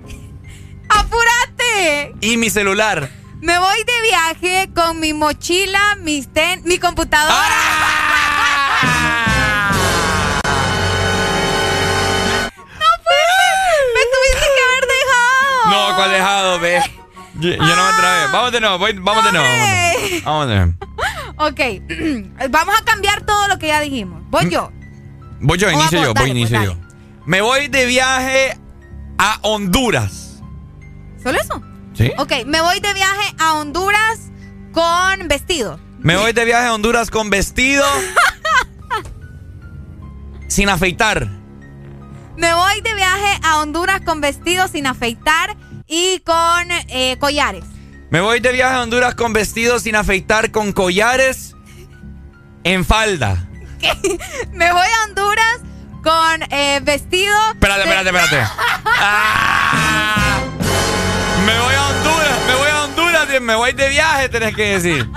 [0.91, 2.15] ¡Apúrate!
[2.20, 3.09] y mi celular.
[3.41, 7.33] Me voy de viaje con mi mochila, mis ten, mi computadora.
[7.33, 8.01] ¡No
[15.73, 16.81] No, ¿cuál dejado, ve?
[17.41, 18.31] Yo, yo no me trabé.
[18.31, 19.47] Vamos de nuevo, voy- vamos de nuevo.
[20.23, 20.73] Vamos de nuevo.
[21.36, 21.60] Ok,
[22.51, 24.23] vamos a cambiar todo lo que ya dijimos.
[24.28, 24.70] Voy yo.
[25.41, 26.76] Voy yo, O inicio yo, dale, voy, inicio pues, yo.
[27.25, 28.59] Me voy de viaje
[29.17, 30.42] a Honduras.
[31.23, 31.62] ¿Solo eso?
[31.94, 32.12] ¿Sí?
[32.18, 34.31] Ok, me voy de viaje a Honduras
[34.73, 35.81] con vestido.
[36.01, 37.84] Me voy de viaje a Honduras con vestido.
[40.49, 41.28] sin afeitar.
[42.36, 45.57] Me voy de viaje a Honduras con vestido sin afeitar
[45.92, 47.64] y con eh, collares.
[48.08, 51.54] Me voy de viaje a Honduras con vestido sin afeitar, con collares
[52.64, 53.46] en falda.
[54.52, 55.58] Me voy a Honduras
[56.02, 57.36] con eh, vestido.
[57.52, 58.48] Espérate, espérate, espérate.
[59.04, 60.40] Ah.
[61.44, 65.08] Me voy a Honduras, me voy a Honduras, me voy de viaje, tenés que decir.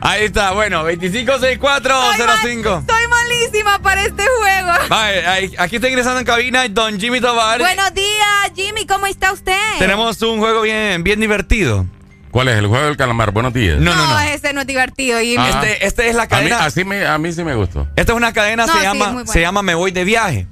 [0.00, 2.84] Ahí está, bueno, 256405.
[2.86, 3.08] Soy
[3.46, 4.70] malísima para este juego.
[4.88, 7.58] Vale, ahí- aquí está ingresando en cabina Don Jimmy Tobar.
[7.58, 9.52] Buenos días, Jimmy, ¿cómo está usted?
[9.78, 11.86] Tenemos un juego bien, bien divertido.
[12.30, 12.56] ¿Cuál es?
[12.56, 13.30] ¿El juego del calamar?
[13.30, 13.78] Buenos días.
[13.78, 14.20] No, no, no.
[14.20, 15.46] ese no es divertido, Jimmy.
[15.48, 16.64] Este, este es la A mí, cadena.
[16.64, 17.86] así me, a mí sí me gustó.
[17.94, 20.46] Esta es una cadena, No, se, sí, llama, se llama Me voy de viaje.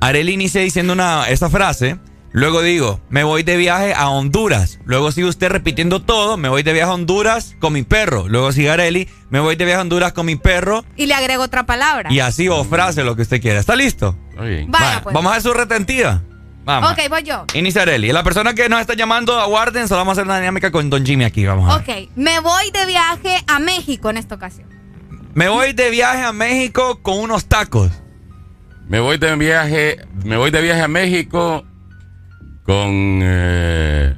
[0.00, 1.98] Areli inicia diciendo una, esta frase.
[2.32, 4.78] Luego digo, me voy de viaje a Honduras.
[4.84, 6.36] Luego sigue usted repitiendo todo.
[6.36, 8.28] Me voy de viaje a Honduras con mi perro.
[8.28, 10.84] Luego sigue Areli, me voy de viaje a Honduras con mi perro.
[10.96, 12.12] Y le agrego otra palabra.
[12.12, 13.58] Y así o frase, lo que usted quiera.
[13.58, 14.16] ¿Está listo?
[14.36, 15.12] Vaya, Va, pues.
[15.12, 16.22] Vamos a hacer su retentiva.
[16.64, 16.92] Vamos.
[16.92, 17.46] Ok, voy yo.
[17.54, 18.10] Inicia Areli.
[18.10, 19.88] Y la persona que nos está llamando, aguarden.
[19.88, 21.44] Solo vamos a hacer una dinámica con Don Jimmy aquí.
[21.46, 22.04] Vamos a ver.
[22.04, 24.68] Ok, me voy de viaje a México en esta ocasión.
[25.34, 27.90] Me voy de viaje a México con unos tacos.
[28.88, 31.64] Me voy de viaje, me voy de viaje a México
[32.70, 34.14] con eh,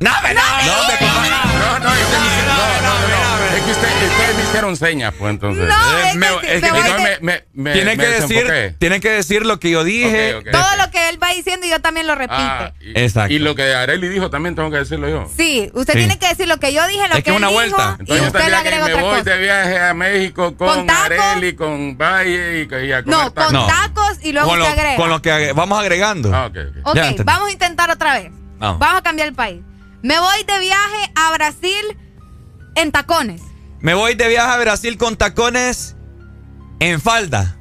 [0.00, 2.05] No, me no, no, no,
[3.66, 5.68] que usted- ustedes me hicieron señas, pues entonces.
[5.68, 6.04] No, es
[6.40, 8.74] que es me que voy no, de- me, me, me, tiene me que decir, desenfoqué.
[8.78, 10.36] tiene que decir lo que yo dije.
[10.52, 12.14] Todo lo que él va diciendo y yo también lo.
[12.30, 13.32] Ah, y, Exacto.
[13.34, 15.28] y lo que Areli dijo también tengo que decirlo yo.
[15.36, 15.98] Sí, usted Sí.
[15.98, 17.96] tiene que decir lo que yo dije, lo Es que, que él una dijo, vuelta.
[17.98, 19.30] y Entonces yo usted le tendría que agrega me otra voy cosa.
[19.30, 20.90] de viaje a México con, ¿Con?
[20.90, 24.18] Areli, con Valle y, y a comer No, con tacos.
[24.22, 24.96] Y luego con, lo, agrega.
[24.96, 26.34] con lo que vamos agregando.
[26.34, 26.56] Ah, ok,
[27.24, 28.30] vamos a intentar otra vez.
[28.58, 28.78] Vamos.
[28.78, 29.60] Vamos a cambiar el país.
[30.02, 31.96] Me voy de viaje a Brasil
[32.76, 33.42] en tacones.
[33.86, 35.94] Me voy de viaje a Brasil con tacones
[36.80, 37.56] en falda.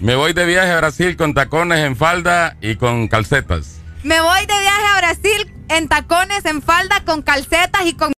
[0.00, 3.82] Me voy de viaje a Brasil con tacones en falda y con calcetas.
[4.02, 8.14] Me voy de viaje a Brasil en tacones, en falda, con calcetas y con...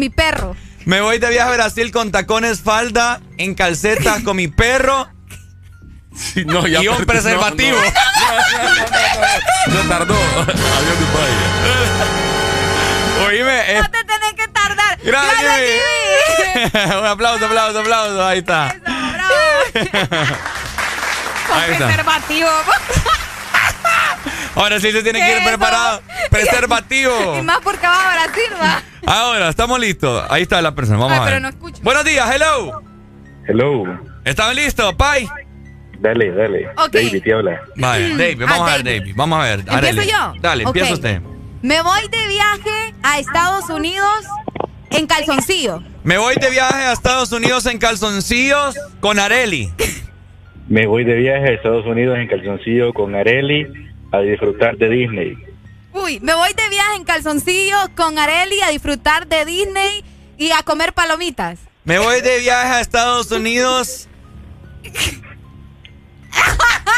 [0.00, 0.56] Mi perro.
[0.86, 5.08] Me voy de viaje a Brasil con tacones, falda, en calcetas con mi perro
[6.14, 7.78] Sí, no, ya y un preservativo.
[9.68, 10.14] No, tardó.
[10.14, 11.30] Adiós, goodbye.
[13.26, 14.98] Oíme, eh, No te tenés que tardar.
[15.02, 16.96] Gracias, Jimmy.
[16.98, 18.26] un aplauso, aplauso, aplauso.
[18.26, 18.74] Ahí está.
[21.46, 22.04] Con Ahí está.
[24.54, 26.02] Ahora sí se tiene que ¿Qué ir preparado.
[26.30, 27.36] Preservativo.
[27.38, 28.82] Y más porque va a Brasil, va.
[29.06, 30.24] Ahora, estamos listos.
[30.28, 30.98] Ahí está la persona.
[30.98, 31.42] Vamos Ay, a pero ver.
[31.42, 31.82] no escucho.
[31.82, 32.82] Buenos días, hello.
[33.46, 33.84] Hello.
[34.24, 35.28] ¿Están listos, Pai?
[35.98, 36.66] Dale, dale.
[36.76, 36.92] Ok.
[36.92, 37.60] David te habla.
[37.76, 39.00] Vale, David, vamos Ah, a ver, David.
[39.00, 39.14] David.
[39.16, 39.60] Vamos a ver.
[39.60, 40.32] ¿Empiezo yo?
[40.40, 40.68] Dale, Ok.
[40.76, 41.20] empieza usted.
[41.62, 44.24] Me voy de viaje a Estados Unidos
[44.90, 45.82] en calzoncillo.
[46.04, 49.70] Me voy de viaje a Estados Unidos en calzoncillos con Areli.
[50.68, 53.66] Me voy de viaje a Estados Unidos en calzoncillo con Areli
[54.12, 55.36] a disfrutar de Disney.
[55.92, 60.04] Uy, me voy de viaje en calzoncillo con Areli a disfrutar de Disney
[60.38, 61.58] y a comer palomitas.
[61.84, 64.08] Me voy de viaje a Estados Unidos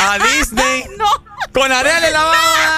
[0.01, 1.07] a Disney No.
[1.53, 2.77] con Areli en la baba.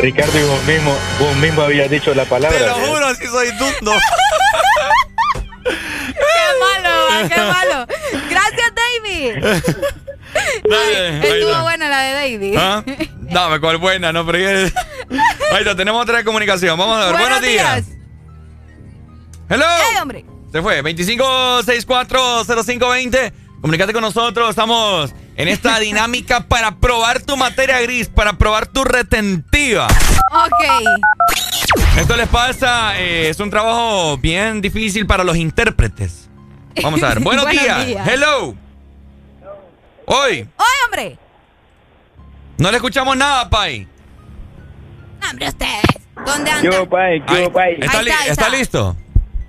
[0.00, 2.58] Ricardo, y vos mismo, vos mismo habías dicho la palabra.
[2.58, 2.86] Te lo ¿eh?
[2.88, 3.92] juro, así soy dundo.
[5.64, 7.86] Qué malo, qué malo.
[8.28, 9.62] Gracias, David.
[10.68, 12.56] Dale, Estuvo buena la de David.
[12.58, 12.84] ¿Ah?
[13.30, 14.72] Dame, cuál buena, no fregues.
[15.52, 16.76] Ahí está, tenemos otra comunicación.
[16.78, 17.16] Vamos a ver.
[17.20, 17.84] Buenos, días.
[19.48, 19.64] Hello.
[19.90, 20.24] ¡Ey, hombre!
[20.52, 20.82] Se fue.
[20.82, 23.32] 25640520.
[23.60, 24.50] Comunicate con nosotros.
[24.50, 29.88] Estamos en esta dinámica para probar tu materia gris, para probar tu retentiva.
[30.32, 30.64] Ok.
[31.98, 36.28] Esto les pasa, eh, es un trabajo bien difícil para los intérpretes.
[36.82, 37.20] Vamos a ver.
[37.20, 37.86] Buenos, días.
[38.06, 38.54] Hello.
[40.06, 40.46] Hoy.
[40.56, 41.18] Hoy, hombre.
[42.58, 43.86] No le escuchamos nada, Pai.
[45.28, 45.82] Hombre, ustedes.
[46.24, 46.72] ¿Dónde andan?
[46.72, 47.24] ¿Qué pai?
[47.26, 47.74] ¿Qué pai?
[47.80, 48.48] ¿Está, Ahí está, ahí está está.
[48.48, 48.96] listo?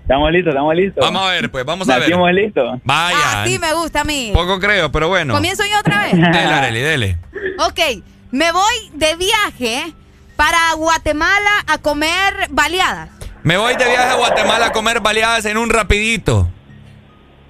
[0.02, 1.04] Estamos listos, estamos listos.
[1.04, 2.04] Vamos a ver, pues, vamos a ver.
[2.06, 2.80] Estamos listos.
[2.84, 3.44] Vaya.
[3.44, 4.32] Así me gusta a mí.
[4.34, 5.34] Poco creo, pero bueno.
[5.34, 6.12] ¿Comienzo yo otra vez?
[6.14, 7.18] Dele, Areli, dele.
[7.60, 9.94] Ok, me voy de viaje
[10.36, 13.10] para Guatemala a comer baleadas.
[13.44, 16.50] Me voy de viaje a Guatemala a comer baleadas en un rapidito.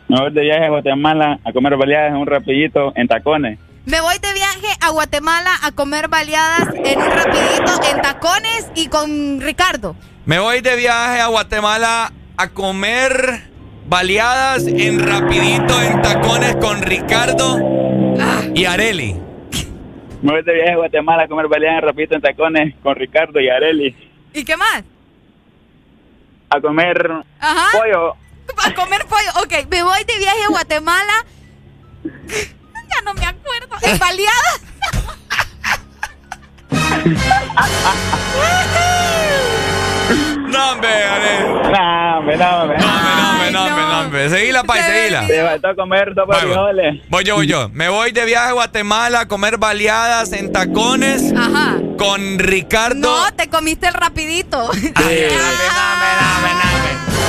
[0.08, 3.60] Me voy de viaje a Guatemala a comer baleadas en un rapidito en tacones.
[3.86, 8.88] Me voy de viaje a Guatemala a comer baleadas en un rapidito en tacones y
[8.88, 9.96] con Ricardo.
[10.26, 13.44] Me voy de viaje a Guatemala a comer
[13.88, 17.60] baleadas en rapidito en tacones con Ricardo
[18.56, 19.16] y Areli.
[20.24, 23.40] Me voy de viaje a Guatemala a comer baleadas en rapidito en tacones con Ricardo
[23.40, 23.96] y Areli.
[24.34, 24.84] ¿Y qué más?
[26.50, 27.68] A comer Ajá.
[27.78, 28.16] pollo.
[28.64, 29.30] A comer pollo.
[29.44, 31.14] Ok, me voy de viaje a Guatemala.
[32.96, 33.76] Ya no me acuerdo.
[33.82, 34.62] ¿En baleadas?
[40.48, 40.90] No, hombre.
[41.72, 42.78] No, hombre, no, hombre.
[42.78, 44.30] No, hombre, no, hombre, no, hombre.
[44.30, 45.28] Seguila, Pai, seguila.
[45.28, 47.02] Te faltó comer dos frijoles.
[47.10, 47.70] Voy yo, voy yo.
[47.70, 51.76] Me voy de viaje a Guatemala a comer baleadas en tacones Ajá.
[51.98, 52.96] con Ricardo.
[53.26, 54.72] No, te comiste el rapidito.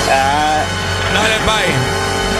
[0.08, 0.62] Ah,
[1.12, 1.64] Dale, Pai.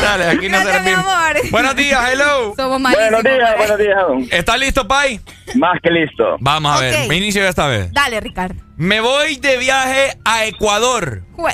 [0.02, 1.50] Dale, aquí no Gracias, mi amor.
[1.50, 2.55] Buenos días, hello.
[2.57, 3.23] Somos malísimos.
[3.23, 4.33] buenos días, buenos días.
[4.33, 5.20] ¿Está listo, Pai?
[5.55, 6.36] Más que listo.
[6.41, 7.92] Vamos a ver, me inicio yo esta vez.
[7.92, 8.55] Dale, Ricardo.
[8.76, 11.23] Me voy de viaje a Ecuador.
[11.33, 11.52] Jue.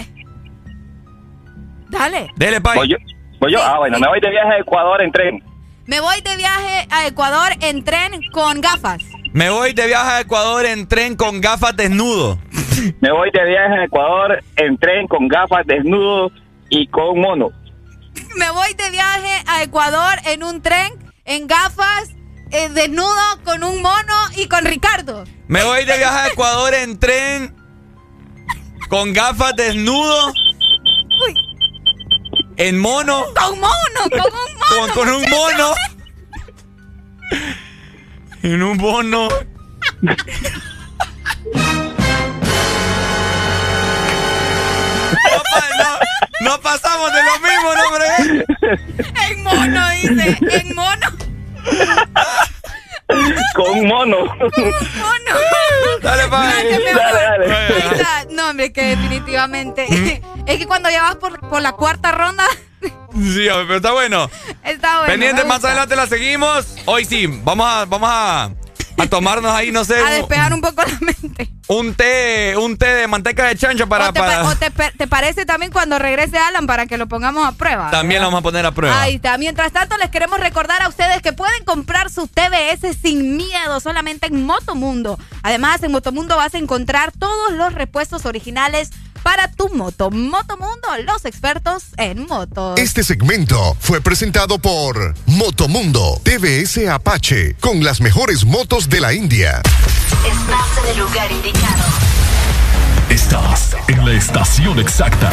[1.91, 2.31] Dale.
[2.37, 2.79] Dele, Pai.
[2.79, 2.97] Voy yo.
[3.41, 3.63] Voy yo.
[3.63, 5.43] Ah, bueno, me voy de viaje a Ecuador en tren.
[5.87, 9.03] Me voy de viaje a Ecuador en tren con gafas.
[9.33, 12.39] Me voy de viaje a Ecuador en tren con gafas desnudo.
[13.01, 16.31] Me voy de viaje a Ecuador en tren con gafas desnudo
[16.69, 17.51] y con mono.
[18.37, 20.93] Me voy de viaje a Ecuador en un tren,
[21.25, 22.11] en gafas,
[22.51, 25.25] eh, desnudo, con un mono y con Ricardo.
[25.49, 27.55] Me voy de viaje a Ecuador en tren
[28.89, 30.29] con gafas desnudo.
[30.29, 31.35] Uy.
[32.57, 33.25] En mono.
[33.35, 34.67] Con mono, con un mono.
[34.69, 35.75] Con, con un mono.
[38.43, 39.29] En un mono.
[45.79, 46.02] No-
[46.43, 48.45] no pasamos de lo mismo, ¿no, hombre?
[49.31, 50.39] En mono, dice.
[50.51, 51.07] En mono.
[53.55, 54.17] Con un mono.
[54.25, 55.35] Mono.
[56.03, 56.47] Dale, pa.
[56.47, 58.35] Gracias, mi Dale, dale.
[58.35, 60.21] No, hombre, que definitivamente.
[60.47, 62.45] Es que cuando ya vas por, por la cuarta ronda,
[63.15, 64.31] Sí, hombre, pero está bueno.
[64.65, 65.13] está bueno.
[65.13, 66.77] Pendiente, más adelante la seguimos.
[66.87, 68.51] Hoy sí, vamos a, vamos a,
[68.99, 71.49] a tomarnos ahí, no sé, A despejar un poco la mente.
[71.69, 74.71] un té, un té de manteca de chancho para, o te, pa- para- o te
[74.71, 77.91] pe- te parece también cuando regrese Alan para que lo pongamos a prueba.
[77.91, 79.01] también lo vamos a poner a prueba.
[79.03, 79.37] Ahí está.
[79.39, 84.27] Mientras tanto, les queremos recordar a ustedes que pueden comprar sus TBS sin miedo solamente
[84.27, 85.19] en Motomundo.
[85.43, 88.91] Además, en Motomundo vas a encontrar todos los repuestos originales
[89.23, 90.11] para tu moto.
[90.11, 92.79] Motomundo, los expertos en motos.
[92.79, 99.63] Este segmento fue presentado por Motomundo TVS Apache con las mejores motos de la India.
[100.27, 101.85] Estás en el lugar indicado.
[103.09, 105.31] Estás en la estación exacta.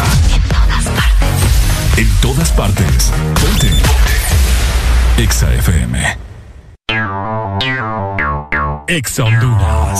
[1.97, 3.11] En todas partes.
[3.41, 3.71] Ponte.
[5.17, 6.17] Exa FM.
[8.87, 9.99] Exa Honduras.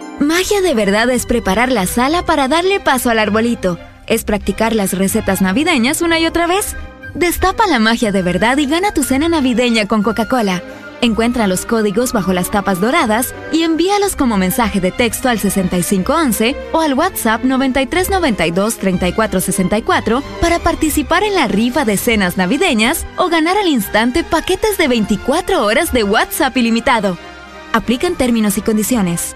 [0.21, 3.79] Magia de verdad es preparar la sala para darle paso al arbolito.
[4.05, 6.75] Es practicar las recetas navideñas una y otra vez.
[7.15, 10.61] Destapa la magia de verdad y gana tu cena navideña con Coca-Cola.
[11.01, 16.55] Encuentra los códigos bajo las tapas doradas y envíalos como mensaje de texto al 6511
[16.71, 23.69] o al WhatsApp 9392-3464 para participar en la rifa de cenas navideñas o ganar al
[23.69, 27.17] instante paquetes de 24 horas de WhatsApp ilimitado.
[27.73, 29.35] Aplican términos y condiciones.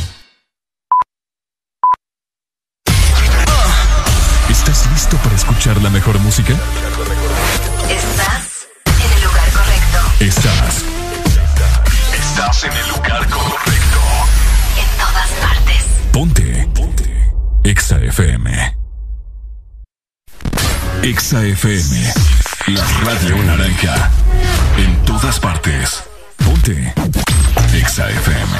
[5.11, 6.53] Listo para escuchar la mejor música?
[7.89, 9.99] Estás en el lugar correcto.
[10.19, 10.83] Estás.
[12.13, 13.99] Estás en el lugar correcto.
[14.77, 15.85] En todas partes.
[16.11, 16.69] Ponte.
[16.73, 17.33] Ponte.
[17.63, 18.77] Exa FM.
[21.03, 22.13] Exa FM.
[22.67, 24.11] La radio naranja.
[24.77, 26.03] En todas partes.
[26.37, 26.93] Ponte.
[27.73, 28.51] Exa FM.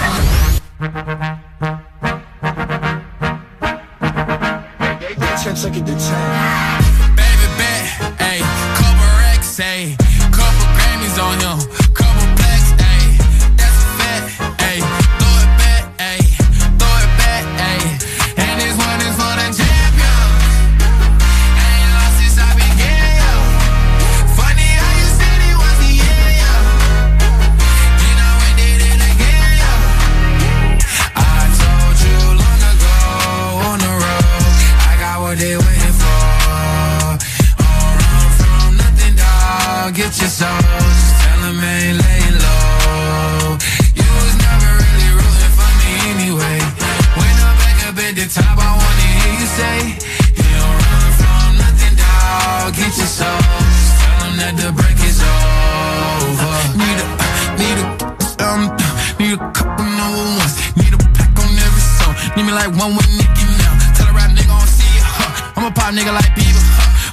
[5.43, 6.60] Baby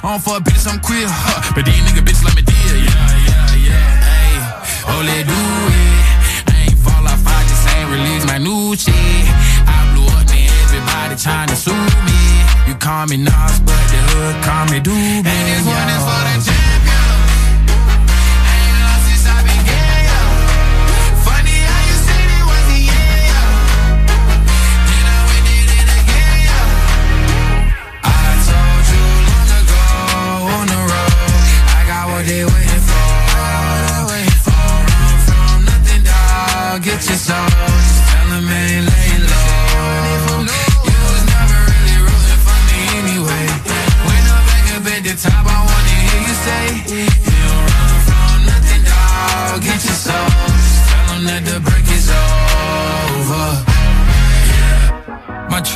[0.09, 0.15] huh.
[0.15, 1.53] I don't fuck I'm queer, huh.
[1.53, 2.89] But these nigga bitches let me deal, yeah,
[3.29, 4.09] yeah, yeah.
[4.09, 4.33] Hey,
[4.89, 6.49] oh, let do it.
[6.49, 8.93] I ain't fall off, I just ain't release my new shit.
[9.69, 11.73] I blew up, man, everybody trying to sue
[12.05, 12.21] me.
[12.67, 15.25] You call me Nas, but the hood call me Doobie.
[15.25, 16.48] And this one is for the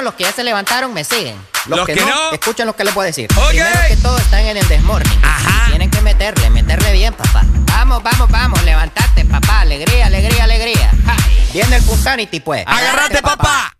[0.00, 1.36] Los que ya se levantaron me siguen.
[1.66, 2.32] Los, Los que, que no, no.
[2.32, 3.28] escuchen lo que les puedo decir.
[3.36, 3.48] Ok.
[3.50, 5.20] Primero que todo están en el desmorning.
[5.22, 5.66] Ajá.
[5.68, 7.42] Tienen que meterle, meterle bien, papá.
[7.66, 9.60] Vamos, vamos, vamos, levantate, papá.
[9.60, 10.90] Alegría, alegría, alegría.
[11.06, 11.16] Ja.
[11.52, 12.64] Viene el Punsanity, pues.
[12.66, 13.72] ¡Agárrate, papá!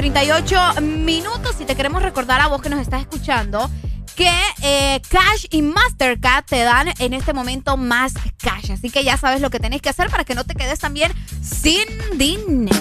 [0.00, 3.70] 38 minutos y te queremos recordar a vos que nos estás escuchando
[4.16, 8.72] que eh, Cash y Mastercard te dan en este momento más cash.
[8.72, 11.12] Así que ya sabes lo que tenés que hacer para que no te quedes también
[11.42, 11.84] sin
[12.16, 12.80] dinero.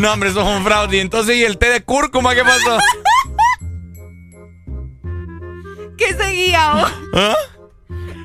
[0.00, 1.00] No, hombre, eso es un fraude.
[1.00, 2.78] Entonces, ¿y el té de cúrcuma qué pasó?
[5.98, 6.72] ¿Qué seguía?
[7.14, 7.34] ¿Ah?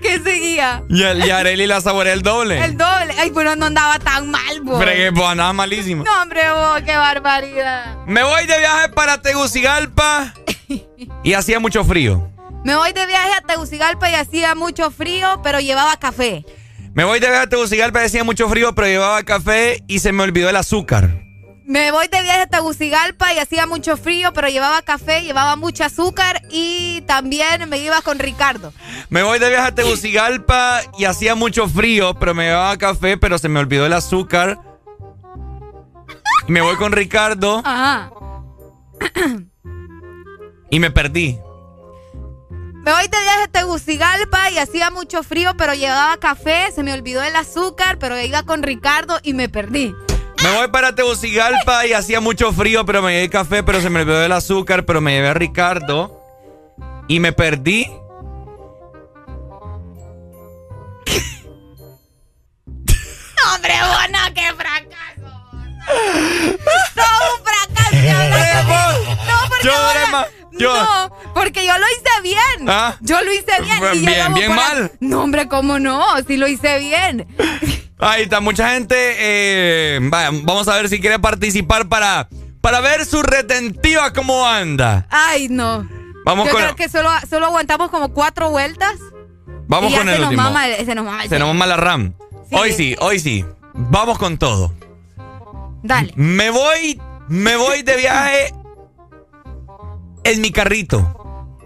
[0.03, 0.83] ¿Qué seguía?
[0.89, 2.63] Y, el- y Areli la saborea el doble.
[2.63, 3.13] El doble.
[3.19, 4.77] Ay, pero no andaba tan mal, vos.
[4.83, 6.03] Pero que pues, andaba malísimo.
[6.03, 7.97] No, hombre, vos, qué barbaridad.
[8.07, 10.33] Me voy de viaje para Tegucigalpa
[11.23, 12.29] y hacía mucho frío.
[12.63, 16.45] Me voy de viaje a Tegucigalpa y hacía mucho frío, pero llevaba café.
[16.93, 20.11] Me voy de viaje a Tegucigalpa y hacía mucho frío, pero llevaba café y se
[20.11, 21.09] me olvidó el azúcar.
[21.71, 25.85] Me voy de viaje a Tegucigalpa y hacía mucho frío, pero llevaba café, llevaba mucho
[25.85, 28.73] azúcar y también me iba con Ricardo.
[29.07, 33.37] Me voy de viaje a Tegucigalpa y hacía mucho frío, pero me llevaba café, pero
[33.37, 34.59] se me olvidó el azúcar.
[36.49, 38.11] Me voy con Ricardo Ajá.
[40.69, 41.39] y me perdí.
[42.83, 46.91] Me voy de viaje a Tegucigalpa y hacía mucho frío, pero llevaba café, se me
[46.91, 49.95] olvidó el azúcar, pero iba con Ricardo y me perdí.
[50.43, 54.01] Me voy para Tegucigalpa y hacía mucho frío, pero me llevé café, pero se me
[54.01, 56.19] olvidó el azúcar, pero me llevé a Ricardo
[57.07, 57.85] y me perdí.
[63.53, 65.29] Hombre, bueno, qué fracaso.
[66.95, 67.89] Todo un fracaso.
[67.91, 69.15] conmigo.
[69.27, 72.67] No, porque Yo, ahora- yo- No, porque yo lo hice bien.
[72.69, 72.95] Ah.
[73.01, 73.79] Yo lo hice bien.
[73.79, 74.91] Bien, y bien por la- mal.
[74.99, 76.03] No, hombre, ¿cómo no?
[76.27, 77.27] Si lo hice bien.
[78.01, 78.95] Ahí está, mucha gente.
[78.97, 79.99] eh,
[80.43, 82.27] vamos a ver si quiere participar para,
[82.59, 85.07] para ver su retentiva cómo anda.
[85.09, 85.87] Ay, no.
[86.25, 88.93] Vamos Yo con, creo que solo, solo aguantamos como cuatro vueltas.
[89.67, 90.43] vamos y ya con se el nos último.
[90.43, 92.13] Mama, el- se nos mama el Se nos mama la RAM.
[92.51, 93.45] Hoy sí, hoy sí.
[93.73, 94.73] Vamos con todo.
[95.83, 96.11] Dale.
[96.15, 98.53] Me voy, me voy de viaje
[100.23, 101.17] en mi carrito.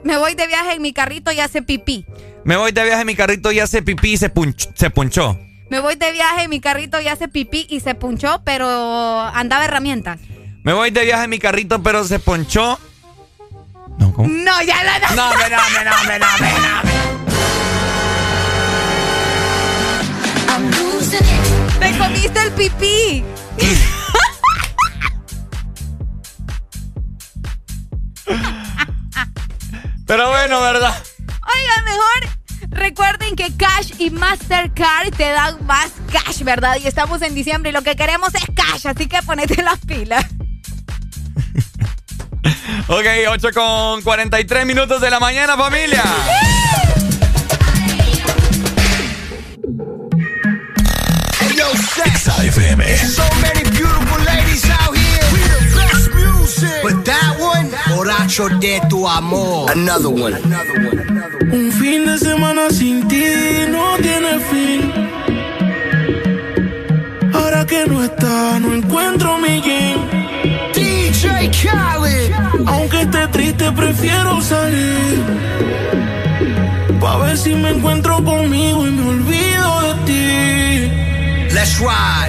[0.03, 2.05] Me voy de viaje en mi carrito y hace pipí.
[2.43, 5.37] Me voy de viaje en mi carrito y hace pipí y se, punch- se punchó.
[5.69, 10.19] Me voy de viaje, mi carrito ya se pipí y se punchó, pero andaba herramientas.
[10.63, 12.79] Me voy de viaje mi carrito, pero se ponchó.
[13.97, 14.27] No, ¿cómo?
[14.27, 16.25] No, ya la No, no, no, no, no, no,
[21.79, 23.23] Te comiste el pipí.
[30.07, 31.03] Pero bueno, ¿verdad?
[31.27, 32.34] Oigan, mejor
[32.75, 36.77] recuerden que Cash y Mastercard te dan más cash, ¿verdad?
[36.83, 40.25] Y estamos en diciembre y lo que queremos es cash, así que ponete las pilas.
[42.87, 46.03] Ok, 8 con 43 minutos de la mañana, familia.
[51.95, 52.81] XAFM.
[52.97, 54.04] So many beautiful
[56.61, 59.69] But that one, borracho de tu amor.
[59.71, 60.35] Another one.
[61.51, 63.23] Un fin de semana sin ti
[63.69, 64.81] no tiene fin.
[67.33, 69.99] Ahora que no está, no encuentro mi jean.
[70.73, 72.31] DJ Khaled.
[72.67, 75.23] Aunque esté triste, prefiero salir.
[77.01, 79.34] Pa' ver si me encuentro conmigo y me olvido.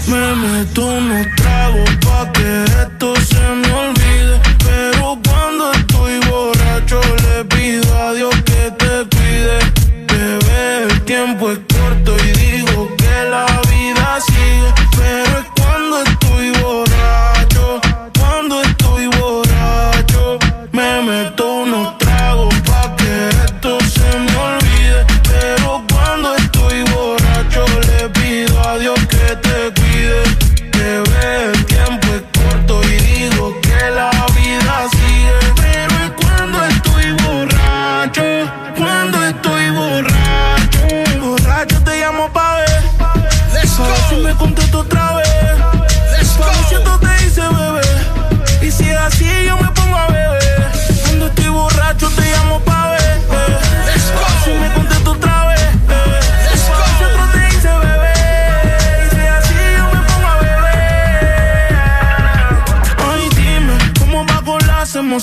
[0.08, 4.40] Me meto unos tragos pa' que esto se me olvide.
[4.64, 9.58] Pero cuando estoy borracho le pido a Dios que te cuide.
[10.08, 11.58] Bebé, el tiempo es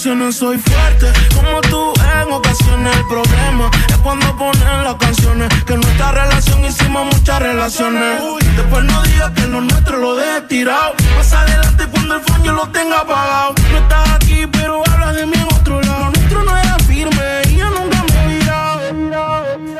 [0.03, 0.35] las emociones?
[0.35, 2.95] Soy fuerte, como tú en ocasiones.
[2.95, 5.49] El problema es cuando ponen las canciones.
[5.65, 8.21] Que en nuestra relación hicimos muchas relaciones.
[8.55, 10.93] Después no digas que lo nuestro lo dejé tirado.
[11.15, 13.55] Más adelante, cuando el phone yo lo tenga apagado.
[13.71, 15.99] No estás aquí, pero hablas de mí en otro lado.
[15.99, 18.81] Lo nuestro no era firme y yo nunca me he virado.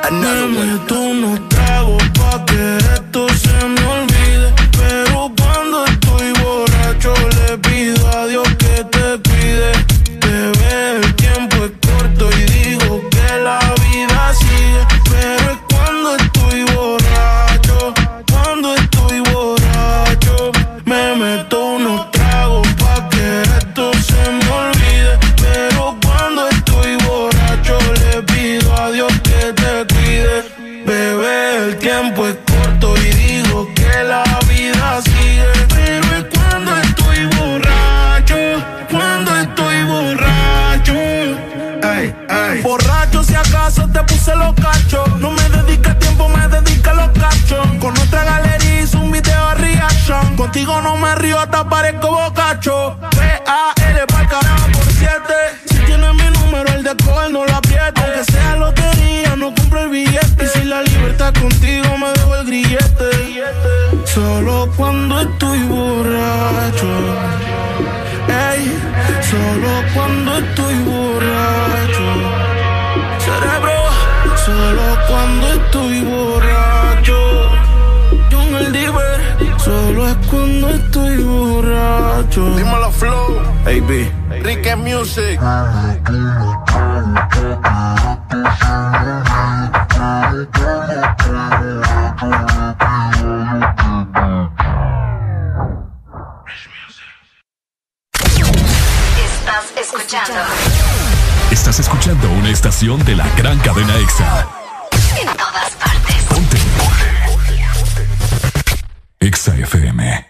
[0.04, 0.74] Another Me one.
[0.74, 3.83] meto unos tragos pa' que esto se me
[50.66, 52.98] No me río, hasta parezco bocacho.
[53.12, 55.34] P-A-L para carajo por siete.
[55.66, 58.02] Si tienes mi número, el de coger no lo apriete.
[58.02, 60.46] Aunque sea lotería, no compro el billete.
[60.46, 63.44] Y si la libertad contigo me dejo el grillete.
[64.06, 66.88] Solo cuando estoy borracho.
[68.30, 68.80] Ey,
[69.30, 72.08] solo cuando estoy borracho.
[73.20, 73.84] Cerebro,
[74.46, 76.53] solo cuando estoy borracho.
[80.34, 82.56] Cuando estoy borracho.
[82.56, 83.40] Dímelo, Flow.
[83.66, 84.44] AB.
[84.44, 85.40] Rique Music.
[99.24, 100.34] Estás escuchando
[101.52, 104.63] Estás escuchando una estación de la gran cadena EXA.
[109.26, 110.26] EXA FM.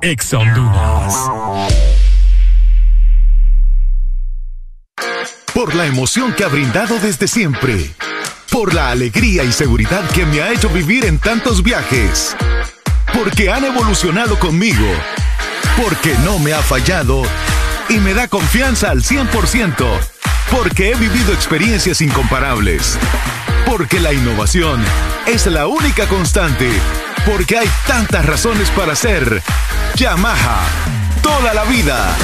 [0.00, 1.14] EXA Honduras.
[5.52, 7.90] Por la emoción que ha brindado desde siempre.
[8.50, 12.34] Por la alegría y seguridad que me ha hecho vivir en tantos viajes.
[13.12, 14.88] Porque han evolucionado conmigo.
[15.76, 17.24] Porque no me ha fallado
[17.90, 20.19] y me da confianza al 100%.
[20.50, 22.98] Porque he vivido experiencias incomparables.
[23.66, 24.82] Porque la innovación
[25.26, 26.68] es la única constante.
[27.24, 29.42] Porque hay tantas razones para ser
[29.94, 30.60] Yamaha.
[31.22, 32.16] Toda la vida.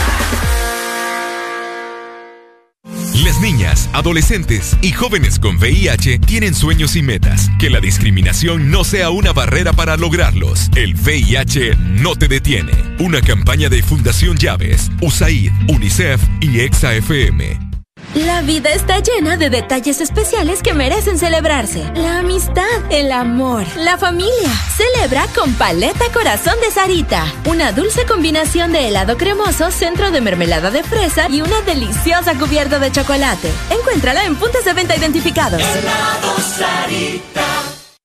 [3.25, 7.49] Las niñas, adolescentes y jóvenes con VIH tienen sueños y metas.
[7.59, 10.69] Que la discriminación no sea una barrera para lograrlos.
[10.75, 12.73] El VIH no te detiene.
[12.99, 17.66] Una campaña de Fundación Llaves, USAID, UNICEF y EXA-FM.
[18.15, 21.85] La vida está llena de detalles especiales que merecen celebrarse.
[21.95, 24.51] La amistad, el amor, la familia.
[24.75, 27.25] Celebra con Paleta Corazón de Sarita.
[27.47, 32.79] Una dulce combinación de helado cremoso, centro de mermelada de fresa y una deliciosa cubierta
[32.79, 33.51] de chocolate.
[33.71, 35.61] Encuéntrala en puntos de venta identificados.
[35.61, 37.45] Helado Sarita.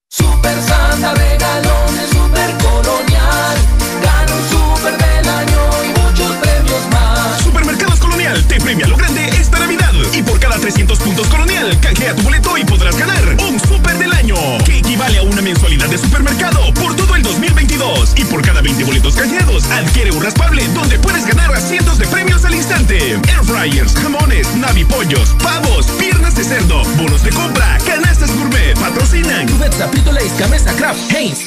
[0.10, 3.58] Super Santa regalones, super colonial.
[4.04, 7.42] Gana un super del año y muchos premios más.
[7.42, 9.91] Supermercados Colonial te premia lo grande esta Navidad.
[10.14, 14.12] Y por cada 300 puntos Colonial, canjea tu boleto y podrás ganar un super del
[14.14, 18.14] año, que equivale a una mensualidad de supermercado por todo el 2022.
[18.18, 22.08] Y por cada 20 boletos canjeados, adquiere un raspable donde puedes ganar a cientos de
[22.08, 22.98] premios al instante.
[22.98, 29.48] Air fryers, jamones, navipollos, pavos, piernas de cerdo, bonos de compra, canastas gourmet, patrocinan.
[29.48, 31.40] Cubeta, Pito Lays, Gamesa, Kraft, Heinz.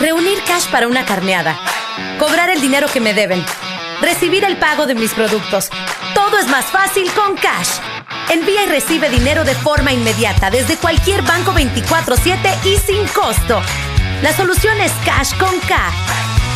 [0.00, 1.58] Reunir cash para una carneada.
[2.18, 3.44] Cobrar el dinero que me deben.
[4.02, 5.70] Recibir el pago de mis productos.
[6.12, 7.78] Todo es más fácil con Cash.
[8.30, 13.62] Envía y recibe dinero de forma inmediata desde cualquier banco 24/7 y sin costo.
[14.20, 15.78] La solución es Cash con K.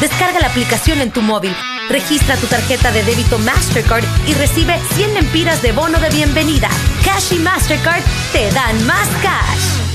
[0.00, 1.54] Descarga la aplicación en tu móvil.
[1.88, 6.68] Registra tu tarjeta de débito Mastercard y recibe 100 lempiras de bono de bienvenida.
[7.04, 8.02] Cash y Mastercard
[8.32, 9.86] te dan más cash.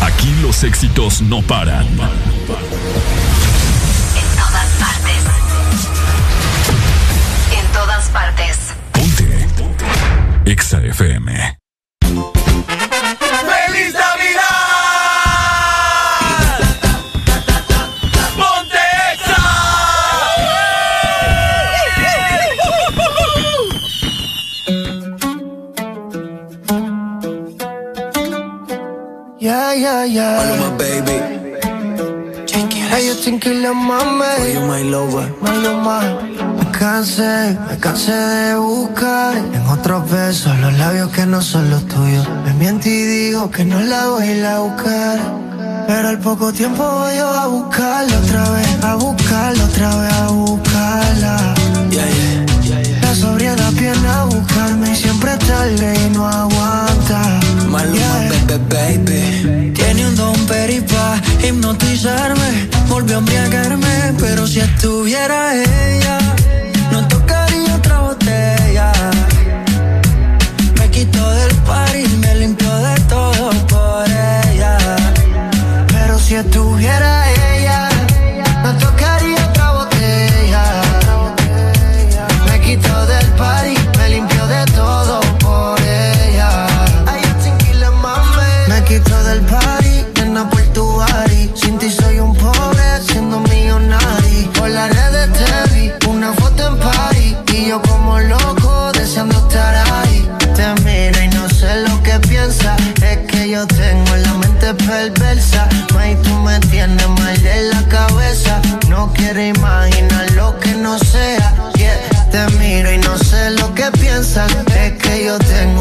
[0.00, 1.86] Aquí los éxitos no paran.
[8.02, 8.74] Todas partes.
[10.44, 11.58] Exa FM.
[12.00, 14.42] ¡Feliz Navidad!
[18.36, 18.78] ¡Ponte
[29.38, 30.52] Yeah, yeah, yeah.
[30.52, 31.18] Of my baby.
[33.74, 34.54] Mami.
[34.54, 35.28] you my lover.
[35.40, 41.86] My cansé, me cansé de buscar en otros besos los labios que no son los
[41.86, 42.26] tuyos.
[42.44, 45.20] Me miento y digo que no la voy a ir a buscar.
[45.86, 50.28] Pero al poco tiempo voy yo a buscarla otra vez, a buscarla otra vez, a
[50.30, 51.54] buscarla.
[53.00, 57.40] La sobriedad viene a buscarme y siempre tarde y no aguanta.
[57.68, 58.18] Maluma,
[58.68, 59.72] baby, baby.
[59.72, 66.18] Tiene un don peripa hipnotizarme, volvió a embriagarme, pero si estuviera ella,
[71.04, 74.04] quitó del par y me limpió de todo por
[74.50, 74.78] ella.
[75.88, 77.11] Pero si estuviera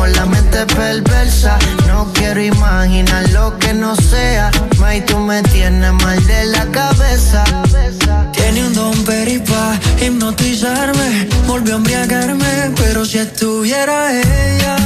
[0.01, 1.57] tengo la mente perversa.
[1.87, 4.51] No quiero imaginar lo que no sea.
[4.79, 7.43] May, tú me tienes mal de la cabeza.
[8.33, 11.27] Tiene un don peripa hipnotizarme.
[11.47, 12.71] Volvió a embriagarme.
[12.77, 14.77] Pero si estuviera ella,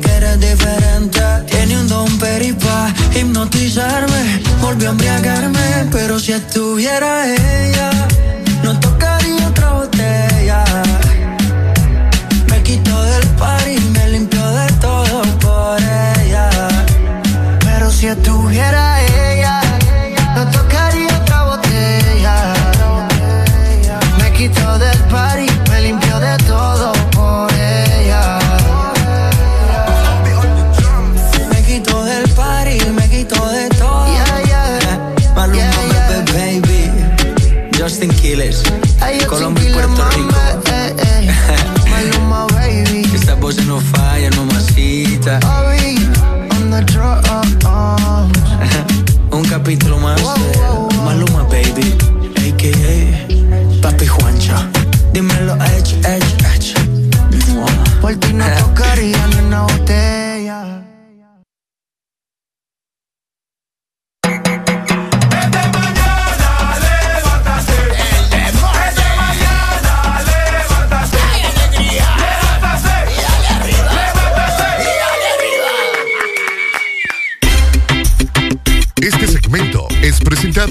[0.00, 1.20] que eres diferente.
[1.46, 5.88] Tiene un don peripa, hipnotizarme, volvió a embriagarme.
[5.90, 7.90] Pero si estuviera ella,
[8.62, 10.64] no tocaría otra botella.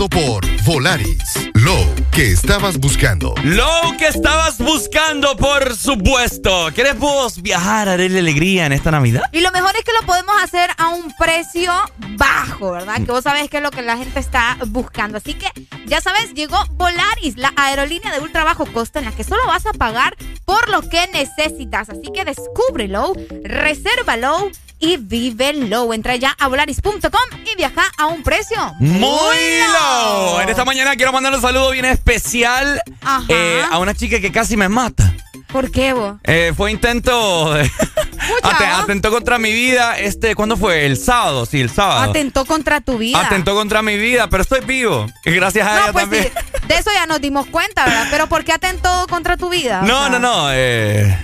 [0.06, 1.50] Presentado por Volaris.
[1.54, 1.78] Lo
[2.12, 3.34] que estabas buscando.
[3.44, 6.70] Lo que estabas buscando, por supuesto.
[6.74, 9.24] ¿Quieres vos viajar a darle alegría en esta Navidad?
[9.32, 11.74] Y lo mejor es que lo podemos hacer a un precio
[12.18, 12.96] bajo, ¿verdad?
[12.96, 15.18] Que vos sabés que es lo que la gente está buscando.
[15.18, 15.48] Así que,
[15.86, 19.66] ya sabes, llegó Volaris, la aerolínea de ultra bajo costo en la que solo vas
[19.66, 21.90] a pagar por lo que necesitas.
[21.90, 25.94] Así que descúbrelo, resérvalo y vívelo.
[25.94, 29.04] Entra ya a volaris.com y viaja a un precio Muy
[29.74, 30.40] low.
[30.42, 32.82] En esta mañana quiero mandar un saludo bien especial
[33.30, 35.14] eh, a una chica que casi me mata.
[35.52, 36.16] ¿Por qué vos?
[36.24, 37.54] Eh, fue intento.
[37.54, 37.72] de-
[38.44, 39.98] Ate- atentó contra mi vida.
[39.98, 40.86] Este, ¿cuándo fue?
[40.86, 42.10] El sábado, sí, el sábado.
[42.10, 43.20] Atentó contra tu vida.
[43.20, 45.06] Atentó contra mi vida, pero estoy vivo.
[45.24, 46.24] Y gracias a No, ella pues también.
[46.24, 48.08] sí, de eso ya nos dimos cuenta, ¿verdad?
[48.12, 49.82] Pero ¿por qué atentó contra tu vida?
[49.84, 50.48] O No, sea, no, no.
[50.52, 51.18] Eh,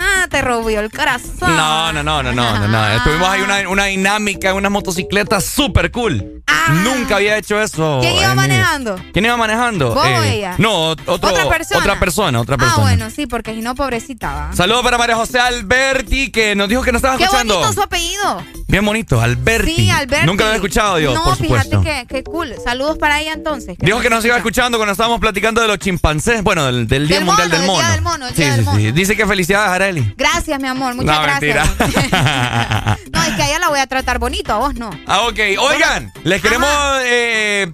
[0.00, 1.56] Ah, te robió el corazón.
[1.56, 2.88] no, no, no, no, no, no, no.
[2.90, 6.42] Estuvimos ahí una, una dinámica en una motocicleta súper cool.
[6.82, 7.98] Nunca había hecho eso.
[7.98, 8.00] Ah.
[8.00, 8.96] ¿Quién iba mi- manejando?
[9.12, 9.86] ¿Quién iba manejando?
[9.90, 10.54] Eh, ¿Vos o ella?
[10.58, 11.80] No, otro, ¿Otra persona?
[11.80, 12.82] Otra persona, otra Ah, persona.
[12.82, 14.52] bueno, sí, porque si no, pobrecita, va.
[14.54, 17.54] Saludos para María José Alberti, que nos dijo que nos estaba Qué escuchando.
[17.58, 18.42] bonito su apellido.
[18.74, 19.72] Bien bonito, Alberti.
[19.72, 20.26] Sí, Alberti.
[20.26, 21.80] Nunca lo había escuchado yo, no, por supuesto.
[21.80, 22.56] fíjate que, que cool.
[22.64, 23.76] Saludos para ella entonces.
[23.78, 26.42] Dijo que nos iba escuchando cuando estábamos platicando de los chimpancés.
[26.42, 27.78] Bueno, del, del Día Del Mundial mono, del Mono.
[27.78, 28.90] Día del Mono, el sí, Día sí, del sí.
[28.90, 30.12] Dice que felicidades, Areli.
[30.16, 30.96] Gracias, mi amor.
[30.96, 31.78] Muchas no, gracias.
[31.78, 32.98] mentira.
[33.12, 34.90] No, es que a ella la voy a tratar bonito, a vos no.
[35.06, 35.38] ah, ok.
[35.60, 36.68] Oigan, les queremos.
[37.04, 37.72] eh,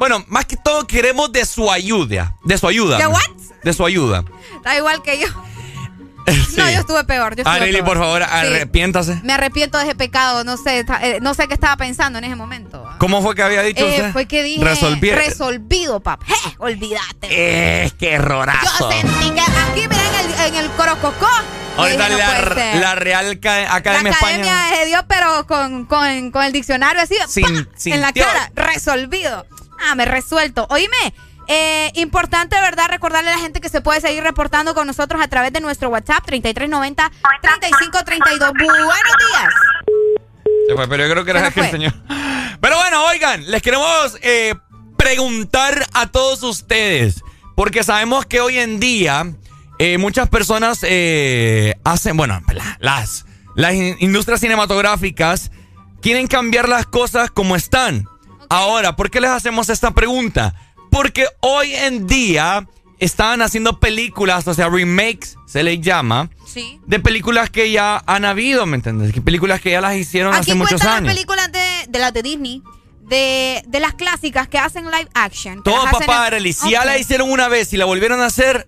[0.00, 2.34] bueno, más que todo queremos de su ayuda.
[2.42, 2.98] De su ayuda.
[2.98, 3.20] ¿De what?
[3.62, 4.24] De su ayuda.
[4.64, 5.28] Da igual que yo.
[6.50, 6.56] Sí.
[6.56, 7.36] No, yo estuve peor.
[7.36, 7.84] Yo estuve peor.
[7.84, 8.28] por favor, Sí.
[8.30, 9.20] arrepiéntase.
[9.22, 10.44] Me arrepiento de ese pecado.
[10.44, 12.88] No sé, eh, no sé qué estaba pensando en ese momento.
[12.98, 14.12] ¿Cómo fue que había dicho Eh, usted?
[14.12, 14.64] fue que dije
[15.14, 16.22] resolvido, pap.
[16.24, 17.28] Je, olvídate.
[17.30, 18.90] Eh, qué errorazo.
[18.90, 21.28] Yo sentí que aquí, mira, en el, en el Corococó.
[21.76, 24.78] Ahorita dije, no la, la Real Ca- La Academia academia Española.
[24.80, 27.70] de Dios, pero con, con, con el diccionario así, Sin- ¡pa!
[27.86, 29.46] en la cara, resolvido.
[29.88, 30.66] Ah, me resuelto.
[30.68, 31.14] Oíme,
[31.52, 32.86] eh, importante, ¿verdad?
[32.88, 35.88] Recordarle a la gente que se puede seguir reportando con nosotros a través de nuestro
[35.88, 38.38] WhatsApp 3390-3532.
[38.38, 39.52] Buenos días.
[40.68, 41.92] Se fue, pero yo creo que era aquel señor.
[42.60, 44.54] Pero bueno, oigan, les queremos eh,
[44.98, 47.22] preguntar a todos ustedes,
[47.56, 49.32] porque sabemos que hoy en día
[49.78, 53.24] eh, muchas personas eh, hacen, bueno, la- las,
[53.56, 55.50] las in- industrias cinematográficas
[56.02, 58.04] quieren cambiar las cosas como están.
[58.50, 60.54] Ahora, ¿por qué les hacemos esta pregunta?
[60.90, 62.66] Porque hoy en día
[62.98, 66.80] están haciendo películas, o sea, remakes, se les llama, Sí.
[66.86, 69.12] de películas que ya han habido, ¿me entiendes?
[69.14, 71.04] Que películas que ya las hicieron Aquí hace muchos cuentan años.
[71.06, 72.62] las películas de, de las de Disney,
[73.02, 75.62] de, de las clásicas que hacen live action.
[75.62, 76.52] Todo papá, Arely.
[76.52, 78.66] Si ya la hicieron una vez y la volvieron a hacer,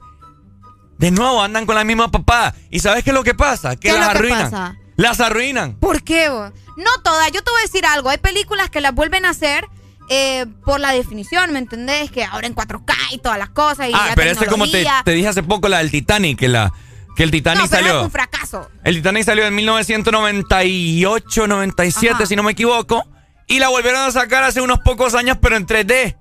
[0.98, 2.54] de nuevo andan con la misma papá.
[2.70, 3.76] ¿Y sabes qué es lo que pasa?
[3.76, 4.50] Que ¿Qué las arruinan.
[4.50, 4.76] pasa?
[4.96, 5.74] Las arruinan.
[5.74, 6.28] ¿Por qué?
[6.28, 6.52] vos?
[6.76, 7.30] No todas.
[7.32, 8.08] Yo te voy a decir algo.
[8.08, 9.68] Hay películas que las vuelven a hacer
[10.14, 12.10] eh, por la definición, ¿me entendés?
[12.10, 13.88] Que ahora en 4K y todas las cosas.
[13.88, 16.48] Y ah, la pero este como te, te dije hace poco, la del Titanic, que,
[16.48, 16.70] la,
[17.16, 17.98] que el Titanic No, pero salió.
[18.00, 18.70] es un fracaso.
[18.84, 22.26] El Titanic salió en 1998, 97, Ajá.
[22.26, 23.08] si no me equivoco.
[23.46, 26.16] Y la volvieron a sacar hace unos pocos años, pero en 3D.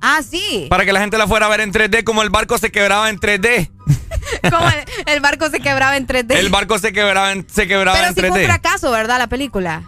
[0.00, 0.66] Ah, sí.
[0.70, 3.10] Para que la gente la fuera a ver en 3D, como el barco se quebraba
[3.10, 3.70] en 3D.
[4.50, 6.34] Como el, el barco se quebraba en 3D.
[6.36, 8.28] El barco se quebraba en, se quebraba pero en sí 3D.
[8.28, 9.18] fue un fracaso, ¿verdad?
[9.18, 9.82] La película.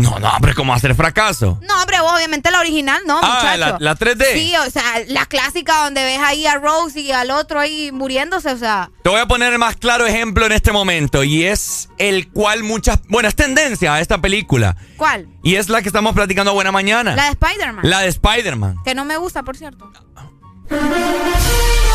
[0.00, 1.58] No, no, hombre, ¿cómo ser fracaso?
[1.62, 3.58] No, hombre, vos obviamente la original, no, Ah, muchacho.
[3.58, 4.24] la- la 3D.
[4.34, 8.50] Sí, o sea, la clásica donde ves ahí a Rose y al otro ahí muriéndose,
[8.50, 8.90] o sea.
[9.02, 12.62] Te voy a poner el más claro ejemplo en este momento y es el cual
[12.62, 13.00] muchas...
[13.08, 15.28] Bueno, es tendencia a esta película ¿Cuál?
[15.42, 17.14] y es la que estamos platicando Buena Mañana.
[17.14, 17.80] La de Spider-Man.
[17.88, 18.76] La de Spider-Man.
[18.84, 19.90] Que no me gusta, por cierto.
[19.90, 20.30] Bueno,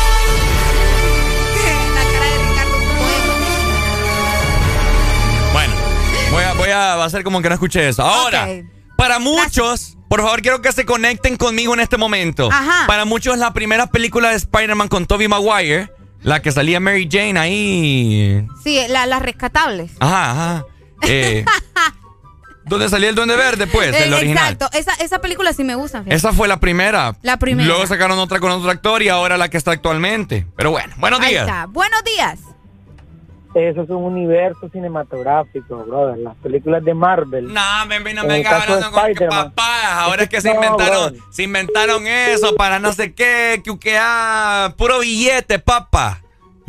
[6.30, 8.02] voy a, voy a hacer como que no escuché eso.
[8.02, 8.48] Ahora,
[8.96, 12.48] para muchos, por favor, quiero que se conecten conmigo en este momento.
[12.52, 12.86] Ajá.
[12.86, 15.90] Para muchos, la primera película de Spider-Man con Tobey Maguire,
[16.22, 18.46] la que salía Mary Jane ahí.
[18.62, 19.92] Sí, la- las rescatables.
[20.00, 20.64] Ajá, ajá.
[21.02, 21.44] Eh,
[22.64, 23.94] ¿Dónde salía el Duende Verde, pues?
[23.94, 24.54] El Eh, original.
[24.54, 25.98] Exacto, esa, esa película sí me gusta.
[26.00, 26.16] fíjate.
[26.16, 27.14] Esa fue la primera.
[27.22, 27.68] La primera.
[27.68, 30.46] Luego sacaron otra con otro actor y ahora la que está actualmente.
[30.56, 31.46] Pero bueno, buenos Ahí días.
[31.46, 31.66] está.
[31.66, 32.40] Buenos días.
[33.58, 36.18] Eso es un universo cinematográfico, brother.
[36.18, 37.52] Las películas de Marvel.
[37.54, 39.44] No, me, me, no En me vengas hablando con que Spider-Man.
[39.54, 40.00] papá.
[40.02, 41.20] Ahora es que se No, inventaron, brother.
[41.30, 46.20] se inventaron eso para no sé qué, que, que ah, puro billete, papá.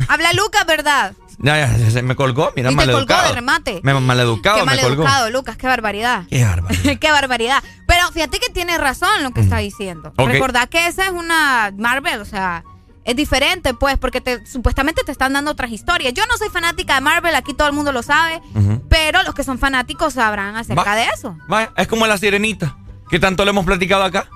[0.08, 1.12] Habla Lucas, ¿verdad?
[1.40, 3.28] Ya, ya, se me colgó, mira, y te colgó maleducado.
[3.28, 3.80] de remate.
[3.84, 5.02] Me maleducado, Qué me colgó.
[5.04, 6.22] maleducado, Lucas, qué barbaridad.
[6.30, 6.98] Qué barbaridad.
[7.00, 7.62] qué barbaridad.
[7.86, 10.12] Pero fíjate que tiene razón lo que está diciendo.
[10.16, 10.26] Ok.
[10.30, 12.64] Recordad que esa es una Marvel, o sea,
[13.08, 16.12] es diferente, pues, porque te, supuestamente te están dando otras historias.
[16.14, 18.40] Yo no soy fanática de Marvel, aquí todo el mundo lo sabe,
[18.88, 20.94] pero los que son fanáticos sabrán acerca Va.
[20.94, 21.36] de eso.
[21.76, 22.76] Es como la sirenita,
[23.10, 24.28] que tanto le hemos platicado acá.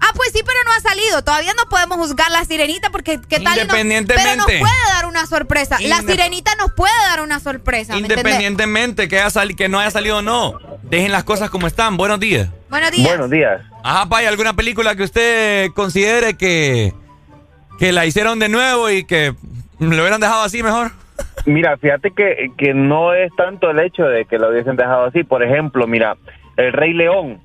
[0.00, 1.24] Ah, pues sí, pero no ha salido.
[1.24, 3.56] Todavía no podemos juzgar la sirenita porque qué tal.
[3.56, 4.22] no- Independientemente.
[4.22, 5.78] pero nos puede dar una sorpresa.
[5.80, 7.96] La sirenita nos puede dar una sorpresa.
[7.96, 10.58] Independientemente que, haya sali- que no haya salido o no.
[10.82, 11.96] Dejen las cosas como están.
[11.96, 12.48] Buenos días.
[12.68, 13.08] Buenos días.
[13.08, 13.62] Buenos días.
[13.82, 16.92] Ajá, Pay, ¿alguna película que usted considere que,
[17.84, 19.34] que la hicieron de nuevo y que
[19.78, 20.92] lo hubieran dejado así mejor?
[21.44, 25.22] Mira, fíjate que, que no es tanto el hecho de que lo hubiesen dejado así.
[25.22, 26.16] Por ejemplo, mira,
[26.56, 27.40] El Rey León.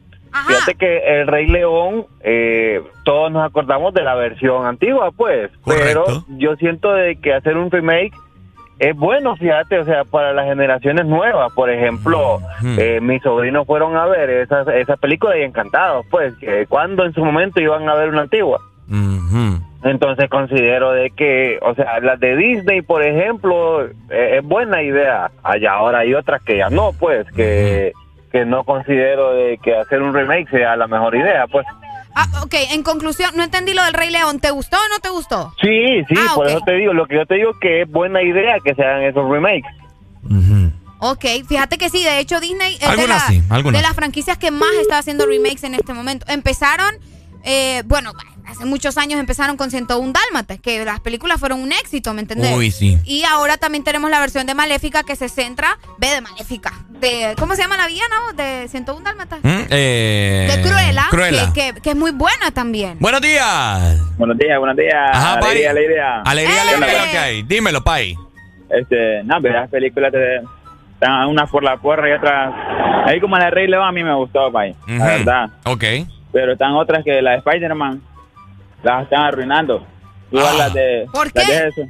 [0.48, 5.52] Fíjate que El Rey León, eh, todos nos acordamos de la versión antigua, pues.
[5.66, 8.14] Pero yo siento de que hacer un remake
[8.80, 11.52] es bueno, fíjate, o sea, para las generaciones nuevas.
[11.52, 12.40] Por ejemplo,
[12.78, 17.12] eh, mis sobrinos fueron a ver esa, esa película y encantados, pues, que cuando en
[17.12, 18.62] su momento iban a ver una antigua.
[19.84, 25.32] Entonces considero de que, o sea, las de Disney, por ejemplo, eh, es buena idea.
[25.42, 27.94] Allá ahora hay otras que ya no, pues, que,
[28.32, 31.66] que no considero de que hacer un remake sea la mejor idea, pues.
[32.16, 34.40] Ah, ok, en conclusión, no entendí lo del Rey León.
[34.42, 35.54] ¿Te gustó o no te gustó?
[35.62, 38.22] Sí, sí, Ah, por eso te digo, lo que yo te digo que es buena
[38.22, 39.72] idea que se hagan esos remakes.
[41.02, 43.42] Ok, fíjate que sí, de hecho Disney es de, la- sí,
[43.72, 46.26] de las franquicias que más está haciendo remakes en este momento.
[46.30, 46.94] Empezaron,
[47.46, 48.12] eh, bueno,
[48.50, 52.56] hace muchos años empezaron con 101 Dálmatas, que las películas fueron un éxito, ¿me entendés?
[52.56, 52.98] Uy, sí.
[53.06, 57.36] Y ahora también tenemos la versión de Maléfica que se centra, ve de Maléfica, de,
[57.38, 58.16] ¿cómo se llama la villana?
[58.36, 59.40] De 101 Dálmatas.
[59.44, 59.62] ¿Mm?
[59.70, 61.54] Eh, De Cruella, Cruella.
[61.54, 62.98] Que, que- que es muy buena también.
[63.00, 64.00] Buenos días.
[64.18, 64.96] Buenos días, buenos días.
[65.14, 65.50] Ajá, Pai.
[65.66, 66.22] alegría, alegría.
[66.26, 67.44] Alegría, ¿Qué onda, alegría, que hay.
[67.44, 68.16] Dímelo, Pai.
[68.70, 70.36] Este, no, pero las películas te,
[70.94, 72.54] están unas por la porra y otras.
[73.06, 74.76] Ahí como la de Rey León a mí me gustó, Pai.
[74.88, 75.04] La Ujú.
[75.06, 75.50] verdad.
[75.66, 75.84] Ok.
[76.32, 78.02] Pero están otras que la de Spider-Man
[78.84, 79.86] las están arruinando.
[80.32, 80.58] Igual Ah.
[80.58, 81.08] las de.
[81.12, 81.82] ¿Por las de eso.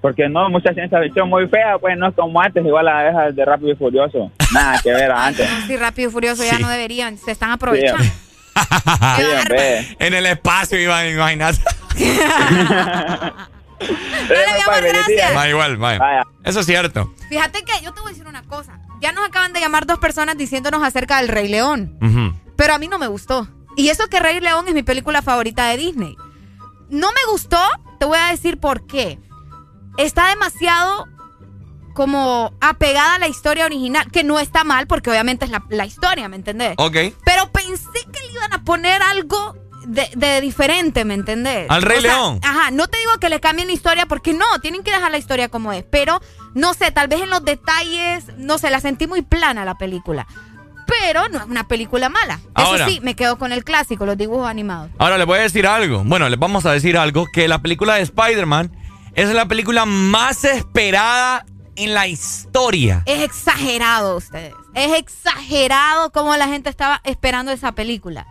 [0.00, 3.10] Porque no, mucha ciencia ficción muy fea, pues no es como antes, igual la de
[3.10, 4.32] esas de Rápido y Furioso.
[4.52, 5.48] Nada que ver a antes.
[5.68, 8.02] Sí, Rápido y Furioso ya no deberían, se están aprovechando.
[9.16, 9.96] Sí.
[9.98, 10.78] En el espacio,
[14.66, 15.36] amor, gracias.
[15.36, 16.24] Va igual, va.
[16.44, 17.12] Eso es cierto.
[17.28, 18.78] Fíjate que yo te voy a decir una cosa.
[19.00, 21.98] Ya nos acaban de llamar dos personas diciéndonos acerca del Rey León.
[22.56, 23.48] Pero a mí no me gustó.
[23.76, 26.16] Y eso que Rey León es mi película favorita de Disney.
[26.88, 27.58] No me gustó,
[27.98, 29.18] te voy a decir por qué.
[29.96, 31.08] Está demasiado
[31.94, 35.86] como apegada a la historia original, que no está mal porque obviamente es la, la
[35.86, 36.74] historia, ¿me entendés?
[36.78, 36.96] Ok.
[37.24, 41.66] Pero pensé que le iban a poner algo de, de diferente, ¿me entendés?
[41.70, 42.40] Al Rey O sea, León.
[42.42, 45.18] Ajá, no te digo que le cambien la historia porque no, tienen que dejar la
[45.18, 45.84] historia como es.
[45.90, 46.20] Pero
[46.54, 50.26] no sé, tal vez en los detalles, no sé, la sentí muy plana la película.
[50.86, 52.40] Pero no es una película mala.
[52.54, 52.86] Ahora.
[52.86, 54.90] Eso sí, me quedo con el clásico, los dibujos animados.
[54.98, 56.02] Ahora les voy a decir algo.
[56.04, 57.26] Bueno, les vamos a decir algo.
[57.32, 58.72] Que la película de Spider-Man
[59.14, 61.44] es la película más esperada
[61.76, 63.02] en la historia.
[63.06, 64.54] Es exagerado ustedes.
[64.74, 68.26] Es exagerado cómo la gente estaba esperando esa película.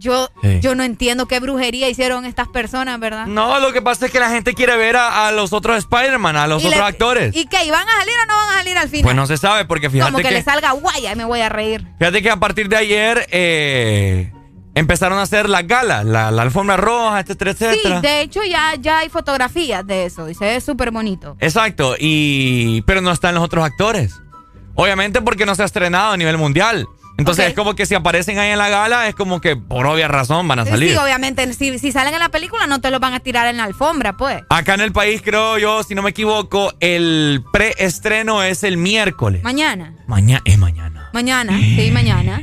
[0.00, 0.60] Yo, Sí.
[0.62, 3.26] yo no entiendo qué brujería hicieron estas personas, ¿verdad?
[3.26, 6.36] No, lo que pasa es que la gente quiere ver a, a los otros Spider-Man,
[6.36, 7.36] a los otros le- actores.
[7.36, 7.64] ¿Y qué?
[7.66, 9.04] ¿Y van a salir o no van a salir al final?
[9.04, 11.40] Pues no se sabe, porque fíjate Como que, que, le salga guaya y me voy
[11.42, 11.86] a reír.
[11.98, 14.32] fíjate que a partir de ayer eh,
[14.74, 18.00] empezaron a hacer las galas, la, la alfombra roja, etcétera, Sí, etcétera.
[18.00, 21.36] de hecho ya, ya hay fotografías de eso y se ve súper bonito.
[21.40, 24.14] Exacto, y pero no están los otros actores.
[24.76, 26.86] Obviamente porque no se ha estrenado a nivel mundial.
[27.20, 30.08] Entonces es como que si aparecen ahí en la gala, es como que por obvia
[30.08, 30.92] razón van a salir.
[30.92, 33.58] Sí, obviamente, si, si salen en la película no te los van a tirar en
[33.58, 34.42] la alfombra, pues.
[34.48, 39.42] Acá en el país, creo yo, si no me equivoco, el preestreno es el miércoles.
[39.42, 39.94] Mañana.
[40.06, 41.10] Mañana, es mañana.
[41.12, 42.42] Mañana, sí, mañana.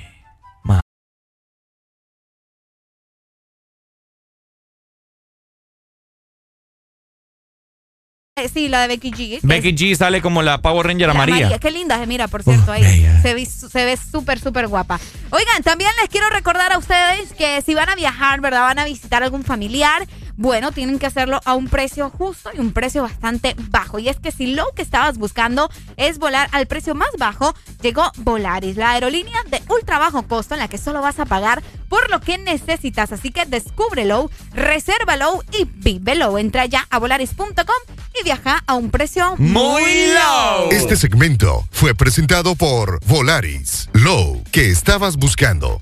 [8.54, 9.40] Sí, la de Becky G.
[9.42, 11.58] Becky G sale como la Power Ranger La amarilla.
[11.58, 12.84] Qué linda, eh, mira, por cierto, ahí.
[12.84, 13.22] bella.
[13.22, 15.00] Se ve se ve súper, súper guapa.
[15.32, 18.62] Oigan, también les quiero recordar a ustedes que si van a viajar, ¿verdad?
[18.62, 20.08] Van a visitar algún familiar.
[20.38, 23.98] Bueno, tienen que hacerlo a un precio justo y un precio bastante bajo.
[23.98, 28.12] Y es que si lo que estabas buscando es volar al precio más bajo, llegó
[28.18, 32.12] Volaris, la aerolínea de ultra bajo costo en la que solo vas a pagar por
[32.12, 33.12] lo que necesitas.
[33.12, 36.38] Así que descúbrelo, resérvalo y vívelo.
[36.38, 39.82] Entra ya a volaris.com y viaja a un precio muy
[40.14, 40.70] low.
[40.70, 43.90] Este segmento fue presentado por Volaris.
[43.94, 45.82] Low, que estabas buscando.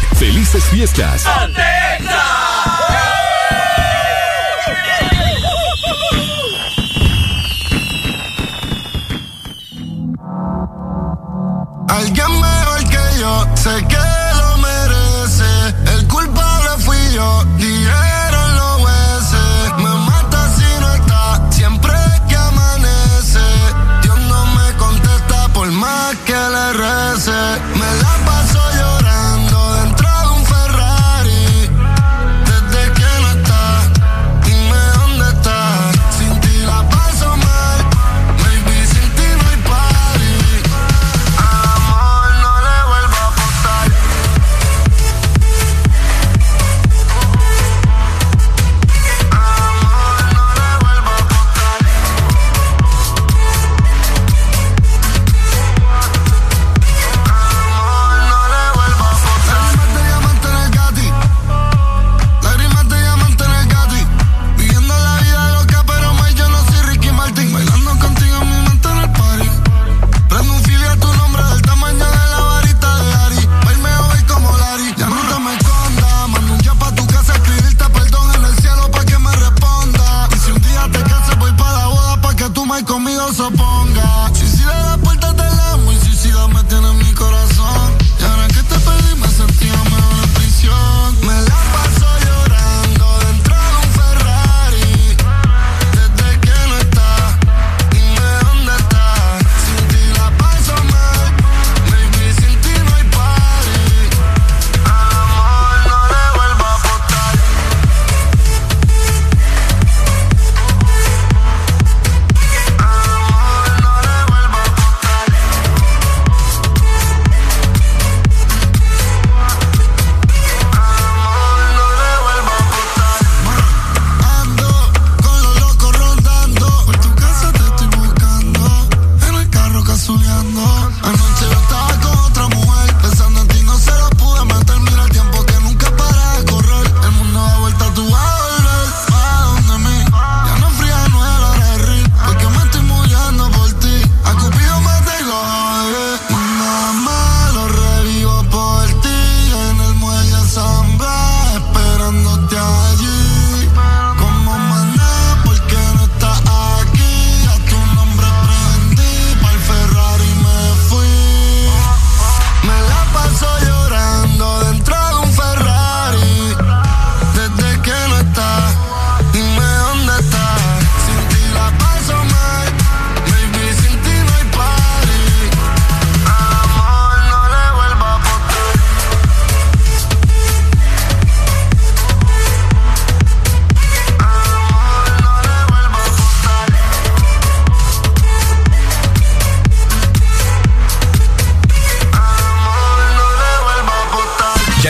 [0.15, 1.25] Felices fiestas.
[11.89, 14.00] Alguien mejor que yo, sé que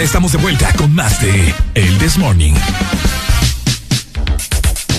[0.02, 2.56] Ya estamos de vuelta con más de El This Morning.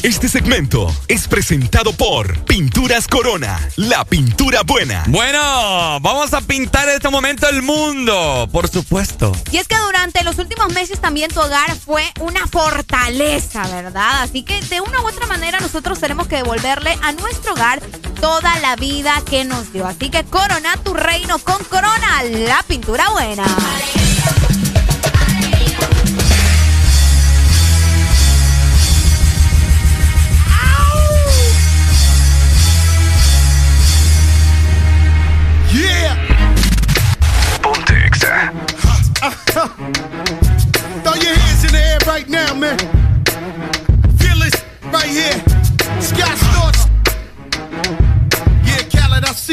[0.05, 5.03] Este segmento es presentado por Pinturas Corona, la pintura buena.
[5.09, 9.33] Bueno, vamos a pintar en este momento el mundo, por supuesto.
[9.51, 14.23] Y es que durante los últimos meses también tu hogar fue una fortaleza, ¿verdad?
[14.23, 17.81] Así que de una u otra manera nosotros tenemos que devolverle a nuestro hogar
[18.21, 19.85] toda la vida que nos dio.
[19.85, 23.45] Así que corona tu reino con Corona, la pintura buena.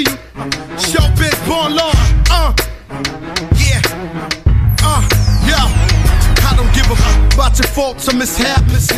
[0.03, 0.17] See you.
[0.79, 1.91] Showbiz, born law.
[2.29, 2.53] Uh,
[3.59, 3.81] yeah.
[4.83, 5.01] Uh,
[5.47, 5.59] yo.
[6.47, 8.91] I don't give a f- about your faults or mishaps.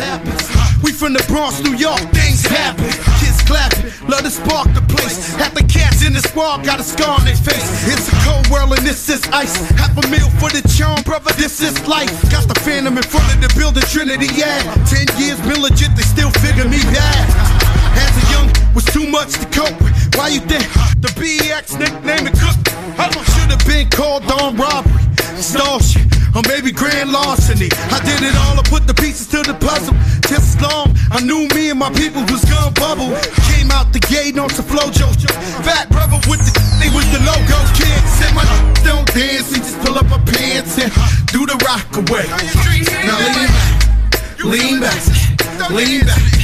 [0.82, 2.86] We from the Bronx, New York, things happen.
[3.22, 5.34] Kids clapping, love to spark the place.
[5.34, 7.66] Half the cats in the squad got a scar on their face.
[7.86, 9.54] It's a cold world and this is ice.
[9.78, 12.10] Half a meal for the charm, brother, this is life.
[12.30, 14.62] Got the phantom in front of the building, Trinity, yeah.
[14.90, 17.81] Ten years been legit, they still figure me bad.
[17.96, 19.92] As a young, was too much to cope with.
[20.16, 20.64] Why you think
[21.00, 22.56] the BX nickname it cook?
[22.98, 25.02] I Should have been called on robbery,
[25.40, 26.04] stall shit,
[26.36, 27.68] or maybe grand larceny.
[27.90, 29.94] I did it all, I put the pieces to the puzzle.
[30.28, 33.10] Just as long, I knew me and my people was gonna bubble.
[33.52, 35.08] Came out the gate on some flojo.
[35.64, 38.00] Fat brother with the they was the logo kid.
[38.18, 38.44] Said my
[38.84, 40.92] don't dance, he just pull up my pants and
[41.32, 42.26] do the rock away.
[43.06, 46.41] Now lean back, lean back, lean back.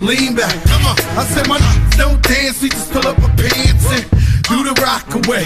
[0.00, 0.96] Lean back, come on.
[1.18, 1.58] I said my
[1.96, 4.04] don't dance, we just pull up our pants and
[4.44, 5.44] do the rock away.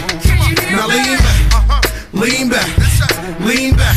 [0.71, 3.97] Now lean back, lean back, lean back,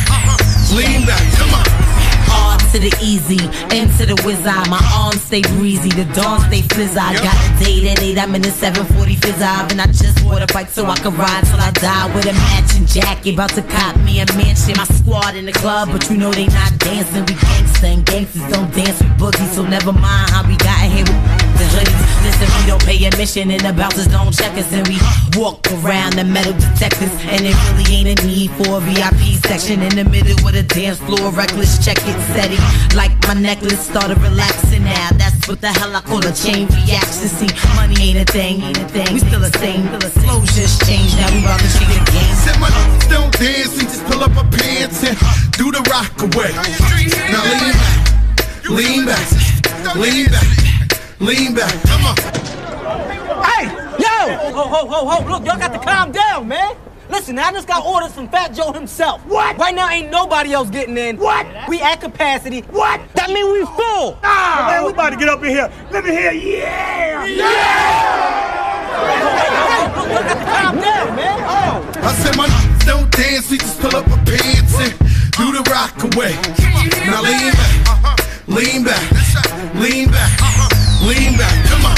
[0.71, 1.84] lean back, come on.
[2.75, 3.39] To the easy,
[3.71, 4.67] into to the wizard.
[4.67, 6.97] My arms stay breezy, the dawn stay flizz.
[6.99, 10.43] I got a date at 8, I'm in the 740 fizz and I just bought
[10.43, 13.35] a bike so I can ride till I die with a matching jacket.
[13.35, 14.75] About to cop me a mansion.
[14.75, 17.23] My squad in the club, but you know they not dancing.
[17.23, 21.07] We gangsta and gangsters don't dance with boogies, so never mind how we got here
[21.07, 22.04] with the hoodies.
[22.25, 24.97] Listen, we don't pay admission and the bouncers don't check us, and we
[25.37, 27.13] walk around the metal detectors.
[27.29, 30.63] And it really ain't a need for a VIP section in the middle with a
[30.63, 31.29] dance floor.
[31.29, 32.57] Reckless, check it, steady.
[32.97, 35.09] Like my necklace started relaxing now.
[35.13, 37.29] That's what the hell I call a chain reaction.
[37.29, 39.13] See, money ain't a thing, ain't a thing.
[39.13, 41.17] We still the same, The flow just changed.
[41.21, 42.35] Now we about to change the game.
[42.41, 42.73] Said my
[43.05, 45.15] don't dance, we just pull up our pants and
[45.53, 46.49] do the rock away.
[47.29, 48.01] Now lean back,
[48.65, 50.74] lean back, lean back,
[51.19, 51.71] lean back.
[51.83, 52.15] Come on.
[53.43, 53.67] Hey,
[53.99, 54.51] yo!
[54.51, 56.75] Ho, ho, ho, ho, look, y'all got to calm down, man.
[57.09, 59.23] Listen, I just got orders from Fat Joe himself.
[59.25, 59.57] What?
[59.57, 61.17] Right now, ain't nobody else getting in.
[61.17, 61.45] What?
[61.69, 62.61] We at capacity.
[62.61, 62.99] What?
[63.13, 64.17] That mean we full.
[64.23, 65.71] Ah, man, we about to get up in here.
[65.91, 67.25] Let me hear, yeah!
[67.25, 68.65] Yeah!
[69.95, 71.39] Look, y'all got to calm down, man.
[71.47, 71.83] Oh.
[72.01, 72.47] I said my
[72.85, 74.93] don't dance, we just pull up our pants and
[75.33, 76.33] do the rock away.
[77.05, 79.11] Now lean back, lean back,
[79.75, 80.39] lean back,
[81.05, 81.53] lean back.
[81.69, 81.97] Come on.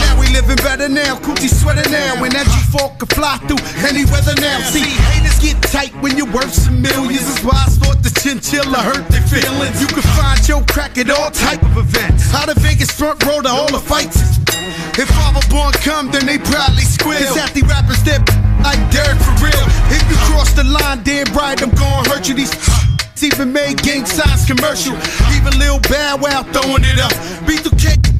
[0.00, 4.08] Now we living better now, coochie sweater now, and that G4 can fly through any
[4.08, 4.58] weather now.
[4.72, 7.28] See, haters get tight when you're worth some millions.
[7.28, 9.76] That's why I thought the chinchilla hurt their feelings.
[9.80, 12.32] You can find your crack at all type of events.
[12.34, 14.40] Out of Vegas front row to all the fights.
[14.96, 17.20] If Father Born come, then they proudly squeal.
[17.20, 18.24] Cause the rappers that
[18.64, 19.64] like Derek for real.
[19.92, 22.34] If you cross the line, damn right, I'm gonna hurt you.
[22.34, 22.56] These
[23.22, 24.96] even made gang signs commercial.
[25.36, 27.12] Even Lil Bow Wow throwing it up.
[27.44, 28.19] B2K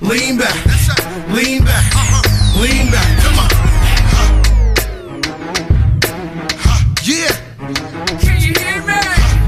[0.00, 0.54] lean back,
[1.30, 1.84] lean back,
[2.56, 3.22] lean back.
[3.22, 3.50] Come on.
[7.02, 7.32] Yeah.
[8.18, 9.00] Can you hear me?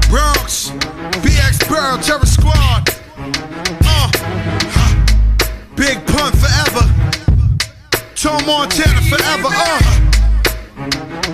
[0.09, 0.71] Bronx,
[1.21, 2.89] BX Burrow, Terror Squad.
[3.85, 4.11] Uh.
[5.75, 6.85] Big Pun forever.
[8.15, 9.49] Tom Montana forever.
[9.51, 9.79] Uh.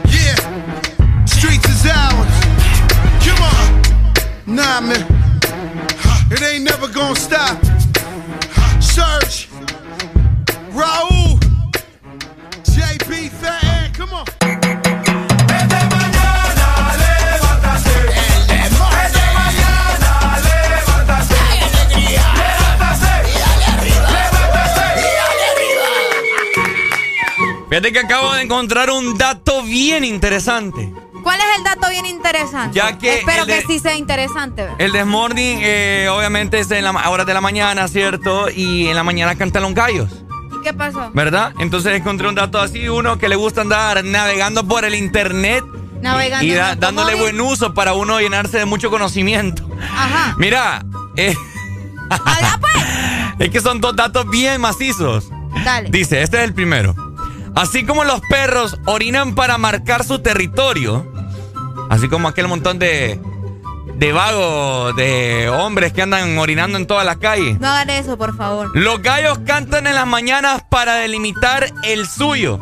[0.10, 1.26] Yeah.
[1.26, 2.32] Streets is ours.
[3.24, 4.56] Come on.
[4.56, 5.06] Nah, man.
[6.32, 7.75] It ain't never gonna stop.
[8.96, 9.50] Surge,
[10.74, 11.38] Raúl,
[12.64, 13.30] JP
[13.98, 14.26] come on.
[27.68, 30.94] Fíjate que acabo de encontrar un dato bien interesante.
[31.26, 32.76] ¿Cuál es el dato bien interesante?
[32.78, 34.68] Ya que Espero que sí sea interesante.
[34.78, 38.48] El Desmorning, eh, obviamente, es en la horas de la mañana, ¿cierto?
[38.50, 40.24] Y en la mañana cantan los gallos,
[40.56, 41.10] ¿Y qué pasó?
[41.16, 41.52] ¿verdad?
[41.58, 45.64] Entonces encontré un dato así, uno que le gusta andar navegando por el internet
[46.00, 49.68] Navegando y da- dándole buen uso para uno llenarse de mucho conocimiento.
[49.82, 50.36] Ajá.
[50.38, 51.36] Mira, eh,
[53.40, 55.30] es que son dos datos bien macizos.
[55.64, 55.90] Dale.
[55.90, 56.94] Dice, este es el primero.
[57.56, 61.12] Así como los perros orinan para marcar su territorio,
[61.90, 63.20] así como aquel montón de,
[63.96, 67.58] de vagos, de hombres que andan orinando en toda la calle.
[67.60, 68.72] No hagan eso, por favor.
[68.76, 72.60] Los gallos cantan en las mañanas para delimitar el suyo.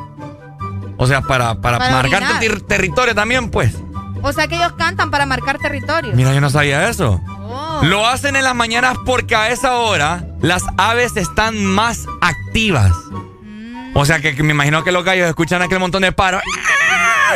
[0.98, 3.76] O sea, para, para, Para marcar ter- territorio también, pues.
[4.22, 6.14] O sea que ellos cantan para marcar territorio.
[6.16, 7.20] Mira, yo no sabía eso.
[7.28, 7.82] Oh.
[7.84, 12.94] Lo hacen en las mañanas porque a esa hora las aves están más activas.
[13.96, 16.42] O sea que, que me imagino que los gallos escuchan aquel montón de paros.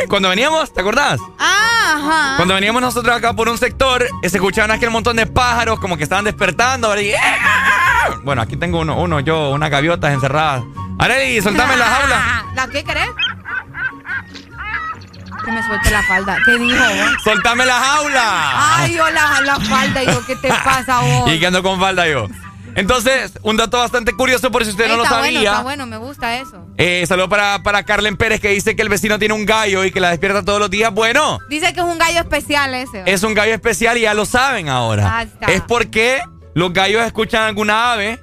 [0.08, 1.20] Cuando veníamos, ¿te acordás?
[1.38, 2.36] Ah, ajá.
[2.36, 5.96] Cuando veníamos nosotros acá por un sector, eh, se escuchaban aquel montón de pájaros como
[5.96, 6.98] que estaban despertando.
[7.00, 7.12] Y,
[8.24, 10.62] Bueno, aquí tengo uno, uno, yo, unas gaviotas encerradas.
[10.98, 12.44] Areli, soltame la jaula.
[12.54, 13.08] ¿La qué querés?
[15.44, 16.36] Que me suelte la falda.
[16.44, 17.22] ¿Qué dijo vos?
[17.24, 18.76] Soltame la jaula.
[18.76, 20.02] Ay, yo la, la falda.
[20.02, 21.30] Y yo, ¿qué te pasa vos?
[21.32, 22.26] Y que ando con falda yo.
[22.78, 25.30] Entonces, un dato bastante curioso por si usted Ey, no lo está sabía.
[25.40, 26.64] bueno, está bueno, me gusta eso.
[26.76, 29.90] Eh, saludo para, para Carlen Pérez que dice que el vecino tiene un gallo y
[29.90, 30.92] que la despierta todos los días.
[30.94, 33.02] Bueno, Dice que es un gallo especial ese.
[33.06, 35.18] es un gallo especial y ya lo saben ahora.
[35.18, 35.46] Ah, está.
[35.46, 36.20] Es porque
[36.54, 38.20] los gallos escuchan alguna ave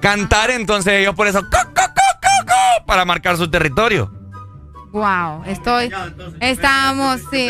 [0.00, 1.82] cantar, entonces ellos por eso "Co, co, co,
[2.20, 4.12] co, co", para marcar su territorio.
[4.92, 5.90] Wow, estoy.
[6.40, 7.48] Estamos, sí.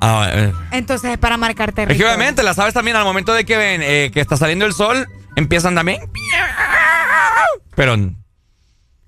[0.00, 0.52] Ah, eh.
[0.70, 2.06] Entonces es para marcar Es territorio.
[2.06, 4.72] que obviamente las aves también al momento de que ven eh, que está saliendo el
[4.72, 6.00] sol, empiezan también.
[7.74, 7.96] Pero,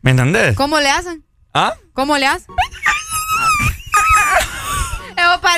[0.03, 0.57] ¿me entendés?
[0.57, 1.25] ¿Cómo le hacen?
[1.55, 1.75] ¿Ah?
[1.93, 2.55] ¿Cómo le hacen?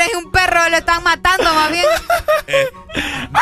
[0.03, 1.85] Parece un perro, lo están matando más bien.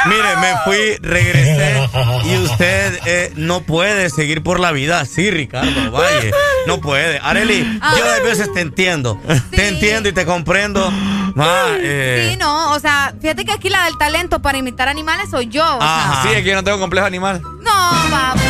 [0.07, 1.89] Mire, me fui, regresé
[2.25, 6.33] y usted eh, no puede seguir por la vida así, Ricardo Valle.
[6.67, 7.19] No puede.
[7.21, 9.19] Areli, yo a veces te entiendo.
[9.51, 10.91] Te entiendo y te comprendo.
[11.35, 15.31] Ma, eh, Sí, no, o sea, fíjate que aquí la del talento para imitar animales
[15.31, 15.65] soy yo.
[15.79, 17.41] O sea, Sí, es que yo no tengo complejo animal.
[17.41, 18.45] no, vamos.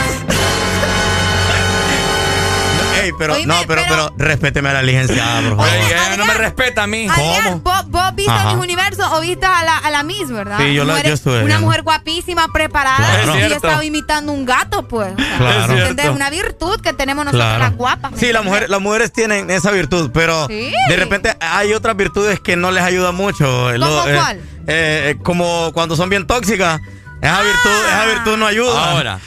[3.05, 5.69] Ey, pero, Oíme, no, pero, pero- pero, respéteme a la licenciada, por favor.
[5.69, 7.07] Ella no me respeta a mí.
[7.09, 8.55] Adrián, ¿vos, vos viste Ajá.
[8.55, 10.59] Miss Universo o viste a la, a la Miss, ¿verdad?
[10.59, 11.67] Sí, yo la- Mujer- yo estuve Una viendo.
[11.67, 13.39] mujer guapísima, preparada, Claro.
[13.39, 15.13] y Es estaba imitando un gato, pues.
[15.15, 15.73] O sea, Claro.
[15.79, 16.07] ¿entendés?
[16.07, 16.11] Es.
[16.13, 17.65] Una virtud que tenemos nosotros Claro.
[17.65, 18.13] las guapas.
[18.13, 20.73] ¿me Sí, las mujeres, las mujeres tienen esa virtud, pero Sí.
[20.89, 23.69] de repente hay otras virtudes que no les ayuda mucho.
[23.79, 24.39] ¿Cómo cuál?
[24.67, 26.81] eh, eh, como cuando son bien tóxicas.
[27.23, 28.91] Esa virtud, esa virtud no ayuda.
[28.93, 29.19] Ahora,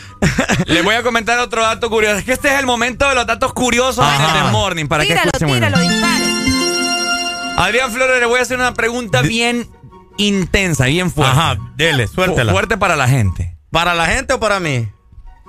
[0.65, 2.17] les voy a comentar otro dato curioso.
[2.17, 4.43] Es que este es el momento de los datos curiosos Ajá.
[4.43, 5.77] del morning para Tíralo, que escuchen tíralo.
[7.57, 9.67] Adrián Flores, le voy a hacer una pregunta bien
[10.17, 11.37] intensa, bien fuerte.
[11.37, 12.51] Ajá, dele, suéltela.
[12.51, 13.55] Fu- Fuerte para la gente.
[13.71, 14.87] ¿Para la gente o para mí?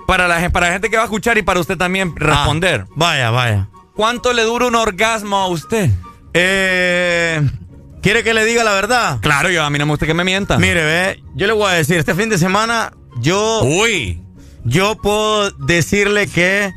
[0.07, 2.85] Para la, para la gente que va a escuchar y para usted también responder.
[2.87, 3.69] Ah, vaya, vaya.
[3.95, 5.89] ¿Cuánto le dura un orgasmo a usted?
[6.33, 7.41] Eh,
[8.03, 9.19] ¿Quiere que le diga la verdad?
[9.21, 10.59] Claro, yo a mí no me gusta que me mientan.
[10.61, 13.61] Mire, ve, yo le voy a decir, este fin de semana yo...
[13.63, 14.21] Uy.
[14.65, 16.73] Yo puedo decirle que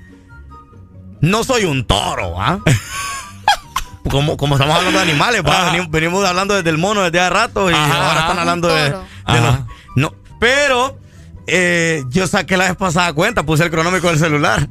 [1.21, 2.61] no soy un toro, ¿ah?
[4.11, 5.63] como, como estamos hablando de animales, ¿va?
[5.63, 5.71] Ajá.
[5.71, 8.91] venimos, venimos hablando desde el mono desde hace rato y Ajá, ahora están hablando de,
[8.91, 9.05] los...
[9.97, 10.99] No, pero
[11.47, 14.69] eh, yo saqué la vez pasada cuenta, puse el cronómetro del celular.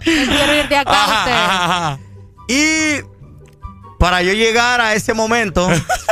[0.00, 1.32] Quiero ir de acá Ajá, usted.
[1.32, 1.98] ajá, ajá.
[2.48, 3.02] Y
[4.00, 5.68] para yo llegar a ese momento,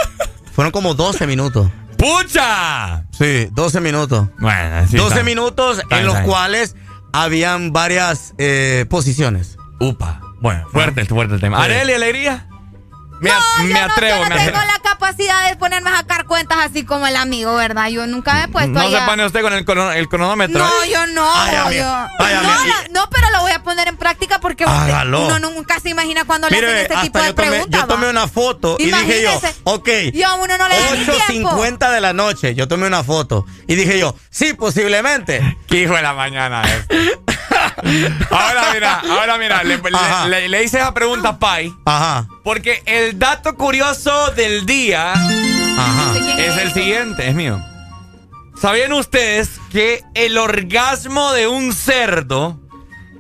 [0.55, 1.69] fueron como 12 minutos.
[2.01, 3.05] ¡Pucha!
[3.17, 4.29] Sí, 12 minutos.
[4.39, 4.97] Bueno, sí.
[4.97, 6.75] 12 está- minutos está en los cuales
[7.13, 9.57] habían varias eh, posiciones.
[9.79, 10.21] Upa.
[10.41, 11.63] Bueno, fuerte, fuerte el tema.
[11.63, 12.47] Areli, alegría.
[13.21, 14.73] Me, No, a- me yo no, atrevo, yo no me tengo atrevo.
[14.73, 17.89] la capacidad de ponerme a sacar cuentas así como el amigo, ¿verdad?
[17.89, 20.65] Yo nunca me he puesto No se pone usted con el, crono- el cronómetro.
[20.65, 21.31] No, yo no.
[21.35, 21.83] Ay, amigo.
[21.83, 23.30] yo- Ay, no, la- no, pero
[24.69, 25.27] Hágalo.
[25.27, 27.81] uno nunca se imagina cuando le Mire, hacen este tipo de yo tomé, preguntas.
[27.81, 31.05] yo tomé una foto y dije yo, ok, Y a uno no le da ni
[31.05, 31.51] tiempo.
[31.51, 35.57] 8.50 de la noche, yo tomé una foto y dije yo, sí, posiblemente.
[35.69, 36.87] Qué hijo de la mañana es.
[38.31, 40.29] ahora mira, ahora mira, le, le- Ajá.
[40.29, 41.73] le- le hice esa pregunta a Pai.
[41.85, 46.13] Ajá, Porque el dato curioso del día ajá.
[46.13, 47.61] ¿Quién es el siguiente, es mío.
[48.61, 52.61] ¿Sabían ustedes que el orgasmo de un cerdo...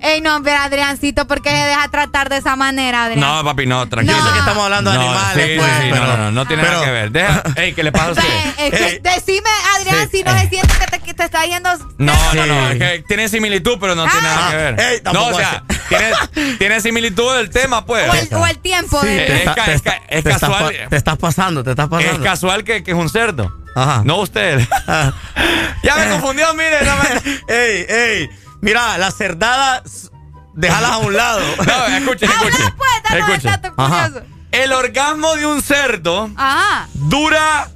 [0.02, 3.20] Ey, no, pero Adriancito, ¿por qué se deja tratar de esa manera, Adrián?
[3.20, 4.16] No, papi, no, tranquilo.
[4.32, 6.62] Que estamos hablando de No, animales, sí, pues, sí, sí, pero- no, no, no tiene
[6.62, 7.10] pero- nada que ver.
[7.10, 8.24] Deja, ey, ¿qué le pasa a usted?
[8.58, 8.98] Es que Ey.
[9.02, 10.18] decime, Adrián, Sí.
[10.18, 11.70] si no se siente que te, que te está yendo.
[11.98, 14.80] No, no, no, es que tiene similitud, pero no tiene nada que ver.
[14.80, 18.08] Ey, no, o sea, tiene, tiene similitud del tema, pues.
[18.08, 19.00] O el, o el tiempo.
[19.02, 20.74] Sí, de- te, Es está- te es es te casual.
[20.88, 22.22] te estás pasando, te estás Es pasando.
[22.24, 23.54] casual que, que es un cerdo.
[23.76, 24.02] Ajá.
[24.04, 24.60] No usted.
[25.82, 26.84] ya me confundió, mire.
[26.84, 28.30] No, me- ey, ey.
[28.60, 30.10] Mira, las cerdadas,
[30.54, 31.40] déjalas a un lado.
[31.66, 32.56] no escuche, escuche.
[32.76, 33.48] pues, danos el escuche.
[33.48, 34.08] dato Ajá.
[34.08, 34.26] curioso.
[34.52, 36.88] El orgasmo de un cerdo Ajá.
[36.94, 37.68] dura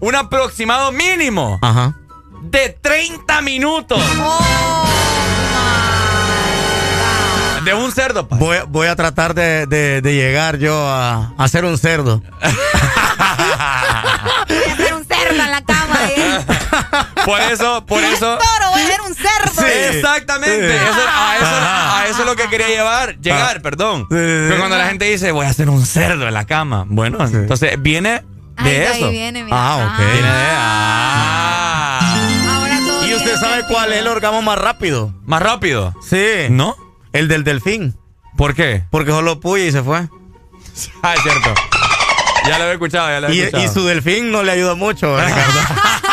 [0.00, 1.96] un aproximado mínimo Ajá.
[2.42, 4.02] de 30 minutos.
[4.20, 4.84] Oh,
[7.64, 8.36] De un cerdo, pa.
[8.36, 12.22] Voy, voy a tratar de, de- de llegar yo a, a ser un cerdo.
[17.24, 18.38] Por eso, por eso.
[18.38, 19.66] Toro, voy a ser un cerdo.
[19.66, 20.68] Exactamente.
[20.68, 20.74] Sí.
[20.76, 24.06] Eso- a, eso, a eso es lo que quería llevar, llegar, perdón.
[24.10, 24.44] Sí, sí, sí.
[24.48, 26.84] Pero cuando la gente dice, voy a hacer un cerdo en la cama.
[26.88, 28.22] Bueno, entonces viene
[28.56, 29.10] Ay, de ahí eso.
[29.10, 29.56] viene, mira.
[29.58, 29.98] Ah, ok.
[29.98, 30.46] Viene de.
[30.50, 32.16] Ah.
[32.56, 33.68] Ahora todo ¿Y usted sabe sentido.
[33.78, 35.12] cuál es el orgasmo más rápido?
[35.24, 35.94] Más rápido.
[36.08, 36.46] Sí.
[36.50, 36.76] ¿No?
[37.12, 37.96] El del delfín.
[38.36, 38.84] ¿Por qué?
[38.90, 40.08] Porque solo puya y se fue.
[41.02, 41.54] Ah, es cierto.
[42.46, 43.64] Ya lo había escuchado, ya lo había Y, escuchado.
[43.64, 45.60] y su delfín no le ayuda mucho, Ricardo.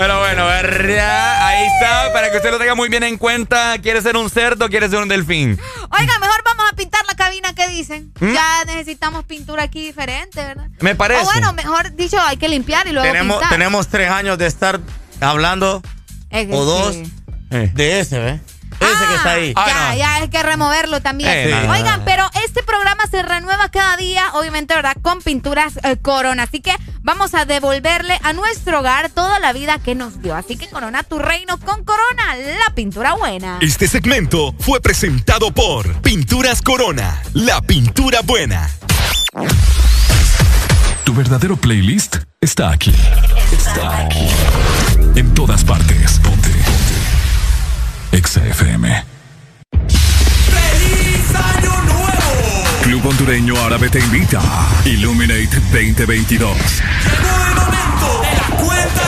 [0.00, 1.46] Pero bueno, ¿verdad?
[1.46, 3.76] ahí está, para que usted lo tenga muy bien en cuenta.
[3.82, 5.60] ¿Quiere ser un cerdo o quiere ser un delfín?
[5.90, 8.10] Oiga, mejor vamos a pintar la cabina, ¿qué dicen?
[8.18, 8.32] ¿Mm?
[8.32, 10.68] Ya necesitamos pintura aquí diferente, ¿verdad?
[10.80, 11.20] Me parece.
[11.20, 13.50] O bueno, mejor dicho, hay que limpiar y luego tenemos, pintar.
[13.50, 14.80] tenemos tres años de estar
[15.20, 15.82] hablando,
[16.30, 17.12] Es que o dos, sí.
[17.50, 17.70] Eh.
[17.74, 18.40] de ese, ¿ves?
[18.80, 19.52] Ese que está ahí.
[19.56, 19.96] Ah, ya, no.
[19.96, 21.30] ya hay que removerlo también.
[21.30, 21.68] Eh, Sí.
[21.68, 24.96] Oigan, pero este programa se renueva cada día, obviamente, ¿verdad?
[25.02, 26.44] Con pinturas eh, Corona.
[26.44, 30.34] Así que vamos a devolverle a nuestro hogar toda la vida que nos dio.
[30.34, 33.58] Así que corona tu reino con Corona, la pintura buena.
[33.60, 38.68] Este segmento fue presentado por Pinturas Corona, la pintura buena.
[41.04, 42.94] Tu verdadero playlist está aquí.
[43.52, 44.28] Está aquí.
[45.16, 46.20] En todas partes.
[46.20, 46.50] Ponte.
[48.12, 49.04] Exa FM.
[49.70, 52.64] ¡Feliz Año Nuevo!
[52.82, 54.40] Club Hondureño Árabe te invita.
[54.84, 56.56] Illuminate 2022.
[56.56, 58.99] Llegó el momento de la cuenta.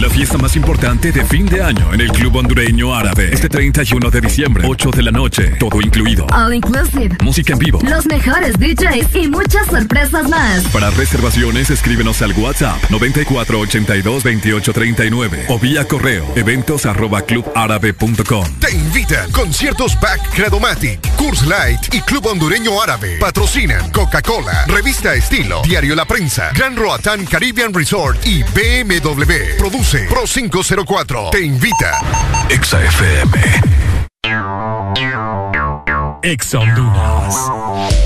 [0.00, 3.30] La fiesta más importante de fin de año en el Club Hondureño Árabe.
[3.32, 6.26] Este 31 de diciembre, 8 de la noche, todo incluido.
[6.34, 7.16] All inclusive.
[7.22, 7.78] Música en vivo.
[7.82, 10.64] Los mejores DJs y muchas sorpresas más.
[10.64, 18.44] Para reservaciones, escríbenos al WhatsApp 94822839 o vía correo eventos arroba clubárabe.com.
[18.60, 23.16] Te invita Conciertos Back Credomatic, Curse Light y Club Hondureño Árabe.
[23.18, 29.56] Patrocinan Coca-Cola, Revista Estilo, Diario La Prensa, Gran Roatán Caribbean Resort y BMW.
[29.56, 31.30] Produce Pro 504.
[31.30, 32.00] Te invita.
[32.48, 33.38] Exa FM.
[36.24, 38.05] Exa Honduras.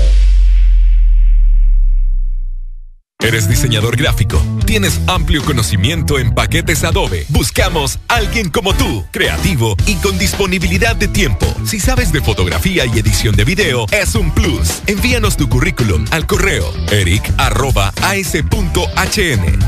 [3.23, 4.41] ¿Eres diseñador gráfico?
[4.65, 7.25] ¿Tienes amplio conocimiento en paquetes Adobe?
[7.29, 11.45] Buscamos alguien como tú, creativo y con disponibilidad de tiempo.
[11.63, 14.81] Si sabes de fotografía y edición de video, es un plus.
[14.87, 17.29] Envíanos tu currículum al correo eric.as.hn.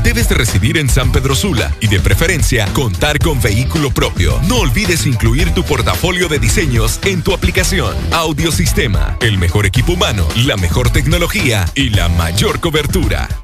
[0.02, 4.40] Debes de residir en San Pedro Sula y de preferencia contar con vehículo propio.
[4.48, 7.94] No olvides incluir tu portafolio de diseños en tu aplicación.
[8.10, 13.43] Audiosistema, el mejor equipo humano, la mejor tecnología y la mayor cobertura.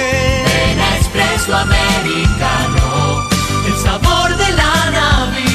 [1.41, 3.27] Espresso Americano.
[3.65, 5.49] El sabor de la Navidad.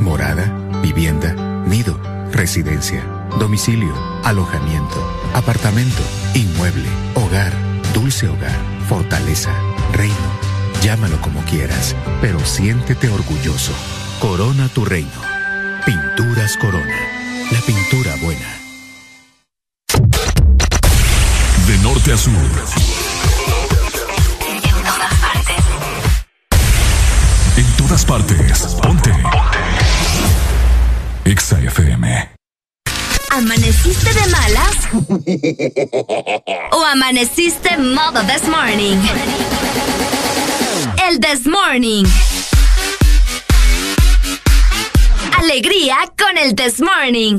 [0.00, 0.52] Morada,
[0.82, 1.34] vivienda,
[1.66, 2.00] nido,
[2.32, 3.04] residencia,
[3.38, 3.94] domicilio,
[4.24, 5.00] alojamiento,
[5.34, 6.02] apartamento,
[6.34, 7.52] inmueble, hogar,
[7.94, 9.52] dulce hogar, fortaleza,
[9.92, 10.16] reino.
[10.82, 13.72] Llámalo como quieras, pero siéntete orgulloso.
[14.18, 15.22] Corona tu reino.
[15.86, 16.96] Pinturas Corona.
[17.52, 18.61] La pintura buena.
[21.92, 22.74] Norte a.
[27.56, 28.76] En todas partes.
[28.82, 29.10] Ponte.
[29.10, 29.10] Ponte.
[31.24, 32.30] Exa FM.
[33.30, 34.76] ¿Amaneciste de malas?
[36.72, 38.96] ¿O amaneciste modo this morning?
[41.08, 42.04] El this morning.
[45.38, 47.38] Alegría con el this morning.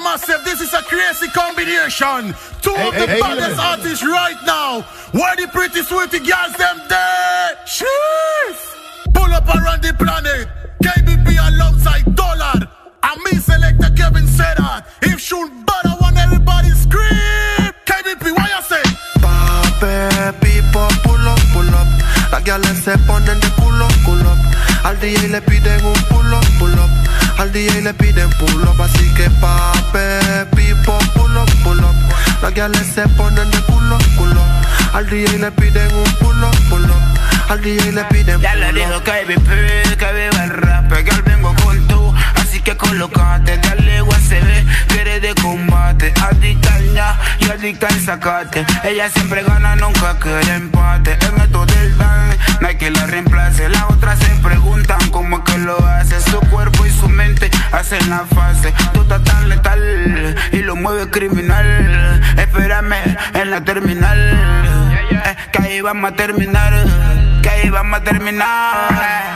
[0.00, 2.34] All right, massive, this is a crazy combination.
[2.62, 4.82] Two of the baddest artists right now.
[5.12, 7.56] Where the pretty sweetie girls them there?
[7.66, 8.58] Cheers!
[9.12, 10.48] Pull up around the planet.
[10.82, 12.68] KBP alongside Dollar.
[13.02, 14.86] And me selector Kevin said that.
[15.02, 17.72] If shoot better, want everybody scream.
[17.84, 18.82] KBP, what you say?
[19.20, 21.88] Pape, people, pull up, pull up.
[22.32, 24.32] Las gales se ponen de culo, culo.
[24.84, 26.90] Al DJ le piden un pull up, pull up.
[27.38, 31.94] Al DJ le piden pull up, así que pape, people, pull up, pull up.
[32.42, 34.40] Las gales se ponen de culo, culo.
[34.92, 37.50] Al DJ le piden un pull up, pull up.
[37.50, 41.54] Al DJ le piden Ya le digo que KBP, que viva el rap, que vengo
[41.62, 41.99] con tú.
[42.64, 46.12] Que colocate, dale USB, que eres de combate.
[46.20, 48.66] Adicta al ya y adicta al sacate.
[48.84, 51.12] Ella siempre gana, nunca quiere empate.
[51.12, 53.68] En esto del dan, no hay que la reemplace.
[53.70, 56.20] Las otras se preguntan cómo es que lo hace.
[56.20, 58.74] Su cuerpo y su mente hacen la fase.
[58.92, 62.20] Tú estás tan letal y lo mueve criminal.
[62.36, 64.98] Espérame en la terminal.
[65.50, 66.72] Que ahí vamos a terminar.
[67.42, 69.34] Que ahí vamos a terminar.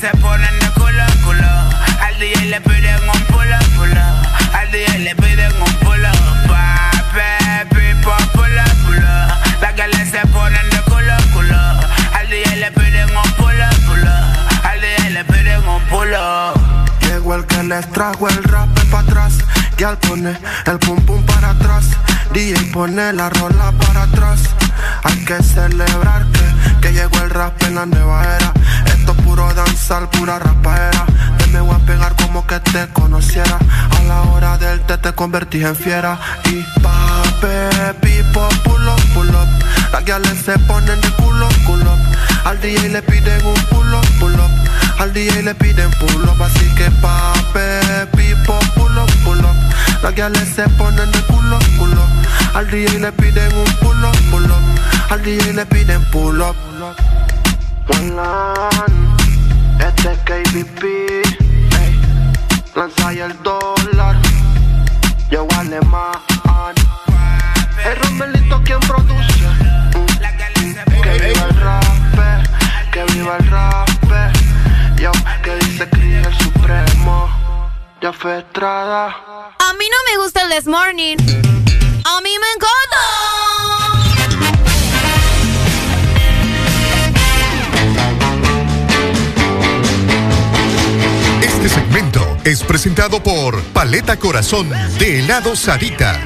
[0.00, 1.48] Se ponen de culo, culo.
[2.00, 4.02] Al DJ le piden un pulo, pulo.
[4.52, 6.10] Al DJ le piden un pulo.
[6.46, 9.16] Pape, pipo, pulo, pulo.
[9.60, 11.56] Las galas se ponen de culo, culo.
[12.12, 14.12] Al DJ le piden un pulo, pulo.
[14.64, 16.52] Al DJ le piden un pulo.
[17.00, 19.38] Llegó el que les trajo el rap para atrás.
[19.78, 21.84] Y al pone el pum pum para atrás.
[22.32, 24.40] DJ pone la rola para atrás.
[25.04, 28.52] Hay que celebrar que, que llegó el rap en la nueva era.
[28.86, 31.04] Esto es puro danzar, pura rapaera.
[31.36, 33.58] Te me voy a pegar como que te conociera.
[33.98, 36.18] A la hora del té te convertí en fiera.
[36.46, 39.48] Y pape, pipo, pull up, pull up.
[39.92, 41.90] Las gales se ponen de culo, culo.
[42.46, 45.00] Al DJ le piden un pull up, pull up.
[45.00, 48.85] Al DJ le piden pull up, así que pape, pipo, pull.
[50.02, 52.02] Las gales se ponen de culo, culo.
[52.54, 54.16] Al DJ le piden un pull up.
[55.10, 56.56] Al DJ le piden pull up.
[57.88, 58.16] One
[59.80, 60.82] este es KBP.
[62.74, 64.16] Lanza ahí el dólar,
[65.30, 66.12] yo alemán.
[67.84, 69.46] El Romelito quien produce.
[71.02, 71.84] Que viva el rap,
[72.92, 73.88] que viva el rap.
[74.98, 77.35] Yo, que dice Cris el supremo.
[78.00, 79.08] Ya fue Estrada.
[79.58, 81.16] A mí no me gusta el This Morning.
[82.04, 83.02] A mí me encanta.
[91.40, 96.20] Este segmento es presentado por Paleta Corazón de helado Sarita.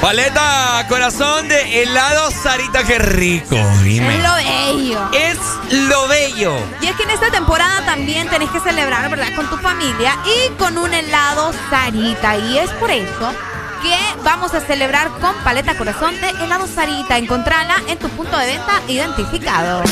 [0.00, 3.56] Paleta corazón de helado Sarita, qué rico.
[3.82, 4.16] Dime.
[4.16, 5.10] Es lo bello.
[5.12, 5.38] Es
[5.88, 6.56] lo bello.
[6.80, 9.34] Y es que en esta temporada también tenés que celebrar, ¿verdad?
[9.34, 12.36] Con tu familia y con un helado Sarita.
[12.36, 13.32] Y es por eso
[13.82, 17.18] que vamos a celebrar con Paleta Corazón de helado Sarita.
[17.18, 19.82] Encontrala en tu punto de venta identificado.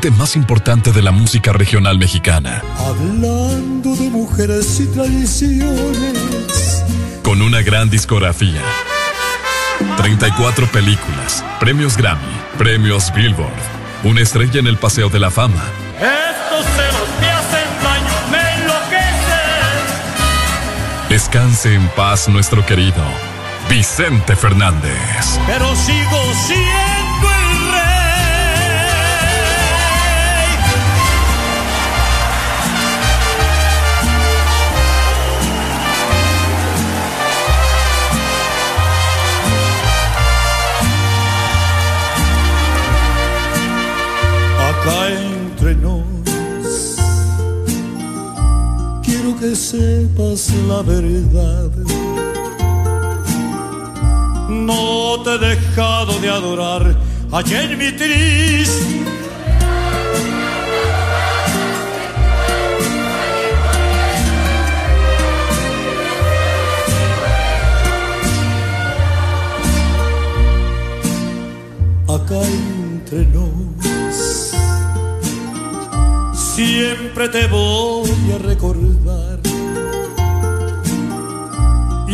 [0.00, 2.62] Referente más importante de la música regional mexicana.
[2.78, 6.84] Hablando de mujeres y tradiciones.
[7.22, 8.62] Con una gran discografía.
[9.96, 12.22] 34 películas, premios Grammy,
[12.58, 13.50] premios Billboard,
[14.04, 15.62] una estrella en el Paseo de la Fama.
[15.96, 19.88] Estos celos me hacen daño, me enloquecen.
[21.08, 23.04] Descanse en paz nuestro querido
[23.68, 25.38] Vicente Fernández.
[25.46, 26.89] Pero sigo siendo
[49.40, 51.70] que sepas la verdad.
[54.50, 56.94] No te he dejado de adorar
[57.32, 59.00] en mi triste.
[72.08, 74.52] Acá entre nos,
[76.34, 79.29] siempre te voy a recordar.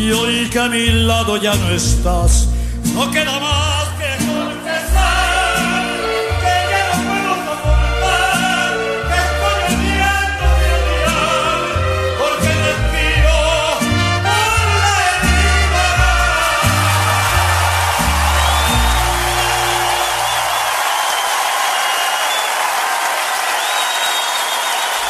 [0.06, 2.46] Y hoy que a mi lado ya no estás,
[2.94, 5.56] no queda más que confesar
[6.42, 8.70] que ya no puedo soportar,
[9.08, 11.58] que estoy odiando mi odiar,
[12.20, 13.38] porque respiro
[14.22, 14.38] por
[14.78, 15.86] la herida.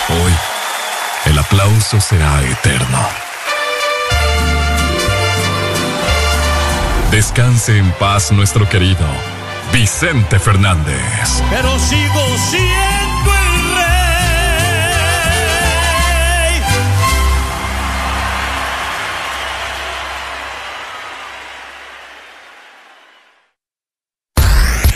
[0.09, 0.35] Hoy,
[1.27, 3.26] el aplauso será eterno.
[7.17, 9.07] Descanse en paz nuestro querido
[9.73, 11.43] Vicente Fernández.
[11.49, 12.21] Pero sigo
[12.51, 13.87] siendo el rey.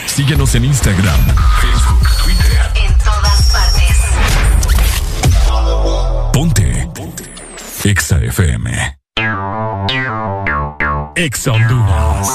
[0.05, 1.21] Síguenos en Instagram,
[1.63, 2.71] Facebook, Twitter.
[2.85, 3.97] En todas partes.
[6.35, 6.87] Ponte.
[6.95, 7.25] Ponte.
[7.83, 9.00] Exa FM.
[11.21, 12.29] Exa Honduras.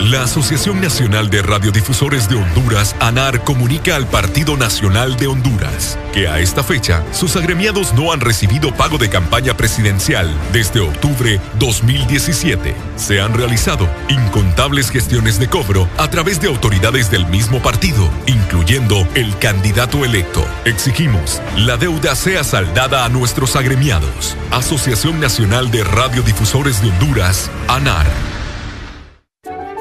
[0.00, 6.28] La Asociación Nacional de Radiodifusores de Honduras, ANAR, comunica al Partido Nacional de Honduras que
[6.28, 12.76] a esta fecha sus agremiados no han recibido pago de campaña presidencial desde octubre 2017.
[12.94, 19.04] Se han realizado incontables gestiones de cobro a través de autoridades del mismo partido, incluyendo
[19.16, 20.44] el candidato electo.
[20.68, 24.36] Exigimos la deuda sea saldada a nuestros agremiados.
[24.50, 28.04] Asociación Nacional de Radiodifusores de Honduras, ANAR.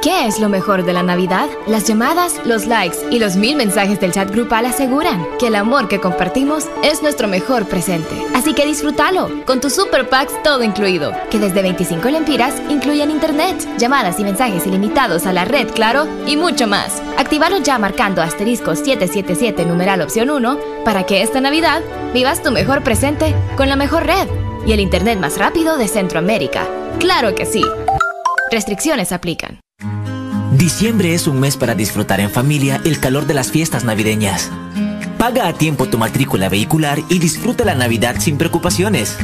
[0.01, 1.49] ¿Qué es lo mejor de la Navidad?
[1.67, 5.89] Las llamadas, los likes y los mil mensajes del chat grupal aseguran que el amor
[5.89, 8.15] que compartimos es nuestro mejor presente.
[8.47, 13.67] Así que disfrútalo con tu Super Packs todo incluido, que desde 25 lempiras incluyen internet,
[13.77, 17.03] llamadas y mensajes ilimitados a la red, claro, y mucho más.
[17.17, 21.81] Actívalo ya marcando asterisco 777 numeral opción 1 para que esta Navidad
[22.13, 24.29] vivas tu mejor presente con la mejor red
[24.65, 26.65] y el internet más rápido de Centroamérica.
[26.99, 27.65] ¡Claro que sí!
[28.49, 29.59] Restricciones aplican.
[30.53, 34.49] Diciembre es un mes para disfrutar en familia el calor de las fiestas navideñas.
[35.17, 39.17] Paga a tiempo tu matrícula vehicular y disfruta la Navidad sin preocupaciones.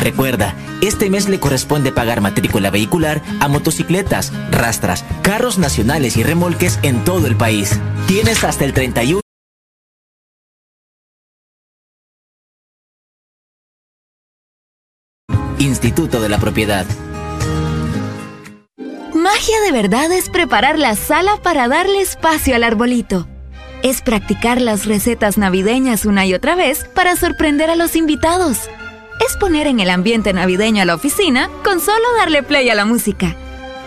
[0.00, 6.78] Recuerda, este mes le corresponde pagar matrícula vehicular a motocicletas, rastras, carros nacionales y remolques
[6.82, 7.80] en todo el país.
[8.06, 9.20] Tienes hasta el 31
[15.58, 16.86] Instituto de la Propiedad.
[19.14, 23.26] Magia de verdad es preparar la sala para darle espacio al arbolito.
[23.84, 28.70] Es practicar las recetas navideñas una y otra vez para sorprender a los invitados.
[29.28, 32.86] Es poner en el ambiente navideño a la oficina con solo darle play a la
[32.86, 33.36] música.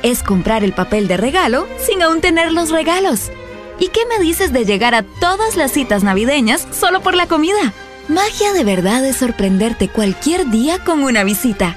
[0.03, 3.31] Es comprar el papel de regalo sin aún tener los regalos.
[3.79, 7.73] ¿Y qué me dices de llegar a todas las citas navideñas solo por la comida?
[8.07, 11.75] Magia de verdad es sorprenderte cualquier día con una visita.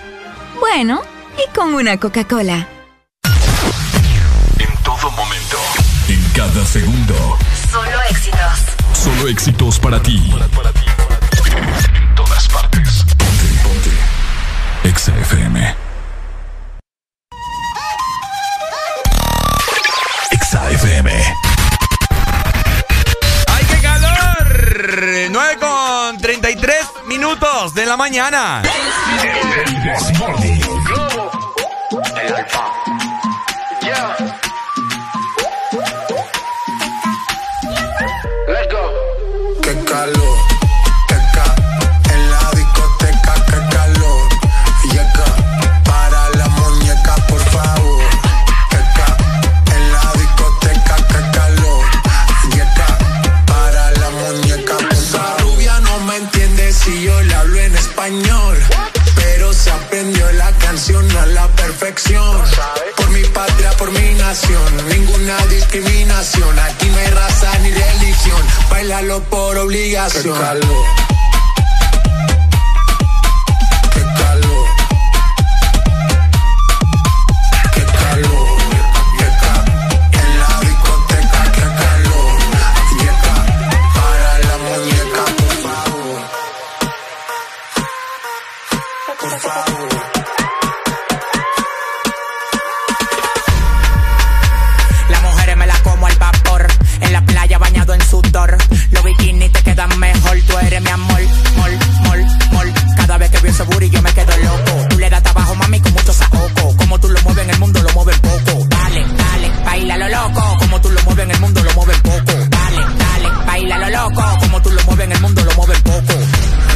[0.60, 1.00] Bueno,
[1.39, 2.68] y con una Coca-Cola.
[4.58, 5.57] En todo momento.
[6.07, 7.39] En cada segundo.
[7.70, 8.58] Solo éxitos.
[8.92, 10.32] Solo éxitos para ti.
[11.94, 13.05] En todas partes.
[13.16, 13.90] Ponte, ponte.
[14.89, 15.76] Exa FM.
[20.32, 21.10] Exa FM.
[23.47, 25.28] ¡Ay, qué calor!
[25.31, 28.62] 9 con 33 minutos de la mañana.
[29.23, 30.60] El Desmorning.
[40.01, 40.39] Calor,
[41.09, 41.49] qué ca
[42.15, 44.29] en la discoteca, qué calor.
[44.93, 45.29] Yeca,
[45.85, 48.05] para la muñeca, por favor.
[48.70, 49.09] Qué ca
[49.77, 51.85] en la discoteca, qué calor.
[52.55, 52.89] Yeca,
[53.47, 58.57] para la muñeca, por Esa rubia no me entiende si yo le hablo en español.
[59.17, 62.43] Pero se aprendió la canción a la perfección.
[62.97, 66.59] Por mi patria, por mi nación, ninguna discriminación.
[66.59, 66.90] Aquí
[68.31, 68.47] religión.
[68.70, 70.34] Bailalo por obligación.
[100.81, 101.20] Eres mi amor,
[101.57, 102.75] mol, mol, mol.
[102.97, 104.89] Cada vez que veo ese booty yo me quedo loco.
[104.89, 106.76] Tú le das trabajo, mami, con mucho saoco.
[106.76, 108.67] Como tú lo mueves en el mundo, lo mueves poco.
[108.68, 110.57] Dale, dale, baila lo loco.
[110.59, 112.33] Como tú lo mueves en el mundo, lo mueves poco.
[112.49, 114.39] Dale, dale, baila lo loco.
[114.41, 116.15] Como tú lo mueves en el mundo, lo mueves poco.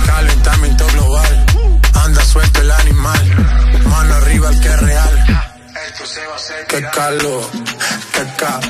[0.06, 1.46] Calentamiento global.
[1.94, 3.46] Anda suelto el animal.
[3.84, 5.44] Mano arriba el que es real.
[6.68, 7.42] Qué calor,
[8.12, 8.60] qué ca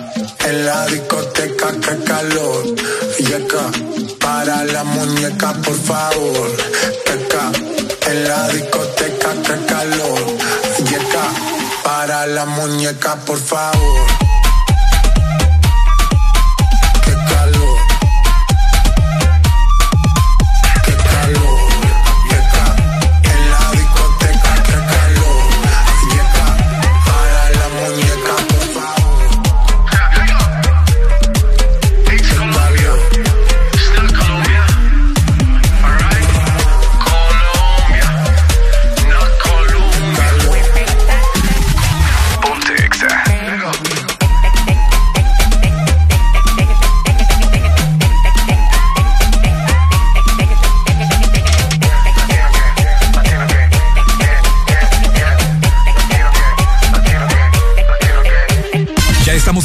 [0.46, 2.64] en la discoteca, qué calor.
[3.18, 3.70] Yeca,
[4.34, 6.56] para la muñeca, por favor.
[7.06, 7.52] Qué ca
[8.10, 10.22] en la discoteca, qué calor.
[10.90, 11.26] Yeca,
[11.84, 14.33] para la muñeca, por favor.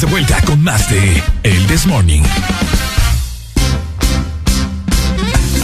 [0.00, 2.22] de vuelta con más de El This Morning.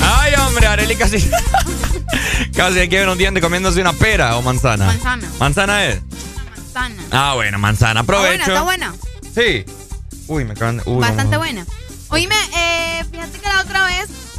[0.03, 1.19] Ay, hombre, Areli casi.
[2.55, 4.87] casi ver un diente comiéndose una pera o manzana.
[4.87, 5.29] Manzana.
[5.39, 6.03] ¿Manzana es?
[6.55, 7.03] Manzana.
[7.11, 8.01] Ah, bueno, manzana.
[8.01, 8.51] Está buena, Aprovecho.
[8.53, 8.95] está buena.
[9.35, 9.65] Sí.
[10.27, 10.83] Uy, me acaban de.
[10.85, 11.39] uy, Bastante no.
[11.39, 11.67] buena.
[12.09, 12.37] Oíme,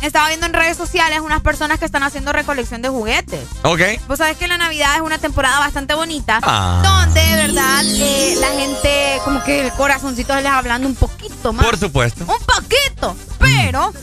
[0.02, 3.48] estaba viendo en redes sociales unas personas que están haciendo recolección de juguetes.
[3.64, 3.82] Ok.
[4.08, 6.40] Vos sabés que la Navidad es una temporada bastante bonita.
[6.44, 6.82] Ah.
[6.84, 11.54] Donde, de verdad, eh, la gente, como que el corazoncito se les hablando un poquito
[11.54, 11.66] más.
[11.66, 12.26] Por supuesto.
[12.26, 13.16] Un poquito.
[13.40, 13.94] Pero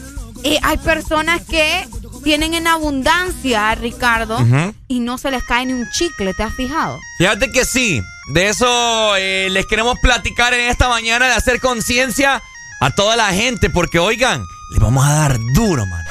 [0.43, 1.87] eh, hay personas que
[2.23, 4.39] tienen en abundancia, Ricardo,
[4.89, 6.99] y no se les cae ni un chicle, ¿te has fijado?
[7.19, 8.03] Fíjate que sí.
[8.33, 12.43] De eso eh, les queremos platicar en esta mañana de hacer conciencia
[12.81, 13.69] a toda la gente.
[13.69, 16.05] Porque, oigan, les vamos a dar duro, man.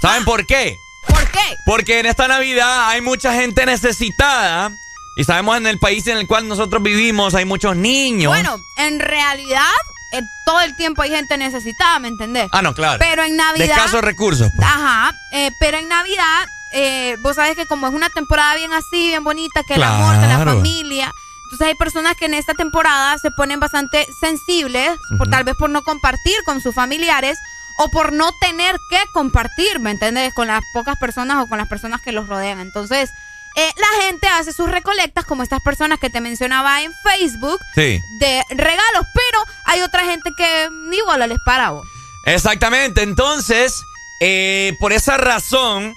[0.00, 0.76] ¿Saben por qué?
[1.06, 1.56] ¿Por qué?
[1.66, 4.70] Porque en esta Navidad hay mucha gente necesitada.
[5.16, 8.30] Y sabemos en el país en el cual nosotros vivimos hay muchos niños.
[8.32, 9.64] Bueno, en realidad,
[10.12, 12.48] eh, todo el tiempo hay gente necesitada, ¿me entendés?
[12.52, 12.98] Ah, no, claro.
[13.00, 13.66] Pero en Navidad.
[13.66, 14.48] De escasos recursos.
[14.54, 14.68] pues.
[14.68, 19.08] Ajá, eh, pero en Navidad, eh, vos sabés que como es una temporada bien así,
[19.08, 20.54] bien bonita, que el amor de la Claro.
[20.58, 21.12] familia.
[21.46, 25.30] Entonces hay personas que en esta temporada se ponen bastante sensibles, por Ujú.
[25.30, 27.38] tal vez por no compartir con sus familiares
[27.78, 30.34] o por no tener que compartir, ¿me entiendes?
[30.34, 32.60] Con las pocas personas o con las personas que los rodean.
[32.60, 33.10] Entonces,
[33.56, 38.00] eh, la gente hace sus recolectas como estas personas que te mencionaba en Facebook Sí.
[38.18, 41.86] de regalos, pero hay otra gente que igual les para vos.
[42.24, 43.02] Exactamente.
[43.02, 43.80] Entonces,
[44.20, 45.94] eh, por esa razón,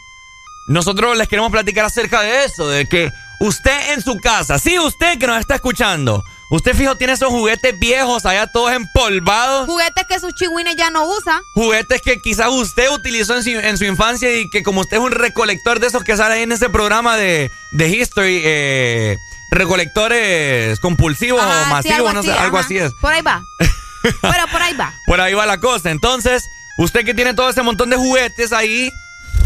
[0.68, 5.18] nosotros les queremos platicar acerca de eso, de que usted en su casa, sí, usted
[5.20, 9.66] que nos está escuchando, usted fijo tiene esos juguetes viejos allá todos empolvados.
[9.66, 11.42] Juguetes que sus chihuines ya no usa.
[11.56, 15.04] Juguetes que quizás usted utilizó en su, en su infancia y que como usted es
[15.04, 19.18] un recolector de esos que sale ahí en ese programa de, de History, eh,
[19.52, 22.94] recolectores compulsivos Ajá, o sí, masivos, no sé, algo así es.
[23.02, 23.44] Por ahí va.
[24.22, 24.94] Pero por ahí va.
[25.06, 25.92] Por ahí va la cosa.
[25.92, 26.44] Entonces,
[26.78, 28.90] usted que tiene todo ese montón de juguetes ahí,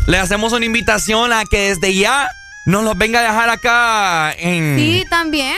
[0.08, 2.30] le hacemos una invitación a que desde ya
[2.66, 4.76] nos los venga a dejar acá en...
[4.78, 5.56] Sí, también.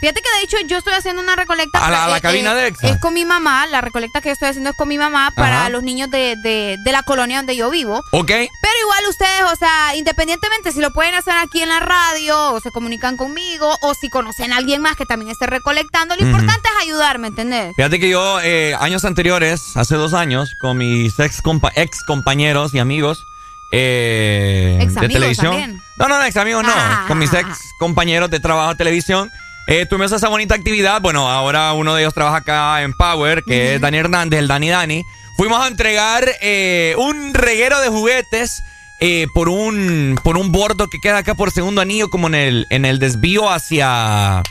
[0.00, 1.84] Fíjate que de hecho yo estoy haciendo una recolecta.
[1.86, 2.88] A la- a la eh, cabina eh, de Exa.
[2.88, 5.68] Es con mi mamá, la recolecta que estoy haciendo es con mi mamá para Ajá.
[5.70, 8.02] los niños de, de- de la colonia donde yo vivo.
[8.12, 8.28] ¿Ok?
[8.28, 12.60] Pero igual ustedes, o sea, independientemente si lo pueden hacer aquí en la radio o
[12.60, 16.30] se comunican conmigo o si conocen a alguien más que también esté recolectando, lo Ujú.
[16.30, 17.74] importante es ayudarme, ¿entendés?
[17.76, 22.72] Fíjate que yo, eh, años anteriores, hace dos años, con mis ex, compa- ex compañeros
[22.74, 23.26] y amigos
[23.72, 25.52] eh, Ex de televisión.
[25.52, 25.80] también.
[25.98, 26.72] No, no, no, ex amigos no.
[26.74, 27.04] Ah.
[27.08, 27.46] Con mis ex
[27.78, 29.30] compañeros de trabajo de televisión.
[29.68, 31.00] Eh, tuvimos esa bonita actividad.
[31.00, 34.68] Bueno, ahora uno de ellos trabaja acá en Power, que es Dani Hernández, el Dani
[34.68, 35.02] Dani.
[35.36, 38.62] Fuimos a entregar eh, un reguero de juguetes
[39.00, 42.66] eh, por un por un bordo que queda acá por segundo anillo, como en el,
[42.70, 44.42] en el desvío hacia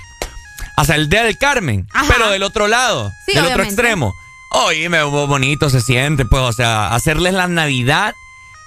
[0.78, 4.14] hacia el Día del Carmen, pero del otro lado, Sí, del otro extremo.
[4.52, 8.14] Oye, me bonito se siente, pues, o sea, hacerles la Navidad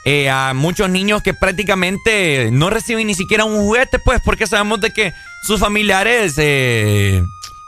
[0.05, 4.81] eh, a muchos niños que prácticamente no reciben ni siquiera un juguete, pues, porque sabemos
[4.81, 5.12] de que
[5.47, 7.23] sus familiares eh,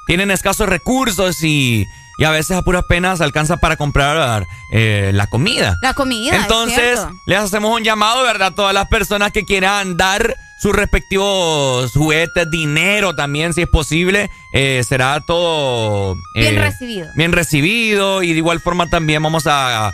[0.07, 1.84] tienen escasos recursos y,
[2.18, 5.76] y a veces a puras penas alcanza para comprar eh, la comida.
[5.83, 6.34] La comida.
[6.36, 8.49] es Entonces, les hacemos un llamado, ¿verdad?
[8.49, 14.31] A todas las personas que quieran dar sus respectivos juguetes, dinero también, si es posible.
[14.52, 16.17] eh, será todo...
[16.34, 17.09] Bien eh, recibido.
[17.17, 19.86] Bien recibido y de igual forma también vamos a...
[19.89, 19.92] a-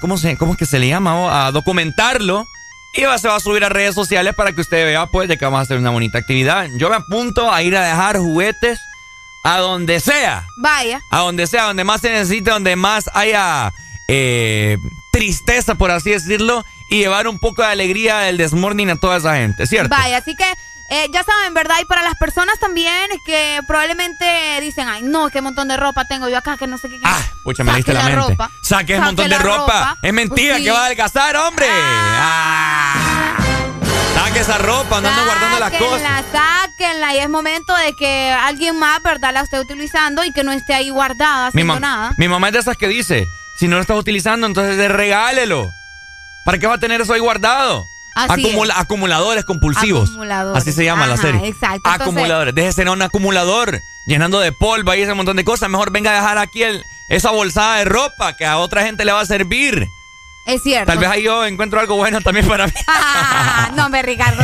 [0.00, 1.46] ¿cómo, se, ¿Cómo es que se le llama?
[1.46, 2.46] A documentarlo.
[2.94, 5.36] Y va, se va a subir a redes sociales para que usted vea pues de
[5.36, 6.68] que vamos a hacer una bonita actividad.
[6.78, 8.78] Yo me apunto a ir a dejar juguetes
[9.44, 10.46] a donde sea.
[10.56, 11.00] Vaya.
[11.10, 13.72] A donde sea, donde más se necesite, donde más haya
[14.08, 14.78] eh,
[15.12, 19.36] tristeza, por así decirlo, y llevar un poco de alegría del desmorning a toda esa
[19.36, 19.94] gente, ¿cierto?
[19.94, 20.44] Vaya, así que
[20.90, 21.76] eh, ya saben, ¿verdad?
[21.80, 26.28] Y para las personas también que probablemente dicen, ay, no, qué montón de ropa tengo
[26.28, 26.96] yo acá, que no sé qué.
[27.04, 28.16] Ah, pucha, me leíste la, mente.
[28.16, 28.50] ropa.
[28.62, 29.58] Saque un montón de ropa.
[29.58, 29.96] ropa.
[30.02, 30.64] Es mentira Pues sí.
[30.64, 31.66] que va a adelgazar, hombre.
[31.70, 33.34] Ah.
[34.14, 36.24] Saque esa ropa, andando guardando las cosas.
[36.32, 37.14] Sáquenla.
[37.14, 39.32] Y es momento de que alguien más, ¿verdad?
[39.32, 42.12] La esté utilizando y que no esté ahí guardada Mi, haciendo mam- nada.
[42.16, 43.26] mi mamá es de esas que dice,
[43.58, 45.70] si no lo estás utilizando, entonces regálelo.
[46.44, 47.84] ¿Para qué va a tener eso ahí guardado?
[48.26, 50.08] Acumula- acumuladores compulsivos.
[50.10, 50.62] Acumuladores.
[50.62, 51.46] Así se llama la serie.
[51.46, 51.76] exacto.
[51.76, 52.54] Entonces- Acumuladores.
[52.54, 55.68] Déjese ser un acumulador, llenando de polvo y ese montón de cosas.
[55.68, 59.12] Mejor venga a dejar aquí el- esa bolsada de ropa que a otra gente le
[59.12, 59.86] va a servir.
[60.46, 60.86] Es cierto.
[60.86, 62.72] Tal vez ahí yo encuentro algo bueno también para mí.
[62.86, 64.42] Ah, no, me Ricardo.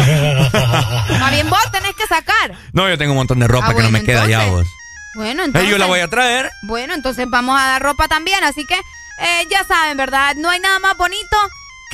[1.18, 2.52] Más bien vos tenés que sacar.
[2.72, 4.66] No, yo tengo un montón de ropa Ah, que no me queda ya entonces.
[4.70, 4.76] vos.
[5.16, 5.70] Bueno, Eh, entonces.
[5.70, 6.50] yo la voy a traer.
[6.62, 8.42] Bueno, entonces vamos a dar ropa también.
[8.44, 10.34] Así que eh, ya saben, ¿verdad?
[10.36, 11.36] No hay nada más bonito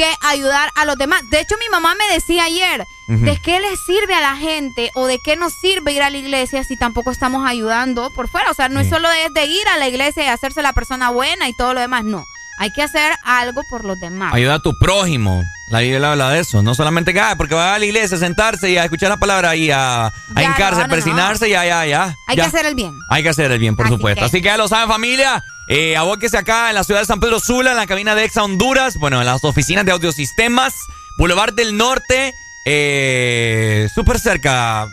[0.00, 1.28] que ayudar a los demás.
[1.28, 2.86] De hecho, mi mamá me decía ayer.
[3.06, 6.16] ¿de qué le sirve a la gente o de qué nos sirve ir a la
[6.16, 8.52] iglesia si tampoco estamos ayudando por fuera?
[8.52, 11.10] O sea, no es solo de, de ir a la iglesia y hacerse la persona
[11.10, 12.24] buena y todo lo demás, no.
[12.60, 14.34] Hay que hacer algo por los demás.
[14.34, 15.42] Ayuda a tu prójimo.
[15.70, 16.62] La Biblia habla de eso.
[16.62, 19.16] No solamente que, ah, porque va a la iglesia a sentarse y a escuchar la
[19.16, 22.14] palabra y a, a Ya, hincarse, no, a no, persinarse, ya, ya, ya.
[22.28, 22.42] Hay ya.
[22.42, 22.98] que hacer el bien.
[23.08, 24.20] Hay que hacer el bien, por Así supuesto.
[24.20, 25.42] que- Así que ya lo saben, familia.
[25.68, 28.42] Eh, abóquese acá en la ciudad de San Pedro Sula, en la cabina de Exa
[28.44, 28.96] Honduras.
[28.98, 30.74] Bueno, en las oficinas de Audiosistemas.
[31.16, 32.34] Boulevard del Norte.
[32.66, 34.86] Eh, Súper cerca.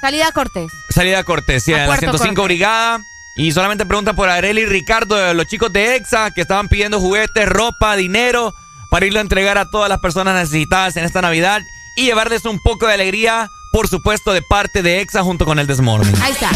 [0.00, 0.70] Salida Cortés.
[0.90, 2.44] Salida Cortesía, A en la Puerto 105 Cortés.
[2.56, 3.00] Brigada.
[3.36, 7.00] Y solamente pregunta por Areli y Ricardo, de los chicos de EXA, que estaban pidiendo
[7.00, 8.52] juguetes, ropa, dinero,
[8.90, 11.62] para irlo a entregar a todas las personas necesitadas en esta Navidad
[11.96, 15.66] y llevarles un poco de alegría, por supuesto, de parte de EXA junto con el
[15.66, 16.14] Desmorning.
[16.20, 16.50] Ahí está.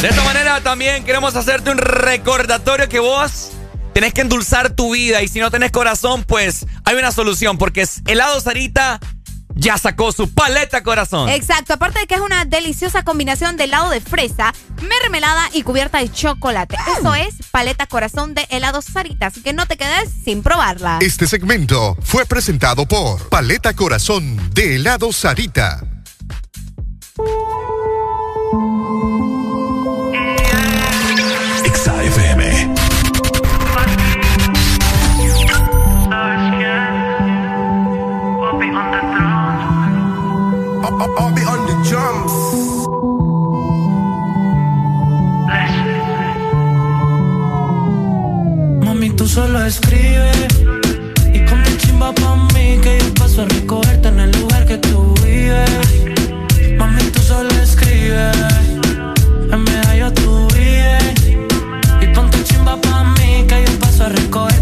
[0.00, 3.52] De esta manera también queremos hacerte un recordatorio que vos
[3.94, 7.82] tenés que endulzar tu vida y si no tenés corazón, pues hay una solución porque
[7.82, 9.00] es helado Sarita
[9.54, 11.28] ya sacó su paleta corazón.
[11.28, 14.52] Exacto, aparte de que es una deliciosa combinación de helado de fresa,
[14.82, 16.76] mermelada y cubierta de chocolate.
[16.98, 20.98] Eso es paleta corazón de helado Sarita, así que no te quedes sin probarla.
[21.00, 25.80] Este segmento fue presentado por Paleta Corazón de helado Sarita.
[41.16, 42.32] I'll be on the drums.
[48.84, 50.48] Mami, tú solo escribes
[51.32, 54.78] y con mi chimba pa' mí que yo paso a recogerte en el lugar que
[54.78, 55.70] tú vives.
[56.78, 58.36] Mami, tú solo escribes,
[59.52, 61.14] en medallo tú vives.
[62.00, 64.53] Y ponte chimba pa' mí que yo paso a recogerte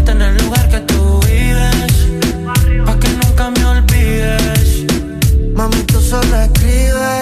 [6.13, 7.15] solo escribe.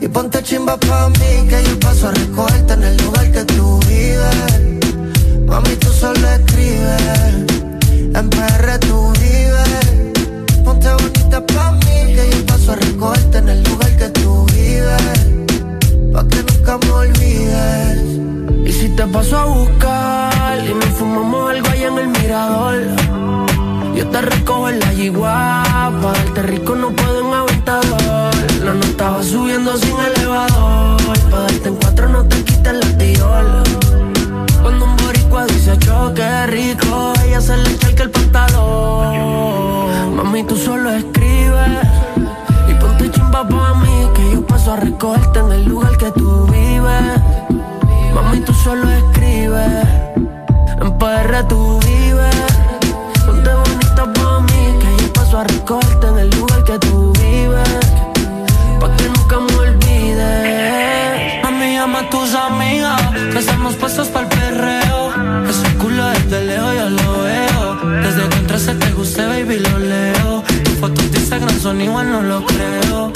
[0.00, 3.80] Y ponte chimba pa' mí que yo paso a recogerte en el lugar que tú
[3.88, 4.50] vives.
[5.48, 7.34] Mami, tú solo escribes.
[8.18, 9.82] En PR tú vives.
[10.64, 15.18] Ponte bonita pa' mí que yo paso a recogerte en el lugar que tú vives.
[16.12, 17.98] Pa' que nunca me olvides.
[18.68, 22.76] Y si te paso a buscar y nos fumamos algo allá en el mirador.
[23.96, 25.64] Yo te recojo en la yigua,
[26.02, 27.25] pa' darte rico no puedo
[27.66, 30.96] nota estaba subiendo sin elevador.
[31.30, 33.62] Pa' darte en cuatro no te quites la tiola.
[34.62, 40.16] Cuando un boricua dice choque rico, ella se le echa el pantalón.
[40.16, 41.70] Mami, tú solo escribes
[42.68, 46.46] y ponte chimba pa' mí, que yo paso a recogerte en el lugar que tú
[46.46, 47.20] vives.
[48.14, 49.86] Mami, tú solo escribes,
[50.80, 52.36] en PR tú vives.
[53.26, 57.15] Ponte bonita pa' mí, que yo paso a recogerte en el lugar que tú vives.
[58.80, 61.42] Pa' que nunca me olvides.
[61.42, 63.00] Mami, llama a tus amigas,
[63.32, 65.46] que estamos puestos para el perreo.
[65.48, 68.02] Ese culo desde lejos yo lo veo.
[68.02, 70.42] Desde que entraste te guste, baby, lo leo.
[70.64, 73.12] Tus fotos de Instagram son igual, no lo creo.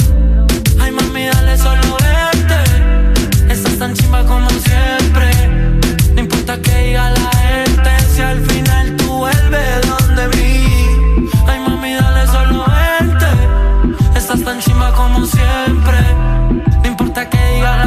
[0.80, 3.52] Ay, mami, dale solo verte.
[3.52, 5.30] Estás tan chimba como siempre.
[6.14, 9.89] No importa que diga la gente, si al final tú vuelves
[14.30, 15.98] Estás tan chimba como siempre.
[16.84, 17.86] No importa que diga la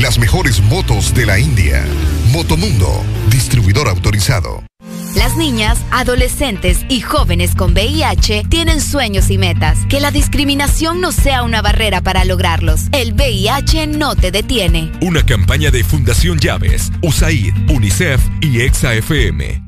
[0.00, 1.84] Las mejores motos de la India.
[2.30, 4.62] Motomundo, distribuidor autorizado.
[5.16, 9.76] Las niñas, adolescentes y jóvenes con VIH tienen sueños y metas.
[9.88, 12.82] Que la discriminación no sea una barrera para lograrlos.
[12.92, 14.92] El VIH no te detiene.
[15.00, 19.67] Una campaña de Fundación Llaves, USAID, UNICEF y EXA FM.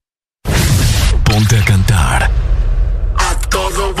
[1.41, 2.31] Ponte a cantar.
[3.17, 4.00] A todo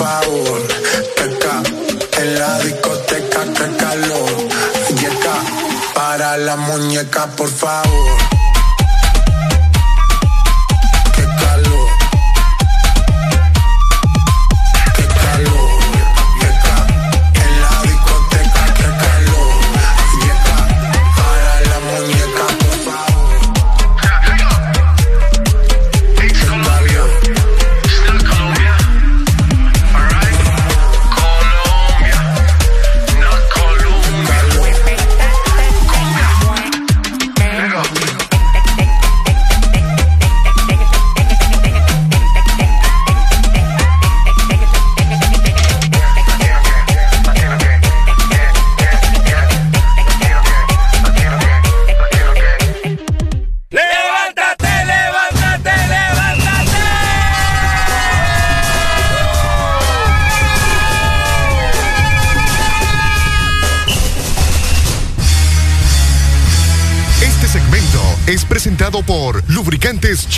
[0.00, 0.66] Favor.
[1.16, 1.62] Qué ca,
[2.22, 4.34] en la discoteca, qué calor.
[5.00, 5.36] Yeca,
[5.94, 8.29] para la muñeca, por favor.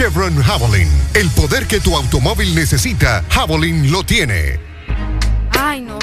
[0.02, 0.90] Chevron Javelin.
[1.14, 4.58] El poder que tu automóvil necesita, Javelin lo tiene.
[5.56, 5.96] Ay, no.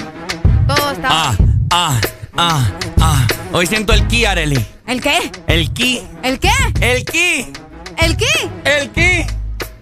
[0.74, 1.10] Todo está.
[1.12, 1.36] Ah,
[1.70, 2.02] ah,
[2.38, 2.72] ah,
[3.02, 3.28] ah.
[3.52, 4.66] Hoy siento el ki, Areli.
[4.88, 5.30] ¿El qué?
[5.48, 6.02] El ki.
[6.24, 6.50] ¿El qué?
[6.80, 7.52] El ki.
[7.98, 8.50] ¿El qué?
[8.64, 9.26] El ki.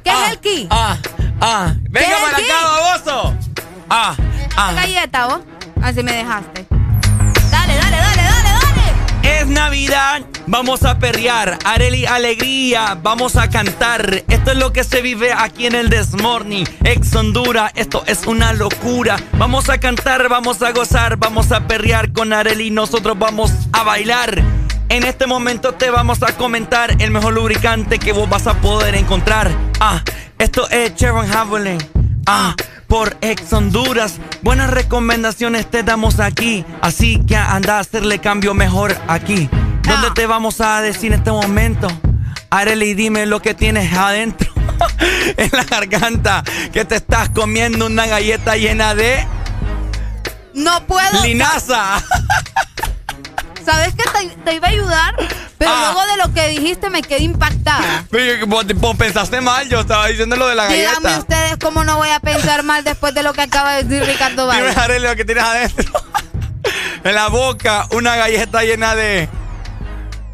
[0.04, 0.68] ¿Qué es el ki?
[0.72, 0.98] Ah,
[1.40, 1.76] ah.
[1.84, 2.44] Venga ¿Qué es para ki?
[2.44, 3.34] acá, baboso.
[3.88, 4.16] Ah,
[4.56, 4.74] ah.
[4.74, 5.42] Galleta, vos.
[5.84, 6.66] Así me dejaste.
[7.52, 9.40] Dale, dale, dale, dale, dale.
[9.42, 14.24] Es Navidad, vamos a perrear, Areli Alegría, vamos a cantar.
[14.28, 18.54] Esto es lo que se vive aquí en el Desmorning, ex Honduras, esto es una
[18.54, 19.18] locura.
[19.38, 24.42] Vamos a cantar, vamos a gozar, vamos a perrear con Areli, nosotros vamos a bailar.
[24.90, 28.96] En este momento te vamos a comentar el mejor lubricante que vos vas a poder
[28.96, 29.52] encontrar.
[29.80, 30.02] Ah,
[30.40, 31.78] esto es Chevron Javelin.
[32.26, 32.56] Ah,
[32.88, 34.20] por Ex Honduras.
[34.42, 36.66] Buenas recomendaciones te damos aquí.
[36.82, 39.50] Así que anda a hacerle cambio mejor aquí.
[39.88, 41.88] ¿Dónde te vamos a decir en este momento?
[42.50, 44.52] Arely, dime lo que tienes adentro.
[45.38, 46.44] en la garganta.
[46.72, 49.26] Que te estás comiendo una galleta llena de.
[50.54, 51.24] No puedo.
[51.24, 52.02] Linaza.
[53.66, 55.16] ¿Sabes que te, te iba a ayudar?
[55.58, 55.92] Pero Ah.
[55.92, 58.06] luego de lo que dijiste me quedé impactada.
[58.48, 61.20] Vos, vos pensaste mal, yo estaba diciendo lo de la Díganme galleta.
[61.20, 64.50] ustedes cómo no voy a pensar mal después de lo que acaba de decir Ricardo
[64.50, 64.80] Dime, Valle.
[64.80, 65.92] Arely, lo que tienes adentro.
[67.04, 69.28] en la boca, una galleta llena de.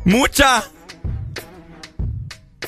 [0.05, 0.63] Mucha.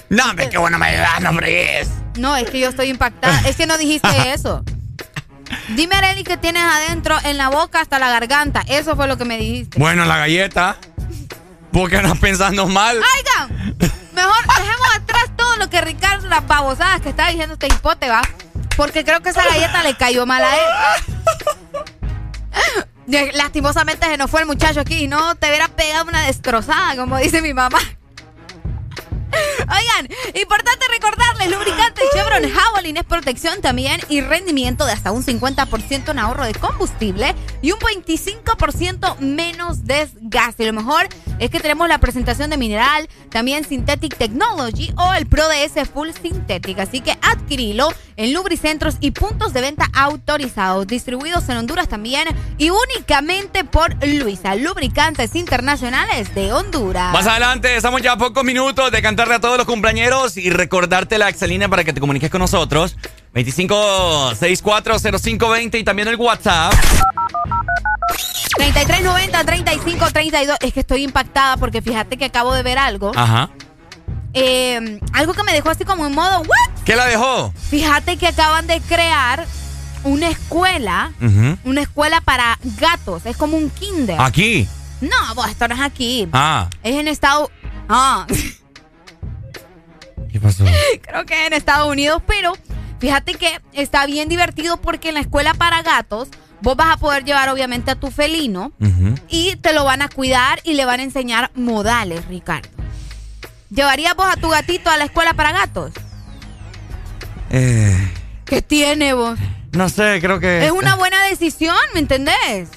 [0.09, 1.89] No, hombre, qué bueno me ayudas, no fregues.
[2.17, 3.41] No, es que yo estoy impactada.
[3.47, 4.63] Es que no dijiste eso.
[5.69, 8.63] Dime, Areli, que tienes adentro en la boca hasta la garganta.
[8.67, 9.77] Eso fue lo que me dijiste.
[9.79, 10.77] Bueno, la galleta.
[11.71, 12.97] ¿Por qué andas pensando mal?
[12.97, 13.75] Oigan,
[14.13, 18.21] mejor dejemos atrás todo lo que Ricardo, las babosadas que está diciendo este hipote, va.
[18.77, 20.63] Porque creo que esa galleta le cayó mal a él.
[23.07, 27.17] Lastimosamente se nos fue el muchacho aquí y no te hubiera pegado una destrozada, como
[27.17, 27.79] dice mi mamá.
[29.59, 36.09] Oigan, importante recordarles, lubricante Chevron Javelin es protección también y rendimiento de hasta un 50%
[36.09, 40.63] en ahorro de combustible y un 25% menos desgaste.
[40.63, 41.07] Y lo mejor
[41.39, 46.09] es que tenemos la presentación de mineral, también Synthetic Technology o el Pro DS Full
[46.21, 46.79] Synthetic.
[46.79, 52.69] Así que adquirilo en lubricentros y puntos de venta autorizados, distribuidos en Honduras también y
[52.69, 57.13] únicamente por Luisa, lubricantes internacionales de Honduras.
[57.13, 61.17] Más adelante, estamos ya a pocos minutos de cantarle a todos los cumpleañeros y recordarte
[61.17, 62.95] la exalínea para que te comuniques con nosotros.
[63.33, 66.73] 25640520 y también el WhatsApp.
[68.57, 70.57] 3390-3532.
[70.61, 73.11] Es que estoy impactada porque fíjate que acabo de ver algo.
[73.15, 73.49] Ajá.
[74.33, 76.83] Eh, algo que me dejó así como en modo, ¿what?
[76.83, 77.53] ¿Qué la dejó?
[77.69, 79.45] Fíjate que acaban de crear
[80.03, 81.13] una escuela,
[81.63, 83.25] una escuela para gatos.
[83.25, 84.17] Es como un kinder.
[84.19, 84.67] Aquí.
[85.01, 86.27] No, vos, esto no es aquí.
[86.31, 86.69] Ah.
[86.83, 87.49] Es en Estados...
[87.89, 88.25] Ah,
[90.31, 90.65] ¿Qué pasó?
[91.01, 92.53] creo que es en Estados Unidos, pero
[92.99, 96.29] fíjate que está bien divertido porque en la escuela para gatos
[96.61, 98.71] vos vas a poder llevar obviamente a tu felino
[99.27, 102.69] y te lo van a cuidar y le van a enseñar modales, Ricardo.
[103.69, 105.91] ¿Llevarías vos a tu gatito a la escuela para gatos?
[107.49, 108.11] Eh,
[108.45, 109.37] ¿Qué tiene vos?
[109.71, 110.65] no sé, creo que.
[110.65, 112.69] Es una buena decisión, ¿me entendés?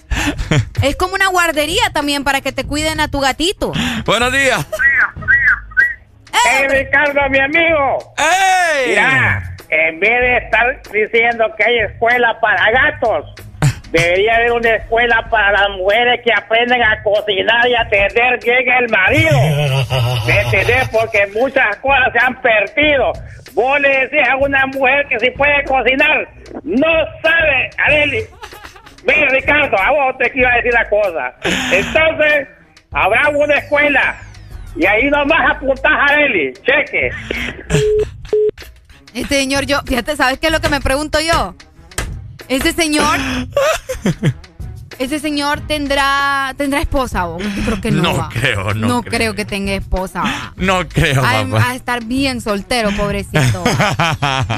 [0.83, 3.73] es como una guardería también para que te cuiden a tu gatito.
[4.05, 4.67] Buenos días.
[6.33, 8.15] ¡Hey, Ricardo, mi amigo!
[8.17, 8.91] ¡Ey!
[8.91, 13.25] Mira, en vez de estar diciendo que hay escuela para gatos,
[13.91, 18.69] debería haber una escuela para las mujeres que aprenden a cocinar y a atender bien
[18.69, 19.39] el marido.
[20.27, 20.89] ¿Me?
[20.93, 23.13] Porque muchas cosas se han perdido.
[23.55, 26.29] Vos le decís a una mujer que si puede cocinar,
[26.63, 26.87] no
[27.23, 28.25] sabe, Areli.
[29.05, 31.35] Mira, Ricardo, a vos te iba a decir la cosa.
[31.73, 32.49] Entonces,
[32.93, 34.17] habrá una escuela.
[34.77, 36.53] Y ahí nomás apuntás a Areli.
[36.55, 37.11] Cheque.
[39.15, 41.55] Este señor, yo, fíjate, ¿sabes qué es lo que me pregunto yo?
[42.49, 43.19] Ese señor,
[44.99, 47.39] ese señor tendrá, tendrá esposa, ¿o?
[47.39, 48.03] Yo creo que no.
[48.03, 48.29] No va.
[48.33, 49.35] creo, no creo.
[49.35, 50.23] que tenga esposa.
[50.23, 50.53] va.
[50.57, 51.71] No creo, papá.
[51.71, 53.65] a estar bien soltero, pobrecito.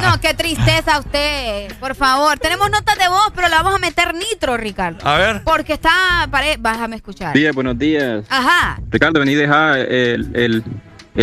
[0.03, 1.73] No, qué tristeza usted.
[1.79, 5.07] Por favor, tenemos notas de voz, pero la vamos a meter nitro, Ricardo.
[5.07, 5.43] A ver.
[5.45, 7.35] Porque está, pare, déjame escuchar.
[7.35, 8.25] Días, buenos días.
[8.29, 8.81] Ajá.
[8.91, 10.65] Ricardo, vení a dejar el, el,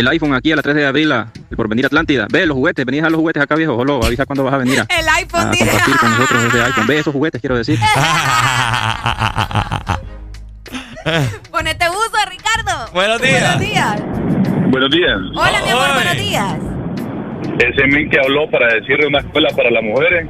[0.00, 2.26] el iPhone aquí a las 3 de abril, a- por venir a Atlántida.
[2.30, 3.76] Ve los juguetes, vení a dejar los juguetes acá, viejo.
[3.76, 6.86] Solo avisa cuándo vas a venir a, El iPhone a compartir con nosotros ese iPhone.
[6.86, 7.78] Ve esos juguetes, quiero decir.
[11.50, 12.92] Ponete uso, Ricardo.
[12.92, 13.56] Buenos días.
[13.56, 14.02] Buenos días.
[14.70, 15.18] Buenos días.
[15.34, 16.54] Hola, mi amor, buenos días.
[17.58, 20.26] Ese men que habló para decirle una escuela para las mujeres.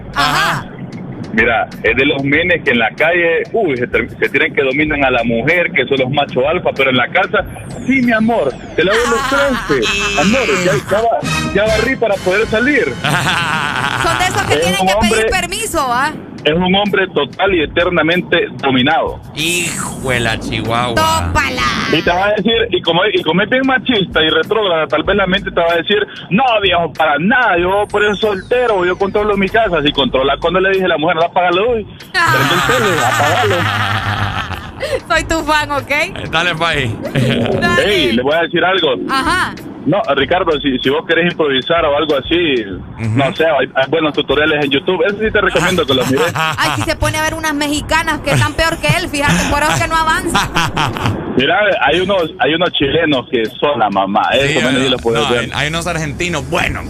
[1.32, 5.04] Mira, es de los menes que en la calle, uy, se, se tienen que dominan
[5.04, 7.44] a la mujer, que son los machos alfa, pero en la casa,
[7.86, 9.86] sí, mi amor, te lavo los trastes.
[10.18, 12.84] Amor, ya, ya, ya barrí para poder salir.
[14.02, 16.12] Son de esos que Es tienen que pedir hombre- permiso, ¿ah?
[16.48, 19.20] Es un hombre total y eternamente dominado.
[19.34, 20.94] Hijo de la chihuahua.
[20.94, 21.62] Tópala.
[21.92, 25.02] Y te va a decir, y como, y como es bien machista y retrógrada, tal
[25.02, 28.82] vez la mente te va a decir, no, viejo, para nada, yo por eso soltero,
[28.86, 29.82] yo controlo mi casa.
[29.82, 31.86] Si controla cuando le dije a la mujer, no apágalo hoy.
[32.12, 34.48] Prende el tele, apágalo.
[35.08, 36.30] Soy tu fan, ¿ok?
[36.30, 36.90] Dale, país.
[37.84, 38.94] Ey, le voy a decir algo.
[39.10, 39.54] Ajá.
[39.86, 42.62] No, Ricardo, si, si vos querés improvisar o algo así,
[42.98, 45.02] no sé, hay, hay buenos tutoriales en YouTube.
[45.06, 46.30] Eso sí te recomiendo que los mires.
[46.34, 49.62] Ay, si se pone a ver unas mexicanas que están peor que él, fíjate, por
[49.62, 50.50] eso que no avanza.
[51.38, 54.22] Mira, hay unos, hay unos chilenos que son la mamá.
[54.32, 55.40] Eso, menos sí los No, ver.
[55.44, 56.84] hay, hay unos argentinos buenos.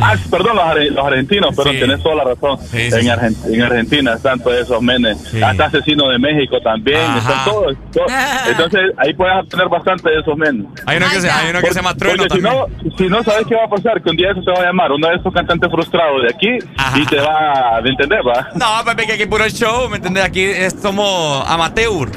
[0.00, 2.58] Ah, perdón, los, los argentinos, pero tenés toda la razón.
[2.60, 3.08] Sí, sí, en, sí.
[3.08, 5.18] Argen- en Argentina están todos esos menes.
[5.42, 7.00] Hasta asesinos de México también.
[7.00, 7.18] Ajá.
[7.18, 8.12] Están todos, todos.
[8.48, 10.66] Entonces, ahí puedes obtener bastante de esos menes.
[10.86, 12.66] Hay uno que se, hay uno que se llama Trueno Porque si también.
[12.84, 14.02] no, si no, ¿sabes qué va a pasar?
[14.02, 16.58] Que un día eso se va a llamar uno de esos cantantes frustrados de aquí
[17.00, 18.48] y te va a entender, ¿va?
[18.54, 20.24] No, Pepe, que aquí puro show, ¿me entiendes?
[20.24, 22.08] Aquí es- somos amateur.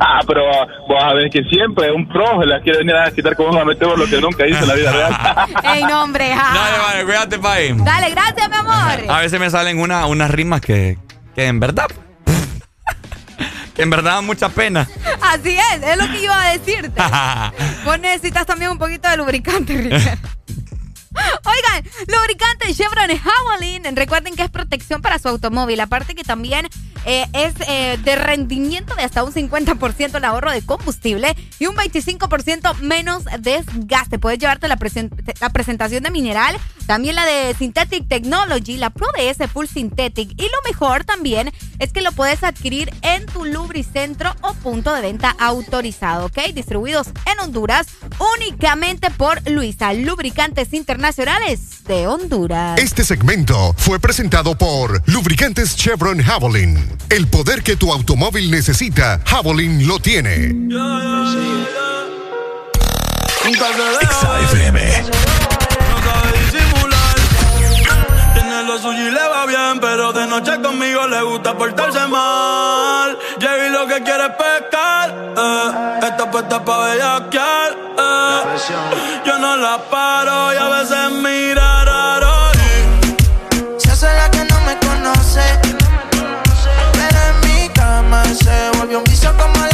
[0.00, 0.42] Ah, pero
[0.88, 3.58] vos a ver que siempre un pro se la quiere venir a quitar con un
[3.58, 5.16] amateur lo que nunca hizo en la vida real.
[5.74, 6.54] Ey, no, hombre, ja.
[6.54, 7.74] Dale, vale, cuídate, país.
[7.84, 9.10] Dale, gracias, mi amor.
[9.10, 10.98] A veces me salen una, unas rimas que,
[11.34, 11.88] que en verdad.
[13.74, 14.88] que en verdad dan mucha pena.
[15.20, 17.02] Así es, es lo que iba a decirte.
[17.84, 19.74] Vos necesitas también un poquito de lubricante.
[21.14, 23.96] Oigan, lubricante Chevron Javelin.
[23.96, 25.80] Recuerden que es protección para su automóvil.
[25.80, 26.68] Aparte que también
[27.04, 31.76] eh, es eh, de rendimiento de hasta un 50% el ahorro de combustible y un
[31.76, 34.18] 25% menos desgaste.
[34.18, 34.78] Puedes llevarte la,
[35.40, 36.56] la presentación de mineral,
[36.86, 40.30] también la de Synthetic Technology, la Pro DS Full Synthetic.
[40.36, 45.00] Y lo mejor también es que lo puedes adquirir en tu lubricentro o punto de
[45.00, 46.38] venta autorizado, ¿ok?
[46.54, 47.86] Distribuidos en Honduras
[48.36, 52.78] únicamente por Luisa Lubricantes Internacionales de Honduras.
[52.78, 56.91] Este segmento fue presentado por Lubricantes Chevron Javelin.
[57.08, 60.54] El poder que tu automóvil necesita, Javelin lo tiene.
[63.42, 64.78] XAFM.
[65.90, 67.16] No sabe disimular.
[68.34, 73.18] Tiene lo suyo y le va bien, pero de noche conmigo le gusta portarse mal.
[73.38, 75.34] Llegué y lo que quiere es pescar.
[75.36, 76.06] Eh.
[76.06, 77.72] Está puesta pa' bellaquear.
[77.98, 78.42] Eh.
[79.26, 82.31] Yo no la paro y a veces mira raro.
[88.34, 89.71] se volvió un vicio como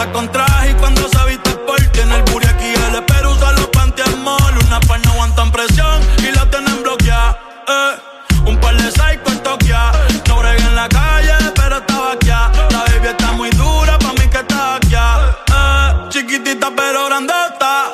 [0.00, 3.52] Mata con traje y cuando se viste por tiene el booty aquí el pero usa
[3.52, 4.56] los pantiamol.
[4.66, 7.38] Una par no aguantan presión y la tienen bloqueada.
[7.68, 8.46] Eh.
[8.46, 9.92] Un par de psycho en Tokia.
[10.26, 12.28] No bregué en la calle, pero estaba aquí.
[12.28, 14.94] La baby está muy dura, pa' mí que está aquí.
[14.94, 16.08] Eh.
[16.08, 17.90] Chiquitita pero grandota.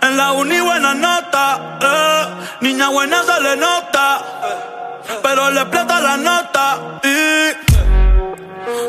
[0.00, 1.78] En la uni buena nota.
[1.82, 2.26] Eh.
[2.62, 4.22] Niña buena se le nota.
[5.22, 6.78] Pero le explota la nota.
[7.04, 7.52] Y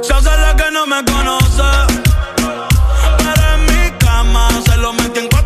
[0.01, 2.02] se hace la que no me conoce.
[4.33, 5.42] Cama se lo metí en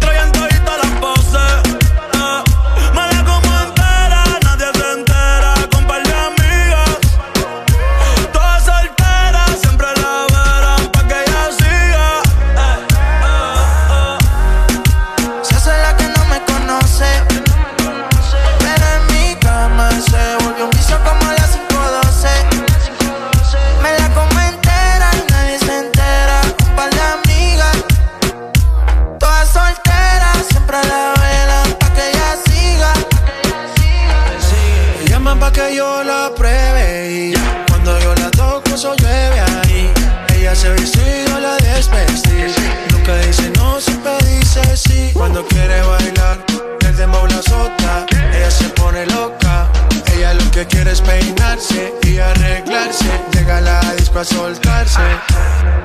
[50.58, 53.06] que quiere es peinarse y arreglarse.
[53.32, 55.02] Llega a la disco a soltarse.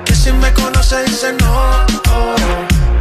[0.07, 2.34] Que si me conoce dice no, oh,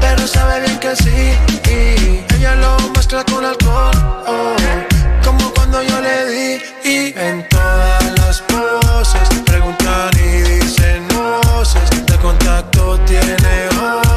[0.02, 1.32] pero sabe bien que sí.
[1.72, 3.92] Y ella lo mezcla con alcohol.
[4.28, 4.56] oh,
[5.24, 12.18] como cuando yo le di y en todas las poses preguntan y dicen voces de
[12.18, 14.11] contacto tiene voces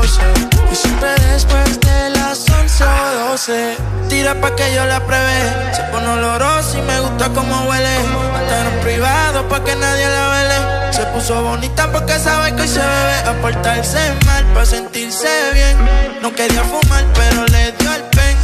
[3.35, 3.77] 11 o 12
[4.09, 7.97] Tira pa' que yo la pruebe Se pone olorosa y me gusta como huele.
[7.97, 10.93] Estar privado pa' que nadie la vele.
[10.93, 13.17] Se puso bonita porque sabe que hoy se bebe.
[13.27, 15.77] A portarse mal pa' sentirse bien.
[16.23, 18.37] No quería fumar pero le dio el pen.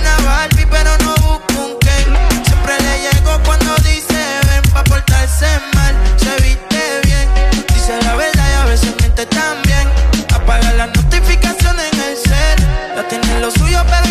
[0.00, 2.08] Una Barbie pero no busco un Ken.
[2.44, 7.28] Siempre le llego cuando dice ven Pa' portarse mal, se viste bien.
[7.68, 9.86] Dice la verdad y a veces miente también.
[10.34, 12.58] Apaga las notificaciones en el cel.
[12.96, 14.01] La tiene lo suyo pero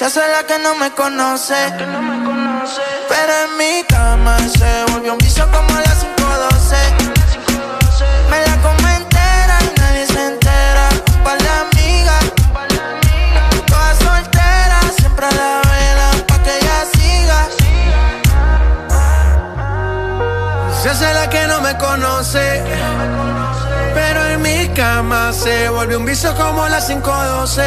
[0.00, 1.54] se hace la que no me conoce.
[1.76, 6.76] Pero en mi cama se volvió un vicio como las 512
[8.30, 10.88] Me la como entera y nadie se entera.
[11.16, 12.24] Un par de amigas
[13.66, 17.48] Todas solteras, siempre la velan pa' que ella siga.
[20.82, 22.62] Se hace la que no me conoce
[24.74, 27.62] cama se volvió un vicio como las 512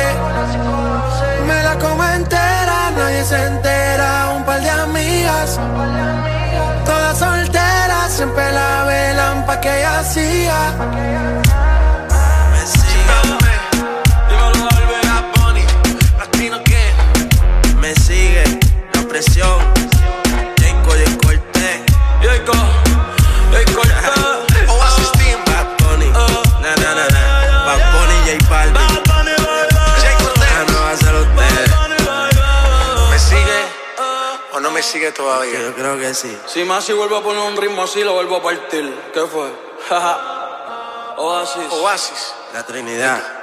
[1.48, 5.59] Me la como entera, nadie se entera Un par de amigas
[6.85, 10.73] Todas solteras, siempre la velan pa' que ella siga
[17.83, 18.43] Me sigue.
[18.93, 19.59] La presión.
[20.57, 21.82] Jacob y Cortés.
[22.22, 22.83] Jacob.
[34.84, 35.62] Me sigue todavía?
[35.62, 36.38] Yo creo que sí.
[36.45, 38.94] Si más si vuelvo a poner un ritmo así, lo vuelvo a partir.
[39.14, 39.50] ¿Qué fue?
[41.18, 41.72] Oasis.
[41.72, 42.34] Oasis.
[42.53, 43.42] La Trinidad.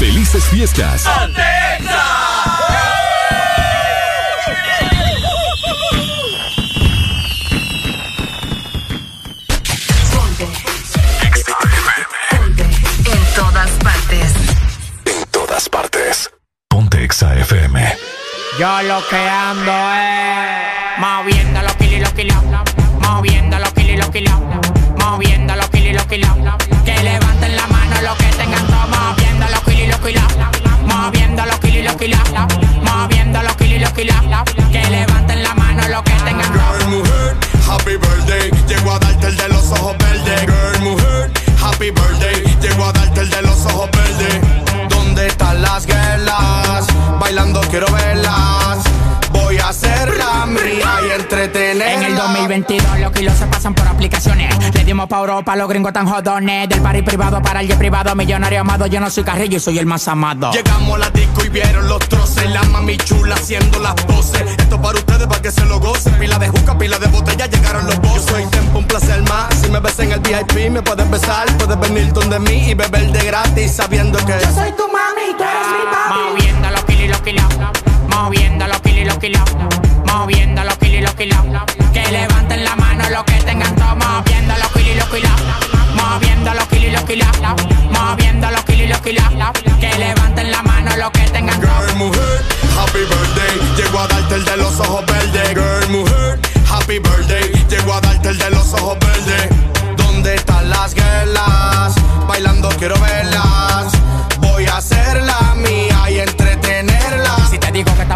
[0.00, 1.04] ¡Felices fiestas!
[13.04, 14.32] En todas partes.
[15.04, 16.30] En todas partes.
[16.70, 17.94] Ponte Exa FM.
[18.58, 22.36] Yo lo que ando es moviendo los kilos y los kilos,
[23.02, 24.34] moviendo los kilos y los kilos,
[24.96, 26.69] moviendo los kilos y los kilos.
[34.00, 36.50] que levanten la mano lo que tengan.
[36.54, 37.36] Girl, mujer,
[37.68, 40.40] happy birthday, llego a darte el de los ojos verdes.
[40.40, 41.30] Girl, mujer,
[41.62, 44.40] happy birthday, llego a darte el de los ojos verdes.
[44.88, 46.86] ¿Dónde están las guerras?
[47.20, 48.29] Bailando quiero verlas
[51.48, 54.54] 2022 los kilos se pasan por aplicaciones.
[54.74, 56.68] Le dimos pa' Europa, los gringos tan jodones.
[56.68, 58.86] Del party privado para el jet privado, millonario amado.
[58.86, 60.50] Yo no soy carrillo y soy el más amado.
[60.52, 62.50] Llegamos a la disco y vieron los troces.
[62.50, 64.42] La mami chula haciendo las poses.
[64.58, 66.12] Esto para ustedes, para que se lo gocen.
[66.14, 68.26] Pila de juca, pila de botella, llegaron los bosses.
[68.26, 69.54] Yo soy tempo, un placer más.
[69.54, 71.46] Si me ves en el VIP, me puedes besar.
[71.56, 75.44] Puedes venir donde mí y beber de gratis sabiendo que Yo soy tu mami, tú
[75.44, 76.20] eres mi papi.
[76.32, 77.89] Moviendo los kilos y los kilos.
[78.10, 79.42] Moviendo los kilos y los kilos.
[80.06, 81.62] Moviendo los kilos y los kilos.
[81.92, 83.74] Que levanten la mano los que tengan.
[83.76, 85.30] Moviendo los kilos y los kilos.
[85.94, 87.28] Moviendo los kilos y los kilos.
[87.90, 89.24] Moviendo los kilos y los kilos.
[89.80, 91.70] Que levanten la mano los que tengan todo.
[91.70, 92.42] Girl, mujer,
[92.76, 93.76] happy birthday.
[93.76, 95.48] Llego a darte el de los ojos verdes.
[95.54, 96.40] Girl, mujer,
[96.70, 97.66] happy birthday.
[97.68, 99.48] Llego a darte el de los ojos verdes.
[99.96, 101.94] ¿Dónde están las guerras?
[102.26, 103.39] Bailando quiero verlas.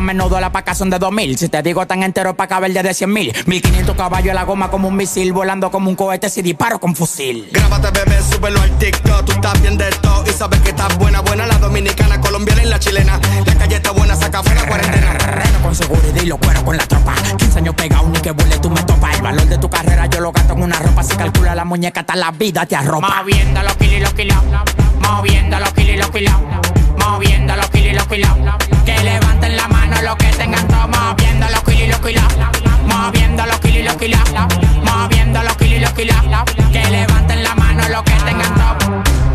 [0.04, 3.12] Menudo la paca son de 2000 Si te digo tan entero pa' caber de 100
[3.12, 3.32] mil.
[3.46, 6.94] 1500 caballos en la goma como un misil Volando como un cohete si disparo con
[6.94, 7.48] fusil.
[7.52, 9.24] Grábate, bebé, súbelo al TikTok.
[9.24, 11.46] Tú estás bien de todo y sabes que estás buena, buena.
[11.46, 13.20] La dominicana, colombiana y la chilena.
[13.46, 15.12] La calle está buena, saca fuera cuarentena.
[15.14, 17.14] Reno con seguridad y lo cuero con la tropa.
[17.36, 19.16] 15 años pegado ni que vuele tú me topas.
[19.16, 21.02] El valor de tu carrera yo lo gasto en una ropa.
[21.02, 23.08] Si calcula la muñeca hasta la vida te arropa.
[23.18, 24.38] Moviendo los kilos y los kilos.
[25.00, 26.34] Moviendo los kilos y los kilos.
[26.98, 28.30] Moviendo los kilos y los kilos.
[28.84, 32.24] Que levanten la mano los que tengan todo Moviendo los kilos y los kilos.
[32.86, 34.20] Moviendo los kilos y los kilos.
[34.84, 36.16] Moviendo los kilos y los kilos.
[36.72, 39.33] Que levanten la mano los que tengan todo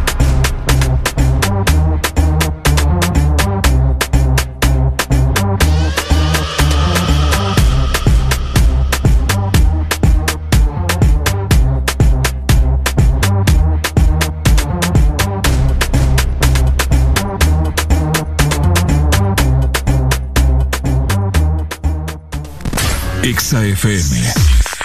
[23.24, 24.34] Exa FM,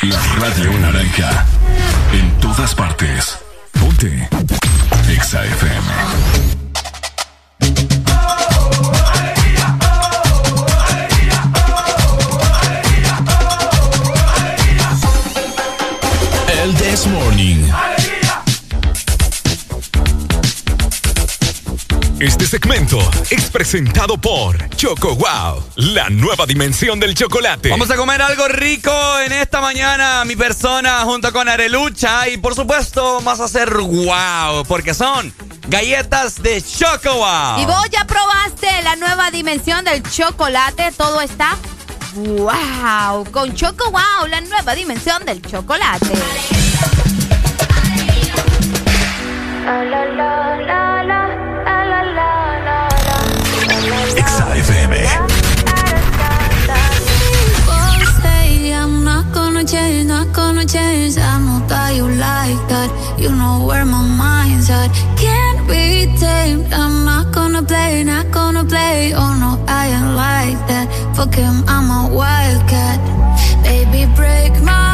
[0.02, 1.46] la radio naranja.
[2.12, 3.38] En todas partes.
[3.80, 4.28] Ponte.
[5.08, 5.82] Exa FM.
[16.62, 17.93] El This Morning.
[22.24, 27.68] Este segmento es presentado por Choco Wow, la nueva dimensión del chocolate.
[27.68, 32.26] Vamos a comer algo rico en esta mañana, mi persona, junto con Arelucha.
[32.30, 35.34] Y por supuesto, vamos a hacer wow, porque son
[35.68, 37.60] galletas de Choco Wow.
[37.60, 40.92] Y vos ya probaste la nueva dimensión del chocolate.
[40.96, 41.58] Todo está
[42.14, 43.30] wow.
[43.32, 46.06] Con Choco Wow, la nueva dimensión del chocolate.
[71.14, 73.00] Fuck him, I'm a wildcat.
[73.62, 74.93] Baby, break my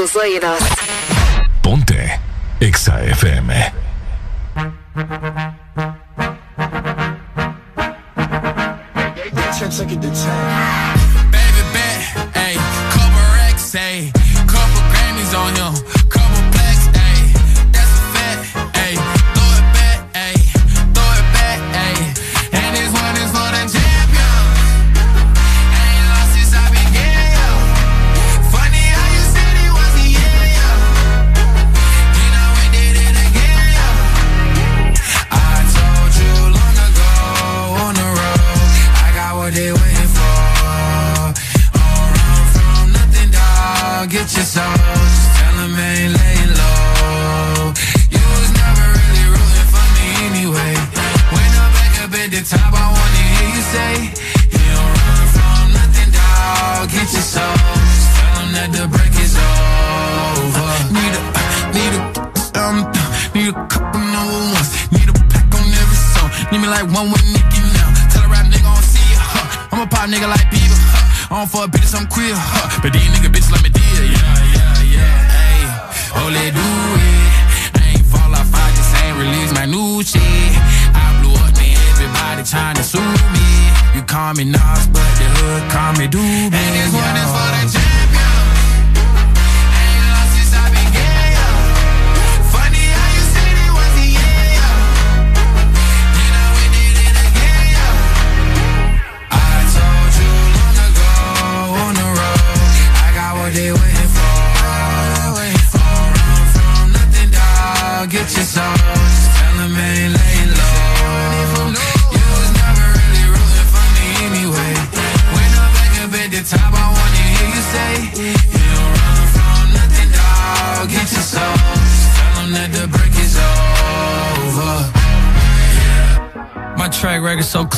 [0.00, 0.58] tus oídos.
[1.60, 2.18] Ponte
[2.58, 3.52] Exa FM.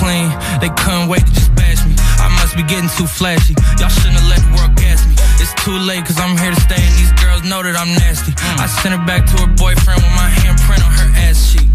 [0.03, 0.29] clean.
[0.59, 1.95] They couldn't wait to just bash me.
[2.19, 3.55] I must be getting too flashy.
[3.79, 5.15] Y'all shouldn't have let the world gas me.
[5.39, 8.35] It's too late, cause I'm here to stay, and these girls know that I'm nasty.
[8.59, 11.71] I sent her back to her boyfriend with my handprint on her ass sheet.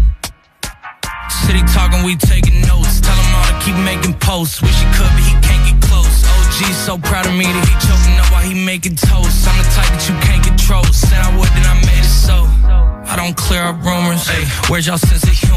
[1.48, 3.00] City talking, we taking notes.
[3.00, 4.60] Tell him all to keep making posts.
[4.60, 6.24] Wish he could, but he can't get close.
[6.28, 9.48] OG's so proud of me that he choking up while he making toast.
[9.48, 10.84] I'm the type that you can't control.
[10.92, 12.44] Said I would, then I made it so.
[13.08, 14.28] I don't clear up rumors.
[14.28, 15.47] Hey, where's y'all sense of humor?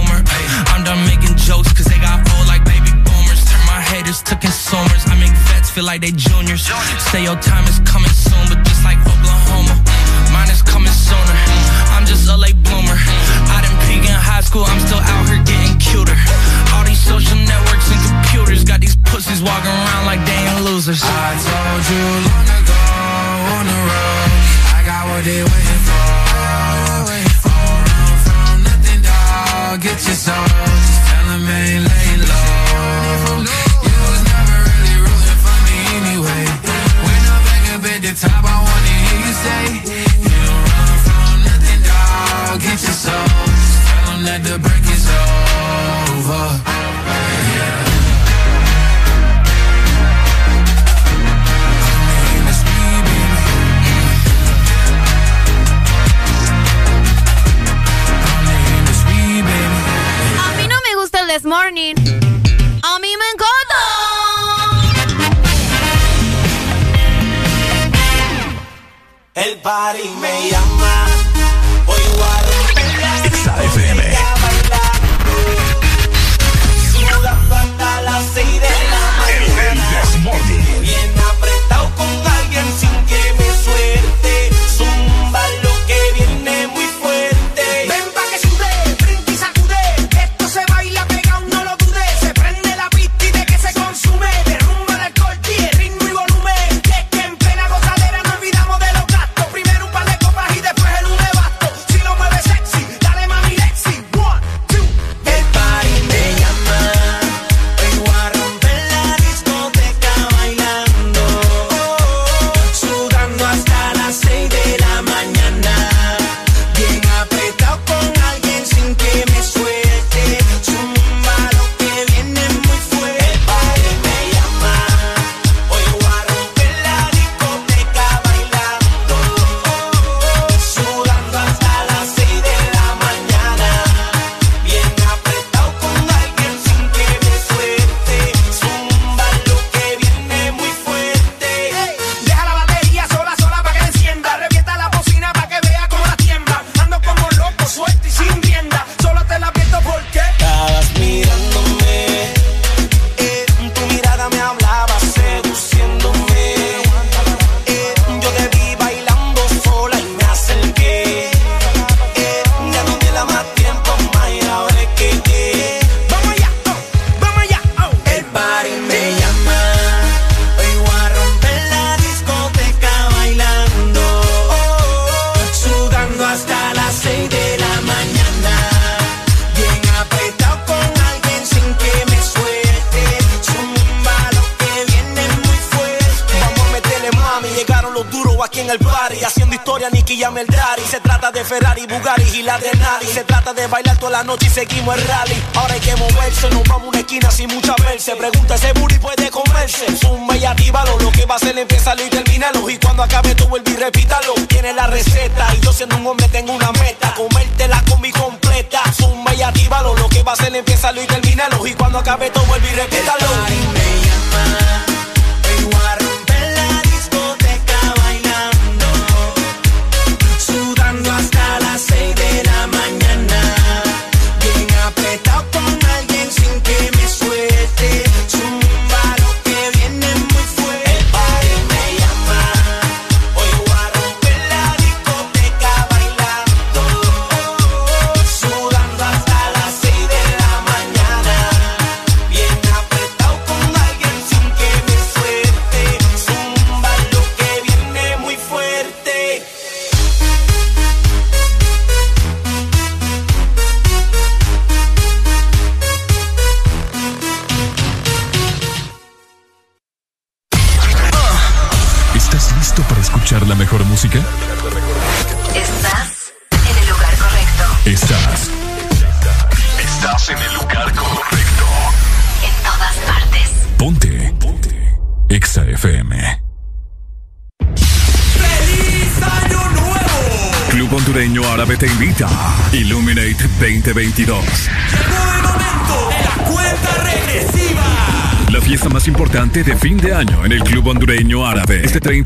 [5.92, 6.64] like they juniors.
[7.12, 9.76] Say your time is coming soon, but just like Oklahoma,
[10.32, 11.36] mine is coming sooner.
[11.92, 12.96] I'm just a late bloomer.
[13.52, 16.16] I didn't peak in high school, I'm still out here getting cuter.
[16.72, 21.04] All these social networks and computers got these pussies walking around like they ain't losers.
[21.04, 22.80] I told you long ago
[23.60, 24.32] on the road,
[24.72, 25.61] I got what they went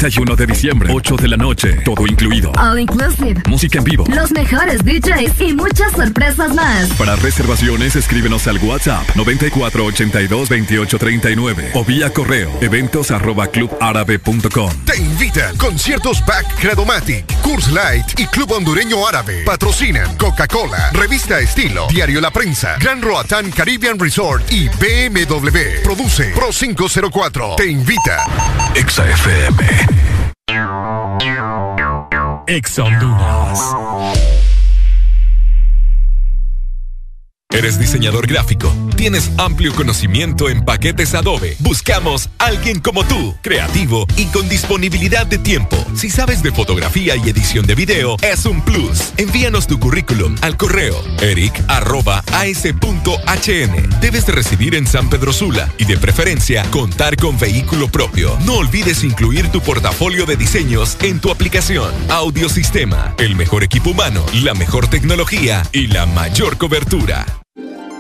[0.05, 2.51] 31 de diciembre, 8 de la noche, todo incluido.
[2.59, 3.41] All inclusive.
[3.47, 4.05] Música en vivo.
[4.07, 6.89] Los mejores DJs y muchas sorpresas más.
[6.89, 14.69] Para reservaciones, escríbenos al WhatsApp 9482 2839 o vía correo eventos arroba clubárabe.com.
[14.85, 19.41] Te invitan conciertos Back Credomatic, Curse Light y Club Hondureño Árabe.
[19.43, 25.81] Patrocinan Coca-Cola, Revista Estilo, Diario La Prensa, Gran Roatán Caribbean Resort y BMW.
[25.83, 27.55] Produce Pro 504.
[27.55, 28.23] Te invita.
[28.75, 29.03] Exa
[32.55, 33.59] Honduras.
[37.51, 38.73] ¿Eres diseñador gráfico?
[38.95, 41.57] ¿Tienes amplio conocimiento en paquetes Adobe?
[41.59, 45.75] Buscamos alguien como tú, creativo y con disponibilidad de tiempo.
[45.95, 49.13] Si sabes de fotografía y edición de video, es un plus.
[49.17, 51.59] Envíanos tu currículum al correo eric.as.hn.
[53.99, 58.37] Debes de residir en San Pedro Sula y de preferencia contar con vehículo propio.
[58.45, 61.91] No olvides incluir tu portafolio de diseños en tu aplicación.
[62.09, 67.25] Audiosistema, el mejor equipo humano, la mejor tecnología y la mayor cobertura.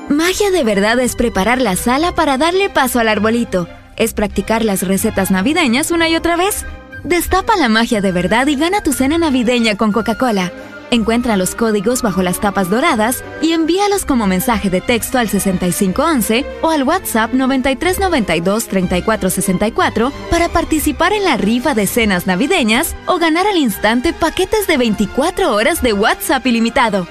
[0.09, 3.67] Magia de verdad es preparar la sala para darle paso al arbolito.
[3.97, 6.65] Es practicar las recetas navideñas una y otra vez.
[7.03, 10.51] Destapa la magia de verdad y gana tu cena navideña con Coca-Cola.
[10.91, 16.45] Encuentra los códigos bajo las tapas doradas y envíalos como mensaje de texto al 6511
[16.61, 23.57] o al WhatsApp 9392-3464 para participar en la rifa de cenas navideñas o ganar al
[23.57, 27.07] instante paquetes de 24 horas de WhatsApp ilimitado.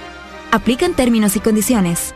[0.53, 2.14] Aplican términos y condiciones.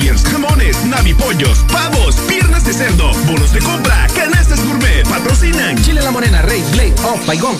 [0.00, 5.76] Jamones, navipollos, pavos, piernas de cerdo, bonos de compra, canastas gourmet, patrocinan.
[5.82, 7.58] Chile La Morena, Rey, Blade, Off, Baigón.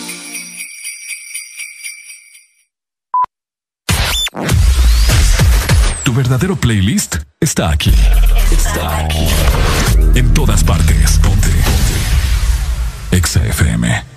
[6.05, 7.94] Tu verdadero playlist está aquí.
[8.51, 9.28] Está aquí.
[10.15, 11.19] En todas partes.
[11.19, 11.49] Ponte.
[11.49, 13.17] Ponte.
[13.17, 14.11] Exa FM.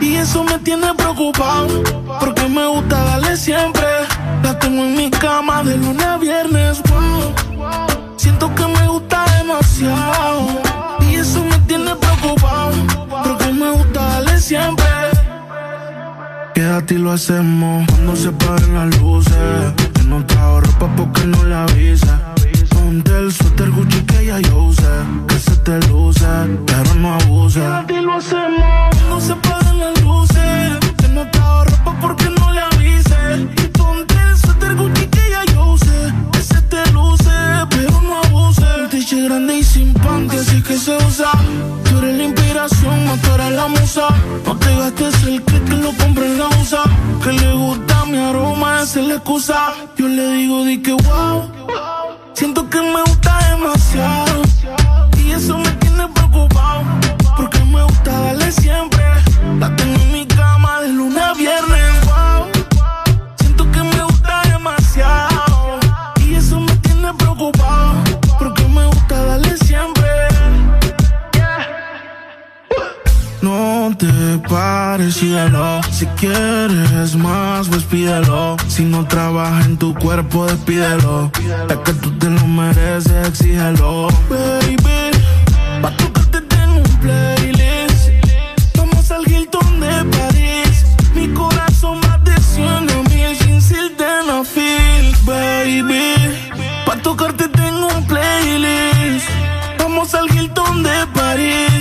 [0.00, 1.82] Y eso me tiene preocupado.
[2.18, 3.84] Porque me gusta darle siempre.
[4.42, 6.82] La tengo en mi cama de lunes a viernes.
[6.88, 10.46] Wow, siento que me gusta demasiado.
[11.02, 12.72] Y eso me tiene preocupado.
[13.10, 14.86] Porque me gusta darle siempre.
[16.54, 19.74] Quédate y lo hacemos cuando se paren las luces.
[19.94, 22.33] Yo no trajo ropa porque no la avisa.
[22.84, 24.82] Ponte el suéter Gucci que ya yo usé.
[25.26, 26.26] Que se te luce,
[26.66, 27.62] pero no abuse.
[27.88, 30.78] ti lo hacemos, no se apagan las luces.
[30.98, 33.48] Que no trajo ropa porque no le avise.
[33.56, 36.12] Y ponte el suéter Gucci que ya yo usé.
[36.32, 37.32] Que se te luce,
[37.70, 38.66] pero no abuse.
[38.82, 41.30] Un tiche grande y sin pan, que sí que se usa.
[41.84, 44.08] Tú eres la inspiración, más tú la musa.
[44.44, 46.82] No te gastes el que lo compre en la usa.
[47.22, 49.72] Que le gusta mi aroma, esa es la excusa.
[49.96, 51.64] Yo le digo, di que wow.
[52.34, 54.42] Siento que me gusta demasiado.
[55.18, 56.82] Y eso me tiene preocupado.
[57.36, 59.03] Porque me gusta darle siempre.
[75.90, 78.56] Si quieres más, pues pídelo.
[78.66, 81.30] Si no trabaja en tu cuerpo, despídelo.
[81.68, 84.08] Es que tú te lo mereces, exígelo.
[84.28, 85.10] Baby,
[85.80, 88.10] pa' tocarte tengo un playlist.
[88.76, 90.84] Vamos al Hilton de París.
[91.14, 96.14] Mi corazón va de 100 a mil sin sildenafil, baby.
[96.86, 99.28] Pa' tocarte tengo un playlist.
[99.78, 101.73] Vamos al Hilton de París.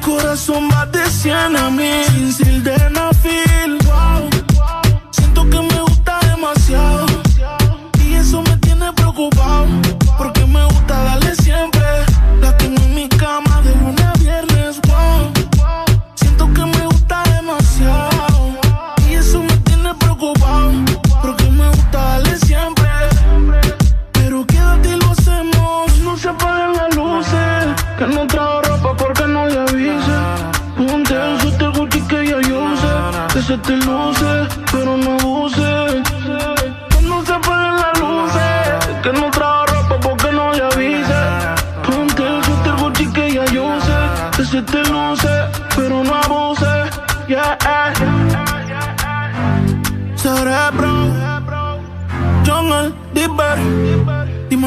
[0.00, 3.78] Corazón va de 100 a mil sin sildenafil.
[3.84, 4.30] Wow.
[5.10, 7.06] Siento que me gusta demasiado.
[8.04, 9.67] Y eso me tiene preocupado.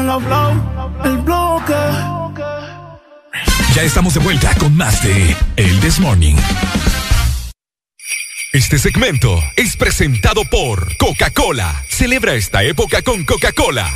[0.02, 1.74] El bloque.
[3.72, 6.34] Ya estamos de vuelta con más de El This Morning.
[8.52, 11.84] Este segmento es presentado por Coca-Cola.
[11.88, 13.88] Celebra esta época con Coca-Cola.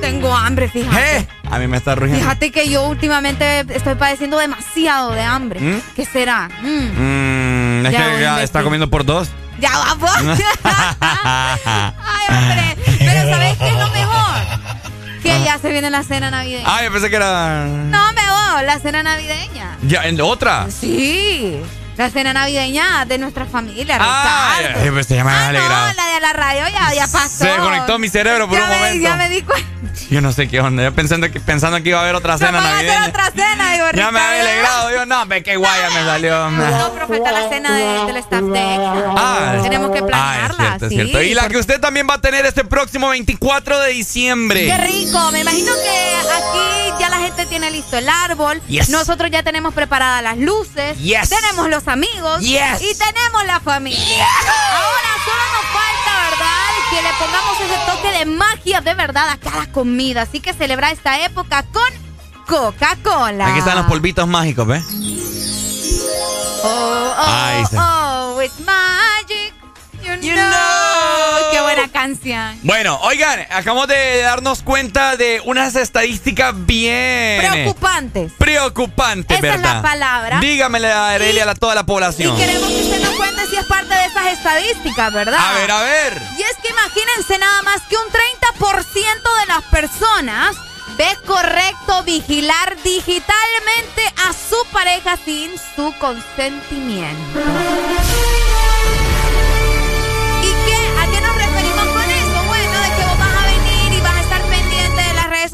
[0.00, 1.18] Tengo hambre, fíjate.
[1.18, 1.26] ¿Eh?
[1.50, 2.20] A mí me está rugiendo.
[2.24, 5.60] Fíjate que yo últimamente estoy padeciendo demasiado de hambre.
[5.60, 5.80] ¿Mm?
[5.94, 6.48] ¿Qué será?
[6.62, 6.66] Mm.
[6.66, 7.43] Mm,
[7.88, 9.28] es Ya que ya está comiendo por dos.
[9.58, 10.10] Ya va, vos.
[10.64, 12.76] Ay, hombre.
[12.98, 14.34] Pero ¿sabes qué es lo mejor?
[15.22, 16.64] Que ya se viene la cena navideña.
[16.66, 17.64] Ah, yo pensé que era.
[17.66, 19.78] No, me voy, la cena navideña.
[19.82, 20.66] Ya, ¿en otra?
[20.70, 21.60] Sí.
[21.96, 24.84] La cena navideña de nuestra familia, Ah, Ricardo.
[24.84, 25.86] ya, pues me has Ah, alegrado.
[25.88, 27.38] no, la de la radio ya, ya pasó.
[27.38, 29.02] Se desconectó mi cerebro por ya un me, momento.
[29.04, 29.68] Ya me di cuenta.
[30.10, 30.82] Yo no sé qué onda.
[30.82, 33.06] Yo pensando que, pensando que iba a haber otra cena hacer navideña.
[33.08, 34.90] otra cena, digo, Ya me había alegrado.
[34.90, 36.50] Yo no, ve qué guaya me salió.
[36.50, 38.76] No, pero falta la cena de- del staff de.
[39.16, 40.56] Ah, Tenemos que Ah, es planearla.
[40.56, 41.22] cierto, es sí, cierto.
[41.22, 44.66] Y la que usted también va a tener este próximo 24 de diciembre.
[44.66, 48.60] Qué rico, me imagino que aquí ya la gente tiene listo el árbol.
[48.68, 48.88] Yes.
[48.88, 50.98] Nosotros ya tenemos preparadas las luces.
[50.98, 51.30] Yes.
[51.30, 52.40] Tenemos los amigos.
[52.40, 52.80] Yes.
[52.80, 54.26] Y tenemos la familia.
[54.72, 56.70] Ahora solo nos falta, ¿verdad?
[56.90, 60.22] Que le pongamos ese toque de magia de verdad a cada comida.
[60.22, 61.88] Así que celebra esta época con
[62.46, 63.48] Coca-Cola.
[63.48, 64.84] Aquí están los polvitos mágicos, ¿ves?
[66.66, 68.24] Oh, oh, Ahí está.
[68.32, 69.43] oh, it's magic.
[70.22, 71.50] You, know.
[71.52, 72.58] Qué buena canción.
[72.62, 78.32] Bueno, oigan, acabamos de darnos cuenta de unas estadísticas bien Preocupantes.
[78.38, 79.74] preocupantes, Esa es ¿verdad?
[79.76, 80.40] la palabra.
[80.40, 82.36] Dígamele a Arelia a toda la Y población.
[82.36, 85.38] queremos que usted nos cuente si es parte de esas estadísticas, ¿verdad?
[85.38, 86.22] A ver, a ver.
[86.38, 90.56] Y es que imagínense nada más que un 30% de las personas
[90.96, 97.40] ve correcto vigilar digitalmente a su pareja sin su consentimiento.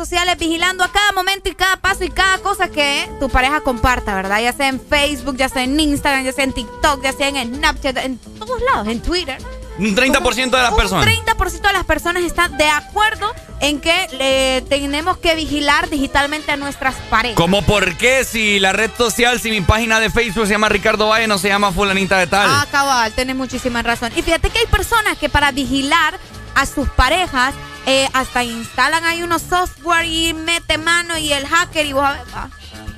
[0.00, 4.14] Sociales vigilando a cada momento y cada paso y cada cosa que tu pareja comparta,
[4.14, 4.40] ¿verdad?
[4.40, 7.56] Ya sea en Facebook, ya sea en Instagram, ya sea en TikTok, ya sea en
[7.56, 9.36] Snapchat, en todos lados, en Twitter.
[9.78, 11.06] Un 30% de las Un personas.
[11.06, 16.94] 30% de las personas están de acuerdo en que tenemos que vigilar digitalmente a nuestras
[17.08, 17.36] parejas.
[17.36, 18.24] ¿Cómo por qué?
[18.24, 21.48] Si la red social, si mi página de Facebook se llama Ricardo Valle, no se
[21.48, 22.48] llama Fulanita de Tal.
[22.50, 24.12] Ah, cabal, tenés muchísima razón.
[24.16, 26.18] Y fíjate que hay personas que para vigilar
[26.54, 27.54] a sus parejas
[27.86, 32.12] eh, hasta instalan ahí unos software y mete mano y el hacker y vos a
[32.12, 32.20] ver.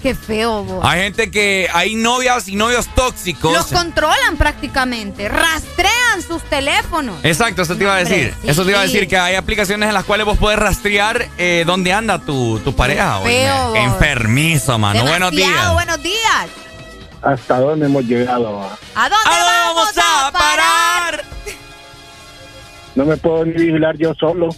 [0.02, 0.84] Qué feo, vos.
[0.84, 3.52] Hay gente que hay novias y novios tóxicos.
[3.52, 7.20] Los controlan prácticamente, rastrean sus teléfonos.
[7.22, 8.34] Exacto, eso te iba a decir.
[8.42, 8.48] Sí.
[8.48, 11.62] Eso te iba a decir que hay aplicaciones en las cuales vos podés rastrear eh,
[11.64, 13.20] dónde anda tu, tu pareja.
[13.20, 13.78] feo, vos.
[13.78, 15.05] Enfermizo, mano.
[15.05, 15.72] Buenos días.
[15.72, 16.48] buenos días.
[17.22, 18.56] ¿Hasta dónde hemos llegado?
[18.58, 18.76] va?
[18.97, 21.32] ¿A dónde vamos a parar?
[22.94, 24.48] No me puedo ni vigilar yo solo.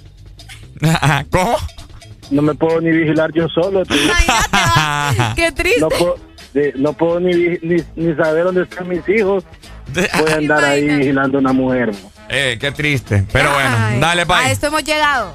[1.31, 1.57] ¿Cómo?
[2.31, 3.83] No me puedo ni vigilar yo solo.
[5.37, 5.81] Qué triste.
[5.81, 6.17] No puedo,
[6.77, 7.33] no puedo ni,
[7.63, 9.45] ni, ni saber dónde están mis hijos.
[9.95, 11.91] Voy a andar ahí vigilando a una mujer.
[12.29, 13.25] Eh, qué triste.
[13.33, 14.51] Pero bueno, Ay, dale, A bye.
[14.51, 15.33] esto hemos llegado.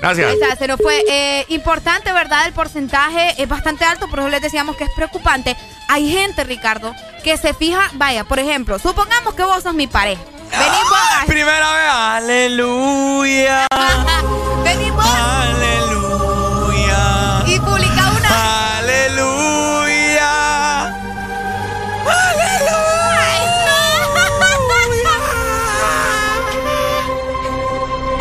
[0.00, 0.32] Gracias.
[0.34, 1.02] Esa, se nos fue.
[1.10, 2.46] Eh, importante, ¿verdad?
[2.46, 5.56] El porcentaje es bastante alto, por eso les decíamos que es preocupante.
[5.88, 10.22] Hay gente, Ricardo, que se fija, vaya, por ejemplo, supongamos que vos sos mi pareja.
[10.50, 10.98] Venís vos.
[11.20, 11.90] ay, Primera vez.
[11.92, 13.66] Aleluya.
[14.64, 15.04] venís vos.
[15.06, 17.02] Aleluya.
[17.46, 18.78] Y publica una.
[18.78, 20.30] Aleluya.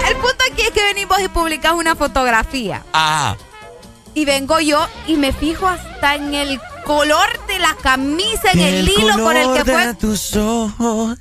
[0.07, 2.83] El punto aquí es que venís vos y publicas una fotografía.
[2.93, 3.37] Ajá.
[4.15, 8.89] Y vengo yo y me fijo hasta en el color de la camisa, en el,
[8.89, 9.93] hilo con el que fue.
[9.95, 11.17] tus ojos.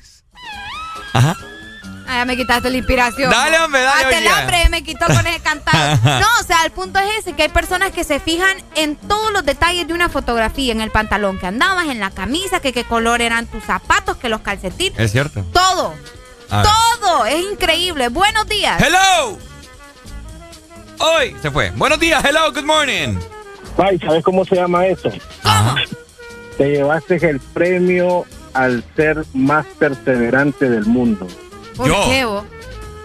[1.12, 1.36] Ajá.
[2.10, 3.30] Ah, ya me quitaste la inspiración.
[3.30, 5.98] Dale, hombre, dale, Hasta el hambre me quitó con ese cantado.
[6.04, 9.30] No, o sea, el punto es ese, que hay personas que se fijan en todos
[9.30, 12.84] los detalles de una fotografía, en el pantalón que andabas, en la camisa, que qué
[12.84, 15.44] color eran tus zapatos, que los calcetines, Es cierto.
[15.52, 15.94] todo.
[16.48, 16.66] A ver.
[17.02, 18.08] Todo, es increíble.
[18.08, 18.80] Buenos días.
[18.82, 19.36] Hello.
[20.98, 21.70] Hoy se fue.
[21.72, 22.24] Buenos días.
[22.24, 22.50] Hello.
[22.52, 23.18] Good morning.
[23.76, 25.10] Ay, ¿sabes cómo se llama eso?
[26.56, 28.24] Te llevaste el premio
[28.54, 31.26] al ser más perseverante del mundo.
[31.76, 32.04] ¿Por Yo.
[32.08, 32.44] qué vos?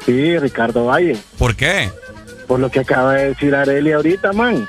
[0.06, 1.18] Sí, Ricardo Valle.
[1.38, 1.92] ¿Por qué?
[2.48, 4.68] Por lo que acaba de decir Areli ahorita, man.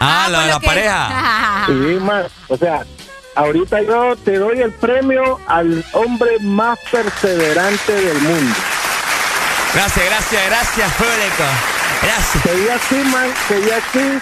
[0.00, 1.64] Ah, la de lo la que- pareja.
[1.66, 2.24] Sí, man.
[2.48, 2.84] O sea,
[3.34, 8.54] ahorita yo te doy el premio al hombre más perseverante del mundo.
[9.74, 11.44] Gracias, gracias, gracias, público.
[12.02, 12.42] Gracias.
[12.42, 13.28] Sería así, man.
[13.46, 14.18] Sería así.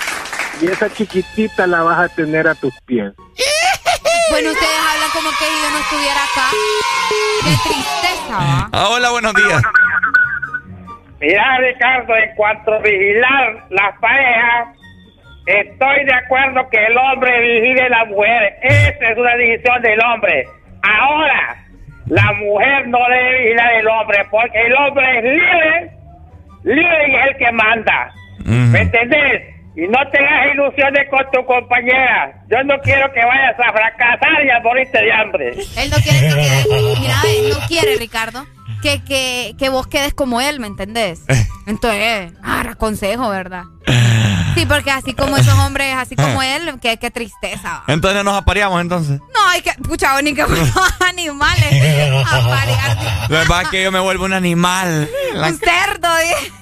[0.60, 3.12] Y esa chiquitita la vas a tener a tus pies.
[4.30, 6.50] Bueno, ustedes hablan como que yo no estuviera acá.
[7.44, 8.68] Qué tristeza, ¿va?
[8.72, 9.62] Ah, hola, buenos días.
[11.20, 14.68] Mira, Ricardo, en cuanto a vigilar las parejas,
[15.46, 18.56] estoy de acuerdo que el hombre vigile a la mujer.
[18.62, 20.46] Esa es una decisión del hombre.
[20.82, 21.56] Ahora,
[22.06, 25.90] la mujer no debe vigilar al hombre, porque el hombre es libre,
[26.64, 28.12] libre y es el que manda.
[28.44, 29.57] ¿Me entendés?
[29.80, 32.34] Y no tengas ilusiones con tu compañera.
[32.50, 35.50] Yo no quiero que vayas a fracasar y a morirte de hambre.
[35.76, 38.44] Él no quiere que quede- Mira, él no quiere, Ricardo,
[38.82, 41.20] que, que, que vos quedes como él, ¿me entendés?
[41.68, 43.64] Entonces, ah, consejo, ¿verdad?
[44.56, 47.84] Sí, porque así como esos hombres, así como él, qué, qué tristeza.
[47.86, 49.20] Entonces nos apareamos entonces.
[49.20, 50.42] No, hay que, pucha, ni que
[51.08, 52.24] animales.
[52.26, 53.30] A parear.
[53.30, 55.08] Lo que pasa es que yo me vuelvo un animal.
[55.36, 56.52] Un cerdo, ¿eh?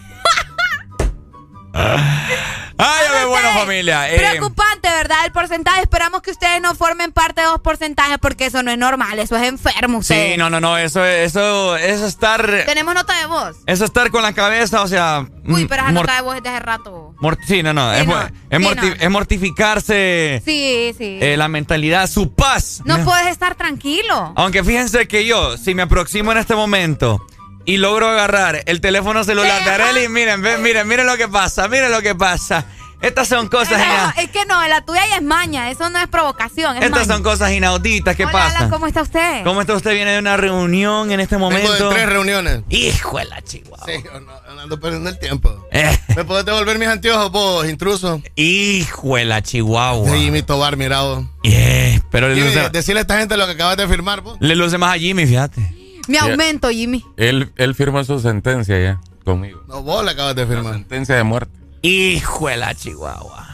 [2.78, 4.10] Ay, hombre, bueno, familia.
[4.12, 5.24] eh, Preocupante, ¿verdad?
[5.24, 5.80] El porcentaje.
[5.80, 9.18] Esperamos que ustedes no formen parte de los porcentajes porque eso no es normal.
[9.18, 9.98] Eso es enfermo.
[9.98, 10.32] ustedes.
[10.32, 10.76] sí, no, no, no.
[10.76, 12.64] Eso, eso, eso estar.
[12.66, 13.56] Tenemos nota de voz.
[13.66, 15.26] Eso estar con la cabeza, o sea.
[15.46, 17.14] Uy, mm, pero esa nota de voz es de hace rato.
[17.46, 17.92] sí, no, no.
[17.94, 18.14] Sí, es, no.
[18.14, 19.02] mo- es Sí, morti- no.
[19.04, 21.18] es mortificarse Sí, sí.
[21.22, 22.82] eh, la mentalidad, su paz.
[22.84, 24.32] no Me- puedes estar tranquilo.
[24.36, 27.24] Aunque fíjense que yo, si me aproximo en este momento
[27.66, 31.68] y logro agarrar el teléfono celular de Arely, miren, ven, miren, miren lo que pasa,
[31.68, 32.64] miren lo que pasa.
[33.02, 35.70] Estas son cosas, No, ina- es que no, la tuya ya es maña.
[35.70, 36.78] Eso no es provocación.
[36.78, 37.12] Es estas maña.
[37.12, 38.16] son cosas inauditas.
[38.16, 38.56] ¿Qué Hola, pasa?
[38.56, 39.44] Alan, ¿cómo está usted?
[39.44, 39.92] ¿Cómo está usted?
[39.92, 41.70] Viene de una reunión en este momento.
[41.70, 42.62] Vengo de tres reuniones.
[42.70, 43.84] Hijo de la chihuahua.
[43.86, 44.20] Sí, no,
[44.54, 45.68] no ando perdiendo el tiempo.
[45.72, 45.96] Eh.
[46.16, 48.22] ¿Me puedes devolver mis anteojos, vos, intruso?
[48.34, 50.10] Hijo de la chihuahua.
[50.10, 51.28] De Jimmy Tobar, mirado.
[51.42, 54.38] Yeah, pero le luce, decirle a esta gente lo que acabas de firmar, vos.
[54.40, 55.60] le luce más a Jimmy, fíjate.
[56.06, 57.04] Mi aumento, Jimmy.
[57.16, 59.62] Él, él firmó su sentencia ya conmigo.
[59.68, 60.74] No, vos la acabas de firmar.
[60.74, 61.52] Sentencia de muerte.
[61.82, 63.44] Hijo de la chihuahua.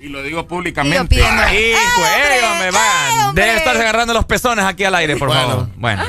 [0.00, 1.04] Y lo digo Y públicamente.
[1.16, 3.28] pidiendo- Hijo, eh, hombre, ¡Eh, va.
[3.28, 3.44] hombre!
[3.44, 5.68] Debe estarse agarrando los pezones aquí al aire, por Bueno, favor.
[5.76, 6.02] Bueno.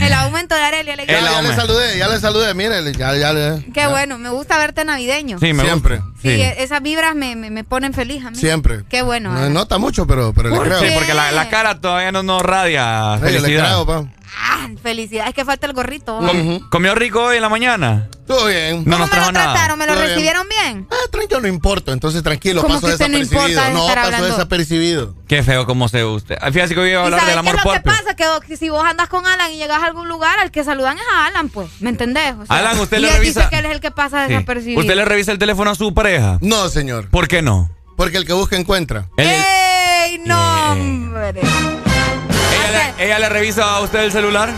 [0.00, 0.96] El aumento de Arelia.
[0.96, 1.60] le- Ya, El ya le aumento.
[1.60, 3.70] saludé, ya le saludé, mire, ya, ya le.
[3.72, 5.38] Qué bueno, me gusta verte navideño.
[5.38, 5.98] Sí, me Siempre.
[5.98, 6.12] gusta.
[6.22, 6.42] Sí, Sí.
[6.56, 8.36] esas vibras me, me, me ponen feliz a mí.
[8.36, 8.84] Siempre.
[8.88, 9.30] Qué bueno.
[9.32, 10.80] No nota mucho, pero, pero le ¿Por creo.
[10.80, 13.64] Sí, porque la, la cara todavía no nos radia Sí, yo le felicidad.
[13.66, 14.04] creo, pa.
[14.36, 16.18] Ah, felicidad, es que falta el gorrito.
[16.18, 18.08] Com- ¿Comió rico hoy en la mañana?
[18.26, 18.78] Todo bien.
[18.78, 19.52] No ¿Cómo nos me lo trajo nada.
[19.52, 19.78] trataron?
[19.78, 20.86] ¿Me lo Todo recibieron bien?
[20.90, 21.92] Ah, tranquilo, no importa.
[21.92, 23.60] Entonces, tranquilo, ¿Cómo paso que usted no desapercibido.
[23.70, 24.28] No, estar paso hablando?
[24.28, 25.14] desapercibido.
[25.28, 26.36] Qué feo como se usted.
[26.40, 27.80] Ah, Fíjate que hoy iba a ¿Y hablar sabes del qué es amor lo que
[27.80, 28.04] propio.
[28.04, 28.16] pasa?
[28.16, 30.96] Que, que si vos andas con Alan y llegas a algún lugar, al que saludan
[30.96, 31.68] es a Alan, pues.
[31.80, 32.34] ¿Me entendés?
[32.40, 34.26] O sea, Alan, usted y le él revisa- dice que él es el que pasa
[34.26, 34.32] Sí.
[34.32, 34.80] desapercibido.
[34.80, 36.38] ¿Usted le revisa el teléfono a su pareja?
[36.40, 37.08] No, señor.
[37.10, 37.70] ¿Por qué no?
[37.96, 39.08] Porque el que busca encuentra.
[39.18, 41.40] El- No, hombre.
[42.98, 44.50] ¿Ella, le, revisa a usted el celular?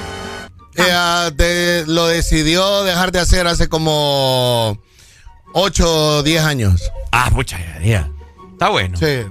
[0.74, 4.76] Ella de- lo decidió dejar de hacer hace como
[5.54, 6.92] 8 o 10 años.
[7.12, 8.10] Ah, pucha, ya, ya.
[8.52, 8.96] Está bueno.
[8.98, 9.22] Sí.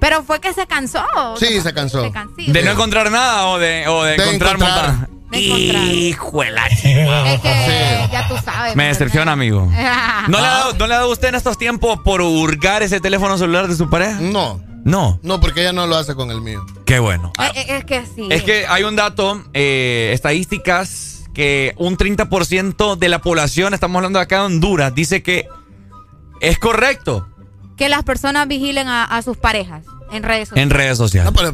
[0.00, 1.02] Pero fue que se cansó.
[1.16, 2.02] ¿o Sí, se cansó.
[2.04, 2.34] Se cansó.
[2.36, 4.92] ¿De no encontrar nada o de, o de, De encontrar, encontrar.
[4.92, 5.10] montar?
[5.32, 6.66] Hijuela.
[6.66, 8.74] Es que ya tú sabes.
[8.76, 9.66] Me decepciona, amigo.
[10.28, 13.00] ¿No le, ha dado, ¿No le ha dado usted en estos tiempos por hurgar ese
[13.00, 14.18] teléfono celular de su pareja?
[14.20, 14.60] No.
[14.90, 15.18] No.
[15.22, 16.64] No, porque ella no lo hace con el mío.
[16.84, 17.32] Qué bueno.
[17.38, 18.28] Eh, eh, Es que sí.
[18.30, 24.18] Es que hay un dato, eh, estadísticas, que un 30% de la población, estamos hablando
[24.18, 25.46] acá de Honduras, dice que
[26.40, 27.28] es correcto
[27.76, 30.62] Que las personas vigilen a, a sus parejas en redes sociales.
[30.72, 31.30] en redes sociales.
[31.32, 31.52] No, pero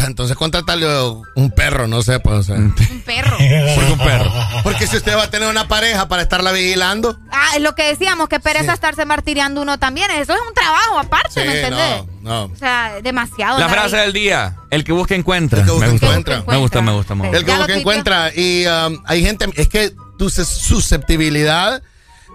[0.00, 0.86] para entonces contratarle
[1.34, 2.54] un perro, no sé, pues, o sea.
[2.54, 3.36] Un perro.
[3.74, 4.32] ¿Por qué un perro?
[4.62, 7.18] Porque si usted va a tener una pareja para estarla vigilando.
[7.30, 10.10] Ah, es lo que decíamos, que pereza estarse martiriando uno también.
[10.12, 12.02] Eso es un trabajo aparte, Sí, ¿me entendés?
[12.22, 12.52] no, no.
[12.54, 13.58] O sea, demasiado.
[13.58, 15.58] La frase del día, el que busca encuentra.
[15.60, 16.06] El que busca me, gusta.
[16.06, 16.44] encuentra.
[16.46, 17.36] me gusta, me gusta, me gusta.
[17.36, 18.34] El que busca encuentra.
[18.34, 21.82] Y um, hay gente, es que tu sus- susceptibilidad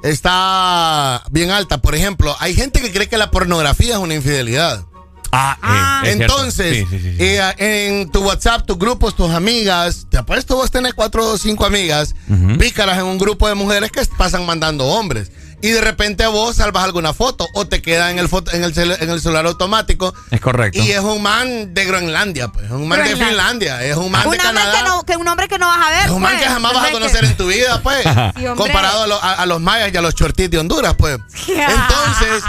[0.04, 1.80] está bien alta.
[1.80, 4.86] Por ejemplo, hay gente que cree que la pornografía es una infidelidad.
[5.36, 6.36] Ah, eh, es cierto.
[6.36, 7.24] Entonces, Sí, sí, sí, sí.
[7.24, 11.66] eh, en tu WhatsApp, tus grupos, tus amigas, te apuesto vos tenés cuatro o cinco
[11.66, 12.16] amigas
[12.60, 15.32] pícaras en un grupo de mujeres que pasan mandando hombres.
[15.62, 18.76] Y de repente vos salvas alguna foto o te queda en el, foto, en el,
[18.76, 20.14] cel- en el celular automático.
[20.30, 20.78] Es correcto.
[20.80, 22.66] Y es un man de Groenlandia, pues.
[22.66, 23.16] Es un man de.
[23.16, 23.84] Finlandia.
[23.84, 24.74] Es un man de Un Canadá.
[24.78, 26.06] que, no, que un hombre que no vas a ver.
[26.06, 28.06] Es un man pues, que jamás vas a conocer en tu vida, pues.
[28.56, 31.18] Comparado a, lo- a- a los mayas y a los chortis de Honduras, pues.
[31.48, 32.44] Entonces,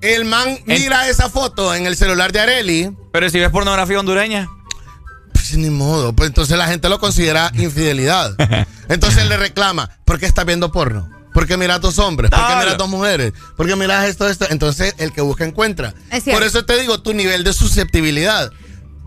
[0.00, 2.96] el man mira esa foto en el celular de Areli.
[3.12, 4.48] Pero si ves pornografía hondureña.
[5.32, 6.12] Pues ni modo.
[6.12, 8.34] Pues entonces la gente lo considera infidelidad.
[8.88, 11.10] Entonces él le reclama, ¿por qué estás viendo porno?
[11.32, 12.30] ¿Por qué miras dos hombres?
[12.30, 13.34] ¿Por qué miras dos mujeres?
[13.56, 14.46] ¿Por qué miras esto, esto?
[14.48, 15.92] Entonces el que busca encuentra.
[16.10, 16.24] Es.
[16.24, 18.50] Por eso te digo, tu nivel de susceptibilidad.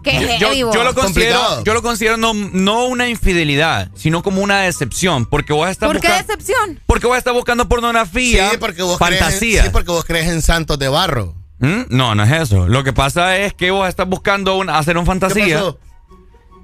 [0.03, 1.63] Que Yo, lo considero, Complicado.
[1.65, 5.99] yo lo considero no, no una infidelidad, sino como una decepción, porque vos estás ¿Por
[5.99, 6.79] qué decepción?
[6.85, 9.63] porque vos estás buscando pornografía, Sí, porque vos crees en- fantasía.
[9.63, 11.35] sí, porque vos crees en santos de barro.
[11.59, 11.81] ¿Mm?
[11.89, 12.67] No, no es eso.
[12.69, 15.45] Lo que pasa es que vos estás buscando un- hacer un fantasía.
[15.45, 15.79] ¿Qué pasó?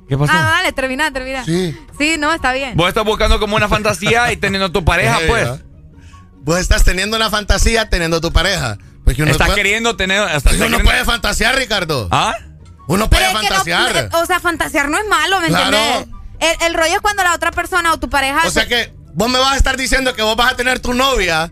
[0.07, 0.31] ¿Qué pasó?
[0.33, 1.43] Ah, dale, termina, termina.
[1.43, 1.75] Sí.
[1.97, 2.77] Sí, no, está bien.
[2.77, 5.49] Vos estás buscando como una fantasía y teniendo tu pareja, pues.
[6.43, 8.77] Vos estás teniendo una fantasía teniendo tu pareja.
[9.03, 10.21] Porque uno, Estás puede, queriendo tener.
[10.29, 12.07] estás uno queriendo- puede fantasear, Ricardo.
[12.11, 12.33] ¿Ah?
[12.87, 13.97] Uno Pero puede no- fantasear.
[13.97, 15.75] eh, o sea, fantasear no es malo, ¿me Claro.
[15.77, 16.15] entiendes?
[16.39, 18.41] El, el rollo es cuando la otra persona o tu pareja.
[18.45, 20.93] O sea que vos me vas a estar diciendo que vos vas a tener tu
[20.93, 21.51] novia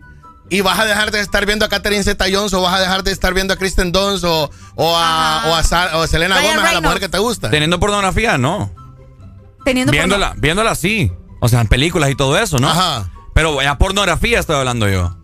[0.49, 3.03] y vas a dejar de estar viendo a Catherine Zeta Jones o vas a dejar
[3.03, 6.37] de estar viendo a Kristen Dunst o, o a, o a, Sar- o a Selena
[6.37, 7.49] Ryan Gómez, a la mujer que te gusta.
[7.49, 8.71] Teniendo pornografía, no.
[9.65, 11.11] teniendo Viéndola, viéndola sí.
[11.39, 12.69] O sea, en películas y todo eso, ¿no?
[12.69, 13.09] Ajá.
[13.33, 15.17] Pero ya pornografía estoy hablando yo.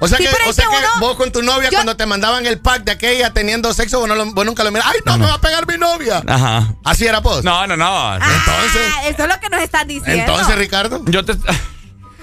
[0.00, 2.06] O sea Sí, que, o sea que uno- vos con tu novia yo- cuando te
[2.06, 4.86] mandaban el pack de aquella teniendo sexo, vos, no lo- vos nunca lo miras.
[4.88, 6.22] ¡Ay, no, me va a pegar mi novia!
[6.26, 6.74] Ajá.
[6.84, 7.42] Así era vos.
[7.42, 8.14] No, no, no.
[8.14, 10.22] Entonces, Ah, eso es lo que nos estás diciendo.
[10.32, 11.02] entonces, Ricardo.
[11.06, 11.34] Yo te.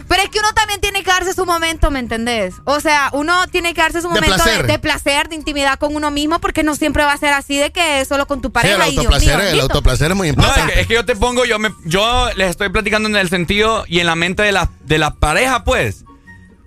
[0.07, 2.53] Pero es que uno también tiene que darse su momento, ¿me entendés?
[2.65, 4.61] O sea, uno tiene que darse su De momento placer.
[4.67, 7.57] de, de placer, de intimidad con uno mismo, porque no siempre va a ser así
[7.57, 10.15] de que solo con tu Sí, pareja el y Dios autoplacer, mío, el autoplacer es
[10.15, 10.67] muy No, importante.
[10.69, 13.29] es que, es que yo te pongo, yo me, yo les estoy platicando en el
[13.29, 16.05] sentido y en la mente de la, de la pareja, pues.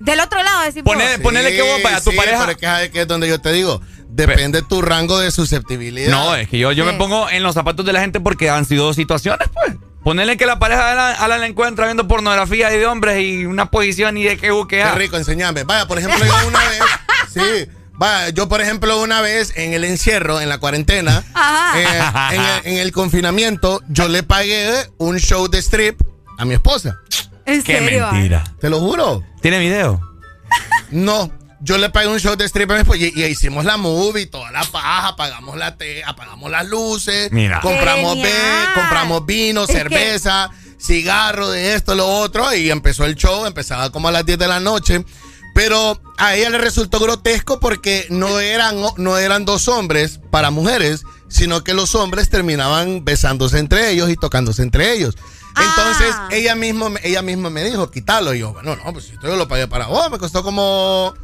[0.00, 0.94] Del otro lado, decimos.
[0.96, 3.28] Sí, ponele que vos, vaya, tu sí, pareja- Pero es que, ¿sabes qué es donde
[3.28, 3.80] yo te digo.
[4.08, 6.10] Depende tu rango de susceptibilidad.
[6.10, 6.92] No, es que yo, yo Sí.
[6.92, 9.74] me pongo en los zapatos de la gente porque han sido situaciones, pues.
[10.02, 13.44] Ponerle que la pareja de Alan, Alan la encuentra viendo pornografía y de hombres y
[13.44, 14.94] una posición y de que Qué buquea.
[14.94, 15.64] rico, enseñame.
[15.64, 16.80] Vaya, por ejemplo, yo una vez.
[17.34, 17.70] Sí.
[17.92, 21.80] Vaya, yo, por ejemplo, una vez en el encierro, en la cuarentena, Ajá.
[21.80, 26.00] eh, en, el, en el confinamiento, yo le pagué un show de strip
[26.38, 27.00] a mi esposa.
[27.48, 28.08] ¿En Qué serio?
[28.12, 28.44] mentira.
[28.60, 29.24] Te lo juro.
[29.40, 30.00] ¿Tiene video?
[30.90, 31.30] No.
[31.60, 34.62] Yo le pagué un show de strip esposa y, y hicimos la movie, toda la
[34.62, 37.60] paja, apagamos la te, apagamos las luces, Mira.
[37.60, 38.30] compramos Genial.
[38.32, 40.50] ve- compramos vino, Es que- cerveza,
[40.80, 44.46] cigarro, de esto, lo otro, y empezó el show, empezaba como a las 10 de
[44.46, 45.04] la noche.
[45.52, 51.02] Pero a ella le resultó grotesco porque no eran, no eran dos hombres para mujeres,
[51.28, 55.16] sino que los hombres terminaban besándose entre ellos y tocándose entre ellos.
[55.62, 56.28] Entonces Ah.
[56.32, 58.34] ella mismo, ella misma me dijo, quítalo.
[58.34, 61.14] Y yo, bueno, no, pues esto yo lo pagué para vos, me costó como,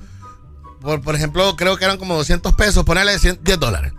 [0.81, 3.93] por, por ejemplo, creo que eran como 200 pesos, ponerle 100 10 dólares.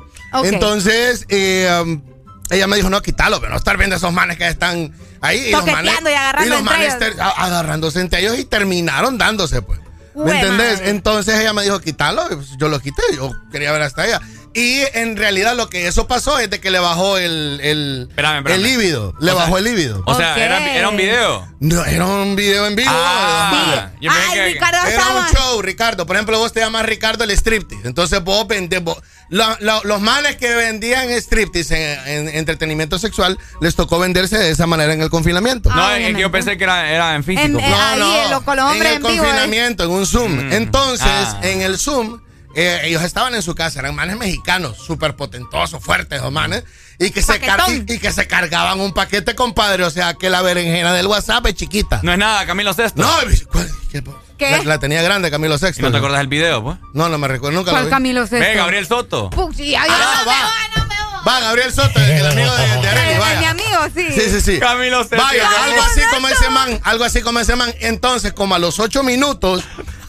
[0.44, 2.02] Entonces, eh, um,
[2.50, 5.48] ella me dijo, no, quítalo, pero no estar viendo esos manes que están ahí.
[5.48, 7.00] Y los manes, y agarrando los entre manes ellos.
[7.00, 9.80] ter- a- agarrándose entre ellos y terminaron dándose, pues.
[10.16, 10.74] ¿Me entendés?
[10.80, 10.90] madre.
[10.92, 12.24] Entonces ella me dijo, quítalo.
[12.32, 14.22] y pues yo lo quité, yo quería ver hasta ella.
[14.58, 18.38] Y en realidad lo que eso pasó es de que le bajó el, el, Espérame,
[18.38, 18.56] espérame.
[18.56, 19.14] el líbido.
[19.20, 20.02] Le O sea, bajó el líbido.
[20.06, 21.46] O sea, era, era un video.
[21.60, 22.90] No, era un video en vivo.
[22.94, 25.20] Ah, yo pensé Ay, que- Ricardo Era estaba.
[25.20, 26.06] un show, Ricardo.
[26.06, 27.86] Por ejemplo, vos te llamas Ricardo el striptease.
[27.86, 28.82] Entonces vos vendés.
[28.82, 28.98] vos-
[29.30, 34.52] la- la- los manes que vendían striptease en, en entretenimiento sexual les tocó venderse de
[34.52, 35.70] esa manera en el confinamiento.
[35.70, 37.46] No, es que yo pensé que era, era en físico.
[37.46, 39.28] En- eh, ahí, lo- con los hombres en en el vivo, ¿eh?
[39.28, 40.54] confinamiento, en un Zoom.
[40.54, 41.40] Entonces, Ah.
[41.44, 42.22] en el Zoom,
[42.56, 46.64] eh, ellos estaban en su casa, eran manes mexicanos, súper potentosos, fuertes, los manes,
[46.98, 47.40] y que, se
[47.88, 49.84] y, y que se cargaban un paquete, compadre.
[49.84, 52.00] O sea, que la berenjena del WhatsApp es chiquita.
[52.04, 53.02] No es nada, Camilo Sesto.
[53.02, 53.10] No,
[53.52, 54.04] ¿cuál- qué-
[54.38, 54.52] ¿Qué?
[54.52, 55.82] La, la tenía grande Camilo Sexto.
[55.82, 56.78] ¿Y no te acuerdas del video, pues?
[56.94, 57.90] No, no me recuerdo, nunca lo ¿Cuál vi.
[57.90, 58.40] Camilo Sesto?
[58.46, 59.30] Ve, Gabriel Soto.
[59.30, 60.36] Puch, Ah, no, va.
[60.36, 61.26] me voy, no me voy.
[61.26, 63.40] Va, Gabriel Soto, el amigo de, de Arely, vaya.
[63.40, 64.08] Mi amigo, sí.
[64.14, 64.60] Sí, sí, sí.
[64.60, 65.18] Camilo Sesto.
[65.18, 67.74] Vaya, Camilo algo así como ese man, algo así como ese man.
[67.80, 69.64] Entonces, como a los ocho minutos,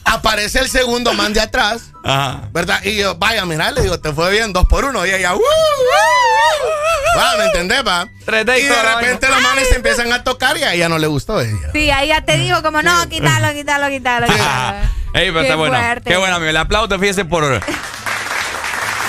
[0.07, 2.49] aparece el segundo man de atrás, Ajá.
[2.53, 2.81] ¿verdad?
[2.85, 5.05] Y yo, vaya, mira, le digo, te fue bien, dos por uno.
[5.05, 5.39] Y ella, ¡uh!
[5.39, 7.19] uh".
[7.19, 8.07] Va, ¿me entendés, va?
[8.27, 11.41] Y de repente los manes se empiezan a tocar y a ella no le gustó
[11.41, 11.71] ella.
[11.73, 14.79] Sí, ahí ya te dijo como, no, quítalo, quítalo, quítalo, quítalo.
[15.15, 15.79] Ey, pero Qué está bueno.
[15.79, 16.11] fuerte.
[16.11, 16.53] Qué bueno, amigo.
[16.53, 17.63] Le aplaudo, fíjese, por,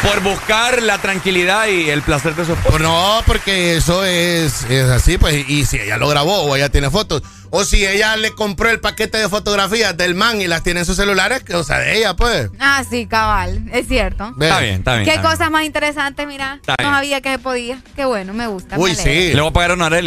[0.03, 2.69] por buscar la tranquilidad y el placer de su esposa.
[2.69, 6.69] Pues no, porque eso es, es así, pues, y si ella lo grabó o ella
[6.69, 10.63] tiene fotos, o si ella le compró el paquete de fotografías del man y las
[10.63, 12.49] tiene en sus celulares, que, o sea, de ella, pues.
[12.59, 14.31] Ah, sí, cabal, es cierto.
[14.39, 15.05] Está bien, está bien.
[15.05, 15.31] Qué está bien.
[15.31, 16.55] cosas más interesantes, mira.
[16.61, 16.93] Está no bien.
[16.93, 17.81] sabía que se podía.
[17.95, 18.77] Qué bueno, me gusta.
[18.77, 19.33] Uy, me sí.
[19.33, 19.89] Le voy a pagar a una.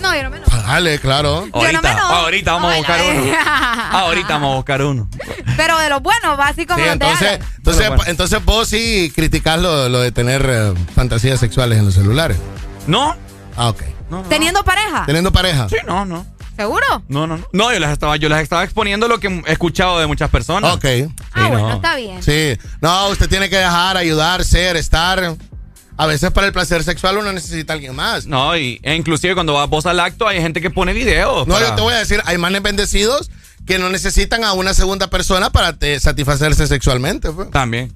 [0.00, 0.56] No, yo no me enojo.
[0.56, 1.46] Dale, claro.
[1.46, 2.14] Yo no Ahorita, me enojo.
[2.14, 3.32] ahorita vamos a buscar uno.
[3.90, 5.08] Ahorita vamos a buscar uno.
[5.56, 8.02] Pero de los buenos, va así como Sí, entonces, entonces, bueno.
[8.06, 12.36] entonces vos sí criticás lo, lo de tener eh, fantasías sexuales en los celulares.
[12.86, 13.16] ¿No?
[13.56, 13.82] Ah, ok.
[14.10, 14.28] No, no.
[14.28, 15.04] Teniendo pareja.
[15.04, 15.68] Teniendo pareja.
[15.68, 16.24] Sí, no, no.
[16.58, 16.84] ¿Seguro?
[17.08, 17.46] No, no, no.
[17.52, 20.74] No, yo les estaba, yo les estaba exponiendo lo que he escuchado de muchas personas.
[20.74, 20.84] Ok.
[21.32, 21.74] Ah, bueno, no.
[21.76, 22.20] está bien.
[22.22, 22.58] Sí.
[22.80, 25.36] No, usted tiene que dejar, ayudar, ser, estar.
[25.96, 28.26] A veces para el placer sexual uno necesita a alguien más.
[28.26, 31.46] No, y, e inclusive cuando vas vos al acto hay gente que pone videos.
[31.46, 33.30] No, para- yo te voy a decir, hay manes bendecidos
[33.66, 37.30] que no necesitan a una segunda persona para te- satisfacerse sexualmente.
[37.30, 37.50] pues.
[37.50, 37.92] También.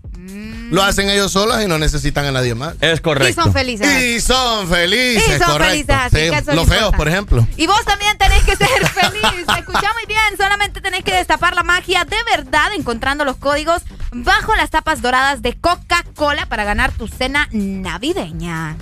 [0.73, 2.75] Lo hacen ellos solos y no necesitan a nadie más.
[2.81, 3.29] Es correcto.
[3.41, 4.03] Y son felices.
[4.03, 5.65] Y son felices, Y son correcto.
[5.71, 7.47] felices, así Sí, que eso es los lo feos, por ejemplo.
[7.59, 9.23] Y vos también tenés que ser feliz.
[9.59, 14.55] Escucha muy bien, solamente tenés que destapar la magia de verdad encontrando los códigos bajo
[14.57, 18.77] las tapas doradas de Coca-Cola para ganar tu cena navideña.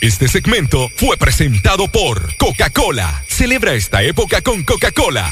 [0.00, 3.22] Este segmento fue presentado por Coca-Cola.
[3.28, 5.30] Celebra esta época con Coca-Cola.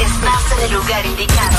[0.00, 1.58] Estás en el lugar indicado.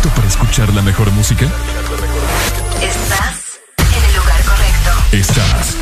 [0.00, 1.44] ¿Estás listo para escuchar la mejor música?
[2.80, 4.90] Estás en el lugar correcto.
[5.12, 5.76] Estás.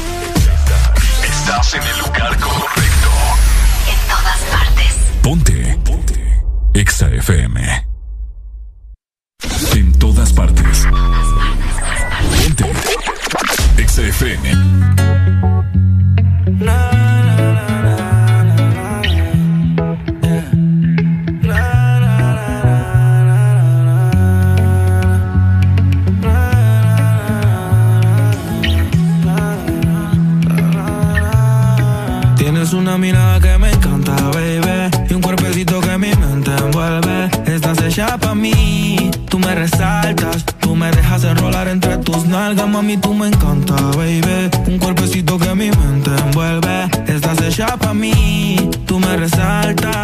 [1.23, 3.11] Estás en el lugar correcto.
[3.87, 4.95] En todas partes.
[5.23, 5.79] Ponte.
[5.85, 6.43] Ponte.
[6.75, 7.87] Exa FM.
[9.77, 10.87] En todas partes.
[12.43, 12.73] Ponte.
[13.77, 15.08] Exa FM.
[32.99, 34.91] Mirada que me encanta, baby.
[35.09, 37.31] Y un cuerpecito que mi mente envuelve.
[37.47, 39.11] Estás hecha pa' mí.
[39.29, 40.45] Tú me resaltas.
[40.61, 42.97] Tú me dejas enrolar entre tus nalgas, mami.
[42.97, 44.51] Tú me encanta, baby.
[44.67, 46.89] Un cuerpecito que mi mente envuelve.
[47.07, 48.71] Estás hecha pa' mí.
[48.87, 49.95] Tú me resaltas.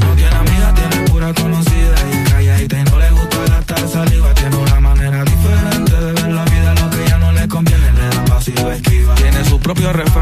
[0.00, 1.94] No tiene amiga, tiene pura conocida.
[2.12, 4.34] Y calladita y no le gusta gastar saliva.
[4.34, 6.74] Tiene una manera diferente de ver la vida.
[6.74, 9.14] Lo que ya no le conviene, le da pasivo esquiva.
[9.14, 10.21] Tiene su propio refrán,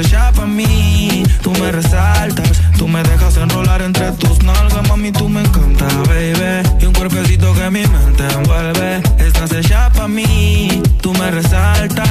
[0.00, 2.62] Hecha pa' mí, tú me resaltas.
[2.78, 6.66] Tú me dejas enrolar entre tus nalgas, mami, tú me encanta, baby.
[6.80, 9.02] Y un cuerpecito que mi mente envuelve.
[9.18, 12.08] Estás hecha pa' mí, tú me resaltas.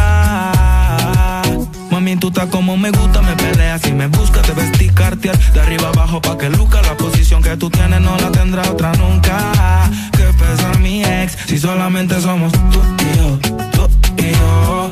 [1.89, 5.59] Mami, tú estás como me gusta, me peleas y me buscas, te vestí cartier de
[5.59, 9.89] arriba abajo pa' que luca la posición que tú tienes no la tendrá otra nunca.
[10.11, 13.39] Que pesa mi ex si solamente somos tú y yo,
[13.71, 14.91] tú y yo,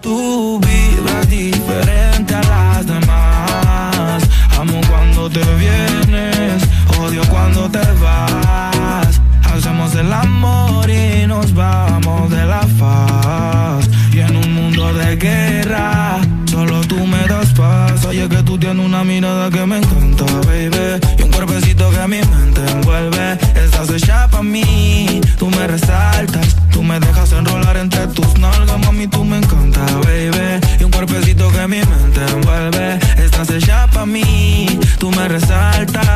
[0.00, 4.22] Tú vibras diferente a las demás.
[4.58, 6.62] Amo cuando te vienes,
[6.98, 9.20] odio cuando te vas.
[9.52, 13.88] Hacemos el amor y nos vamos de la faz.
[14.12, 18.04] Y en un mundo de guerra, solo tú me das paz.
[18.04, 21.00] Oye, que tú tienes una mirada que me encanta, baby.
[21.18, 23.38] Y un cuerpecito que mi mente envuelve.
[23.80, 26.56] Estás hecha pa' mí, tú me resaltas.
[26.72, 30.58] Tú me dejas enrolar entre tus nalgas, mami, tú me encanta, baby.
[30.80, 32.98] Y un cuerpecito que mi mente envuelve.
[33.18, 36.08] Estás hecha pa' mí, tú me resaltas.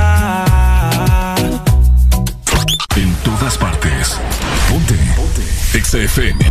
[2.97, 4.19] En todas partes.
[4.69, 4.95] Ponte.
[5.15, 5.79] Ponte.
[5.79, 6.45] Exa FM.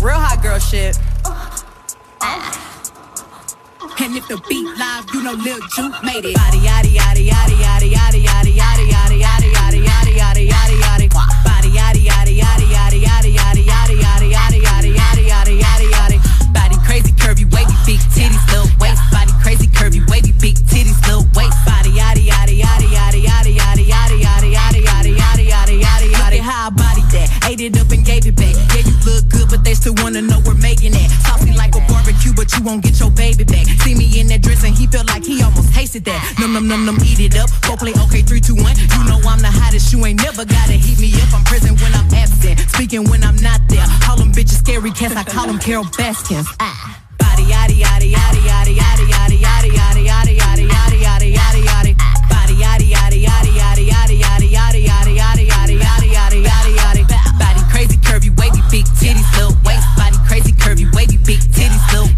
[0.00, 0.96] Real hot girl shit.
[3.98, 6.36] And if the beat live, you know Lil Juke made it.
[6.36, 11.08] Body yaddy yaddy yaddy yaddy yaddy yaddy yaddy yaddy yaddy yaddy yaddy yaddy yaddy yaddy.
[11.42, 16.18] Body yaddy yaddy yaddy yaddy yaddy yaddy yaddy yaddy yaddy yaddy yaddy yaddy yaddy yaddy.
[16.52, 19.02] Body crazy curvy wavy big titties little waist.
[19.10, 21.56] Body crazy curvy wavy big titties little waist.
[21.64, 22.86] Body yaddy yaddy yaddy
[26.66, 28.50] I body that, ate it up and gave it back.
[28.74, 31.06] Yeah, you look good, but they still wanna know we're making it.
[31.22, 33.70] Saucy like a barbecue, but you won't get your baby back.
[33.86, 36.18] See me in that dress and he felt like he almost tasted that.
[36.42, 37.54] Num num num num, eat it up.
[37.62, 38.74] Go play okay, three two one.
[38.74, 39.92] You know I'm the hottest.
[39.94, 41.30] You ain't never gotta heat me up.
[41.30, 43.86] I'm present when I'm absent, speaking when I'm not there.
[44.02, 45.14] Call them bitches scary cats.
[45.14, 46.50] I call them Carol Baskins.
[46.58, 46.98] Ah.
[47.14, 49.06] Body yaddy yaddy yaddy yaddy yaddy
[58.76, 59.86] big titties little waist.
[59.96, 62.15] Body crazy curvy wavy big titties little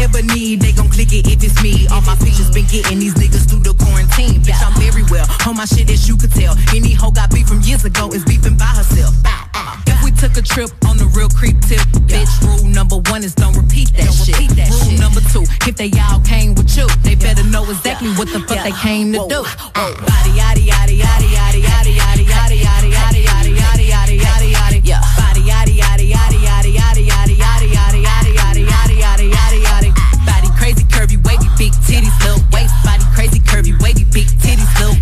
[0.00, 1.86] ever need, they gon' click it if it's me.
[1.88, 4.40] All my features been getting these niggas through the quarantine.
[4.42, 5.26] Bitch, I'm very well.
[5.46, 6.54] On my shit, as you could tell.
[6.74, 9.14] Any hoe got beef from years ago is beefing by herself.
[9.24, 9.82] Uh-uh.
[9.86, 13.34] If we took a trip on the real creep tip, bitch, rule number one is
[13.34, 14.38] don't repeat that shit.
[14.38, 18.40] Rule number two, if they all came with you, they better know exactly what the
[18.40, 19.42] fuck they came to do.
[19.74, 22.37] Uh, body, yaddy, yaddy, yaddy, yaddy, yaddy, yaddy.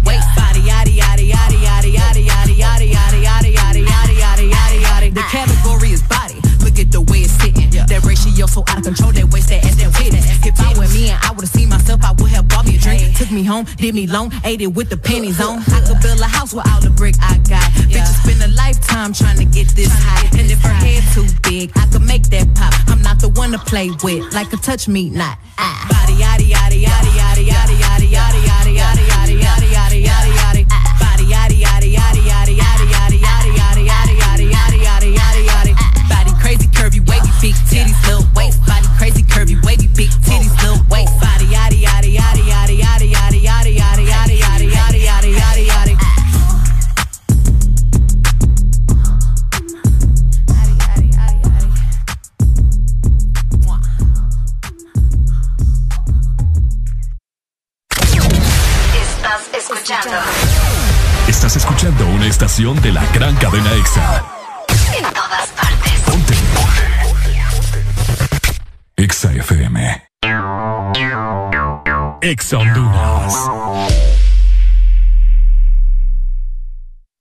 [0.06, 4.81] Wait, body, yaddy, yaddy, yaddy, yaddy, yaddy, yaddy, yaddy, yaddy, yaddy, yaddy, yaddy, yaddy, yaddy,
[4.87, 5.15] yaddy.
[5.15, 6.39] The category is body.
[6.62, 7.71] Look at the way it's sitting.
[7.71, 9.12] That ratio so out of control.
[9.12, 10.15] That waist, that ass, that weight.
[10.47, 12.78] If I were me and I would've seen myself, I would have bought me a
[12.78, 13.17] drink.
[13.17, 15.58] Took me home, did me long, ate it with the pennies on.
[15.74, 17.67] I could build a house with all the brick I got.
[17.90, 20.26] Bitches spend a lifetime trying to get this high.
[20.39, 22.74] And if her head too big, I could make that pop.
[22.87, 24.33] I'm not the one to play with.
[24.35, 25.39] Like a touch me not.
[25.90, 27.36] Body, yaddy, yaddy, yaddy, yaddy.
[37.47, 38.59] Big titties little waist.
[38.67, 41.15] Body crazy curvy wavy big titties little waist.
[41.21, 45.95] Body yaddy yaddy yaddy yaddy yaddy yaddy yaddy yaddy yaddy yaddy yaddy yaddy yaddy yaddy.
[58.99, 60.17] Estás escuchando.
[61.29, 64.25] Estás escuchando una estación de la gran cadena EXA.
[64.97, 65.66] En todas partes.
[68.99, 69.79] EXA FM.
[72.23, 73.35] EXA Honduras.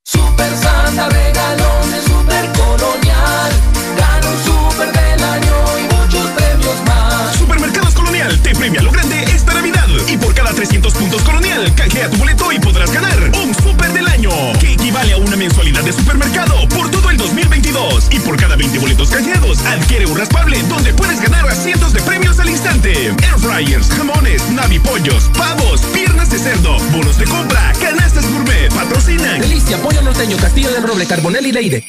[0.05, 3.51] Super Santa regalones, super colonial.
[3.97, 7.35] Gana un super del año y muchos premios más.
[7.35, 9.89] Supermercados Colonial te premia lo grande esta Navidad.
[10.07, 14.07] Y por cada 300 puntos Colonial, canjea tu boleto y podrás ganar un super del
[14.07, 14.29] año,
[14.61, 18.07] que equivale a una mensualidad de supermercado por todo el 2022.
[18.11, 22.01] Y por cada 20 boletos canjeados, adquiere un raspable donde puedes ganar a cientos de
[22.01, 23.07] premios al instante.
[23.07, 29.41] Air fryers, jamones, navipollos, pavos, piernas de cerdo, bonos de compra, canastas gourmet, patrocinan.
[29.41, 31.83] Delicia, pollo norteño, Castillo del Roble, Carbonel y Leire.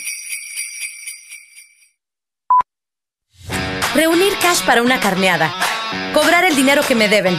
[3.94, 5.54] Reunir cash para una carneada.
[6.14, 7.38] Cobrar el dinero que me deben.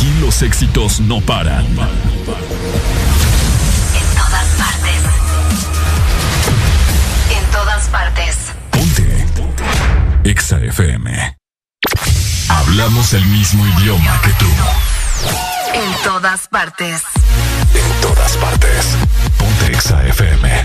[0.00, 1.66] Aquí los éxitos no paran.
[1.66, 1.76] En
[4.16, 5.02] todas partes.
[7.36, 8.36] En todas partes.
[10.24, 11.36] EXA FM.
[12.48, 14.46] Hablamos el mismo idioma que tú.
[15.74, 17.02] En todas partes.
[17.74, 18.96] En todas partes.
[19.36, 20.64] Ponte EXA FM.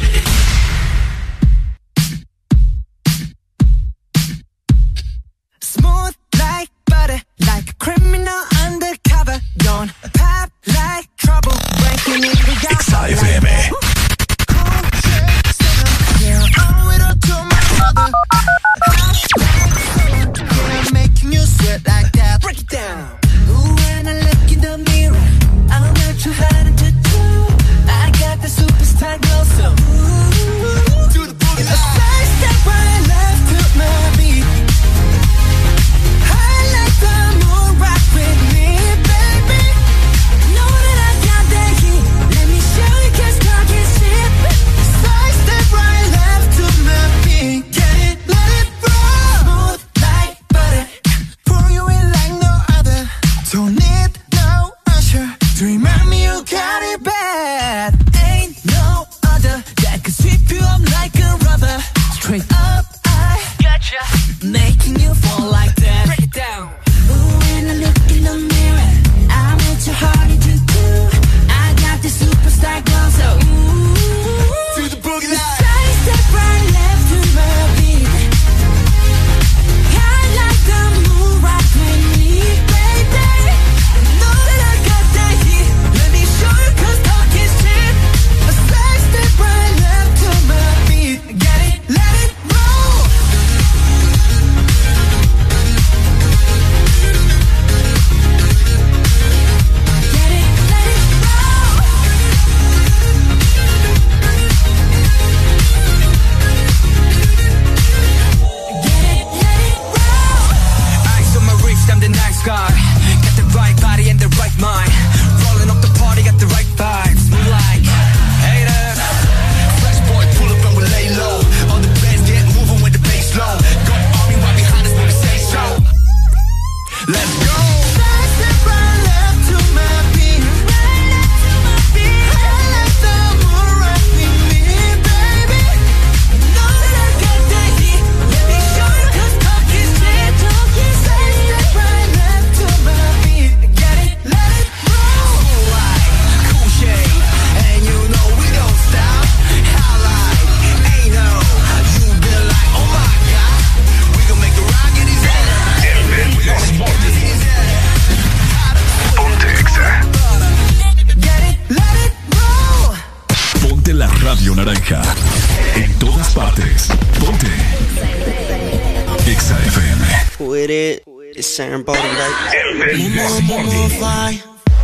[5.59, 9.04] Smooth like butter, like a criminal undercover.
[9.25, 12.38] Don't pop like trouble, breaking it.
[12.47, 13.43] Without XFM.
[16.22, 16.65] Yeah,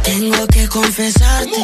[0.04, 1.64] Tengo que confesarte,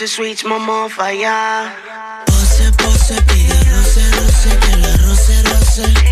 [0.00, 1.74] sweet, sweet, sweet, mamá, falla.
[2.26, 6.09] Pose, pose, que la roce, roce.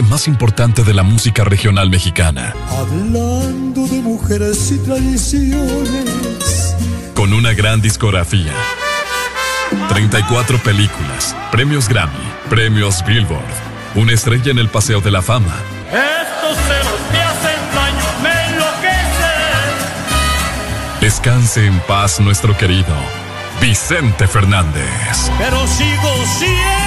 [0.00, 6.74] Referente más importante de la música regional mexicana, Hablando de mujeres y tradiciones.
[7.14, 8.52] con una gran discografía.
[9.88, 12.12] 34 películas, premios Grammy,
[12.48, 13.42] premios Billboard,
[13.94, 15.54] una estrella en el Paseo de la Fama.
[15.90, 19.70] Estos celos me hacen daño, me enloquecen.
[21.00, 22.94] Descanse en paz nuestro querido
[23.60, 25.30] Vicente Fernández.
[25.38, 26.79] Pero sigo siendo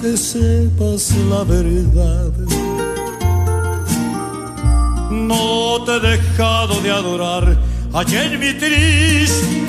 [0.00, 2.32] que sepas la verdad.
[5.10, 7.58] No te he dejado de adorar
[7.94, 9.66] en mi triste.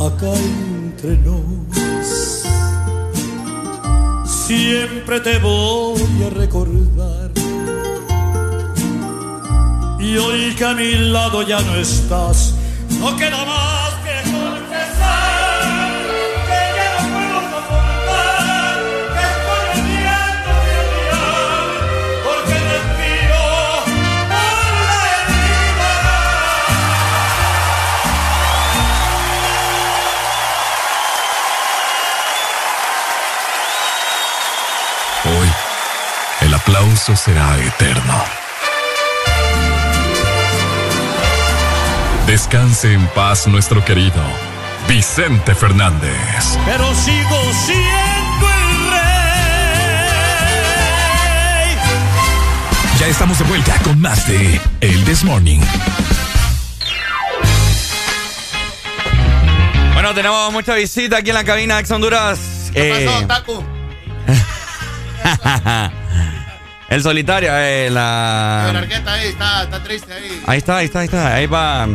[0.00, 2.44] Acá entre nos,
[4.26, 6.89] siempre te voy a recordar.
[10.10, 12.52] Y hoy que a mi lado ya no estás,
[12.98, 15.62] no queda más que confesar
[16.48, 18.74] que ya no puedo soportar,
[19.14, 21.70] que estoy odiando mi odiar,
[22.24, 23.42] porque respiro
[24.32, 25.90] por la herida.
[35.38, 35.50] Hoy,
[36.40, 38.39] el aplauso será eterno.
[42.30, 44.22] Descanse en paz nuestro querido
[44.86, 46.56] Vicente Fernández.
[46.64, 49.00] Pero sigo siendo el rey.
[53.00, 55.58] Ya estamos de vuelta con más de El This Morning.
[59.94, 62.38] Bueno, tenemos mucha visita aquí en la cabina de Ex Honduras.
[62.72, 63.64] ¿Qué Eh, pasó, Taku?
[66.90, 68.66] el solitario, eh, la.
[68.68, 70.42] Everargueta ahí, está, está triste ahí.
[70.46, 71.34] Ahí está, ahí está, ahí está.
[71.34, 71.88] Ahí va.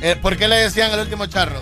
[0.00, 1.60] Eh, ¿Por qué le decían el último charro?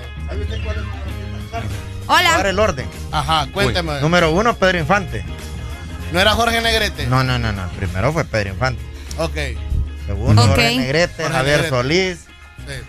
[2.08, 2.36] Hola.
[2.36, 2.86] Ahora el orden.
[3.12, 4.00] Ajá, cuénteme.
[4.00, 5.24] Número uno, Pedro Infante.
[6.12, 7.06] ¿No era Jorge Negrete?
[7.06, 7.68] No, no, no, no.
[7.70, 8.82] Primero fue Pedro Infante.
[9.18, 9.34] Ok.
[10.06, 10.42] Segundo.
[10.42, 11.76] Jorge Negrete, Jorge Javier Negrete.
[11.76, 12.18] Solís.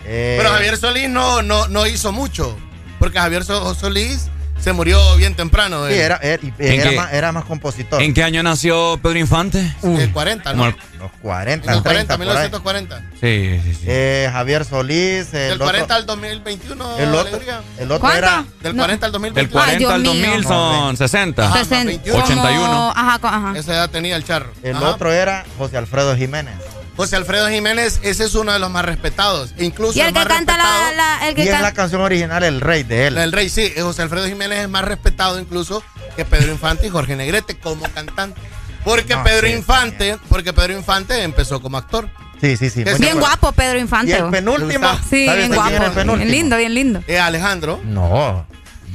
[0.04, 2.56] eh, Pero Javier Solís no, no, no hizo mucho.
[2.98, 4.28] Porque Javier So- Solís
[4.60, 5.86] se murió bien temprano.
[5.88, 6.00] Sí, eh.
[6.02, 6.96] era, era, ¿En era qué?
[6.96, 8.02] más, era más compositor.
[8.02, 9.74] ¿En qué año nació Pedro Infante?
[9.82, 10.66] Eh, 40, ¿no?
[10.66, 12.28] El- Los 40, En los 30, 40, por ahí.
[12.28, 13.02] 1940.
[13.20, 13.84] Sí, sí, sí.
[13.86, 15.26] Eh, Javier Solís.
[15.26, 17.60] El Del otro- 40 al 2021, el otro, Alegría.
[17.78, 18.44] el otro era.
[18.60, 18.82] Del No.
[18.82, 19.64] 40 al Del 2021.
[19.64, 20.24] 40 al Dios mío.
[20.26, 21.46] 2000 son 60.
[21.46, 22.24] Ajá, 60, 21.
[22.24, 22.66] 81.
[22.66, 23.52] como- Ajá, ajá.
[23.58, 24.50] Esa edad tenía el charro.
[24.64, 24.88] El Ajá.
[24.88, 26.54] otro era José Alfredo Jiménez.
[26.98, 29.54] José Alfredo Jiménez, ese es uno de los más respetados.
[29.56, 30.90] Incluso Y el que más canta respetado.
[30.90, 33.16] la, la- el Y es la canción original El Rey de él.
[33.16, 33.72] El rey, sí.
[33.78, 35.82] José Alfredo Jiménez es más respetado incluso
[36.16, 38.40] que Pedro Infante y Jorge Negrete como cantante.
[38.84, 42.08] Porque No, Pedro sí, Infante, porque Pedro Infante empezó como actor.
[42.40, 42.82] Sí, sí, sí.
[42.82, 43.20] Bien bueno.
[43.20, 44.16] guapo Pedro Y Infante.
[44.16, 44.30] el oh.
[44.32, 44.88] penúltimo.
[45.08, 46.00] Sí, ¿sabes bien guapo.
[46.00, 46.16] el?
[46.16, 47.02] Bien lindo, bien lindo.
[47.06, 47.80] Eh, Alejandro.
[47.84, 48.44] No,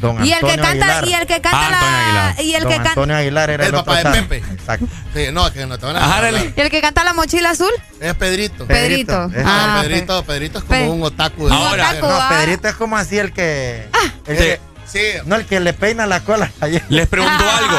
[0.03, 1.07] don Y el que canta, Aguilar.
[1.07, 3.69] y el que canta Ah, la, y el Don que canta, Antonio Aguilar era El
[3.73, 4.21] el, papá de.
[4.21, 4.37] Pepe.
[4.53, 4.85] Exacto.
[5.15, 7.71] Sí, no, que no te van a Ajá, y el que canta la mochila azul.
[7.99, 8.65] Es Pedrito.
[8.67, 9.29] Pedrito.
[9.29, 11.47] Pedrito, Ah, Ah, Pedrito, Pedrito es como Pe- un otaku.
[11.47, 11.89] de- Ahora.
[11.89, 12.05] otaku.
[12.07, 12.29] No, ah.
[12.29, 13.87] Pedrito es como así el que.
[14.27, 14.43] el Sí.
[14.43, 14.99] que- Sí.
[15.25, 16.51] no, el que le peina la cola.
[16.89, 17.77] Les pregunto algo.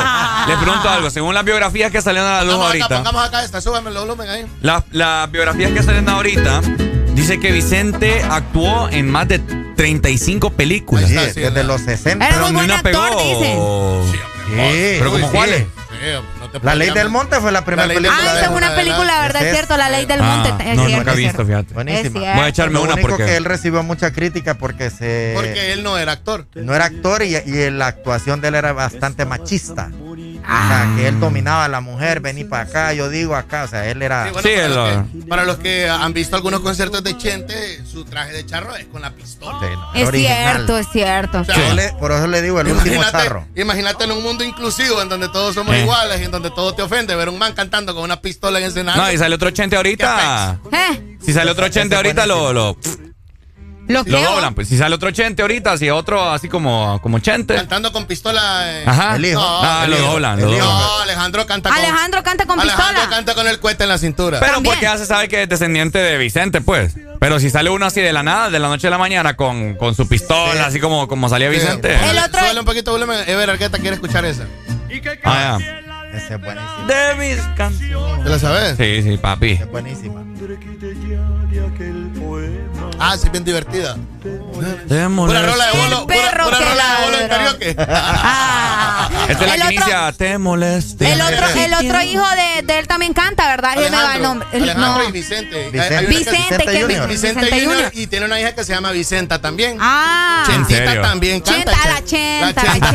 [0.49, 1.11] Les pregunto algo.
[1.11, 2.97] Según las biografías que salieron a la luz Pongamos acá, ahorita.
[2.97, 4.47] pongamos acá esta, súbeme el volumen ahí.
[4.63, 6.61] Las las biografías que salen ahorita
[7.15, 11.09] dice que Vicente actuó en más de 35 películas.
[11.09, 12.27] Sí, desde la- los 60.
[12.27, 14.05] Era Pero muy ni buen una actor, pegó.
[14.11, 14.17] Sí,
[14.99, 15.33] Pero como sí.
[15.33, 15.65] cuáles.
[15.95, 18.19] Sí, no La ley del monte fue la primera La película.
[18.21, 19.21] Ah, esa es una película.
[19.23, 19.43] ¿verdad?
[19.43, 20.71] Es Ese cierto, la ley del Ah, monte.
[20.71, 21.75] es no, cierto, nunca he es visto, fíjate.
[21.75, 22.05] Buenísima.
[22.31, 23.25] Es Voy a echarme Lo una único porque.
[23.25, 26.47] que él recibió mucha crítica porque se Porque él no era actor.
[26.57, 29.91] no era actor y, y la actuación de él era bastante machista.
[30.07, 30.14] O
[30.47, 30.69] Ah.
[30.87, 33.87] sea, que él dominaba a la mujer, vení para acá, yo digo acá, o sea,
[33.91, 34.27] él era...
[34.27, 37.17] Sí, bueno, Sí, para, el- los que, para los que han visto algunos conciertos de
[37.17, 39.59] Chente, su traje de charro es con la pistola.
[39.61, 40.55] Sí, no, Es original.
[40.57, 41.41] cierto, es cierto.
[41.41, 43.47] O sea, Por eso le- por eso le digo, el último Imagínate, charro.
[43.57, 45.81] imagínate en un mundo inclusivo en donde todos somos Eh.
[45.83, 48.67] iguales y en donde todo te ofende ver un man cantando con una pistola en
[48.67, 49.03] escenario.
[49.03, 50.59] No, y sale otro 80 ahorita.
[50.73, 51.17] ¿Eh?
[51.25, 52.77] Si sale otro 80 ahorita, lo, lo,
[53.89, 54.55] Lo doblan.
[54.55, 57.55] Pues si sale otro 80 ahorita, si otro así como, como 80.
[57.55, 58.63] Cantando con pistola.
[58.81, 58.85] eh.
[58.87, 59.17] Ajá.
[59.17, 59.41] El hijo.
[59.41, 60.07] No, Ah, el lo hijo.
[60.13, 60.65] doblan, el lo hijo.
[60.65, 60.81] doblan.
[60.81, 61.79] No, Alejandro canta con.
[61.79, 63.17] Alejandro canta con Alejandro pistola.
[63.17, 64.41] canta con el cohete en la cintura.
[64.41, 64.73] Pero También.
[64.75, 66.95] porque ya se sabe que es descendiente de Vicente, pues.
[67.21, 69.75] Pero si sale uno así de la nada, de la noche a la mañana, con,
[69.77, 70.59] con su pistola, Sí.
[70.67, 71.95] así como, como salía Vicente.
[72.11, 73.25] El otro- un poquito de volumen.
[73.29, 74.45] Ever Arqueta quiere escuchar esa.
[75.25, 75.81] Ah, ya.
[76.17, 76.87] Ese es buenísimo.
[76.87, 78.25] De mis canciones.
[78.25, 78.77] ¿Te la sabes?
[78.77, 79.53] Sí, sí, papi.
[79.53, 80.23] Es buenísima.
[83.07, 83.99] Ah, sí, bien divertida.
[84.89, 85.47] Te molesta.
[85.47, 85.99] rola de bolo.
[86.01, 87.59] El Pura, perro pura que rola de bolo en ladró.
[87.59, 87.77] karaoke.
[88.27, 89.09] Ah.
[89.29, 91.09] Esta es la el que otro, inicia, te molesta.
[91.09, 93.77] el otro, el otro hijo de, de él también canta, ¿verdad?
[93.77, 94.49] Me va el nombre.
[94.53, 95.09] El- Alejandro no.
[95.09, 95.71] y Vicente.
[95.71, 95.81] Vicente.
[95.81, 97.09] Hay- hay una Vicente, Vicente que Junior.
[97.09, 97.91] Vicente, Vicente Junior, Junior.
[97.95, 99.77] y tiene una hija que se llama Vicenta también.
[99.81, 100.45] Ah.
[100.49, 101.03] ¿En Chentita serio?
[101.03, 101.55] también canta.
[101.73, 102.93] Chenta, la chenta, la Chenta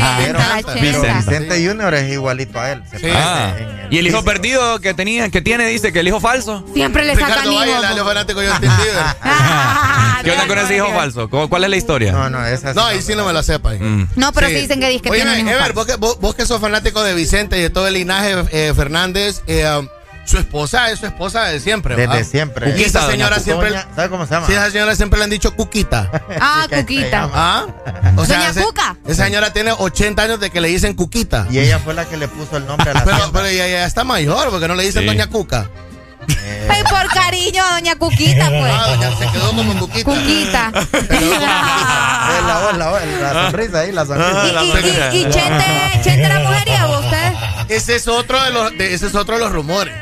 [0.63, 1.13] chenta, la.
[1.19, 2.83] Vicente Junior es igualito a él.
[2.89, 3.07] se Sí.
[3.13, 3.53] Ah,
[3.89, 4.23] y el hijo físico.
[4.31, 6.65] perdido que tenía, que tiene, dice que el hijo falso.
[6.73, 7.83] Siempre le sacan Ricardo Valle, hijos.
[7.83, 8.83] el alio fanático yo entendí.
[9.21, 11.29] Ah, ¿Qué onda con ese hijo falso?
[11.49, 12.11] ¿Cómo- ¿Cuál es la historia?
[12.11, 13.73] No, no, esa No, ahí sí no me la sepa.
[13.73, 14.09] Mm.
[14.15, 14.55] No, pero Sí.
[14.55, 16.45] sí dicen que dice que Oye, tiene un hijo Ever, vos que, vos, vos que
[16.45, 19.87] sos fanático de Vicente y de todo el linaje eh, Fernández, eh, um,
[20.25, 21.95] su esposa es su esposa de siempre.
[21.95, 22.23] Desde ¿verdad?
[22.29, 22.75] siempre.
[22.77, 23.69] Y esa señora doña siempre.
[23.71, 24.45] Doña- ¿Sabe cómo se llama?
[24.45, 26.11] Sí, esa señora siempre le han dicho Cuquita.
[26.39, 27.29] Ah, Cuquita.
[27.33, 27.65] ¿Ah?
[28.15, 28.95] O Doña ese- Cuca.
[29.07, 31.47] Esa señora tiene 80 años de que le dicen Cuquita.
[31.49, 33.85] Y ella fue la que le puso el nombre a la Pero, pero ella ya
[33.85, 35.07] está mayor, porque no le dicen Sí.
[35.07, 35.67] Doña Cuca.
[36.29, 38.73] Eh, Ay, por cariño, doña Cuquita, pues.
[38.75, 40.03] Ah, doña, se quedó como Cuquita.
[40.11, 40.71] Cuquita.
[41.09, 44.63] es la voz, la voz, la sonrisa ahí, la sonrisa.
[44.63, 45.65] Y, y, y, y Chente,
[46.03, 47.33] Chente era mujeriego, usted.
[47.69, 49.93] Ese es otro de los, de- ese es otro de los rumores.